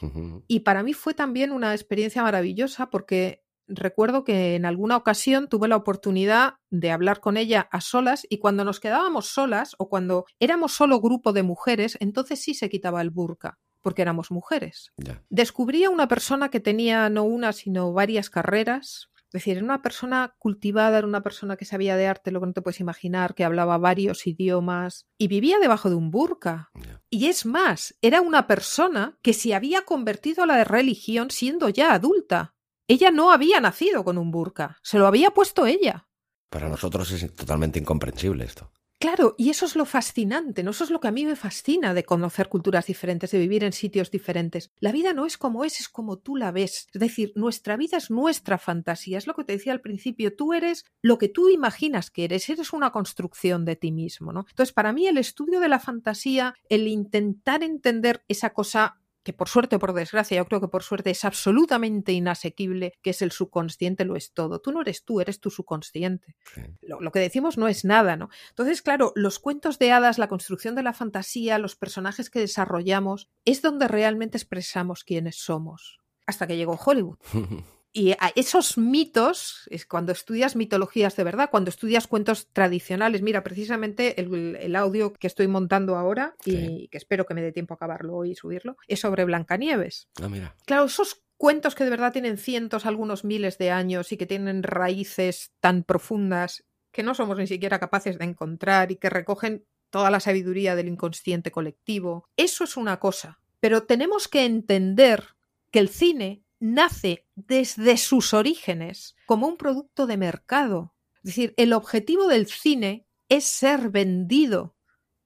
Y 0.47 0.61
para 0.61 0.83
mí 0.83 0.93
fue 0.93 1.13
también 1.13 1.51
una 1.51 1.73
experiencia 1.73 2.23
maravillosa 2.23 2.89
porque 2.89 3.43
recuerdo 3.67 4.23
que 4.23 4.55
en 4.55 4.65
alguna 4.65 4.97
ocasión 4.97 5.47
tuve 5.47 5.67
la 5.67 5.77
oportunidad 5.77 6.55
de 6.69 6.91
hablar 6.91 7.21
con 7.21 7.37
ella 7.37 7.69
a 7.71 7.81
solas 7.81 8.25
y 8.29 8.39
cuando 8.39 8.65
nos 8.65 8.79
quedábamos 8.79 9.27
solas 9.27 9.75
o 9.77 9.87
cuando 9.89 10.25
éramos 10.39 10.73
solo 10.73 10.99
grupo 10.99 11.33
de 11.33 11.43
mujeres, 11.43 11.97
entonces 12.01 12.41
sí 12.41 12.53
se 12.53 12.69
quitaba 12.69 13.01
el 13.01 13.09
burka 13.09 13.59
porque 13.81 14.03
éramos 14.03 14.29
mujeres. 14.31 14.93
Descubrí 15.29 15.83
a 15.83 15.89
una 15.89 16.07
persona 16.07 16.49
que 16.49 16.59
tenía 16.59 17.09
no 17.09 17.23
una, 17.23 17.51
sino 17.51 17.93
varias 17.93 18.29
carreras, 18.29 19.09
es 19.31 19.45
decir, 19.45 19.55
era 19.55 19.63
una 19.63 19.81
persona 19.81 20.35
cultivada, 20.39 20.97
era 20.97 21.07
una 21.07 21.23
persona 21.23 21.55
que 21.55 21.63
sabía 21.63 21.95
de 21.95 22.05
arte, 22.05 22.31
lo 22.31 22.41
que 22.41 22.47
no 22.47 22.53
te 22.53 22.61
puedes 22.61 22.81
imaginar, 22.81 23.33
que 23.33 23.45
hablaba 23.45 23.77
varios 23.77 24.27
idiomas 24.27 25.07
y 25.17 25.29
vivía 25.29 25.57
debajo 25.57 25.89
de 25.89 25.95
un 25.95 26.11
burka. 26.11 26.69
Y 27.09 27.27
es 27.27 27.45
más, 27.45 27.95
era 28.01 28.19
una 28.19 28.45
persona 28.45 29.17
que 29.21 29.31
se 29.31 29.55
había 29.55 29.83
convertido 29.83 30.43
a 30.43 30.47
la 30.47 30.65
religión 30.65 31.31
siendo 31.31 31.69
ya 31.69 31.93
adulta. 31.93 32.55
Ella 32.89 33.09
no 33.09 33.31
había 33.31 33.61
nacido 33.61 34.03
con 34.03 34.17
un 34.17 34.31
burka, 34.31 34.77
se 34.83 34.99
lo 34.99 35.07
había 35.07 35.31
puesto 35.31 35.65
ella. 35.65 36.09
Para 36.49 36.67
nosotros 36.67 37.09
es 37.11 37.33
totalmente 37.33 37.79
incomprensible 37.79 38.43
esto. 38.43 38.69
Claro, 39.01 39.33
y 39.35 39.49
eso 39.49 39.65
es 39.65 39.75
lo 39.75 39.85
fascinante, 39.85 40.61
¿no? 40.61 40.69
Eso 40.69 40.83
es 40.83 40.91
lo 40.91 40.99
que 40.99 41.07
a 41.07 41.11
mí 41.11 41.25
me 41.25 41.35
fascina 41.35 41.95
de 41.95 42.03
conocer 42.03 42.49
culturas 42.49 42.85
diferentes, 42.85 43.31
de 43.31 43.39
vivir 43.39 43.63
en 43.63 43.73
sitios 43.73 44.11
diferentes. 44.11 44.69
La 44.79 44.91
vida 44.91 45.11
no 45.11 45.25
es 45.25 45.39
como 45.39 45.65
es, 45.65 45.79
es 45.79 45.89
como 45.89 46.19
tú 46.19 46.35
la 46.35 46.51
ves. 46.51 46.87
Es 46.93 46.99
decir, 47.01 47.33
nuestra 47.35 47.77
vida 47.77 47.97
es 47.97 48.11
nuestra 48.11 48.59
fantasía, 48.59 49.17
es 49.17 49.25
lo 49.25 49.33
que 49.33 49.43
te 49.43 49.53
decía 49.53 49.73
al 49.73 49.81
principio, 49.81 50.35
tú 50.35 50.53
eres 50.53 50.85
lo 51.01 51.17
que 51.17 51.29
tú 51.29 51.49
imaginas 51.49 52.11
que 52.11 52.25
eres, 52.25 52.47
eres 52.47 52.73
una 52.73 52.91
construcción 52.91 53.65
de 53.65 53.75
ti 53.75 53.91
mismo, 53.91 54.33
¿no? 54.33 54.45
Entonces, 54.47 54.71
para 54.71 54.93
mí 54.93 55.07
el 55.07 55.17
estudio 55.17 55.59
de 55.59 55.69
la 55.69 55.79
fantasía, 55.79 56.53
el 56.69 56.87
intentar 56.87 57.63
entender 57.63 58.23
esa 58.27 58.51
cosa 58.51 59.00
que 59.23 59.33
por 59.33 59.49
suerte 59.49 59.75
o 59.75 59.79
por 59.79 59.93
desgracia, 59.93 60.37
yo 60.37 60.45
creo 60.45 60.61
que 60.61 60.67
por 60.67 60.83
suerte 60.83 61.11
es 61.11 61.25
absolutamente 61.25 62.11
inasequible, 62.11 62.93
que 63.01 63.11
es 63.11 63.21
el 63.21 63.31
subconsciente, 63.31 64.05
lo 64.05 64.15
es 64.15 64.33
todo. 64.33 64.59
Tú 64.59 64.71
no 64.71 64.81
eres 64.81 65.05
tú, 65.05 65.21
eres 65.21 65.39
tu 65.39 65.49
subconsciente. 65.49 66.35
Lo, 66.81 67.11
que 67.11 67.19
decimos 67.19 67.57
no 67.57 67.67
es 67.67 67.85
nada, 67.85 68.15
¿no? 68.15 68.29
Entonces, 68.49 68.81
claro, 68.81 69.11
los 69.15 69.39
cuentos 69.39 69.79
de 69.79 69.91
hadas, 69.91 70.17
la 70.17 70.27
construcción 70.27 70.75
de 70.75 70.83
la 70.83 70.93
fantasía, 70.93 71.57
los 71.57 71.75
personajes 71.75 72.29
que 72.29 72.39
desarrollamos, 72.39 73.29
es 73.45 73.61
donde 73.61 73.87
realmente 73.87 74.37
expresamos 74.37 75.03
quiénes 75.03 75.37
somos. 75.37 75.99
Hasta 76.25 76.47
que 76.47 76.57
llegó 76.57 76.79
Hollywood. 76.83 77.17
Y 77.93 78.11
a 78.13 78.31
esos 78.35 78.77
mitos, 78.77 79.67
es 79.69 79.85
cuando 79.85 80.13
estudias 80.13 80.55
mitologías 80.55 81.15
de 81.15 81.25
verdad, 81.25 81.49
cuando 81.51 81.69
estudias 81.69 82.07
cuentos 82.07 82.47
tradicionales, 82.53 83.21
mira, 83.21 83.43
precisamente 83.43 84.19
el, 84.21 84.75
audio 84.75 85.11
que 85.13 85.27
estoy 85.27 85.47
montando 85.47 85.97
ahora 85.97 86.35
y 86.45 86.87
que 86.87 86.97
espero 86.97 87.25
que 87.25 87.33
me 87.33 87.41
dé 87.41 87.51
tiempo 87.51 87.73
a 87.73 87.75
acabarlo 87.75 88.15
hoy 88.15 88.31
y 88.31 88.35
subirlo, 88.35 88.77
es 88.87 89.01
sobre 89.01 89.25
Blancanieves. 89.25 90.07
Ah, 90.21 90.29
mira. 90.29 90.55
Claro, 90.65 90.85
esos 90.85 91.21
cuentos 91.35 91.75
que 91.75 91.83
de 91.83 91.89
verdad 91.89 92.13
tienen 92.13 92.37
cientos, 92.37 92.85
algunos 92.85 93.25
miles 93.25 93.57
de 93.57 93.71
años 93.71 94.11
y 94.11 94.17
que 94.17 94.25
tienen 94.25 94.63
raíces 94.63 95.51
tan 95.59 95.83
profundas 95.83 96.63
que 96.91 97.03
no 97.03 97.15
somos 97.15 97.37
ni 97.37 97.47
siquiera 97.47 97.79
capaces 97.79 98.17
de 98.17 98.25
encontrar 98.25 98.91
y 98.91 98.97
que 98.97 99.09
recogen 99.09 99.65
toda 99.89 100.11
la 100.11 100.19
sabiduría 100.19 100.75
del 100.75 100.87
inconsciente 100.87 101.51
colectivo. 101.51 102.29
Eso 102.37 102.63
es 102.63 102.77
una 102.77 102.99
cosa, 102.99 103.39
pero 103.59 103.83
tenemos 103.83 104.27
que 104.27 104.45
entender 104.45 105.35
que 105.71 105.79
el 105.79 105.89
cine 105.89 106.43
nace 106.61 107.25
desde 107.35 107.97
sus 107.97 108.33
orígenes 108.33 109.15
como 109.25 109.47
un 109.47 109.57
producto 109.57 110.07
de 110.07 110.15
mercado. 110.15 110.93
Es 111.15 111.23
decir, 111.23 111.53
el 111.57 111.73
objetivo 111.73 112.27
del 112.27 112.45
cine 112.45 113.05
es 113.27 113.45
ser 113.45 113.89
vendido, 113.89 114.75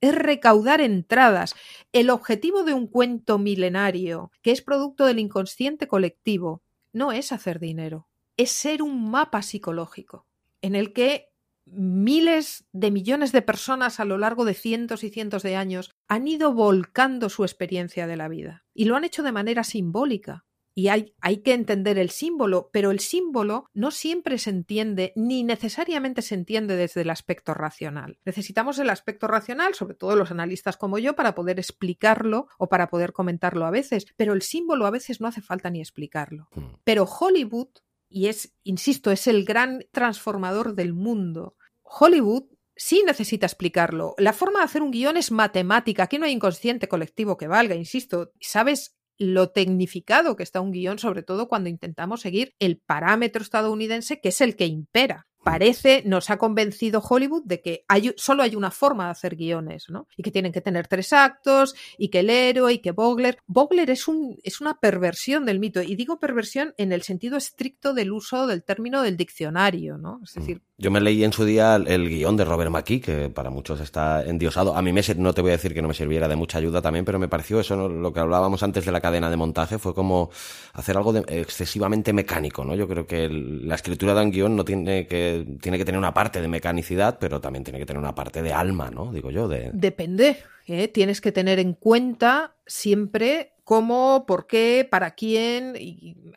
es 0.02 0.16
recaudar 0.16 0.82
entradas. 0.82 1.54
El 1.92 2.10
objetivo 2.10 2.64
de 2.64 2.74
un 2.74 2.88
cuento 2.88 3.38
milenario, 3.38 4.32
que 4.42 4.52
es 4.52 4.62
producto 4.62 5.06
del 5.06 5.20
inconsciente 5.20 5.88
colectivo, 5.88 6.64
no 6.94 7.12
es 7.12 7.32
hacer 7.32 7.60
dinero, 7.60 8.08
es 8.38 8.52
ser 8.52 8.82
un 8.82 9.12
mapa 9.12 9.42
psicológico 9.42 10.26
en 10.62 10.76
el 10.76 10.94
que 10.94 11.30
miles 11.66 12.66
de 12.72 12.92
millones 12.92 13.32
de 13.32 13.42
personas 13.42 14.00
a 14.00 14.06
lo 14.06 14.18
largo 14.18 14.46
de 14.46 14.54
cientos 14.54 15.04
y 15.04 15.10
cientos 15.10 15.44
de 15.44 15.56
años 15.56 15.92
han 16.08 16.28
ido 16.28 16.54
volcando 16.54 17.30
su 17.30 17.44
experiencia 17.44 18.08
de 18.08 18.16
la 18.16 18.28
vida 18.28 18.66
y 18.74 18.86
lo 18.86 18.96
han 18.96 19.04
hecho 19.04 19.24
de 19.24 19.32
manera 19.32 19.64
simbólica 19.64 20.46
y 20.78 20.90
hay, 20.90 21.16
hay, 21.22 21.38
que 21.38 21.54
entender 21.54 21.98
el 21.98 22.10
símbolo, 22.10 22.70
pero 22.74 22.92
el 22.92 23.00
símbolo 23.00 23.70
no 23.74 23.92
siempre 23.92 24.38
se 24.38 24.50
entiende 24.50 25.14
ni 25.16 25.44
necesariamente 25.44 26.22
se 26.22 26.36
entiende 26.36 26.76
desde 26.76 27.02
el 27.02 27.10
aspecto 27.10 27.54
racional. 27.54 28.20
Necesitamos 28.26 28.78
el 28.80 28.90
aspecto 28.90 29.28
racional, 29.28 29.74
sobre 29.74 29.96
todo 29.96 30.18
los 30.18 30.32
analistas 30.32 30.76
como 30.76 31.00
yo, 31.00 31.16
para 31.16 31.34
poder 31.34 31.60
explicarlo 31.60 32.50
o 32.58 32.68
para 32.68 32.90
poder 32.90 33.14
comentarlo 33.14 33.66
a 33.66 33.72
veces, 33.72 34.06
pero 34.18 34.34
el 34.34 34.42
símbolo 34.42 34.86
a 34.86 34.92
veces 34.92 35.22
no 35.22 35.30
hace 35.30 35.42
falta 35.42 35.70
ni 35.70 35.80
explicarlo. 35.80 36.50
Hmm. 36.54 36.76
Pero 36.84 37.06
Hollywood, 37.06 37.70
y 38.10 38.28
es, 38.28 38.54
insisto, 38.64 39.12
es 39.12 39.28
el 39.28 39.46
gran 39.46 39.86
transformador 39.94 40.76
del 40.76 40.94
mundo, 40.94 41.56
Hollywood 41.84 42.44
sí 42.76 43.04
necesita 43.06 43.46
explicarlo. 43.46 44.16
La 44.18 44.34
forma 44.34 44.60
de 44.60 44.66
hacer 44.66 44.82
un 44.82 44.92
guion 44.92 45.16
es 45.16 45.32
matemática. 45.32 46.04
Aquí 46.04 46.18
no 46.18 46.26
hay 46.26 46.34
inconsciente 46.34 46.90
colectivo 46.90 47.38
que 47.38 47.48
valga, 47.48 47.76
insisto. 47.76 48.34
Sabes 48.42 48.98
lo 49.18 49.50
tecnificado 49.50 50.36
que 50.36 50.44
está 50.44 50.62
un 50.62 50.72
guion, 50.72 51.00
sobre 51.00 51.24
todo 51.24 51.48
cuando 51.48 51.70
intentamos 51.70 52.22
seguir 52.22 52.54
el 52.60 52.78
parámetro 52.78 53.42
estadounidense 53.42 54.20
que 54.20 54.30
es 54.30 54.42
el 54.42 54.56
que 54.56 54.66
impera 54.66 55.28
parece, 55.46 56.02
nos 56.08 56.32
ha 56.32 56.38
convencido 56.38 57.04
Hollywood 57.08 57.44
de 57.46 57.62
que 57.62 57.86
hay, 57.88 58.12
solo 58.18 58.42
hay 58.42 58.56
una 58.56 58.72
forma 58.72 59.06
de 59.06 59.12
hacer 59.12 59.36
guiones, 59.36 59.86
¿no? 59.90 60.08
Y 60.18 60.24
que 60.24 60.32
tienen 60.32 60.52
que 60.52 60.60
tener 60.60 60.88
tres 60.88 61.14
actos, 61.14 61.76
y 62.00 62.10
que 62.10 62.22
el 62.22 62.32
héroe, 62.32 62.74
y 62.74 62.80
que 62.80 62.92
Bogler. 62.92 63.38
Bogler 63.46 63.92
es, 63.92 64.08
un, 64.08 64.40
es 64.44 64.60
una 64.60 64.80
perversión 64.80 65.46
del 65.46 65.60
mito, 65.60 65.84
y 65.84 65.96
digo 65.96 66.20
perversión 66.20 66.74
en 66.78 66.92
el 66.92 67.04
sentido 67.04 67.38
estricto 67.38 67.94
del 67.94 68.12
uso 68.12 68.48
del 68.48 68.64
término 68.64 69.04
del 69.04 69.18
diccionario, 69.18 70.00
¿no? 70.00 70.20
Es 70.24 70.34
decir. 70.34 70.64
Yo 70.78 70.92
me 70.92 71.00
leí 71.00 71.24
en 71.24 71.32
su 71.32 71.46
día 71.46 71.78
el, 71.78 72.10
guion 72.10 72.36
de 72.36 72.44
Robert 72.44 72.70
McKee, 72.70 73.00
que 73.00 73.30
para 73.30 73.50
muchos 73.50 73.80
está 73.80 74.26
endiosado. 74.26 74.76
A 74.76 74.82
mí 74.82 74.92
me, 74.92 75.02
no 75.16 75.34
te 75.34 75.42
voy 75.42 75.52
a 75.52 75.54
decir 75.54 75.74
que 75.74 75.82
no 75.82 75.88
me 75.88 75.94
sirviera 75.94 76.28
de 76.28 76.36
mucha 76.36 76.58
ayuda 76.58 76.82
también, 76.82 77.06
pero 77.06 77.18
me 77.18 77.30
pareció 77.30 77.62
eso, 77.62 77.88
lo 77.88 78.12
que 78.12 78.20
hablábamos 78.20 78.62
antes 78.62 78.84
de 78.84 78.92
la 78.92 79.00
cadena 79.00 79.30
de 79.30 79.38
montaje, 79.38 79.80
fue 79.80 79.96
como 79.96 80.30
hacer 80.74 80.98
algo 80.98 81.16
excesivamente 81.16 82.12
mecánico, 82.12 82.66
¿no? 82.66 82.76
Yo 82.76 82.90
creo 82.90 83.08
que 83.08 83.30
la 83.30 83.76
escritura 83.76 84.14
de 84.14 84.22
un 84.22 84.32
guion 84.32 84.56
no 84.58 84.66
tiene 84.66 85.08
que 85.08 85.46
tiene 85.62 85.78
que 85.78 85.86
tener 85.86 85.98
una 85.98 86.14
parte 86.14 86.42
de 86.42 86.50
mecanicidad, 86.50 87.20
pero 87.20 87.40
también 87.40 87.64
tiene 87.64 87.80
que 87.80 87.86
tener 87.86 88.02
una 88.02 88.14
parte 88.14 88.42
de 88.42 88.52
alma, 88.52 88.92
¿no? 88.92 89.14
Digo 89.14 89.32
yo. 89.32 89.48
De... 89.48 89.72
Depende. 89.74 90.44
¿eh? 90.68 90.90
Tienes 90.90 91.22
que 91.22 91.32
tener 91.32 91.58
en 91.60 91.74
cuenta 91.74 92.58
siempre 92.66 93.54
cómo, 93.64 94.26
por 94.28 94.46
qué, 94.46 94.86
para 94.90 95.12
quién 95.12 95.74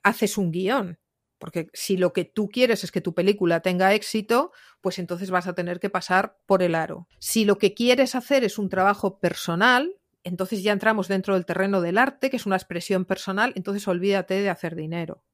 haces 0.05 0.39
un 0.39 0.53
guion. 0.53 0.99
Porque 1.39 1.69
si 1.73 1.97
lo 1.97 2.13
que 2.13 2.25
tú 2.25 2.49
quieres 2.49 2.85
es 2.85 2.93
que 2.93 3.01
tu 3.01 3.15
película 3.15 3.61
tenga 3.61 3.95
éxito, 3.95 4.53
pues 4.81 4.99
entonces 4.99 5.31
vas 5.31 5.47
a 5.47 5.55
tener 5.55 5.81
que 5.81 5.91
pasar 5.91 6.39
por 6.47 6.63
el 6.63 6.75
aro. 6.75 7.09
Si 7.19 7.45
lo 7.45 7.59
que 7.59 7.75
quieres 7.75 8.15
hacer 8.15 8.45
es 8.45 8.59
un 8.59 8.69
trabajo 8.69 9.19
personal, 9.19 9.97
entonces 10.25 10.63
ya 10.63 10.73
entramos 10.73 11.09
dentro 11.09 11.35
del 11.35 11.47
terreno 11.47 11.81
del 11.81 11.99
arte, 11.99 12.31
que 12.31 12.37
es 12.37 12.47
una 12.47 12.57
expresión 12.57 13.05
personal, 13.05 13.53
entonces 13.57 13.87
olvídate 13.89 14.35
de 14.35 14.51
hacer 14.51 14.75
dinero. 14.75 15.25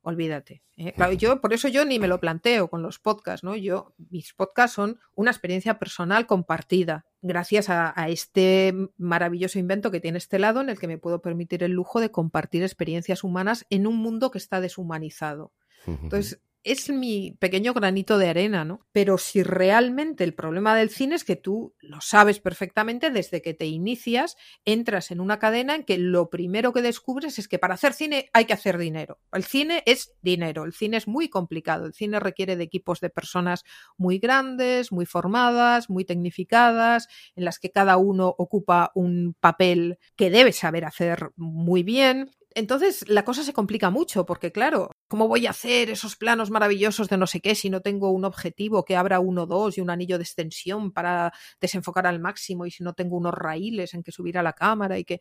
Olvídate. 0.00 0.62
¿eh? 0.76 0.94
yo, 1.18 1.40
por 1.40 1.52
eso 1.52 1.68
yo 1.68 1.84
ni 1.84 1.98
me 1.98 2.08
lo 2.08 2.18
planteo 2.18 2.68
con 2.68 2.82
los 2.82 2.98
podcasts, 2.98 3.44
¿no? 3.44 3.54
Yo, 3.56 3.94
mis 4.10 4.32
podcasts 4.34 4.74
son 4.74 4.98
una 5.14 5.30
experiencia 5.30 5.78
personal 5.78 6.26
compartida, 6.26 7.06
gracias 7.22 7.70
a, 7.70 7.94
este 8.08 8.74
maravilloso 8.98 9.58
invento 9.58 9.90
que 9.90 10.00
tiene 10.00 10.18
este 10.18 10.38
lado, 10.38 10.60
en 10.60 10.68
el 10.68 10.78
que 10.78 10.88
me 10.88 10.98
puedo 10.98 11.22
permitir 11.22 11.62
el 11.62 11.72
lujo 11.72 12.00
de 12.00 12.10
compartir 12.10 12.62
experiencias 12.62 13.24
humanas 13.24 13.64
en 13.70 13.86
un 13.86 13.96
mundo 13.96 14.30
que 14.30 14.38
está 14.38 14.60
deshumanizado. 14.60 15.52
Entonces, 15.86 16.40
es 16.64 16.90
mi 16.90 17.36
pequeño 17.40 17.74
granito 17.74 18.18
de 18.18 18.28
arena, 18.28 18.64
¿no? 18.64 18.86
Pero 18.92 19.18
si 19.18 19.42
realmente 19.42 20.24
el 20.24 20.34
problema 20.34 20.76
del 20.76 20.90
cine 20.90 21.16
es 21.16 21.24
que 21.24 21.36
tú 21.36 21.74
lo 21.80 22.00
sabes 22.00 22.40
perfectamente 22.40 23.10
desde 23.10 23.42
que 23.42 23.54
te 23.54 23.66
inicias, 23.66 24.36
entras 24.64 25.10
en 25.10 25.20
una 25.20 25.38
cadena 25.38 25.74
en 25.74 25.84
que 25.84 25.98
lo 25.98 26.30
primero 26.30 26.72
que 26.72 26.82
descubres 26.82 27.38
es 27.38 27.48
que 27.48 27.58
para 27.58 27.74
hacer 27.74 27.92
cine 27.94 28.30
hay 28.32 28.44
que 28.44 28.52
hacer 28.52 28.78
dinero. 28.78 29.18
El 29.32 29.44
cine 29.44 29.82
es 29.86 30.14
dinero, 30.22 30.64
el 30.64 30.72
cine 30.72 30.96
es 30.96 31.08
muy 31.08 31.28
complicado, 31.28 31.86
el 31.86 31.94
cine 31.94 32.20
requiere 32.20 32.56
de 32.56 32.64
equipos 32.64 33.00
de 33.00 33.10
personas 33.10 33.64
muy 33.96 34.18
grandes, 34.18 34.92
muy 34.92 35.06
formadas, 35.06 35.90
muy 35.90 36.04
tecnificadas, 36.04 37.08
en 37.34 37.44
las 37.44 37.58
que 37.58 37.70
cada 37.70 37.96
uno 37.96 38.34
ocupa 38.38 38.92
un 38.94 39.34
papel 39.40 39.98
que 40.16 40.30
debe 40.30 40.52
saber 40.52 40.84
hacer 40.84 41.30
muy 41.36 41.82
bien. 41.82 42.30
Entonces 42.54 43.08
la 43.08 43.24
cosa 43.24 43.42
se 43.42 43.52
complica 43.52 43.90
mucho 43.90 44.26
porque, 44.26 44.52
claro, 44.52 44.90
¿cómo 45.08 45.28
voy 45.28 45.46
a 45.46 45.50
hacer 45.50 45.90
esos 45.90 46.16
planos 46.16 46.50
maravillosos 46.50 47.08
de 47.08 47.16
no 47.16 47.26
sé 47.26 47.40
qué 47.40 47.54
si 47.54 47.70
no 47.70 47.80
tengo 47.80 48.10
un 48.10 48.24
objetivo 48.24 48.84
que 48.84 48.96
abra 48.96 49.20
uno, 49.20 49.46
dos 49.46 49.78
y 49.78 49.80
un 49.80 49.90
anillo 49.90 50.18
de 50.18 50.24
extensión 50.24 50.92
para 50.92 51.32
desenfocar 51.60 52.06
al 52.06 52.20
máximo 52.20 52.66
y 52.66 52.70
si 52.70 52.82
no 52.82 52.94
tengo 52.94 53.16
unos 53.16 53.34
raíles 53.34 53.94
en 53.94 54.02
que 54.02 54.12
subir 54.12 54.38
a 54.38 54.42
la 54.42 54.52
cámara 54.52 54.98
y 54.98 55.04
que... 55.04 55.20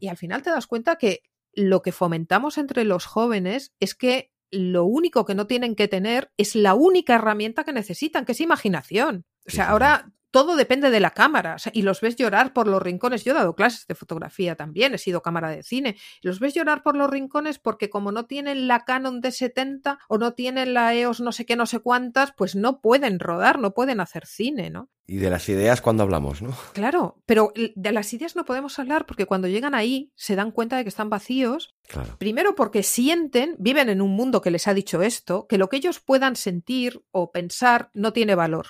Y 0.00 0.08
al 0.08 0.16
final 0.16 0.42
te 0.42 0.50
das 0.50 0.66
cuenta 0.66 0.96
que 0.96 1.22
lo 1.52 1.82
que 1.82 1.92
fomentamos 1.92 2.58
entre 2.58 2.84
los 2.84 3.06
jóvenes 3.06 3.72
es 3.80 3.94
que 3.94 4.30
lo 4.50 4.84
único 4.84 5.24
que 5.24 5.34
no 5.34 5.46
tienen 5.46 5.74
que 5.74 5.88
tener 5.88 6.30
es 6.36 6.54
la 6.54 6.74
única 6.74 7.16
herramienta 7.16 7.64
que 7.64 7.72
necesitan, 7.72 8.24
que 8.24 8.32
es 8.32 8.40
imaginación. 8.40 9.26
O 9.46 9.50
sea, 9.50 9.70
ahora 9.70 10.12
todo 10.30 10.56
depende 10.56 10.90
de 10.90 11.00
la 11.00 11.10
cámara 11.10 11.56
y 11.72 11.82
los 11.82 12.00
ves 12.00 12.16
llorar 12.16 12.52
por 12.52 12.66
los 12.66 12.82
rincones. 12.82 13.24
Yo 13.24 13.32
he 13.32 13.34
dado 13.34 13.54
clases 13.54 13.86
de 13.86 13.94
fotografía 13.94 14.56
también, 14.56 14.94
he 14.94 14.98
sido 14.98 15.22
cámara 15.22 15.50
de 15.50 15.62
cine. 15.62 15.96
Y 16.20 16.26
los 16.26 16.40
ves 16.40 16.54
llorar 16.54 16.82
por 16.82 16.96
los 16.96 17.10
rincones 17.10 17.58
porque 17.58 17.90
como 17.90 18.12
no 18.12 18.26
tienen 18.26 18.68
la 18.68 18.84
Canon 18.84 19.20
de 19.20 19.32
70 19.32 19.98
o 20.08 20.18
no 20.18 20.34
tienen 20.34 20.74
la 20.74 20.94
EOS 20.94 21.20
no 21.20 21.32
sé 21.32 21.46
qué, 21.46 21.56
no 21.56 21.66
sé 21.66 21.80
cuántas, 21.80 22.32
pues 22.32 22.54
no 22.56 22.80
pueden 22.80 23.18
rodar, 23.18 23.58
no 23.58 23.72
pueden 23.72 24.00
hacer 24.00 24.26
cine, 24.26 24.70
¿no? 24.70 24.90
Y 25.10 25.16
de 25.16 25.30
las 25.30 25.48
ideas 25.48 25.80
cuando 25.80 26.02
hablamos, 26.02 26.42
¿no? 26.42 26.54
Claro, 26.74 27.22
pero 27.24 27.52
de 27.54 27.92
las 27.92 28.12
ideas 28.12 28.36
no 28.36 28.44
podemos 28.44 28.78
hablar 28.78 29.06
porque 29.06 29.24
cuando 29.24 29.48
llegan 29.48 29.74
ahí 29.74 30.12
se 30.14 30.36
dan 30.36 30.50
cuenta 30.50 30.76
de 30.76 30.82
que 30.82 30.90
están 30.90 31.08
vacíos. 31.08 31.74
Claro. 31.88 32.16
Primero 32.18 32.54
porque 32.54 32.82
sienten, 32.82 33.56
viven 33.58 33.88
en 33.88 34.02
un 34.02 34.10
mundo 34.10 34.42
que 34.42 34.50
les 34.50 34.68
ha 34.68 34.74
dicho 34.74 35.00
esto, 35.00 35.46
que 35.48 35.56
lo 35.56 35.70
que 35.70 35.78
ellos 35.78 36.00
puedan 36.00 36.36
sentir 36.36 37.02
o 37.10 37.32
pensar 37.32 37.90
no 37.94 38.12
tiene 38.12 38.34
valor. 38.34 38.66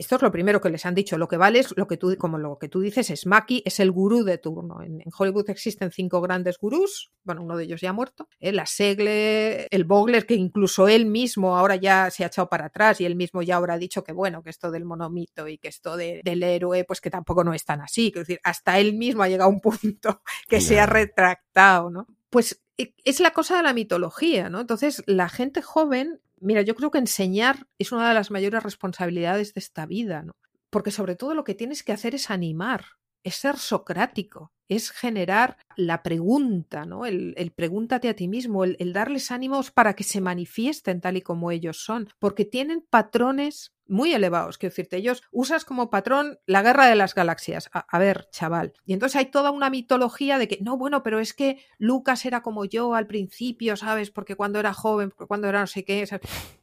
Esto 0.00 0.16
es 0.16 0.22
lo 0.22 0.32
primero 0.32 0.62
que 0.62 0.70
les 0.70 0.86
han 0.86 0.94
dicho. 0.94 1.18
Lo 1.18 1.28
que 1.28 1.36
vale 1.36 1.58
es 1.58 1.76
lo 1.76 1.86
que 1.86 1.98
tú, 1.98 2.16
como 2.16 2.38
lo 2.38 2.58
que 2.58 2.70
tú 2.70 2.80
dices, 2.80 3.10
es 3.10 3.26
Maki, 3.26 3.62
es 3.66 3.80
el 3.80 3.90
gurú 3.90 4.24
de 4.24 4.38
turno. 4.38 4.80
En, 4.80 5.02
Hollywood 5.14 5.50
existen 5.50 5.90
cinco 5.90 6.22
grandes 6.22 6.56
gurús, 6.56 7.12
bueno, 7.22 7.42
uno 7.42 7.54
de 7.54 7.64
ellos 7.64 7.82
ya 7.82 7.90
ha 7.90 7.92
muerto, 7.92 8.26
¿eh? 8.38 8.50
la 8.50 8.64
Segle, 8.64 9.66
el 9.70 9.84
Bogler, 9.84 10.24
que 10.24 10.36
incluso 10.36 10.88
él 10.88 11.04
mismo 11.04 11.54
ahora 11.54 11.76
ya 11.76 12.10
se 12.10 12.24
ha 12.24 12.28
echado 12.28 12.48
para 12.48 12.66
atrás 12.66 13.02
y 13.02 13.04
él 13.04 13.14
mismo 13.14 13.42
ya 13.42 13.56
ahora 13.56 13.74
ha 13.74 13.78
dicho 13.78 14.02
que 14.02 14.12
bueno, 14.14 14.42
que 14.42 14.48
esto 14.48 14.70
del 14.70 14.86
monomito 14.86 15.46
y 15.48 15.58
que 15.58 15.68
esto 15.68 15.98
del 15.98 16.42
héroe, 16.42 16.84
pues 16.84 17.02
que 17.02 17.10
tampoco 17.10 17.44
no 17.44 17.52
es 17.52 17.66
tan 17.66 17.82
así. 17.82 18.06
Es 18.06 18.26
decir, 18.26 18.40
hasta 18.42 18.78
él 18.78 18.94
mismo 18.94 19.22
ha 19.22 19.28
llegado 19.28 19.50
a 19.50 19.52
un 19.52 19.60
punto 19.60 20.22
que 20.48 20.62
se 20.62 20.80
ha 20.80 20.86
retractado, 20.86 21.90
¿no? 21.90 22.06
Pues 22.30 22.62
e, 22.78 22.94
es 23.04 23.20
la 23.20 23.32
cosa 23.32 23.58
de 23.58 23.64
la 23.64 23.74
mitología, 23.74 24.48
¿no? 24.48 24.60
Entonces, 24.60 25.02
la 25.04 25.28
gente 25.28 25.60
joven 25.60 26.22
Mira, 26.40 26.62
yo 26.62 26.74
creo 26.74 26.90
que 26.90 26.98
enseñar 26.98 27.66
es 27.78 27.92
una 27.92 28.08
de 28.08 28.14
las 28.14 28.30
mayores 28.30 28.62
responsabilidades 28.62 29.52
de 29.54 29.60
esta 29.60 29.84
vida, 29.86 30.22
¿no? 30.22 30.32
Porque 30.70 30.90
sobre 30.90 31.16
todo 31.16 31.34
lo 31.34 31.44
que 31.44 31.54
tienes 31.54 31.82
que 31.82 31.92
hacer 31.92 32.14
es 32.14 32.30
animar, 32.30 32.84
es 33.24 33.34
ser 33.34 33.58
socrático, 33.58 34.52
es 34.68 34.90
generar 34.90 35.58
la 35.76 36.02
pregunta, 36.02 36.86
¿no? 36.86 37.04
El, 37.04 37.52
pregúntate 37.54 38.08
a 38.08 38.14
ti 38.14 38.28
mismo, 38.28 38.64
el, 38.64 38.76
el, 38.78 38.92
darles 38.94 39.30
ánimos 39.30 39.70
para 39.70 39.94
que 39.94 40.04
se 40.04 40.20
manifiesten 40.22 41.00
tal 41.00 41.18
y 41.18 41.22
como 41.22 41.50
ellos 41.50 41.78
son, 41.84 42.08
porque 42.18 42.44
tienen 42.46 42.86
patrones 42.88 43.72
muy 43.90 44.14
elevados. 44.14 44.56
Quiero 44.56 44.70
decirte, 44.70 44.96
ellos 44.96 45.22
usas 45.30 45.64
como 45.64 45.90
patrón 45.90 46.38
la 46.46 46.62
guerra 46.62 46.86
de 46.86 46.94
las 46.94 47.14
galaxias. 47.14 47.68
A, 47.72 47.98
ver, 47.98 48.28
chaval. 48.30 48.72
Y 48.86 48.92
entonces 48.92 49.16
hay 49.16 49.26
toda 49.26 49.50
una 49.50 49.68
mitología 49.68 50.38
de 50.38 50.48
que, 50.48 50.58
no, 50.62 50.78
bueno, 50.78 51.02
pero 51.02 51.18
es 51.18 51.34
que 51.34 51.58
Lucas 51.78 52.24
era 52.24 52.42
como 52.42 52.64
yo 52.64 52.94
al 52.94 53.06
principio, 53.06 53.76
¿sabes? 53.76 54.10
Porque 54.10 54.36
cuando 54.36 54.58
era 54.60 54.72
joven, 54.72 55.10
porque 55.10 55.26
cuando 55.26 55.48
era 55.48 55.60
no 55.60 55.66
sé 55.66 55.84
qué. 55.84 56.08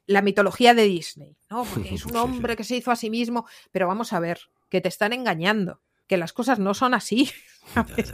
La 0.07 0.21
mitología 0.21 0.73
de 0.73 0.83
Disney, 0.83 1.37
¿no? 1.49 1.63
Porque 1.73 1.95
es 1.95 2.05
un 2.05 2.15
hombre 2.15 2.55
que 2.55 2.63
se 2.63 2.77
hizo 2.77 2.91
a 2.91 2.95
sí 2.95 3.09
mismo. 3.09 3.45
Pero 3.71 3.87
vamos 3.87 4.13
a 4.13 4.19
ver, 4.19 4.39
que 4.69 4.79
te 4.79 4.87
están 4.87 5.11
engañando, 5.11 5.81
que 6.07 6.17
las 6.17 6.31
cosas 6.31 6.59
no 6.59 6.73
son 6.73 6.93
así. 6.93 7.29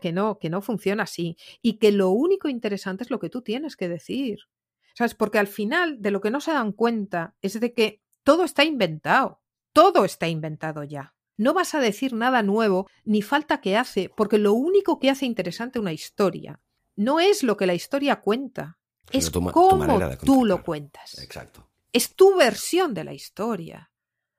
Que 0.00 0.12
no, 0.12 0.38
que 0.38 0.50
no 0.50 0.60
funciona 0.60 1.04
así. 1.04 1.38
Y 1.62 1.78
que 1.78 1.90
lo 1.90 2.10
único 2.10 2.50
interesante 2.50 3.04
es 3.04 3.10
lo 3.10 3.18
que 3.18 3.30
tú 3.30 3.40
tienes 3.40 3.74
que 3.74 3.88
decir. 3.88 4.40
¿Sabes? 4.92 5.14
Porque 5.14 5.38
al 5.38 5.46
final 5.46 6.02
de 6.02 6.10
lo 6.10 6.20
que 6.20 6.30
no 6.30 6.42
se 6.42 6.52
dan 6.52 6.72
cuenta 6.72 7.34
es 7.40 7.58
de 7.58 7.72
que 7.72 8.03
todo 8.24 8.44
está 8.44 8.64
inventado. 8.64 9.40
Todo 9.72 10.04
está 10.04 10.28
inventado 10.28 10.84
ya. 10.84 11.14
No 11.36 11.52
vas 11.52 11.74
a 11.74 11.80
decir 11.80 12.12
nada 12.12 12.42
nuevo 12.42 12.88
ni 13.04 13.22
falta 13.22 13.60
que 13.60 13.76
hace, 13.76 14.08
porque 14.08 14.38
lo 14.38 14.52
único 14.52 14.98
que 14.98 15.10
hace 15.10 15.26
interesante 15.26 15.78
una 15.78 15.92
historia 15.92 16.60
no 16.96 17.20
es 17.20 17.42
lo 17.42 17.56
que 17.56 17.66
la 17.66 17.74
historia 17.74 18.20
cuenta, 18.20 18.78
es 19.10 19.30
cómo 19.30 19.98
tú 20.24 20.44
lo 20.44 20.62
cuentas. 20.62 21.18
Exacto. 21.18 21.68
Es 21.92 22.14
tu 22.14 22.36
versión 22.36 22.94
de 22.94 23.04
la 23.04 23.12
historia. 23.12 23.90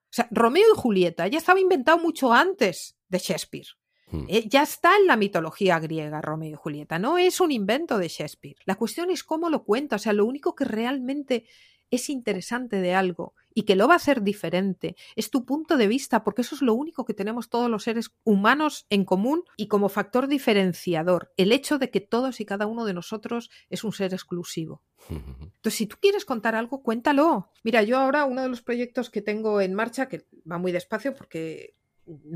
O 0.06 0.16
sea, 0.16 0.28
Romeo 0.32 0.66
y 0.74 0.78
Julieta 0.78 1.28
ya 1.28 1.38
estaba 1.38 1.60
inventado 1.60 1.98
mucho 1.98 2.34
antes 2.34 2.98
de 3.10 3.20
Shakespeare. 3.20 3.68
Hmm. 4.08 4.26
Eh, 4.28 4.48
ya 4.48 4.64
está 4.64 4.96
en 4.98 5.08
la 5.08 5.18
mitología 5.18 5.80
griega 5.80 6.22
Romeo 6.22 6.52
y 6.52 6.56
Julieta, 6.56 7.00
no 7.00 7.18
es 7.18 7.42
un 7.42 7.52
invento 7.52 7.98
de 7.98 8.08
Shakespeare. 8.08 8.58
La 8.66 8.76
cuestión 8.76 9.10
es 9.10 9.24
cómo 9.24 9.50
lo 9.50 9.64
cuenta, 9.64 9.98
o 9.98 10.00
sea, 10.00 10.14
lo 10.14 10.26
único 10.26 10.56
que 10.56 10.66
realmente 10.66 11.46
es 11.90 12.10
interesante 12.10 12.78
de 12.78 12.94
algo 12.94 13.34
y 13.56 13.64
que 13.64 13.76
lo 13.76 13.88
va 13.88 13.94
a 13.94 13.98
hacer 13.98 14.22
diferente, 14.22 14.96
es 15.16 15.32
tu 15.32 15.46
punto 15.46 15.78
de 15.78 15.88
vista, 15.88 16.24
porque 16.24 16.42
eso 16.42 16.54
es 16.54 16.62
lo 16.62 16.76
único 16.76 17.06
que 17.06 17.16
tenemos 17.16 17.50
todos 17.50 17.72
los 17.72 17.84
seres 17.84 18.12
humanos 18.24 18.86
en 18.90 19.06
común 19.06 19.44
y 19.58 19.68
como 19.68 19.90
factor 19.90 20.28
diferenciador, 20.28 21.32
el 21.38 21.52
hecho 21.52 21.80
de 21.80 21.90
que 21.90 22.02
todos 22.02 22.40
y 22.42 22.46
cada 22.46 22.68
uno 22.68 22.86
de 22.86 22.94
nosotros 22.94 23.50
es 23.70 23.84
un 23.84 23.94
ser 23.94 24.14
exclusivo. 24.14 24.84
Entonces, 25.10 25.76
si 25.76 25.88
tú 25.88 25.98
quieres 26.02 26.26
contar 26.26 26.56
algo, 26.56 26.84
cuéntalo. 26.84 27.52
Mira, 27.64 27.82
yo 27.84 27.98
ahora 27.98 28.26
uno 28.26 28.42
de 28.42 28.50
los 28.50 28.62
proyectos 28.62 29.10
que 29.10 29.22
tengo 29.22 29.62
en 29.62 29.74
marcha, 29.74 30.10
que 30.10 30.26
va 30.50 30.58
muy 30.58 30.72
despacio 30.72 31.14
porque 31.14 31.76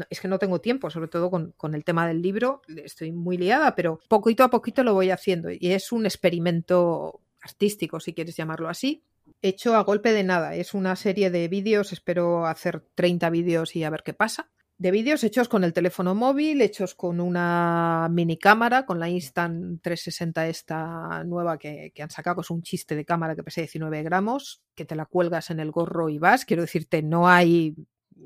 es 0.09 0.19
que 0.19 0.27
no 0.27 0.39
tengo 0.39 0.61
tiempo, 0.61 0.89
sobre 0.89 1.09
todo 1.09 1.29
con, 1.29 1.51
con, 1.57 1.75
el 1.75 1.83
tema 1.83 2.07
del 2.07 2.21
libro, 2.21 2.61
estoy 2.67 3.11
muy 3.11 3.37
liada, 3.37 3.75
pero 3.75 3.99
poquito 4.07 4.43
a 4.43 4.49
poquito 4.49 4.83
lo 4.83 4.93
voy 4.93 5.11
haciendo 5.11 5.51
y 5.51 5.59
es 5.61 5.91
un 5.91 6.05
experimento 6.05 7.21
artístico, 7.41 7.99
si 7.99 8.13
quieres 8.13 8.35
llamarlo 8.35 8.67
así, 8.67 9.03
hecho 9.41 9.75
a 9.75 9.83
golpe 9.83 10.11
de 10.11 10.23
nada. 10.23 10.55
Es 10.55 10.73
una 10.73 10.95
serie 10.95 11.29
de 11.31 11.47
vídeos, 11.47 11.93
espero 11.93 12.45
hacer 12.45 12.85
30 12.95 13.29
vídeos 13.29 13.75
y 13.75 13.83
a 13.83 13.89
ver 13.89 14.03
qué 14.03 14.13
pasa. 14.13 14.49
De 14.77 14.91
vídeos 14.91 15.25
hechos 15.25 15.49
con 15.49 15.65
el 15.65 15.73
teléfono 15.73 16.15
móvil, 16.15 16.61
hechos 16.61 16.95
con 16.95 17.19
una 17.19 18.07
mini 18.09 18.37
cámara, 18.37 18.85
con 18.85 18.97
la 18.97 19.09
Instant 19.09 19.81
360 19.81 20.47
esta 20.47 21.23
nueva 21.25 21.57
que, 21.57 21.91
han 21.99 22.09
sacado, 22.09 22.39
es 22.41 22.49
un 22.49 22.63
chiste 22.63 22.95
de 22.95 23.03
cámara 23.03 23.35
que 23.35 23.43
pesa 23.43 23.59
19 23.59 24.03
gramos, 24.03 24.61
que 24.75 24.85
te 24.85 24.95
la 24.95 25.05
cuelgas 25.05 25.49
en 25.49 25.59
el 25.59 25.71
gorro 25.71 26.07
y 26.07 26.17
vas. 26.17 26.45
Quiero 26.45 26.61
decirte, 26.61 27.01
no 27.01 27.27
hay 27.27 27.75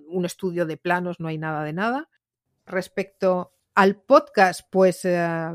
un 0.07 0.25
estudio 0.25 0.67
de 0.67 0.77
planos, 0.77 1.19
no 1.19 1.27
hay 1.27 1.39
nada 1.39 1.63
de 1.63 1.73
nada. 1.73 2.09
Respecto 2.67 3.53
al 3.73 3.99
podcast, 3.99 4.61
pues, 4.69 5.05
eh, 5.05 5.47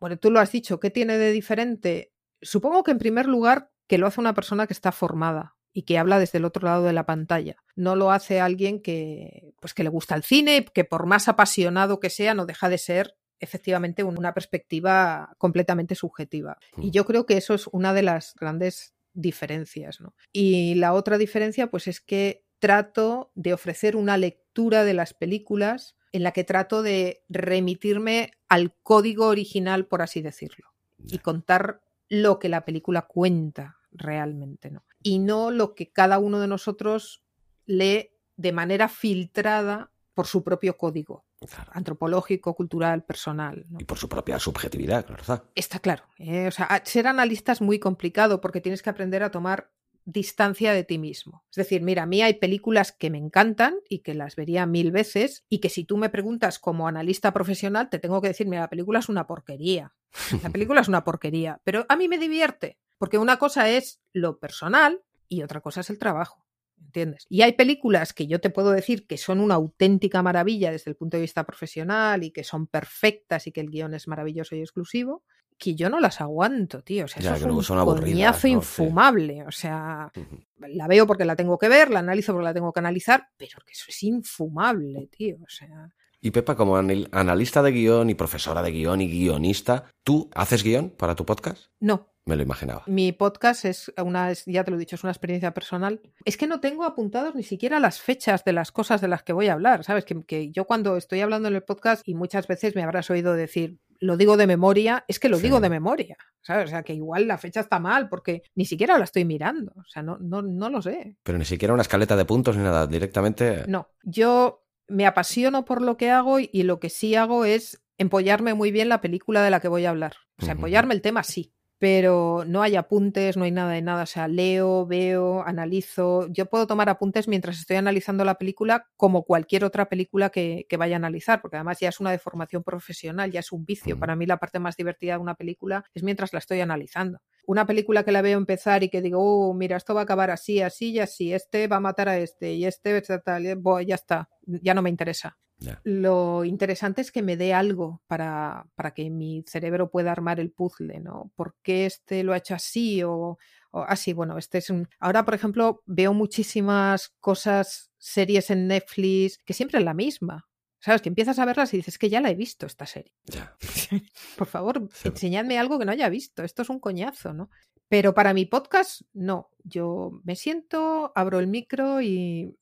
bueno, 0.00 0.16
tú 0.18 0.30
lo 0.30 0.40
has 0.40 0.50
dicho, 0.50 0.80
¿qué 0.80 0.88
tiene 0.88 1.18
de 1.18 1.30
diferente? 1.30 2.14
Supongo 2.40 2.82
que 2.84 2.92
en 2.92 2.98
primer 2.98 3.26
lugar 3.26 3.70
que 3.88 3.98
lo 3.98 4.06
hace 4.06 4.20
una 4.20 4.34
persona 4.34 4.68
que 4.68 4.72
está 4.72 4.92
formada 4.92 5.56
y 5.72 5.82
que 5.82 5.98
habla 5.98 6.18
desde 6.18 6.38
el 6.38 6.44
otro 6.44 6.66
lado 6.66 6.84
de 6.84 6.92
la 6.92 7.06
pantalla. 7.06 7.56
No 7.74 7.96
lo 7.96 8.12
hace 8.12 8.40
alguien 8.40 8.80
que, 8.80 9.54
pues 9.60 9.74
que 9.74 9.82
le 9.82 9.90
gusta 9.90 10.14
el 10.14 10.22
cine, 10.22 10.64
que 10.64 10.84
por 10.84 11.06
más 11.06 11.28
apasionado 11.28 11.98
que 12.00 12.10
sea, 12.10 12.34
no 12.34 12.46
deja 12.46 12.68
de 12.68 12.78
ser 12.78 13.16
efectivamente 13.40 14.02
una 14.02 14.34
perspectiva 14.34 15.34
completamente 15.38 15.94
subjetiva. 15.94 16.58
Y 16.76 16.88
mm. 16.88 16.90
yo 16.90 17.04
creo 17.04 17.26
que 17.26 17.36
eso 17.36 17.54
es 17.54 17.68
una 17.68 17.92
de 17.92 18.02
las 18.02 18.34
grandes 18.34 18.94
diferencias. 19.14 19.98
Y 20.32 20.74
la 20.74 20.92
otra 20.92 21.18
diferencia, 21.18 21.70
pues 21.70 21.86
es 21.86 22.00
que 22.00 22.44
trato 22.58 23.30
de 23.34 23.52
ofrecer 23.52 23.96
una 23.96 24.16
lectura 24.16 24.84
de 24.84 24.94
las 24.94 25.14
películas 25.14 25.96
en 26.12 26.22
la 26.22 26.32
que 26.32 26.44
trato 26.44 26.82
de 26.82 27.22
remitirme 27.28 28.32
al 28.48 28.74
código 28.82 29.26
original, 29.26 29.86
por 29.86 30.02
así 30.02 30.22
decirlo, 30.22 30.72
y 31.06 31.18
contar 31.18 31.82
lo 32.08 32.38
que 32.38 32.48
la 32.48 32.64
película 32.64 33.02
cuenta. 33.02 33.77
Realmente, 33.92 34.70
¿no? 34.70 34.84
Y 35.02 35.18
no 35.18 35.50
lo 35.50 35.74
que 35.74 35.90
cada 35.90 36.18
uno 36.18 36.40
de 36.40 36.48
nosotros 36.48 37.22
lee 37.66 38.10
de 38.36 38.52
manera 38.52 38.88
filtrada 38.88 39.92
por 40.14 40.26
su 40.26 40.42
propio 40.42 40.76
código 40.76 41.24
antropológico, 41.72 42.54
cultural, 42.54 43.04
personal. 43.04 43.66
Y 43.78 43.84
por 43.84 43.98
su 43.98 44.08
propia 44.08 44.38
subjetividad, 44.38 45.06
claro 45.06 45.20
está. 45.20 45.44
Está 45.54 45.78
claro. 45.78 46.04
¿eh? 46.18 46.48
O 46.48 46.50
sea, 46.50 46.82
ser 46.84 47.06
analista 47.06 47.52
es 47.52 47.60
muy 47.60 47.78
complicado 47.78 48.40
porque 48.40 48.60
tienes 48.60 48.82
que 48.82 48.90
aprender 48.90 49.22
a 49.22 49.30
tomar 49.30 49.70
distancia 50.04 50.72
de 50.72 50.84
ti 50.84 50.98
mismo. 50.98 51.44
Es 51.50 51.56
decir, 51.56 51.82
mira, 51.82 52.04
a 52.04 52.06
mí 52.06 52.22
hay 52.22 52.34
películas 52.34 52.92
que 52.92 53.10
me 53.10 53.18
encantan 53.18 53.76
y 53.88 53.98
que 53.98 54.14
las 54.14 54.36
vería 54.36 54.64
mil 54.64 54.90
veces 54.90 55.44
y 55.50 55.58
que 55.58 55.68
si 55.68 55.84
tú 55.84 55.98
me 55.98 56.08
preguntas 56.08 56.58
como 56.58 56.88
analista 56.88 57.32
profesional, 57.32 57.90
te 57.90 57.98
tengo 57.98 58.22
que 58.22 58.28
decir, 58.28 58.46
mira, 58.46 58.62
la 58.62 58.70
película 58.70 59.00
es 59.00 59.08
una 59.08 59.26
porquería. 59.26 59.94
La 60.42 60.48
película 60.50 60.80
es 60.80 60.88
una 60.88 61.04
porquería, 61.04 61.60
pero 61.62 61.84
a 61.88 61.94
mí 61.94 62.08
me 62.08 62.16
divierte, 62.16 62.78
porque 62.98 63.18
una 63.18 63.38
cosa 63.38 63.68
es 63.68 64.00
lo 64.12 64.38
personal 64.38 65.02
y 65.28 65.42
otra 65.42 65.60
cosa 65.60 65.80
es 65.80 65.90
el 65.90 65.98
trabajo. 65.98 66.44
¿Entiendes? 66.80 67.26
Y 67.28 67.42
hay 67.42 67.52
películas 67.52 68.12
que 68.12 68.28
yo 68.28 68.40
te 68.40 68.50
puedo 68.50 68.70
decir 68.70 69.06
que 69.06 69.18
son 69.18 69.40
una 69.40 69.56
auténtica 69.56 70.22
maravilla 70.22 70.70
desde 70.70 70.90
el 70.90 70.96
punto 70.96 71.16
de 71.16 71.22
vista 71.22 71.44
profesional 71.44 72.22
y 72.22 72.30
que 72.30 72.44
son 72.44 72.68
perfectas 72.68 73.46
y 73.46 73.52
que 73.52 73.60
el 73.60 73.70
guion 73.70 73.94
es 73.94 74.06
maravilloso 74.06 74.54
y 74.54 74.60
exclusivo, 74.60 75.24
que 75.58 75.74
yo 75.74 75.90
no 75.90 76.00
las 76.00 76.20
aguanto, 76.20 76.82
tío. 76.82 77.04
O 77.04 77.08
sea, 77.08 77.20
eso 77.20 77.60
es 77.60 77.70
un 77.70 77.84
coñazo 77.84 78.46
infumable. 78.46 79.44
O 79.44 79.50
sea, 79.50 80.10
la 80.56 80.86
veo 80.86 81.06
porque 81.06 81.24
la 81.24 81.36
tengo 81.36 81.58
que 81.58 81.68
ver, 81.68 81.90
la 81.90 81.98
analizo 81.98 82.32
porque 82.32 82.44
la 82.44 82.54
tengo 82.54 82.72
que 82.72 82.80
analizar, 82.80 83.28
pero 83.36 83.58
que 83.66 83.72
eso 83.72 83.86
es 83.88 84.02
infumable, 84.04 85.08
tío. 85.08 85.36
O 85.42 85.48
sea. 85.48 85.90
Y 86.20 86.30
Pepa, 86.30 86.56
como 86.56 86.76
analista 86.76 87.62
de 87.62 87.72
guion 87.72 88.10
y 88.10 88.14
profesora 88.14 88.62
de 88.62 88.70
guion 88.70 89.00
y 89.00 89.08
guionista, 89.08 89.84
¿tú 90.02 90.30
haces 90.34 90.62
guion 90.62 90.90
para 90.90 91.14
tu 91.14 91.26
podcast? 91.26 91.66
No. 91.80 92.12
Me 92.28 92.36
lo 92.36 92.42
imaginaba. 92.42 92.82
Mi 92.86 93.12
podcast 93.12 93.64
es 93.64 93.90
una, 93.96 94.30
ya 94.44 94.62
te 94.62 94.70
lo 94.70 94.76
he 94.76 94.80
dicho, 94.80 94.96
es 94.96 95.02
una 95.02 95.12
experiencia 95.12 95.54
personal. 95.54 96.02
Es 96.26 96.36
que 96.36 96.46
no 96.46 96.60
tengo 96.60 96.84
apuntados 96.84 97.34
ni 97.34 97.42
siquiera 97.42 97.80
las 97.80 98.02
fechas 98.02 98.44
de 98.44 98.52
las 98.52 98.70
cosas 98.70 99.00
de 99.00 99.08
las 99.08 99.22
que 99.22 99.32
voy 99.32 99.48
a 99.48 99.54
hablar, 99.54 99.82
¿sabes? 99.82 100.04
Que, 100.04 100.22
que 100.24 100.50
yo 100.50 100.66
cuando 100.66 100.98
estoy 100.98 101.20
hablando 101.22 101.48
en 101.48 101.54
el 101.54 101.62
podcast 101.62 102.06
y 102.06 102.14
muchas 102.14 102.46
veces 102.46 102.76
me 102.76 102.82
habrás 102.82 103.08
oído 103.08 103.32
decir, 103.32 103.78
lo 103.98 104.18
digo 104.18 104.36
de 104.36 104.46
memoria, 104.46 105.06
es 105.08 105.18
que 105.18 105.30
lo 105.30 105.38
digo 105.38 105.58
de 105.58 105.70
memoria, 105.70 106.18
¿sabes? 106.42 106.66
O 106.66 106.68
sea, 106.68 106.82
que 106.82 106.92
igual 106.92 107.26
la 107.26 107.38
fecha 107.38 107.60
está 107.60 107.78
mal 107.78 108.10
porque 108.10 108.42
ni 108.54 108.66
siquiera 108.66 108.98
la 108.98 109.04
estoy 109.04 109.24
mirando, 109.24 109.72
o 109.74 109.88
sea, 109.88 110.02
no, 110.02 110.18
no, 110.18 110.42
no 110.42 110.68
lo 110.68 110.82
sé. 110.82 111.16
Pero 111.22 111.38
ni 111.38 111.46
siquiera 111.46 111.72
una 111.72 111.82
escaleta 111.82 112.14
de 112.14 112.26
puntos 112.26 112.58
ni 112.58 112.62
nada, 112.62 112.86
directamente. 112.86 113.64
No, 113.68 113.88
yo 114.02 114.66
me 114.86 115.06
apasiono 115.06 115.64
por 115.64 115.80
lo 115.80 115.96
que 115.96 116.10
hago 116.10 116.38
y, 116.40 116.62
lo 116.62 116.78
que 116.78 116.90
sí 116.90 117.14
hago 117.14 117.46
es 117.46 117.82
empollarme 117.96 118.52
muy 118.52 118.70
bien 118.70 118.90
la 118.90 119.00
película 119.00 119.42
de 119.42 119.50
la 119.50 119.60
que 119.60 119.68
voy 119.68 119.86
a 119.86 119.90
hablar. 119.90 120.16
O 120.40 120.44
sea, 120.44 120.52
empollarme 120.52 120.94
el 120.94 121.02
tema 121.02 121.22
sí, 121.22 121.54
pero 121.78 122.44
no 122.46 122.62
hay 122.62 122.74
apuntes, 122.74 123.36
no 123.36 123.44
hay 123.44 123.52
nada 123.52 123.72
de 123.72 123.82
nada. 123.82 124.02
O 124.02 124.06
sea, 124.06 124.26
leo, 124.26 124.86
veo, 124.86 125.42
analizo. 125.46 126.26
Yo 126.28 126.46
puedo 126.46 126.66
tomar 126.66 126.88
apuntes 126.88 127.28
mientras 127.28 127.58
estoy 127.58 127.76
analizando 127.76 128.24
la 128.24 128.36
película 128.36 128.88
como 128.96 129.22
cualquier 129.22 129.64
otra 129.64 129.88
película 129.88 130.30
que, 130.30 130.66
vaya 130.78 130.96
a 130.96 130.98
analizar, 130.98 131.40
porque 131.40 131.56
además 131.56 131.78
ya 131.80 131.88
es 131.88 132.00
una 132.00 132.10
deformación 132.10 132.62
profesional, 132.62 133.30
ya 133.30 133.40
es 133.40 133.52
un 133.52 133.64
vicio. 133.64 133.98
Para 133.98 134.16
mí 134.16 134.26
la 134.26 134.38
parte 134.38 134.58
más 134.58 134.76
divertida 134.76 135.14
de 135.14 135.18
una 135.18 135.34
película 135.34 135.84
es 135.94 136.02
mientras 136.02 136.32
la 136.32 136.40
estoy 136.40 136.60
analizando. 136.60 137.20
Una 137.46 137.66
película 137.66 138.04
que 138.04 138.12
la 138.12 138.22
veo 138.22 138.38
empezar 138.38 138.82
y 138.82 138.90
que 138.90 139.00
digo, 139.00 139.18
oh, 139.20 139.54
mira, 139.54 139.76
esto 139.76 139.94
va 139.94 140.00
a 140.00 140.04
acabar 140.04 140.30
así, 140.30 140.60
así 140.60 140.90
y 140.90 140.98
así, 140.98 141.32
este 141.32 141.66
va 141.66 141.76
a 141.76 141.80
matar 141.80 142.08
a 142.08 142.18
este 142.18 142.52
y 142.52 142.66
este, 142.66 143.00
tal, 143.24 143.44
ya 143.86 143.94
está, 143.94 144.28
ya 144.42 144.74
no 144.74 144.82
me 144.82 144.90
interesa. 144.90 145.38
Lo 145.82 146.44
interesante 146.44 147.00
es 147.00 147.10
que 147.10 147.22
me 147.22 147.36
dé 147.36 147.52
algo 147.52 148.02
para, 148.06 148.66
para, 148.76 148.94
que 148.94 149.10
mi 149.10 149.44
cerebro 149.46 149.90
pueda 149.90 150.12
armar 150.12 150.38
el 150.38 150.52
puzzle, 150.52 151.00
¿no? 151.00 151.32
¿Por 151.34 151.56
qué 151.62 151.86
este 151.86 152.22
lo 152.22 152.32
ha 152.32 152.36
hecho 152.36 152.54
así 152.54 153.02
o, 153.02 153.38
así? 153.72 154.12
bueno, 154.12 154.38
este 154.38 154.58
es 154.58 154.70
un... 154.70 154.88
Ahora, 155.00 155.24
por 155.24 155.34
ejemplo, 155.34 155.82
veo 155.86 156.14
muchísimas 156.14 157.08
cosas, 157.20 157.90
series 157.98 158.50
en 158.50 158.68
Netflix, 158.68 159.38
que 159.38 159.54
siempre 159.54 159.78
es 159.78 159.84
la 159.84 159.94
misma. 159.94 160.46
¿Sabes? 160.80 161.02
Que 161.02 161.08
empiezas 161.08 161.40
a 161.40 161.44
verlas 161.44 161.74
y 161.74 161.78
dices 161.78 161.98
que 161.98 162.08
ya 162.08 162.20
la 162.20 162.30
he 162.30 162.36
visto 162.36 162.64
esta 162.64 162.86
serie. 162.86 163.12
por 164.38 164.46
favor, 164.46 164.88
enseñadme 165.02 165.58
algo 165.58 165.76
que 165.76 165.84
no 165.84 165.90
haya 165.90 166.08
visto. 166.08 166.44
Esto 166.44 166.62
es 166.62 166.70
un 166.70 166.78
coñazo, 166.78 167.34
¿no? 167.34 167.50
Pero 167.88 168.14
para 168.14 168.32
mi 168.32 168.46
podcast, 168.46 169.02
no. 169.12 169.50
Yo 169.64 170.20
me 170.22 170.36
siento, 170.36 171.10
abro 171.16 171.40
el 171.40 171.48
micro 171.48 172.00
y 172.00 172.56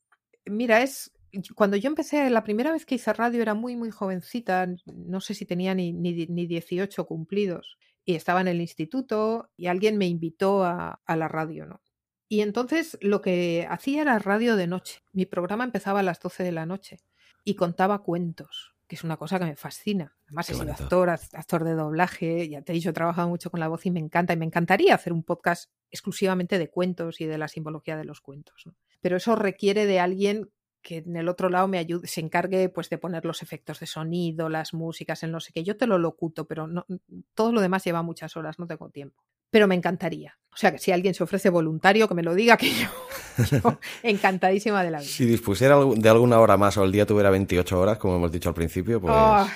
mira, 0.47 0.83
es 0.83 1.13
cuando 1.55 1.77
yo 1.77 1.89
empecé, 1.89 2.31
la 2.31 2.45
primera 2.45 2.73
vez 2.73 2.87
que 2.87 2.97
hice 2.97 3.13
radio 3.13 3.43
era 3.43 3.55
muy, 3.55 3.77
muy 3.77 3.91
jovencita, 3.91 4.67
no 4.87 5.21
sé 5.21 5.35
si 5.35 5.45
tenía 5.47 5.75
ni, 5.75 5.93
ni, 5.93 6.27
ni 6.27 6.47
18 6.47 7.07
cumplidos, 7.07 7.79
y 8.05 8.15
estaba 8.15 8.41
en 8.41 8.49
el 8.49 8.61
instituto 8.61 9.51
y 9.57 9.67
alguien 9.67 9.99
me 9.99 10.07
invitó 10.07 10.65
a, 10.65 11.01
a 11.05 11.17
la 11.17 11.29
radio, 11.29 11.67
¿no? 11.67 11.83
Y 12.29 12.41
entonces 12.41 12.99
lo 13.01 13.21
que 13.21 13.67
hacía 13.71 14.03
era 14.03 14.19
radio 14.19 14.57
de 14.57 14.67
noche. 14.67 15.03
Mi 15.13 15.27
programa 15.27 15.65
empezaba 15.65 16.01
a 16.01 16.03
las 16.03 16.21
12 16.21 16.43
de 16.43 16.53
la 16.53 16.67
noche 16.67 16.99
y 17.45 17.55
contaba 17.55 18.03
cuentos, 18.03 18.75
que 18.89 18.97
es 18.97 19.05
una 19.05 19.17
cosa 19.17 19.39
que 19.39 19.45
me 19.45 19.57
fascina. 19.57 20.17
Además, 20.27 20.51
he 20.51 20.55
sido 20.55 20.73
actor, 20.73 21.09
actor 21.09 21.65
de 21.65 21.75
doblaje, 21.75 22.49
ya 22.49 22.63
te 22.63 22.73
he 22.73 22.75
dicho, 22.75 22.91
he 22.91 22.93
trabajado 22.93 23.29
mucho 23.29 23.51
con 23.51 23.61
la 23.61 23.69
voz 23.69 23.87
y 23.87 23.93
me 23.93 24.01
encanta. 24.01 24.33
Y 24.33 24.37
me 24.37 24.45
encantaría 24.45 24.95
hacer 24.95 25.13
un 25.13 25.23
podcast 25.23 25.71
exclusivamente 25.91 26.59
de 26.59 26.69
cuentos 26.69 27.21
y 27.21 27.27
de 27.27 27.39
la 27.39 27.47
simbología 27.47 27.97
de 27.97 28.05
los 28.05 28.21
cuentos. 28.21 28.63
¿no? 28.67 28.75
Pero 29.01 29.17
eso 29.17 29.37
requiere 29.37 29.87
de 29.87 30.01
alguien 30.01 30.51
que 30.87 30.99
en 30.99 31.17
el 31.17 31.29
otro 31.29 31.49
lado 31.49 31.67
me 31.67 31.79
ayude, 31.79 32.07
se 32.07 32.21
encargue 32.21 32.69
pues 32.69 32.89
de 32.89 32.97
poner 32.97 33.25
los 33.25 33.43
efectos 33.43 33.81
de 33.81 33.87
sonido, 33.87 34.49
las 34.49 34.73
músicas, 34.73 35.21
en 35.25 35.33
no 35.33 35.41
sé 35.41 35.53
qué. 35.53 35.65
Yo 35.65 35.77
te 35.77 35.89
lo 35.89 35.99
locuto, 35.99 36.47
pero 36.47 36.69
no, 36.69 36.87
todo 37.35 37.51
lo 37.51 37.61
demás 37.61 37.83
lleva 37.83 38.03
muchas 38.03 38.37
horas, 38.37 38.61
no 38.61 38.69
tengo 38.69 38.89
tiempo. 38.91 39.25
Pero 39.51 39.67
me 39.67 39.75
encantaría. 39.75 40.39
O 40.55 40.57
sea 40.57 40.71
que 40.71 40.79
si 40.79 40.93
alguien 40.93 41.13
se 41.13 41.25
ofrece 41.25 41.51
voluntario, 41.51 42.07
que 42.07 42.15
me 42.15 42.23
lo 42.23 42.37
diga, 42.37 42.57
que 42.57 42.71
yo, 42.71 42.89
encantadísima 44.05 44.85
de 44.85 44.93
la 44.93 44.99
vida. 45.01 45.09
Si 45.09 45.25
dispusiera 45.25 45.77
de 45.77 46.09
alguna 46.09 46.39
hora 46.39 46.57
más 46.57 46.77
o 46.77 46.85
el 46.85 46.93
día 46.93 47.05
tuviera 47.05 47.31
28 47.31 47.81
horas, 47.81 47.99
como 47.99 48.15
hemos 48.15 48.31
dicho 48.31 48.49
al 48.49 48.55
principio, 48.55 49.01
pues 49.01 49.13
ah, 49.17 49.49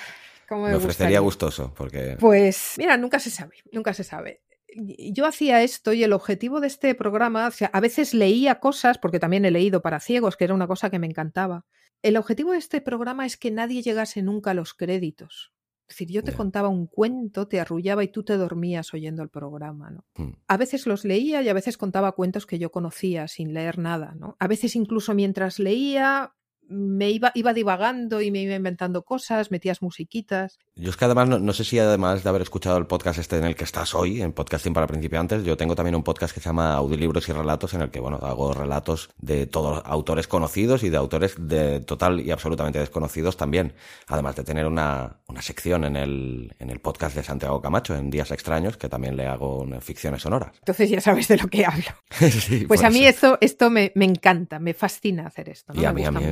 me, 0.50 0.74
ofrecería 0.74 1.20
gustoso. 1.20 1.72
Porque... 1.76 2.16
Pues 2.18 2.74
mira, 2.76 2.96
nunca 2.96 3.20
se 3.20 3.30
sabe, 3.30 3.54
nunca 3.70 3.94
se 3.94 4.02
sabe 4.02 4.40
yo 4.76 5.26
hacía 5.26 5.62
esto 5.62 5.92
y 5.92 6.04
el 6.04 6.12
objetivo 6.12 6.60
de 6.60 6.66
este 6.66 6.94
programa, 6.94 7.48
o 7.48 7.50
sea, 7.50 7.70
a 7.72 7.80
veces 7.80 8.14
leía 8.14 8.60
cosas, 8.60 8.98
porque 8.98 9.18
también 9.18 9.44
he 9.44 9.50
leído 9.50 9.82
para 9.82 10.00
ciegos, 10.00 10.36
que 10.36 10.44
era 10.44 10.54
una 10.54 10.66
cosa 10.66 10.90
que 10.90 10.98
me 10.98 11.06
encantaba. 11.06 11.64
El 12.02 12.16
objetivo 12.16 12.52
de 12.52 12.58
este 12.58 12.80
programa 12.80 13.26
es 13.26 13.36
que 13.36 13.50
nadie 13.50 13.82
llegase 13.82 14.22
nunca 14.22 14.52
a 14.52 14.54
los 14.54 14.74
créditos. 14.74 15.52
Es 15.90 15.96
decir, 15.96 16.08
yo 16.08 16.22
te 16.22 16.32
contaba 16.32 16.68
un 16.68 16.86
cuento, 16.86 17.48
te 17.48 17.58
arrullaba 17.58 18.04
y 18.04 18.08
tú 18.08 18.22
te 18.22 18.36
dormías 18.36 18.94
oyendo 18.94 19.24
el 19.24 19.28
programa, 19.28 19.90
¿no? 19.90 20.04
Mm. 20.14 20.34
A 20.46 20.56
veces 20.56 20.86
los 20.86 21.04
leía 21.04 21.42
y 21.42 21.48
a 21.48 21.52
veces 21.52 21.76
contaba 21.76 22.12
cuentos 22.12 22.46
que 22.46 22.60
yo 22.60 22.70
conocía 22.70 23.26
sin 23.26 23.52
leer 23.52 23.78
nada, 23.78 24.14
¿no? 24.16 24.36
A 24.38 24.46
veces 24.46 24.76
incluso 24.76 25.14
mientras 25.14 25.58
leía 25.58 26.32
me 26.70 27.10
iba, 27.10 27.32
iba 27.34 27.52
divagando 27.52 28.20
y 28.20 28.30
me 28.30 28.42
iba 28.42 28.54
inventando 28.54 29.02
cosas, 29.02 29.50
metías 29.50 29.82
musiquitas. 29.82 30.58
Yo 30.76 30.90
es 30.90 30.96
que 30.96 31.04
además, 31.04 31.28
no, 31.28 31.52
sé 31.52 31.64
si 31.64 31.78
además 31.78 32.22
de 32.22 32.28
haber 32.28 32.42
escuchado 32.42 32.78
el 32.78 32.86
podcast 32.86 33.18
este 33.18 33.36
en 33.36 33.44
el 33.44 33.56
que 33.56 33.64
estás 33.64 33.94
hoy, 33.94 34.22
en 34.22 34.32
Podcasting 34.32 34.72
para 34.72 34.86
Principiantes, 34.86 35.44
yo 35.44 35.56
tengo 35.56 35.74
también 35.74 35.96
un 35.96 36.04
podcast 36.04 36.32
que 36.32 36.40
se 36.40 36.48
llama 36.48 36.74
Audiolibros 36.74 37.28
y 37.28 37.32
Relatos, 37.32 37.74
en 37.74 37.82
el 37.82 37.90
que, 37.90 37.98
bueno, 37.98 38.18
hago 38.22 38.54
relatos 38.54 39.10
de 39.18 39.46
todos 39.46 39.82
autores 39.84 40.28
conocidos 40.28 40.84
y 40.84 40.90
de 40.90 40.96
autores 40.96 41.34
de 41.38 41.80
total 41.80 42.20
y 42.20 42.30
absolutamente 42.30 42.78
desconocidos 42.78 43.36
también. 43.36 43.74
Además 44.06 44.36
de 44.36 44.44
tener 44.44 44.66
una, 44.66 45.16
una 45.26 45.42
sección 45.42 45.84
en 45.84 45.96
el, 45.96 46.54
en 46.60 46.70
el 46.70 46.78
podcast 46.78 47.16
de 47.16 47.24
Santiago 47.24 47.60
Camacho, 47.60 47.96
en 47.96 48.10
Días 48.10 48.30
Extraños, 48.30 48.76
que 48.76 48.88
también 48.88 49.16
le 49.16 49.26
hago 49.26 49.66
ficciones 49.80 50.22
sonoras. 50.22 50.52
Entonces 50.60 50.88
ya 50.88 51.00
sabes 51.00 51.26
de 51.26 51.36
lo 51.36 51.48
que 51.48 51.66
hablo. 51.66 51.84
pues 52.68 52.84
a 52.84 52.90
mí 52.90 53.04
esto, 53.04 53.38
esto 53.40 53.70
me, 53.70 53.90
me, 53.96 54.04
encanta, 54.04 54.60
me 54.60 54.72
fascina 54.72 55.26
hacer 55.26 55.48
esto. 55.48 55.72
Y 55.74 55.84
a 55.84 55.92
mí, 55.92 56.04
a 56.04 56.12
mí 56.12 56.24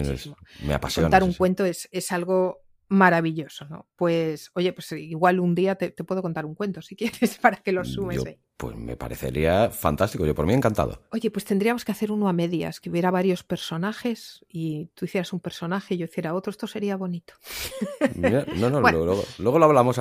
me 0.65 0.75
apasiona. 0.75 1.07
Contar 1.07 1.23
un 1.23 1.35
cuento 1.35 1.65
es, 1.65 1.89
es 1.93 2.13
algo 2.13 2.63
maravilloso, 2.89 3.67
¿no? 3.67 3.89
Pues, 3.97 4.51
oye, 4.55 4.73
pues 4.73 4.93
igual 4.93 5.41
un 5.41 5.55
día 5.55 5.75
te, 5.77 5.91
puedo 5.93 6.23
contar 6.23 6.47
un 6.47 6.55
cuento 6.55 6.83
si 6.83 6.97
quieres 6.97 7.39
para 7.39 7.59
que 7.59 7.73
lo 7.73 7.85
sumes 7.85 8.25
ahí. 8.25 8.41
Pues 8.59 8.75
me 8.75 8.97
parecería 8.97 9.71
fantástico, 9.71 10.27
yo 10.27 10.35
por 10.35 10.45
mí 10.45 10.53
encantado. 10.53 11.01
Oye, 11.13 11.31
pues 11.31 11.45
tendríamos 11.45 11.85
que 11.85 11.93
hacer 11.93 12.11
uno 12.11 12.29
a 12.29 12.33
medias, 12.33 12.81
que 12.81 12.91
hubiera 12.91 13.13
varios 13.13 13.45
personajes 13.45 14.45
y 14.49 14.87
tú 14.95 15.05
hicieras 15.05 15.33
un 15.33 15.39
personaje 15.39 15.95
y 15.95 15.99
yo 15.99 16.07
hiciera 16.07 16.35
otro, 16.35 16.51
esto 16.51 16.67
sería 16.67 16.97
bonito. 16.97 17.35
no, 18.17 18.69
no, 18.69 18.81
luego, 18.81 19.23
luego, 19.39 19.59
lo 19.61 19.65
hablamos 19.65 19.95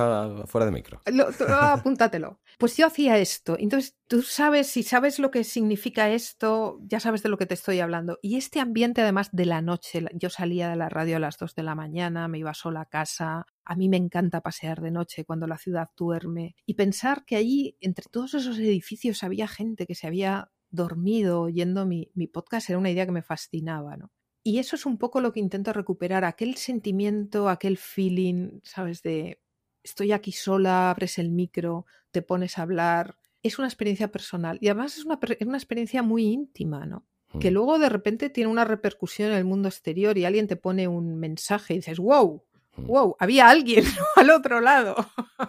fuera 0.46 0.64
de 0.66 0.72
micro. 0.72 1.00
apúntatelo. 1.48 2.40
Pues 2.58 2.76
yo 2.76 2.88
hacía 2.88 3.16
esto, 3.18 3.56
entonces 3.56 3.96
tú 4.08 4.22
sabes, 4.22 4.66
si 4.66 4.82
sabes 4.82 5.20
lo 5.20 5.30
que 5.30 5.44
significa 5.44 6.10
esto, 6.10 6.80
ya 6.82 6.98
sabes 6.98 7.22
de 7.22 7.28
lo 7.28 7.38
que 7.38 7.46
te 7.46 7.54
estoy 7.54 7.78
hablando. 7.78 8.18
Y 8.22 8.38
este 8.38 8.58
ambiente 8.58 9.02
además 9.02 9.28
de 9.30 9.44
la 9.44 9.62
noche, 9.62 10.04
yo 10.14 10.30
salía 10.30 10.68
de 10.68 10.74
la 10.74 10.88
radio 10.88 11.16
a 11.16 11.20
las 11.20 11.38
dos 11.38 11.54
de 11.54 11.62
la 11.62 11.76
mañana, 11.76 12.26
me 12.26 12.38
iba 12.38 12.54
sola 12.54 12.80
a 12.80 12.86
casa, 12.86 13.46
a 13.68 13.76
mí 13.76 13.88
me 13.88 13.96
encanta 13.98 14.40
pasear 14.40 14.80
de 14.80 14.90
noche 14.90 15.24
cuando 15.24 15.46
la 15.46 15.58
ciudad 15.58 15.90
duerme 15.96 16.54
y 16.66 16.74
pensar 16.74 17.24
que 17.24 17.36
allí, 17.36 17.76
entre 17.80 18.06
todos 18.10 18.34
esos 18.34 18.58
edificios, 18.58 19.22
había 19.22 19.48
gente 19.48 19.86
que 19.86 19.94
se 19.94 20.06
había 20.06 20.50
dormido 20.70 21.42
oyendo 21.42 21.86
mi, 21.86 22.10
mi 22.14 22.26
podcast 22.26 22.68
era 22.70 22.78
una 22.78 22.90
idea 22.90 23.06
que 23.06 23.12
me 23.12 23.22
fascinaba, 23.22 23.96
¿no? 23.96 24.10
Y 24.44 24.58
eso 24.58 24.76
es 24.76 24.86
un 24.86 24.98
poco 24.98 25.20
lo 25.20 25.32
que 25.32 25.40
intento 25.40 25.72
recuperar, 25.72 26.24
aquel 26.24 26.56
sentimiento, 26.56 27.48
aquel 27.48 27.76
feeling, 27.76 28.60
¿sabes? 28.64 29.02
De 29.02 29.40
estoy 29.82 30.12
aquí 30.12 30.32
sola, 30.32 30.90
abres 30.90 31.18
el 31.18 31.30
micro, 31.30 31.86
te 32.10 32.22
pones 32.22 32.58
a 32.58 32.62
hablar 32.62 33.16
es 33.42 33.56
una 33.58 33.68
experiencia 33.68 34.10
personal 34.10 34.58
y 34.60 34.66
además 34.68 34.98
es 34.98 35.04
una, 35.04 35.18
es 35.22 35.46
una 35.46 35.56
experiencia 35.58 36.02
muy 36.02 36.24
íntima, 36.24 36.86
¿no? 36.86 37.06
Que 37.38 37.50
Mm. 37.50 37.52
luego 37.52 37.78
de 37.78 37.88
repente 37.88 38.30
tiene 38.30 38.50
una 38.50 38.64
repercusión 38.64 39.30
en 39.30 39.38
el 39.38 39.44
mundo 39.44 39.68
exterior 39.68 40.18
y 40.18 40.24
alguien 40.24 40.48
te 40.48 40.56
pone 40.56 40.88
un 40.88 41.18
mensaje 41.20 41.74
y 41.74 41.76
dices, 41.76 41.98
wow. 42.00 42.44
Wow, 42.86 43.16
había 43.18 43.48
alguien 43.48 43.84
al 44.16 44.30
otro 44.30 44.60
lado. 44.60 44.96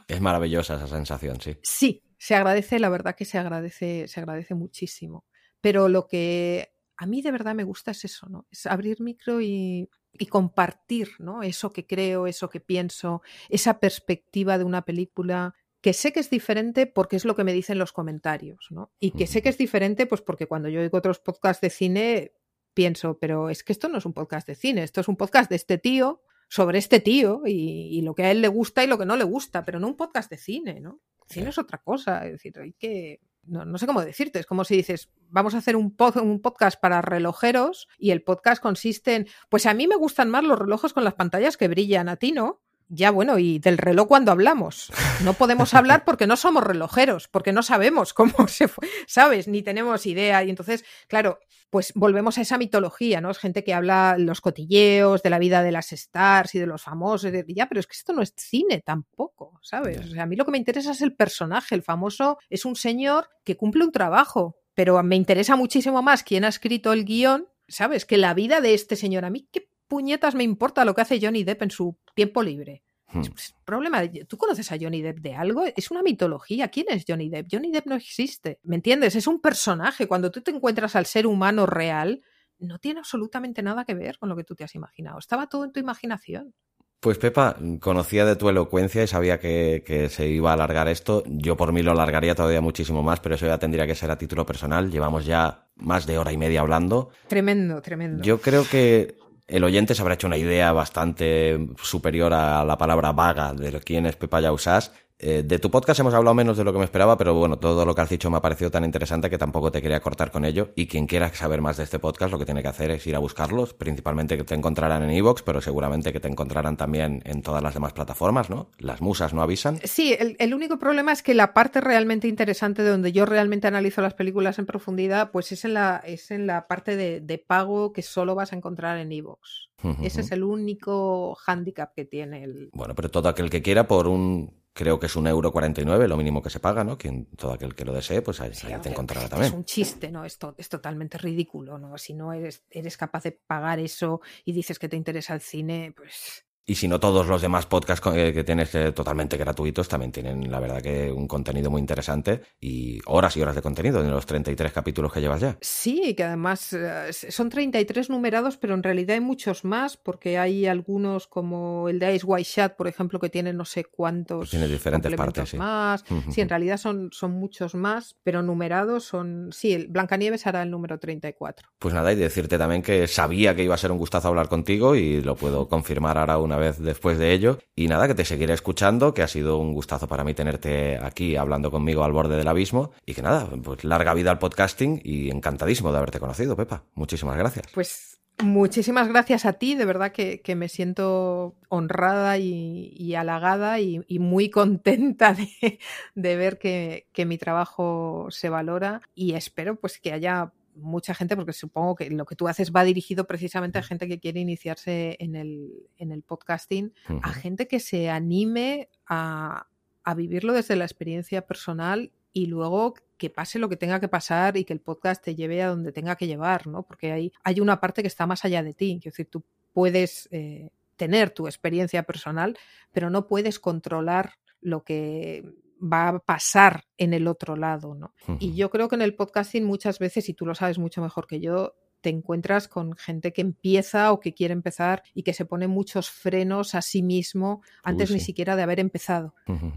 Es 0.07 0.21
maravillosa 0.21 0.75
esa 0.75 0.87
sensación, 0.87 1.39
sí. 1.41 1.57
Sí, 1.61 2.03
se 2.17 2.35
agradece, 2.35 2.79
la 2.79 2.89
verdad 2.89 3.15
que 3.15 3.25
se 3.25 3.37
agradece, 3.37 4.07
se 4.07 4.19
agradece 4.19 4.55
muchísimo. 4.55 5.25
Pero 5.61 5.89
lo 5.89 6.07
que 6.07 6.73
a 6.97 7.05
mí 7.05 7.21
de 7.21 7.31
verdad 7.31 7.55
me 7.55 7.63
gusta 7.63 7.91
es 7.91 8.05
eso, 8.05 8.27
¿no? 8.29 8.47
Es 8.51 8.65
abrir 8.65 9.01
micro 9.01 9.41
y, 9.41 9.89
y 10.13 10.25
compartir, 10.27 11.11
¿no? 11.19 11.43
Eso 11.43 11.71
que 11.71 11.87
creo, 11.87 12.27
eso 12.27 12.49
que 12.49 12.59
pienso, 12.59 13.21
esa 13.49 13.79
perspectiva 13.79 14.57
de 14.57 14.63
una 14.63 14.83
película 14.83 15.55
que 15.81 15.93
sé 15.93 16.11
que 16.11 16.19
es 16.19 16.29
diferente 16.29 16.87
porque 16.87 17.15
es 17.15 17.25
lo 17.25 17.35
que 17.35 17.43
me 17.43 17.53
dicen 17.53 17.77
los 17.77 17.93
comentarios, 17.93 18.67
¿no? 18.69 18.91
Y 18.99 19.11
que 19.11 19.27
sé 19.27 19.41
que 19.41 19.49
es 19.49 19.57
diferente 19.57 20.05
pues 20.05 20.21
porque 20.21 20.45
cuando 20.45 20.67
yo 20.67 20.81
oigo 20.81 20.97
otros 20.97 21.19
podcasts 21.19 21.61
de 21.61 21.69
cine 21.69 22.33
pienso, 22.73 23.17
pero 23.17 23.49
es 23.49 23.63
que 23.63 23.73
esto 23.73 23.87
no 23.87 23.97
es 23.97 24.05
un 24.05 24.13
podcast 24.13 24.47
de 24.47 24.55
cine, 24.55 24.83
esto 24.83 25.01
es 25.01 25.07
un 25.07 25.15
podcast 25.15 25.49
de 25.49 25.55
este 25.55 25.77
tío 25.77 26.21
sobre 26.49 26.77
este 26.79 26.99
tío 26.99 27.43
y, 27.45 27.89
y 27.97 28.01
lo 28.01 28.13
que 28.13 28.23
a 28.23 28.31
él 28.31 28.41
le 28.41 28.49
gusta 28.49 28.83
y 28.83 28.87
lo 28.87 28.97
que 28.97 29.05
no 29.05 29.15
le 29.15 29.23
gusta, 29.23 29.63
pero 29.63 29.79
no 29.79 29.87
un 29.87 29.95
podcast 29.95 30.29
de 30.29 30.37
cine, 30.37 30.81
¿no? 30.81 30.99
Cine 31.27 31.45
Sí. 31.45 31.49
es 31.51 31.57
otra 31.59 31.77
cosa, 31.77 32.25
es 32.25 32.33
decir, 32.33 32.59
hay 32.59 32.73
que... 32.73 33.21
No, 33.43 33.63
no 33.65 33.77
sé 33.77 33.87
cómo 33.87 34.01
decirte, 34.03 34.39
es 34.39 34.45
como 34.45 34.63
si 34.65 34.75
dices, 34.75 35.09
vamos 35.29 35.55
a 35.55 35.59
hacer 35.59 35.75
un, 35.75 35.95
pod- 35.95 36.21
un 36.21 36.41
podcast 36.41 36.79
para 36.79 37.01
relojeros 37.01 37.87
y 37.97 38.11
el 38.11 38.21
podcast 38.21 38.61
consiste 38.61 39.15
en, 39.15 39.27
pues 39.49 39.65
a 39.65 39.73
mí 39.73 39.87
me 39.87 39.95
gustan 39.95 40.29
más 40.29 40.43
los 40.43 40.59
relojes 40.59 40.91
con 40.93 41.03
las 41.03 41.13
pantallas 41.15 41.55
que 41.55 41.67
brillan, 41.69 42.09
a 42.09 42.17
ti 42.17 42.31
no. 42.33 42.61
Ya 42.91 43.11
bueno, 43.11 43.37
y 43.37 43.59
del 43.59 43.77
reloj 43.77 44.07
cuando 44.07 44.31
hablamos. 44.31 44.91
No 45.23 45.33
podemos 45.33 45.75
hablar 45.75 46.05
porque 46.05 46.25
no 46.25 46.35
somos 46.35 46.63
relojeros, 46.63 47.27
porque 47.27 47.53
no 47.53 47.61
sabemos 47.61 48.13
cómo 48.13 48.47
se 48.47 48.67
fue, 48.67 48.87
¿sabes? 49.07 49.47
Ni 49.47 49.61
tenemos 49.61 50.07
idea. 50.07 50.43
Y 50.43 50.49
entonces, 50.49 50.83
claro, 51.07 51.39
pues 51.69 51.93
volvemos 51.93 52.37
a 52.37 52.41
esa 52.41 52.57
mitología, 52.57 53.21
¿no? 53.21 53.29
Es 53.29 53.37
gente 53.37 53.63
que 53.63 53.75
habla 53.75 54.15
los 54.17 54.41
cotilleos 54.41 55.21
de 55.21 55.29
la 55.29 55.37
vida 55.37 55.61
de 55.61 55.71
las 55.71 55.91
stars 55.91 56.55
y 56.55 56.59
de 56.59 56.65
los 56.65 56.81
famosos. 56.81 57.31
y 57.31 57.53
ya, 57.53 57.69
pero 57.69 57.79
es 57.79 57.85
que 57.85 57.95
esto 57.95 58.11
no 58.11 58.23
es 58.23 58.33
cine 58.35 58.81
tampoco, 58.83 59.59
¿sabes? 59.61 59.99
O 59.99 60.07
sea, 60.09 60.23
a 60.23 60.25
mí 60.25 60.35
lo 60.35 60.45
que 60.45 60.51
me 60.51 60.57
interesa 60.57 60.91
es 60.91 61.01
el 61.01 61.15
personaje. 61.15 61.75
El 61.75 61.83
famoso 61.83 62.39
es 62.49 62.65
un 62.65 62.75
señor 62.75 63.29
que 63.43 63.55
cumple 63.55 63.83
un 63.83 63.91
trabajo, 63.91 64.57
pero 64.73 65.01
me 65.03 65.15
interesa 65.15 65.55
muchísimo 65.55 66.01
más 66.01 66.23
quién 66.23 66.43
ha 66.43 66.47
escrito 66.47 66.91
el 66.91 67.05
guion, 67.05 67.47
¿sabes? 67.67 68.05
Que 68.05 68.17
la 68.17 68.33
vida 68.33 68.61
de 68.61 68.73
este 68.73 68.95
señor. 68.95 69.25
A 69.25 69.29
mí, 69.29 69.47
¿qué 69.51 69.68
puñetas 69.89 70.35
me 70.35 70.45
importa 70.45 70.85
lo 70.85 70.95
que 70.95 71.01
hace 71.01 71.19
Johnny 71.21 71.43
Depp 71.43 71.63
en 71.63 71.71
su 71.71 71.97
tiempo 72.15 72.41
libre? 72.41 72.83
Mm. 73.11 73.21
Es 73.21 73.29
pues, 73.29 73.55
problema. 73.65 74.01
¿Tú 74.27 74.37
conoces 74.37 74.71
a 74.71 74.77
Johnny 74.79 75.01
Depp 75.01 75.19
de 75.19 75.35
algo? 75.35 75.65
Es 75.75 75.91
una 75.91 76.01
mitología. 76.01 76.69
¿Quién 76.69 76.85
es 76.89 77.03
Johnny 77.07 77.29
Depp? 77.29 77.47
Johnny 77.51 77.71
Depp 77.71 77.87
no 77.87 77.95
existe. 77.95 78.59
¿Me 78.63 78.75
entiendes? 78.75 79.15
Es 79.15 79.27
un 79.27 79.41
personaje. 79.41 80.07
Cuando 80.07 80.31
tú 80.31 80.41
te 80.41 80.51
encuentras 80.51 80.95
al 80.95 81.05
ser 81.05 81.27
humano 81.27 81.65
real, 81.65 82.21
no 82.59 82.79
tiene 82.79 82.99
absolutamente 82.99 83.61
nada 83.61 83.83
que 83.83 83.95
ver 83.95 84.17
con 84.17 84.29
lo 84.29 84.35
que 84.35 84.43
tú 84.43 84.55
te 84.55 84.63
has 84.63 84.75
imaginado. 84.75 85.19
Estaba 85.19 85.47
todo 85.47 85.65
en 85.65 85.71
tu 85.71 85.79
imaginación. 85.79 86.53
Pues 86.99 87.17
Pepa, 87.17 87.55
conocía 87.79 88.25
de 88.25 88.35
tu 88.35 88.49
elocuencia 88.49 89.01
y 89.01 89.07
sabía 89.07 89.39
que, 89.39 89.83
que 89.85 90.09
se 90.09 90.27
iba 90.27 90.49
a 90.49 90.53
alargar 90.53 90.89
esto. 90.89 91.23
Yo 91.25 91.55
por 91.55 91.71
mí 91.71 91.81
lo 91.81 91.91
alargaría 91.91 92.35
todavía 92.35 92.59
muchísimo 92.59 93.03
más, 93.03 93.21
pero 93.21 93.35
eso 93.35 93.47
ya 93.47 93.57
tendría 93.57 93.87
que 93.87 93.95
ser 93.95 94.11
a 94.11 94.17
título 94.17 94.45
personal. 94.45 94.91
Llevamos 94.91 95.25
ya 95.25 95.69
más 95.77 96.05
de 96.05 96.17
hora 96.17 96.33
y 96.33 96.37
media 96.37 96.59
hablando. 96.59 97.09
Tremendo, 97.29 97.81
tremendo. 97.81 98.21
Yo 98.21 98.41
creo 98.41 98.65
que 98.69 99.15
el 99.49 99.63
oyente 99.63 99.95
se 99.95 100.01
habrá 100.01 100.13
hecho 100.13 100.27
una 100.27 100.37
idea 100.37 100.71
bastante 100.71 101.67
superior 101.81 102.33
a 102.33 102.63
la 102.63 102.77
palabra 102.77 103.11
vaga 103.11 103.53
de 103.53 103.79
quién 103.81 104.05
es 104.05 104.15
Pepa 104.15 104.41
Yausás. 104.41 104.91
Eh, 105.21 105.43
de 105.43 105.59
tu 105.59 105.69
podcast 105.69 105.99
hemos 105.99 106.13
hablado 106.13 106.33
menos 106.33 106.55
de 106.55 106.63
lo 106.63 106.71
que 106.71 106.79
me 106.79 106.85
esperaba, 106.85 107.17
pero 107.17 107.33
bueno, 107.33 107.59
todo 107.59 107.85
lo 107.85 107.93
que 107.93 107.99
has 107.99 108.09
dicho 108.09 108.29
me 108.29 108.37
ha 108.37 108.41
parecido 108.41 108.71
tan 108.71 108.85
interesante 108.85 109.29
que 109.29 109.37
tampoco 109.37 109.69
te 109.69 109.81
quería 109.81 109.99
cortar 109.99 110.31
con 110.31 110.45
ello. 110.45 110.71
Y 110.75 110.87
quien 110.87 111.07
quiera 111.07 111.33
saber 111.33 111.59
más 111.59 111.75
de 111.75 111.83
este 111.83 111.99
podcast, 111.99 112.31
lo 112.31 112.39
que 112.39 112.45
tiene 112.45 112.61
que 112.61 112.69
hacer 112.69 112.89
es 112.91 113.05
ir 113.05 113.17
a 113.17 113.19
buscarlos, 113.19 113.73
principalmente 113.73 114.37
que 114.37 114.45
te 114.45 114.55
encontrarán 114.55 115.03
en 115.03 115.11
iVoox, 115.11 115.41
pero 115.43 115.59
seguramente 115.59 116.13
que 116.13 116.21
te 116.21 116.29
encontrarán 116.29 116.77
también 116.77 117.21
en 117.25 117.41
todas 117.41 117.61
las 117.61 117.73
demás 117.73 117.91
plataformas, 117.91 118.49
¿no? 118.49 118.69
Las 118.77 119.01
musas 119.01 119.33
no 119.33 119.41
avisan. 119.41 119.79
Sí, 119.83 120.15
el, 120.17 120.37
el 120.39 120.53
único 120.53 120.79
problema 120.79 121.11
es 121.11 121.21
que 121.21 121.33
la 121.33 121.53
parte 121.53 121.81
realmente 121.81 122.29
interesante 122.29 122.81
de 122.81 122.89
donde 122.89 123.11
yo 123.11 123.25
realmente 123.25 123.67
analizo 123.67 124.01
las 124.01 124.13
películas 124.13 124.57
en 124.57 124.65
profundidad, 124.65 125.31
pues 125.31 125.51
es 125.51 125.65
en 125.65 125.73
la, 125.73 126.01
es 126.05 126.31
en 126.31 126.47
la 126.47 126.65
parte 126.67 126.95
de, 126.95 127.19
de 127.19 127.37
pago 127.37 127.91
que 127.91 128.03
solo 128.03 128.35
vas 128.35 128.53
a 128.53 128.55
encontrar 128.55 128.97
en 128.97 129.11
iVoox. 129.11 129.69
Ese 130.01 130.21
es 130.21 130.31
el 130.33 130.43
único 130.43 131.35
hándicap 131.35 131.93
que 131.95 132.03
tiene 132.03 132.43
el, 132.43 132.69
Bueno, 132.73 132.95
pero 132.95 133.09
todo 133.09 133.29
aquel 133.29 133.49
que 133.49 133.61
quiera 133.61 133.87
por 133.87 134.07
un, 134.07 134.58
creo 134.73 134.99
que 134.99 135.07
es 135.07 135.15
un 135.15 135.27
euro 135.27 135.51
49, 135.51 136.07
lo 136.07 136.17
mínimo 136.17 136.41
que 136.41 136.49
se 136.49 136.59
paga, 136.59 136.83
¿no? 136.83 136.97
Quien, 136.97 137.25
todo 137.35 137.53
aquel 137.53 137.75
que 137.75 137.85
lo 137.85 137.93
desee, 137.93 138.21
pues 138.21 138.39
ahí, 138.41 138.53
Sí, 138.53 138.67
ahí 138.67 138.79
te 138.81 138.89
encontrará 138.89 139.29
es 139.29 139.29
también. 139.29 139.53
un 139.53 139.65
chiste, 139.65 140.11
¿no? 140.11 140.25
Esto 140.25 140.55
es 140.57 140.69
totalmente 140.69 141.17
ridículo, 141.17 141.77
¿no? 141.77 141.97
Si 141.97 142.13
no 142.13 142.33
eres, 142.33 142.65
eres 142.69 142.97
capaz 142.97 143.23
de 143.23 143.31
pagar 143.33 143.79
eso 143.79 144.21
y 144.45 144.53
dices 144.53 144.79
que 144.79 144.89
te 144.89 144.95
interesa 144.97 145.33
el 145.33 145.41
cine, 145.41 145.93
pues 145.95 146.45
Y 146.69 146.75
si 146.75 146.87
no, 146.87 146.99
todos 146.99 147.25
los 147.25 147.41
demás 147.41 147.65
podcasts 147.65 148.07
eh, 148.13 148.31
que 148.31 148.43
tienes 148.43 148.75
eh, 148.75 148.91
totalmente 148.91 149.37
gratuitos 149.37 149.87
también 149.87 150.11
tienen, 150.11 150.51
la 150.51 150.59
verdad, 150.59 150.83
que 150.83 151.11
un 151.11 151.27
contenido 151.27 151.71
muy 151.71 151.81
interesante 151.81 152.43
y 152.61 152.99
horas 153.07 153.35
y 153.37 153.41
horas 153.41 153.55
de 153.55 153.63
contenido 153.63 154.01
en 154.01 154.11
los 154.11 154.27
33 154.27 154.71
capítulos 154.71 155.11
que 155.11 155.19
llevas 155.19 155.41
ya. 155.41 155.57
Sí, 155.61 156.13
que 156.13 156.25
además 156.25 156.71
eh, 156.73 157.11
son 157.11 157.49
33 157.49 158.11
numerados, 158.11 158.57
pero 158.57 158.75
en 158.75 158.83
realidad 158.83 159.15
hay 159.15 159.19
muchos 159.19 159.65
más, 159.65 159.97
porque 159.97 160.37
hay 160.37 160.67
algunos 160.67 161.25
como 161.25 161.89
el 161.89 161.97
de 161.97 162.13
Ice 162.13 162.25
White 162.27 162.47
Shot, 162.47 162.75
por 162.75 162.87
ejemplo, 162.87 163.19
que 163.19 163.29
tiene 163.29 163.51
no 163.51 163.65
sé 163.65 163.85
cuántos 163.85 164.37
Pues 164.37 164.51
tiene 164.51 164.67
diferentes 164.67 165.15
partes, 165.15 165.49
sí. 165.49 165.57
más. 165.57 166.03
Sí, 166.29 166.41
en 166.41 166.49
realidad 166.49 166.77
son, 166.77 167.09
son 167.11 167.31
muchos 167.31 167.73
más, 167.73 168.15
pero 168.21 168.43
numerados 168.43 169.05
son... 169.05 169.49
Sí, 169.51 169.73
el 169.73 169.87
Blancanieves 169.87 170.45
hará 170.45 170.61
el 170.61 170.69
número 170.69 170.99
34. 170.99 171.67
Pues 171.79 171.95
nada, 171.95 172.13
y 172.13 172.15
decirte 172.15 172.59
también 172.59 172.83
que 172.83 173.07
sabía 173.07 173.55
que 173.55 173.63
iba 173.63 173.73
a 173.73 173.79
ser 173.79 173.91
un 173.91 173.97
gustazo 173.97 174.27
hablar 174.27 174.49
contigo 174.49 174.93
y 174.93 175.21
lo 175.21 175.35
puedo 175.35 175.67
confirmar 175.67 176.19
ahora 176.19 176.37
una 176.37 176.58
vez 176.59 176.79
después 176.79 177.17
de 177.17 177.33
ello. 177.33 177.59
Y 177.75 177.87
nada, 177.87 178.07
que 178.07 178.15
te 178.15 178.25
seguiré 178.25 178.53
escuchando, 178.53 179.13
que 179.13 179.23
ha 179.23 179.27
sido 179.27 179.57
un 179.57 179.73
gustazo 179.73 180.07
para 180.07 180.23
mí 180.23 180.33
tenerte 180.33 180.97
aquí 181.01 181.35
hablando 181.35 181.71
conmigo 181.71 182.03
al 182.03 182.11
borde 182.11 182.37
del 182.37 182.47
abismo. 182.47 182.91
Y 183.05 183.13
que 183.13 183.21
nada, 183.21 183.47
pues 183.63 183.83
larga 183.83 184.13
vida 184.13 184.31
al 184.31 184.39
podcasting 184.39 185.01
y 185.03 185.29
encantadísimo 185.29 185.91
de 185.91 185.97
haberte 185.97 186.19
conocido, 186.19 186.55
Pepa. 186.55 186.83
Muchísimas 186.93 187.37
gracias. 187.37 187.65
Pues 187.73 188.19
muchísimas 188.43 189.07
gracias 189.07 189.45
a 189.45 189.53
ti, 189.53 189.75
de 189.75 189.85
verdad 189.85 190.11
que, 190.11 190.41
que 190.41 190.55
me 190.55 190.69
siento 190.69 191.55
honrada 191.67 192.37
y, 192.37 193.13
halagada 193.15 193.79
y, 193.79 194.01
y 194.07 194.19
muy 194.19 194.49
contenta 194.49 195.33
de, 195.33 195.79
de 196.15 196.35
ver 196.35 196.57
que, 196.57 197.07
que 197.11 197.25
mi 197.25 197.37
trabajo 197.37 198.27
se 198.29 198.49
valora 198.49 199.01
y 199.13 199.33
espero 199.33 199.75
pues 199.75 199.99
que 199.99 200.13
haya 200.13 200.53
mucha 200.79 201.13
gente, 201.13 201.35
porque 201.35 201.53
supongo 201.53 201.95
que 201.95 202.09
lo 202.09 202.25
que 202.25 202.35
tú 202.35 202.47
haces 202.47 202.71
va 202.71 202.83
dirigido 202.83 203.25
precisamente 203.25 203.77
a 203.77 203.83
gente 203.83 204.07
que 204.07 204.19
quiere 204.19 204.39
iniciarse 204.39 205.17
en 205.19 205.35
el, 205.35 205.87
en 205.97 206.11
el 206.11 206.23
podcasting, 206.23 206.93
a 207.21 207.31
gente 207.33 207.67
que 207.67 207.79
se 207.79 208.09
anime 208.09 208.89
a, 209.07 209.67
a 210.03 210.15
vivirlo 210.15 210.53
desde 210.53 210.75
la 210.75 210.85
experiencia 210.85 211.45
personal 211.45 212.11
y 212.33 212.47
luego 212.47 212.93
que 213.17 213.29
pase 213.29 213.59
lo 213.59 213.69
que 213.69 213.75
tenga 213.75 213.99
que 213.99 214.07
pasar 214.07 214.57
y 214.57 214.63
que 214.63 214.73
el 214.73 214.79
podcast 214.79 215.23
te 215.23 215.35
lleve 215.35 215.61
a 215.61 215.67
donde 215.67 215.91
tenga 215.91 216.15
que 216.15 216.27
llevar, 216.27 216.67
¿no? 216.67 216.83
Porque 216.83 217.11
hay, 217.11 217.33
hay 217.43 217.59
una 217.59 217.79
parte 217.79 218.01
que 218.01 218.07
está 218.07 218.25
más 218.25 218.45
allá 218.45 218.63
de 218.63 218.73
ti. 218.73 218.97
Es 218.99 219.13
decir, 219.13 219.27
tú 219.29 219.43
puedes 219.73 220.29
eh, 220.31 220.69
tener 220.95 221.31
tu 221.31 221.47
experiencia 221.47 222.03
personal, 222.03 222.57
pero 222.91 223.09
no 223.09 223.27
puedes 223.27 223.59
controlar 223.59 224.33
lo 224.61 224.83
que 224.83 225.53
va 225.81 226.09
a 226.09 226.19
pasar 226.19 226.85
en 226.97 227.13
el 227.13 227.27
otro 227.27 227.55
lado, 227.55 227.95
¿no? 227.95 228.13
Y 228.39 228.55
yo 228.55 228.69
creo 228.69 228.87
que 228.87 228.95
en 228.95 229.01
el 229.01 229.15
podcasting 229.15 229.65
muchas 229.65 229.99
veces, 229.99 230.29
y 230.29 230.33
tú 230.33 230.45
lo 230.45 230.55
sabes 230.55 230.77
mucho 230.77 231.01
mejor 231.01 231.27
que 231.27 231.39
yo, 231.39 231.75
te 232.01 232.09
encuentras 232.09 232.67
con 232.67 232.95
gente 232.95 233.33
que 233.33 233.41
empieza 233.41 234.11
o 234.11 234.19
que 234.19 234.33
quiere 234.33 234.53
empezar 234.53 235.03
y 235.13 235.23
que 235.23 235.33
se 235.33 235.45
pone 235.45 235.67
muchos 235.67 236.09
frenos 236.09 236.75
a 236.75 236.81
sí 236.81 237.01
mismo 237.01 237.61
antes 237.83 238.11
ni 238.11 238.19
sí. 238.19 238.27
siquiera 238.27 238.55
de 238.55 238.63
haber 238.63 238.79
empezado. 238.79 239.33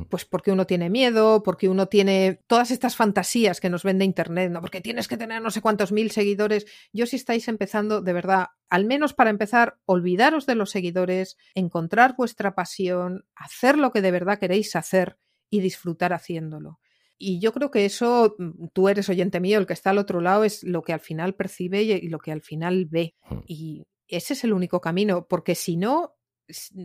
Pues 0.08 0.24
porque 0.24 0.52
uno 0.52 0.66
tiene 0.66 0.90
miedo, 0.90 1.42
porque 1.42 1.68
uno 1.68 1.86
tiene 1.86 2.40
todas 2.46 2.70
estas 2.70 2.96
fantasías 2.96 3.60
que 3.60 3.70
nos 3.70 3.82
vende 3.82 4.04
Internet, 4.04 4.52
¿no? 4.52 4.60
Porque 4.60 4.80
tienes 4.80 5.08
que 5.08 5.16
tener 5.16 5.42
no 5.42 5.50
sé 5.50 5.60
cuántos 5.60 5.92
mil 5.92 6.10
seguidores. 6.10 6.66
Yo 6.92 7.06
si 7.06 7.16
estáis 7.16 7.48
empezando, 7.48 8.02
de 8.02 8.12
verdad, 8.12 8.48
al 8.68 8.84
menos 8.84 9.14
para 9.14 9.30
empezar, 9.30 9.78
olvidaros 9.84 10.46
de 10.46 10.54
los 10.54 10.70
seguidores, 10.70 11.36
encontrar 11.54 12.14
vuestra 12.16 12.54
pasión, 12.54 13.24
hacer 13.34 13.78
lo 13.78 13.90
que 13.90 14.02
de 14.02 14.10
verdad 14.10 14.38
queréis 14.38 14.76
hacer 14.76 15.18
y 15.52 15.60
disfrutar 15.60 16.14
haciéndolo. 16.14 16.80
Y 17.18 17.38
yo 17.38 17.52
creo 17.52 17.70
que 17.70 17.84
eso, 17.84 18.34
mm, 18.38 18.68
tú 18.72 18.88
eres 18.88 19.08
oyente 19.10 19.38
mío, 19.38 19.58
el 19.58 19.66
que 19.66 19.74
está 19.74 19.90
al 19.90 19.98
otro 19.98 20.22
lado 20.22 20.44
es 20.44 20.64
lo 20.64 20.82
que 20.82 20.94
al 20.94 21.00
final 21.00 21.34
percibe 21.34 21.82
y 21.82 22.08
lo 22.08 22.18
que 22.18 22.32
al 22.32 22.40
final 22.40 22.86
ve. 22.86 23.14
Ujú. 23.30 23.44
Y 23.46 23.84
ese 24.08 24.32
es 24.32 24.44
el 24.44 24.54
único 24.54 24.80
camino, 24.80 25.26
porque 25.28 25.54
si 25.54 25.76
no, 25.76 26.14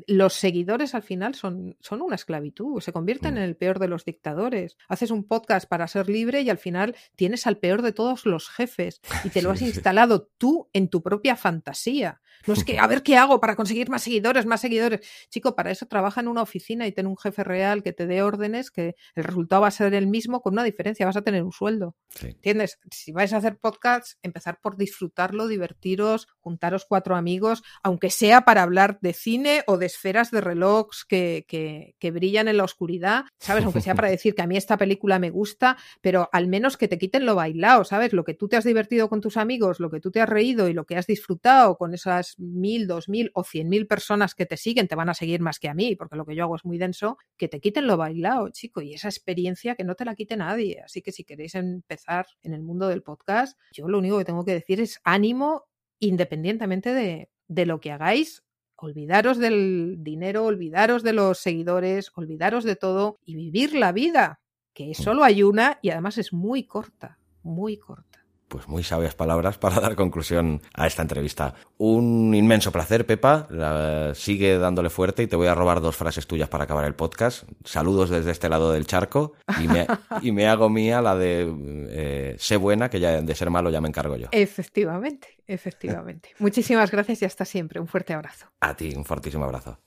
los 0.08 0.34
seguidores 0.34 0.96
al 0.96 1.04
final 1.04 1.36
son, 1.36 1.78
son 1.80 2.02
una 2.02 2.16
esclavitud, 2.16 2.80
se 2.82 2.94
convierten 2.94 3.34
Mm. 3.34 3.38
en 3.38 3.44
el 3.44 3.56
peor 3.56 3.80
de 3.80 3.88
los 3.88 4.06
dictadores. 4.06 4.78
Haces 4.88 5.12
un 5.12 5.24
podcast 5.28 5.68
para 5.68 5.88
ser 5.88 6.10
libre 6.10 6.42
y 6.42 6.50
al 6.50 6.58
final 6.58 6.96
tienes 7.16 7.48
al 7.48 7.58
peor 7.58 7.82
de 7.82 7.92
todos 7.92 8.26
los 8.26 8.50
jefes 8.50 9.02
y 9.24 9.30
te 9.30 9.42
lo 9.42 9.52
has 9.52 9.60
Sí, 9.60 9.66
sí. 9.66 9.72
instalado 9.72 10.30
tú 10.38 10.70
en 10.74 10.88
tu 10.90 11.02
propia 11.02 11.36
fantasía. 11.36 12.22
No 12.46 12.54
es 12.54 12.64
que, 12.64 12.78
a 12.78 12.86
ver 12.88 13.02
qué 13.04 13.18
hago 13.18 13.40
para 13.42 13.56
conseguir 13.56 13.90
más 13.90 14.04
seguidores, 14.04 14.46
más 14.46 14.62
seguidores. 14.62 15.02
Chico, 15.30 15.56
para 15.56 15.72
eso 15.72 15.88
trabaja 15.88 16.22
en 16.22 16.28
una 16.28 16.44
oficina 16.44 16.86
y 16.86 16.92
ten 16.92 17.08
un 17.08 17.18
jefe 17.18 17.44
real 17.44 17.82
que 17.84 17.94
te 17.94 18.06
dé 18.06 18.22
órdenes, 18.22 18.70
que 18.70 18.96
el 19.16 19.24
resultado 19.24 19.64
va 19.64 19.70
a 19.70 19.72
ser 19.72 19.94
el 19.96 20.06
mismo 20.08 20.42
con 20.42 20.54
una 20.54 20.64
diferencia, 20.64 21.06
vas 21.06 21.18
a 21.18 21.24
tener 21.24 21.44
un 21.44 21.52
sueldo. 21.52 21.96
Sí. 22.10 22.28
¿Entiendes? 22.28 22.80
Si 22.92 23.12
vais 23.12 23.34
a 23.34 23.38
hacer 23.38 23.58
podcasts, 23.58 24.18
empezar 24.22 24.60
por 24.62 24.78
disfrutarlo, 24.78 25.48
divertiros, 25.48 26.28
juntaros 26.40 26.86
cuatro 26.88 27.16
amigos, 27.16 27.64
aunque 27.84 28.12
sea 28.12 28.42
para 28.42 28.62
hablar 28.62 29.00
de 29.02 29.14
cine 29.14 29.57
o 29.68 29.78
de 29.78 29.86
esferas 29.86 30.32
de 30.32 30.42
relojes 30.42 31.06
que, 31.06 31.46
que, 31.48 31.96
que 32.00 32.12
brillan 32.12 32.48
en 32.48 32.58
la 32.58 32.64
oscuridad, 32.64 33.26
¿sabes? 33.40 33.64
Aunque 33.64 33.82
sea 33.82 33.96
para 33.96 34.10
decir 34.10 34.36
que 34.36 34.42
a 34.42 34.48
mí 34.48 34.58
esta 34.58 34.78
película 34.78 35.20
me 35.20 35.30
gusta, 35.30 35.78
pero 36.02 36.30
al 36.32 36.48
menos 36.48 36.78
que 36.78 36.88
te 36.88 36.98
quiten 36.98 37.26
lo 37.26 37.36
bailado, 37.36 37.84
¿sabes? 37.84 38.14
Lo 38.14 38.24
que 38.24 38.34
tú 38.34 38.48
te 38.48 38.58
has 38.58 38.64
divertido 38.64 39.10
con 39.10 39.22
tus 39.22 39.38
amigos, 39.38 39.80
lo 39.80 39.90
que 39.90 40.00
tú 40.00 40.12
te 40.12 40.22
has 40.22 40.30
reído 40.30 40.68
y 40.68 40.74
lo 40.74 40.86
que 40.86 40.98
has 40.98 41.08
disfrutado 41.08 41.78
con 41.78 41.94
esas 41.94 42.36
mil, 42.38 42.88
dos 42.88 43.10
mil 43.10 43.32
o 43.34 43.44
cien 43.44 43.70
mil 43.70 43.88
personas 43.88 44.36
que 44.36 44.46
te 44.46 44.58
siguen, 44.58 44.88
te 44.88 44.96
van 44.96 45.10
a 45.10 45.14
seguir 45.14 45.42
más 45.42 45.60
que 45.60 45.70
a 45.70 45.74
mí, 45.74 45.96
porque 45.96 46.16
lo 46.16 46.26
que 46.26 46.36
yo 46.36 46.44
hago 46.44 46.56
es 46.56 46.66
muy 46.66 46.78
denso, 46.78 47.18
que 47.38 47.48
te 47.48 47.60
quiten 47.60 47.88
lo 47.88 47.98
bailado, 47.98 48.50
chico, 48.50 48.82
y 48.82 48.94
esa 48.94 49.10
experiencia 49.10 49.76
que 49.76 49.84
no 49.84 49.96
te 49.96 50.06
la 50.06 50.16
quite 50.16 50.38
nadie. 50.38 50.82
Así 50.84 51.02
que 51.02 51.12
si 51.12 51.24
queréis 51.24 51.56
empezar 51.56 52.28
en 52.42 52.54
el 52.54 52.62
mundo 52.62 52.88
del 52.88 53.04
podcast, 53.04 53.58
yo 53.72 53.88
lo 53.88 54.00
único 54.00 54.18
que 54.18 54.26
tengo 54.26 54.46
que 54.46 54.54
decir 54.54 54.82
es 54.82 55.00
ánimo 55.04 55.66
independientemente 56.00 56.94
de, 56.94 57.30
de 57.48 57.66
lo 57.66 57.80
que 57.80 57.92
hagáis. 57.92 58.44
Olvidaros 58.78 59.40
del 59.40 59.98
dinero, 60.00 60.46
olvidaros 60.46 61.02
de 61.04 61.14
los 61.14 61.40
seguidores, 61.40 62.12
olvidaros 62.16 62.64
de 62.64 62.76
todo 62.76 63.18
y 63.26 63.36
vivir 63.36 63.74
la 63.74 63.92
vida, 63.92 64.40
que 64.74 64.94
solo 64.94 65.24
hay 65.24 65.42
una 65.42 65.80
y 65.82 65.90
además 65.90 66.20
es 66.20 66.32
muy 66.32 66.64
corta, 66.64 67.18
muy 67.42 67.78
corta. 67.78 68.27
Pues 68.48 68.68
muy 68.68 68.84
sabias 68.84 69.14
palabras 69.16 69.58
para 69.60 69.80
dar 69.80 69.96
conclusión 69.96 70.62
a 70.74 70.88
esta 70.88 71.02
entrevista. 71.02 71.54
Un 71.78 72.34
inmenso 72.34 72.72
placer, 72.72 73.06
Pepa. 73.06 73.48
La- 73.50 74.14
sigue 74.16 74.58
dándole 74.58 74.90
fuerte 74.90 75.24
y 75.24 75.28
te 75.28 75.36
voy 75.36 75.48
a 75.48 75.56
robar 75.56 75.82
dos 75.82 75.96
frases 75.96 76.28
tuyas 76.28 76.48
para 76.50 76.64
acabar 76.64 76.86
el 76.86 76.96
podcast. 76.96 77.44
Saludos 77.66 78.10
desde 78.10 78.32
este 78.32 78.50
lado 78.50 78.72
del 78.72 78.86
charco 78.88 79.34
y 79.62 79.68
me, 79.68 79.86
y 80.22 80.32
me 80.32 80.48
hago 80.48 80.70
mía 80.70 81.02
la 81.02 81.16
de 81.16 81.54
eh, 81.90 82.36
sé 82.40 82.58
buena, 82.58 82.90
que 82.90 83.00
ya 83.00 83.22
de 83.22 83.36
ser 83.36 83.50
malo 83.50 83.70
ya 83.70 83.82
me 83.82 83.90
encargo 83.90 84.16
yo. 84.16 84.28
Efectivamente, 84.32 85.28
efectivamente. 85.48 86.34
Muchísimas 86.40 86.90
gracias 86.92 87.22
y 87.22 87.26
hasta 87.26 87.46
siempre. 87.46 87.80
Un 87.80 87.88
fuerte 87.88 88.14
abrazo. 88.14 88.48
A 88.62 88.76
ti, 88.76 88.94
un 88.96 89.06
fortísimo 89.06 89.44
abrazo. 89.44 89.80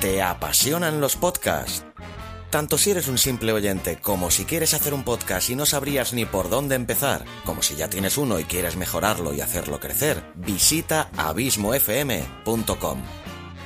¿Te 0.00 0.22
apasionan 0.22 1.00
los 1.00 1.16
podcasts? 1.16 1.84
Tanto 2.50 2.78
si 2.78 2.90
eres 2.90 3.08
un 3.08 3.18
simple 3.18 3.52
oyente 3.52 3.98
como 4.00 4.30
si 4.30 4.46
quieres 4.46 4.72
hacer 4.72 4.94
un 4.94 5.04
podcast 5.04 5.50
y 5.50 5.56
no 5.56 5.66
sabrías 5.66 6.14
ni 6.14 6.24
por 6.24 6.48
dónde 6.48 6.76
empezar, 6.76 7.24
como 7.44 7.62
si 7.62 7.76
ya 7.76 7.90
tienes 7.90 8.16
uno 8.16 8.40
y 8.40 8.44
quieres 8.44 8.76
mejorarlo 8.76 9.34
y 9.34 9.42
hacerlo 9.42 9.78
crecer, 9.78 10.22
visita 10.34 11.10
abismofm.com. 11.18 13.02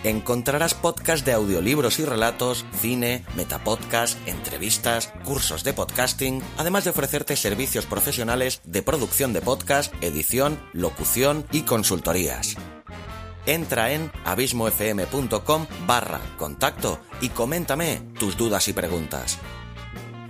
Encontrarás 0.03 0.75
podcasts 0.75 1.25
de 1.25 1.33
audiolibros 1.33 2.01
y 2.01 2.05
relatos, 2.05 2.65
cine, 2.81 3.25
metapodcast, 3.37 4.19
entrevistas, 4.27 5.13
cursos 5.25 5.63
de 5.63 5.75
podcasting, 5.75 6.43
además 6.59 6.83
de 6.83 6.91
ofrecerte 6.91 7.37
servicios 7.37 7.87
profesionales 7.87 8.63
de 8.65 8.83
producción 8.83 9.33
de 9.33 9.43
podcast, 9.43 9.95
edición, 10.03 10.59
locución 10.73 11.47
y 11.53 11.63
consultorías. 11.63 12.57
Entra 13.47 13.93
en 13.93 14.11
abismofm.com 14.25 15.67
barra 15.87 16.21
contacto 16.39 17.01
y 17.21 17.31
coméntame 17.31 18.03
tus 18.19 18.37
dudas 18.37 18.69
y 18.69 18.73
preguntas. 18.73 19.39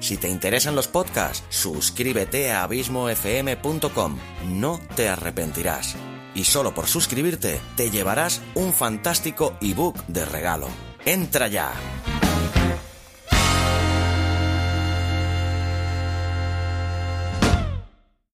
Si 0.00 0.16
te 0.16 0.28
interesan 0.28 0.74
los 0.74 0.88
podcasts, 0.88 1.44
suscríbete 1.48 2.50
a 2.50 2.64
abismofm.com. 2.64 4.18
No 4.48 4.80
te 4.96 5.08
arrepentirás. 5.08 5.94
Y 6.34 6.44
solo 6.44 6.74
por 6.74 6.88
suscribirte 6.88 7.60
te 7.76 7.90
llevarás 7.90 8.40
un 8.54 8.72
fantástico 8.72 9.56
ebook 9.60 9.96
de 10.06 10.24
regalo. 10.24 10.68
¡Entra 11.04 11.46
ya! 11.48 11.72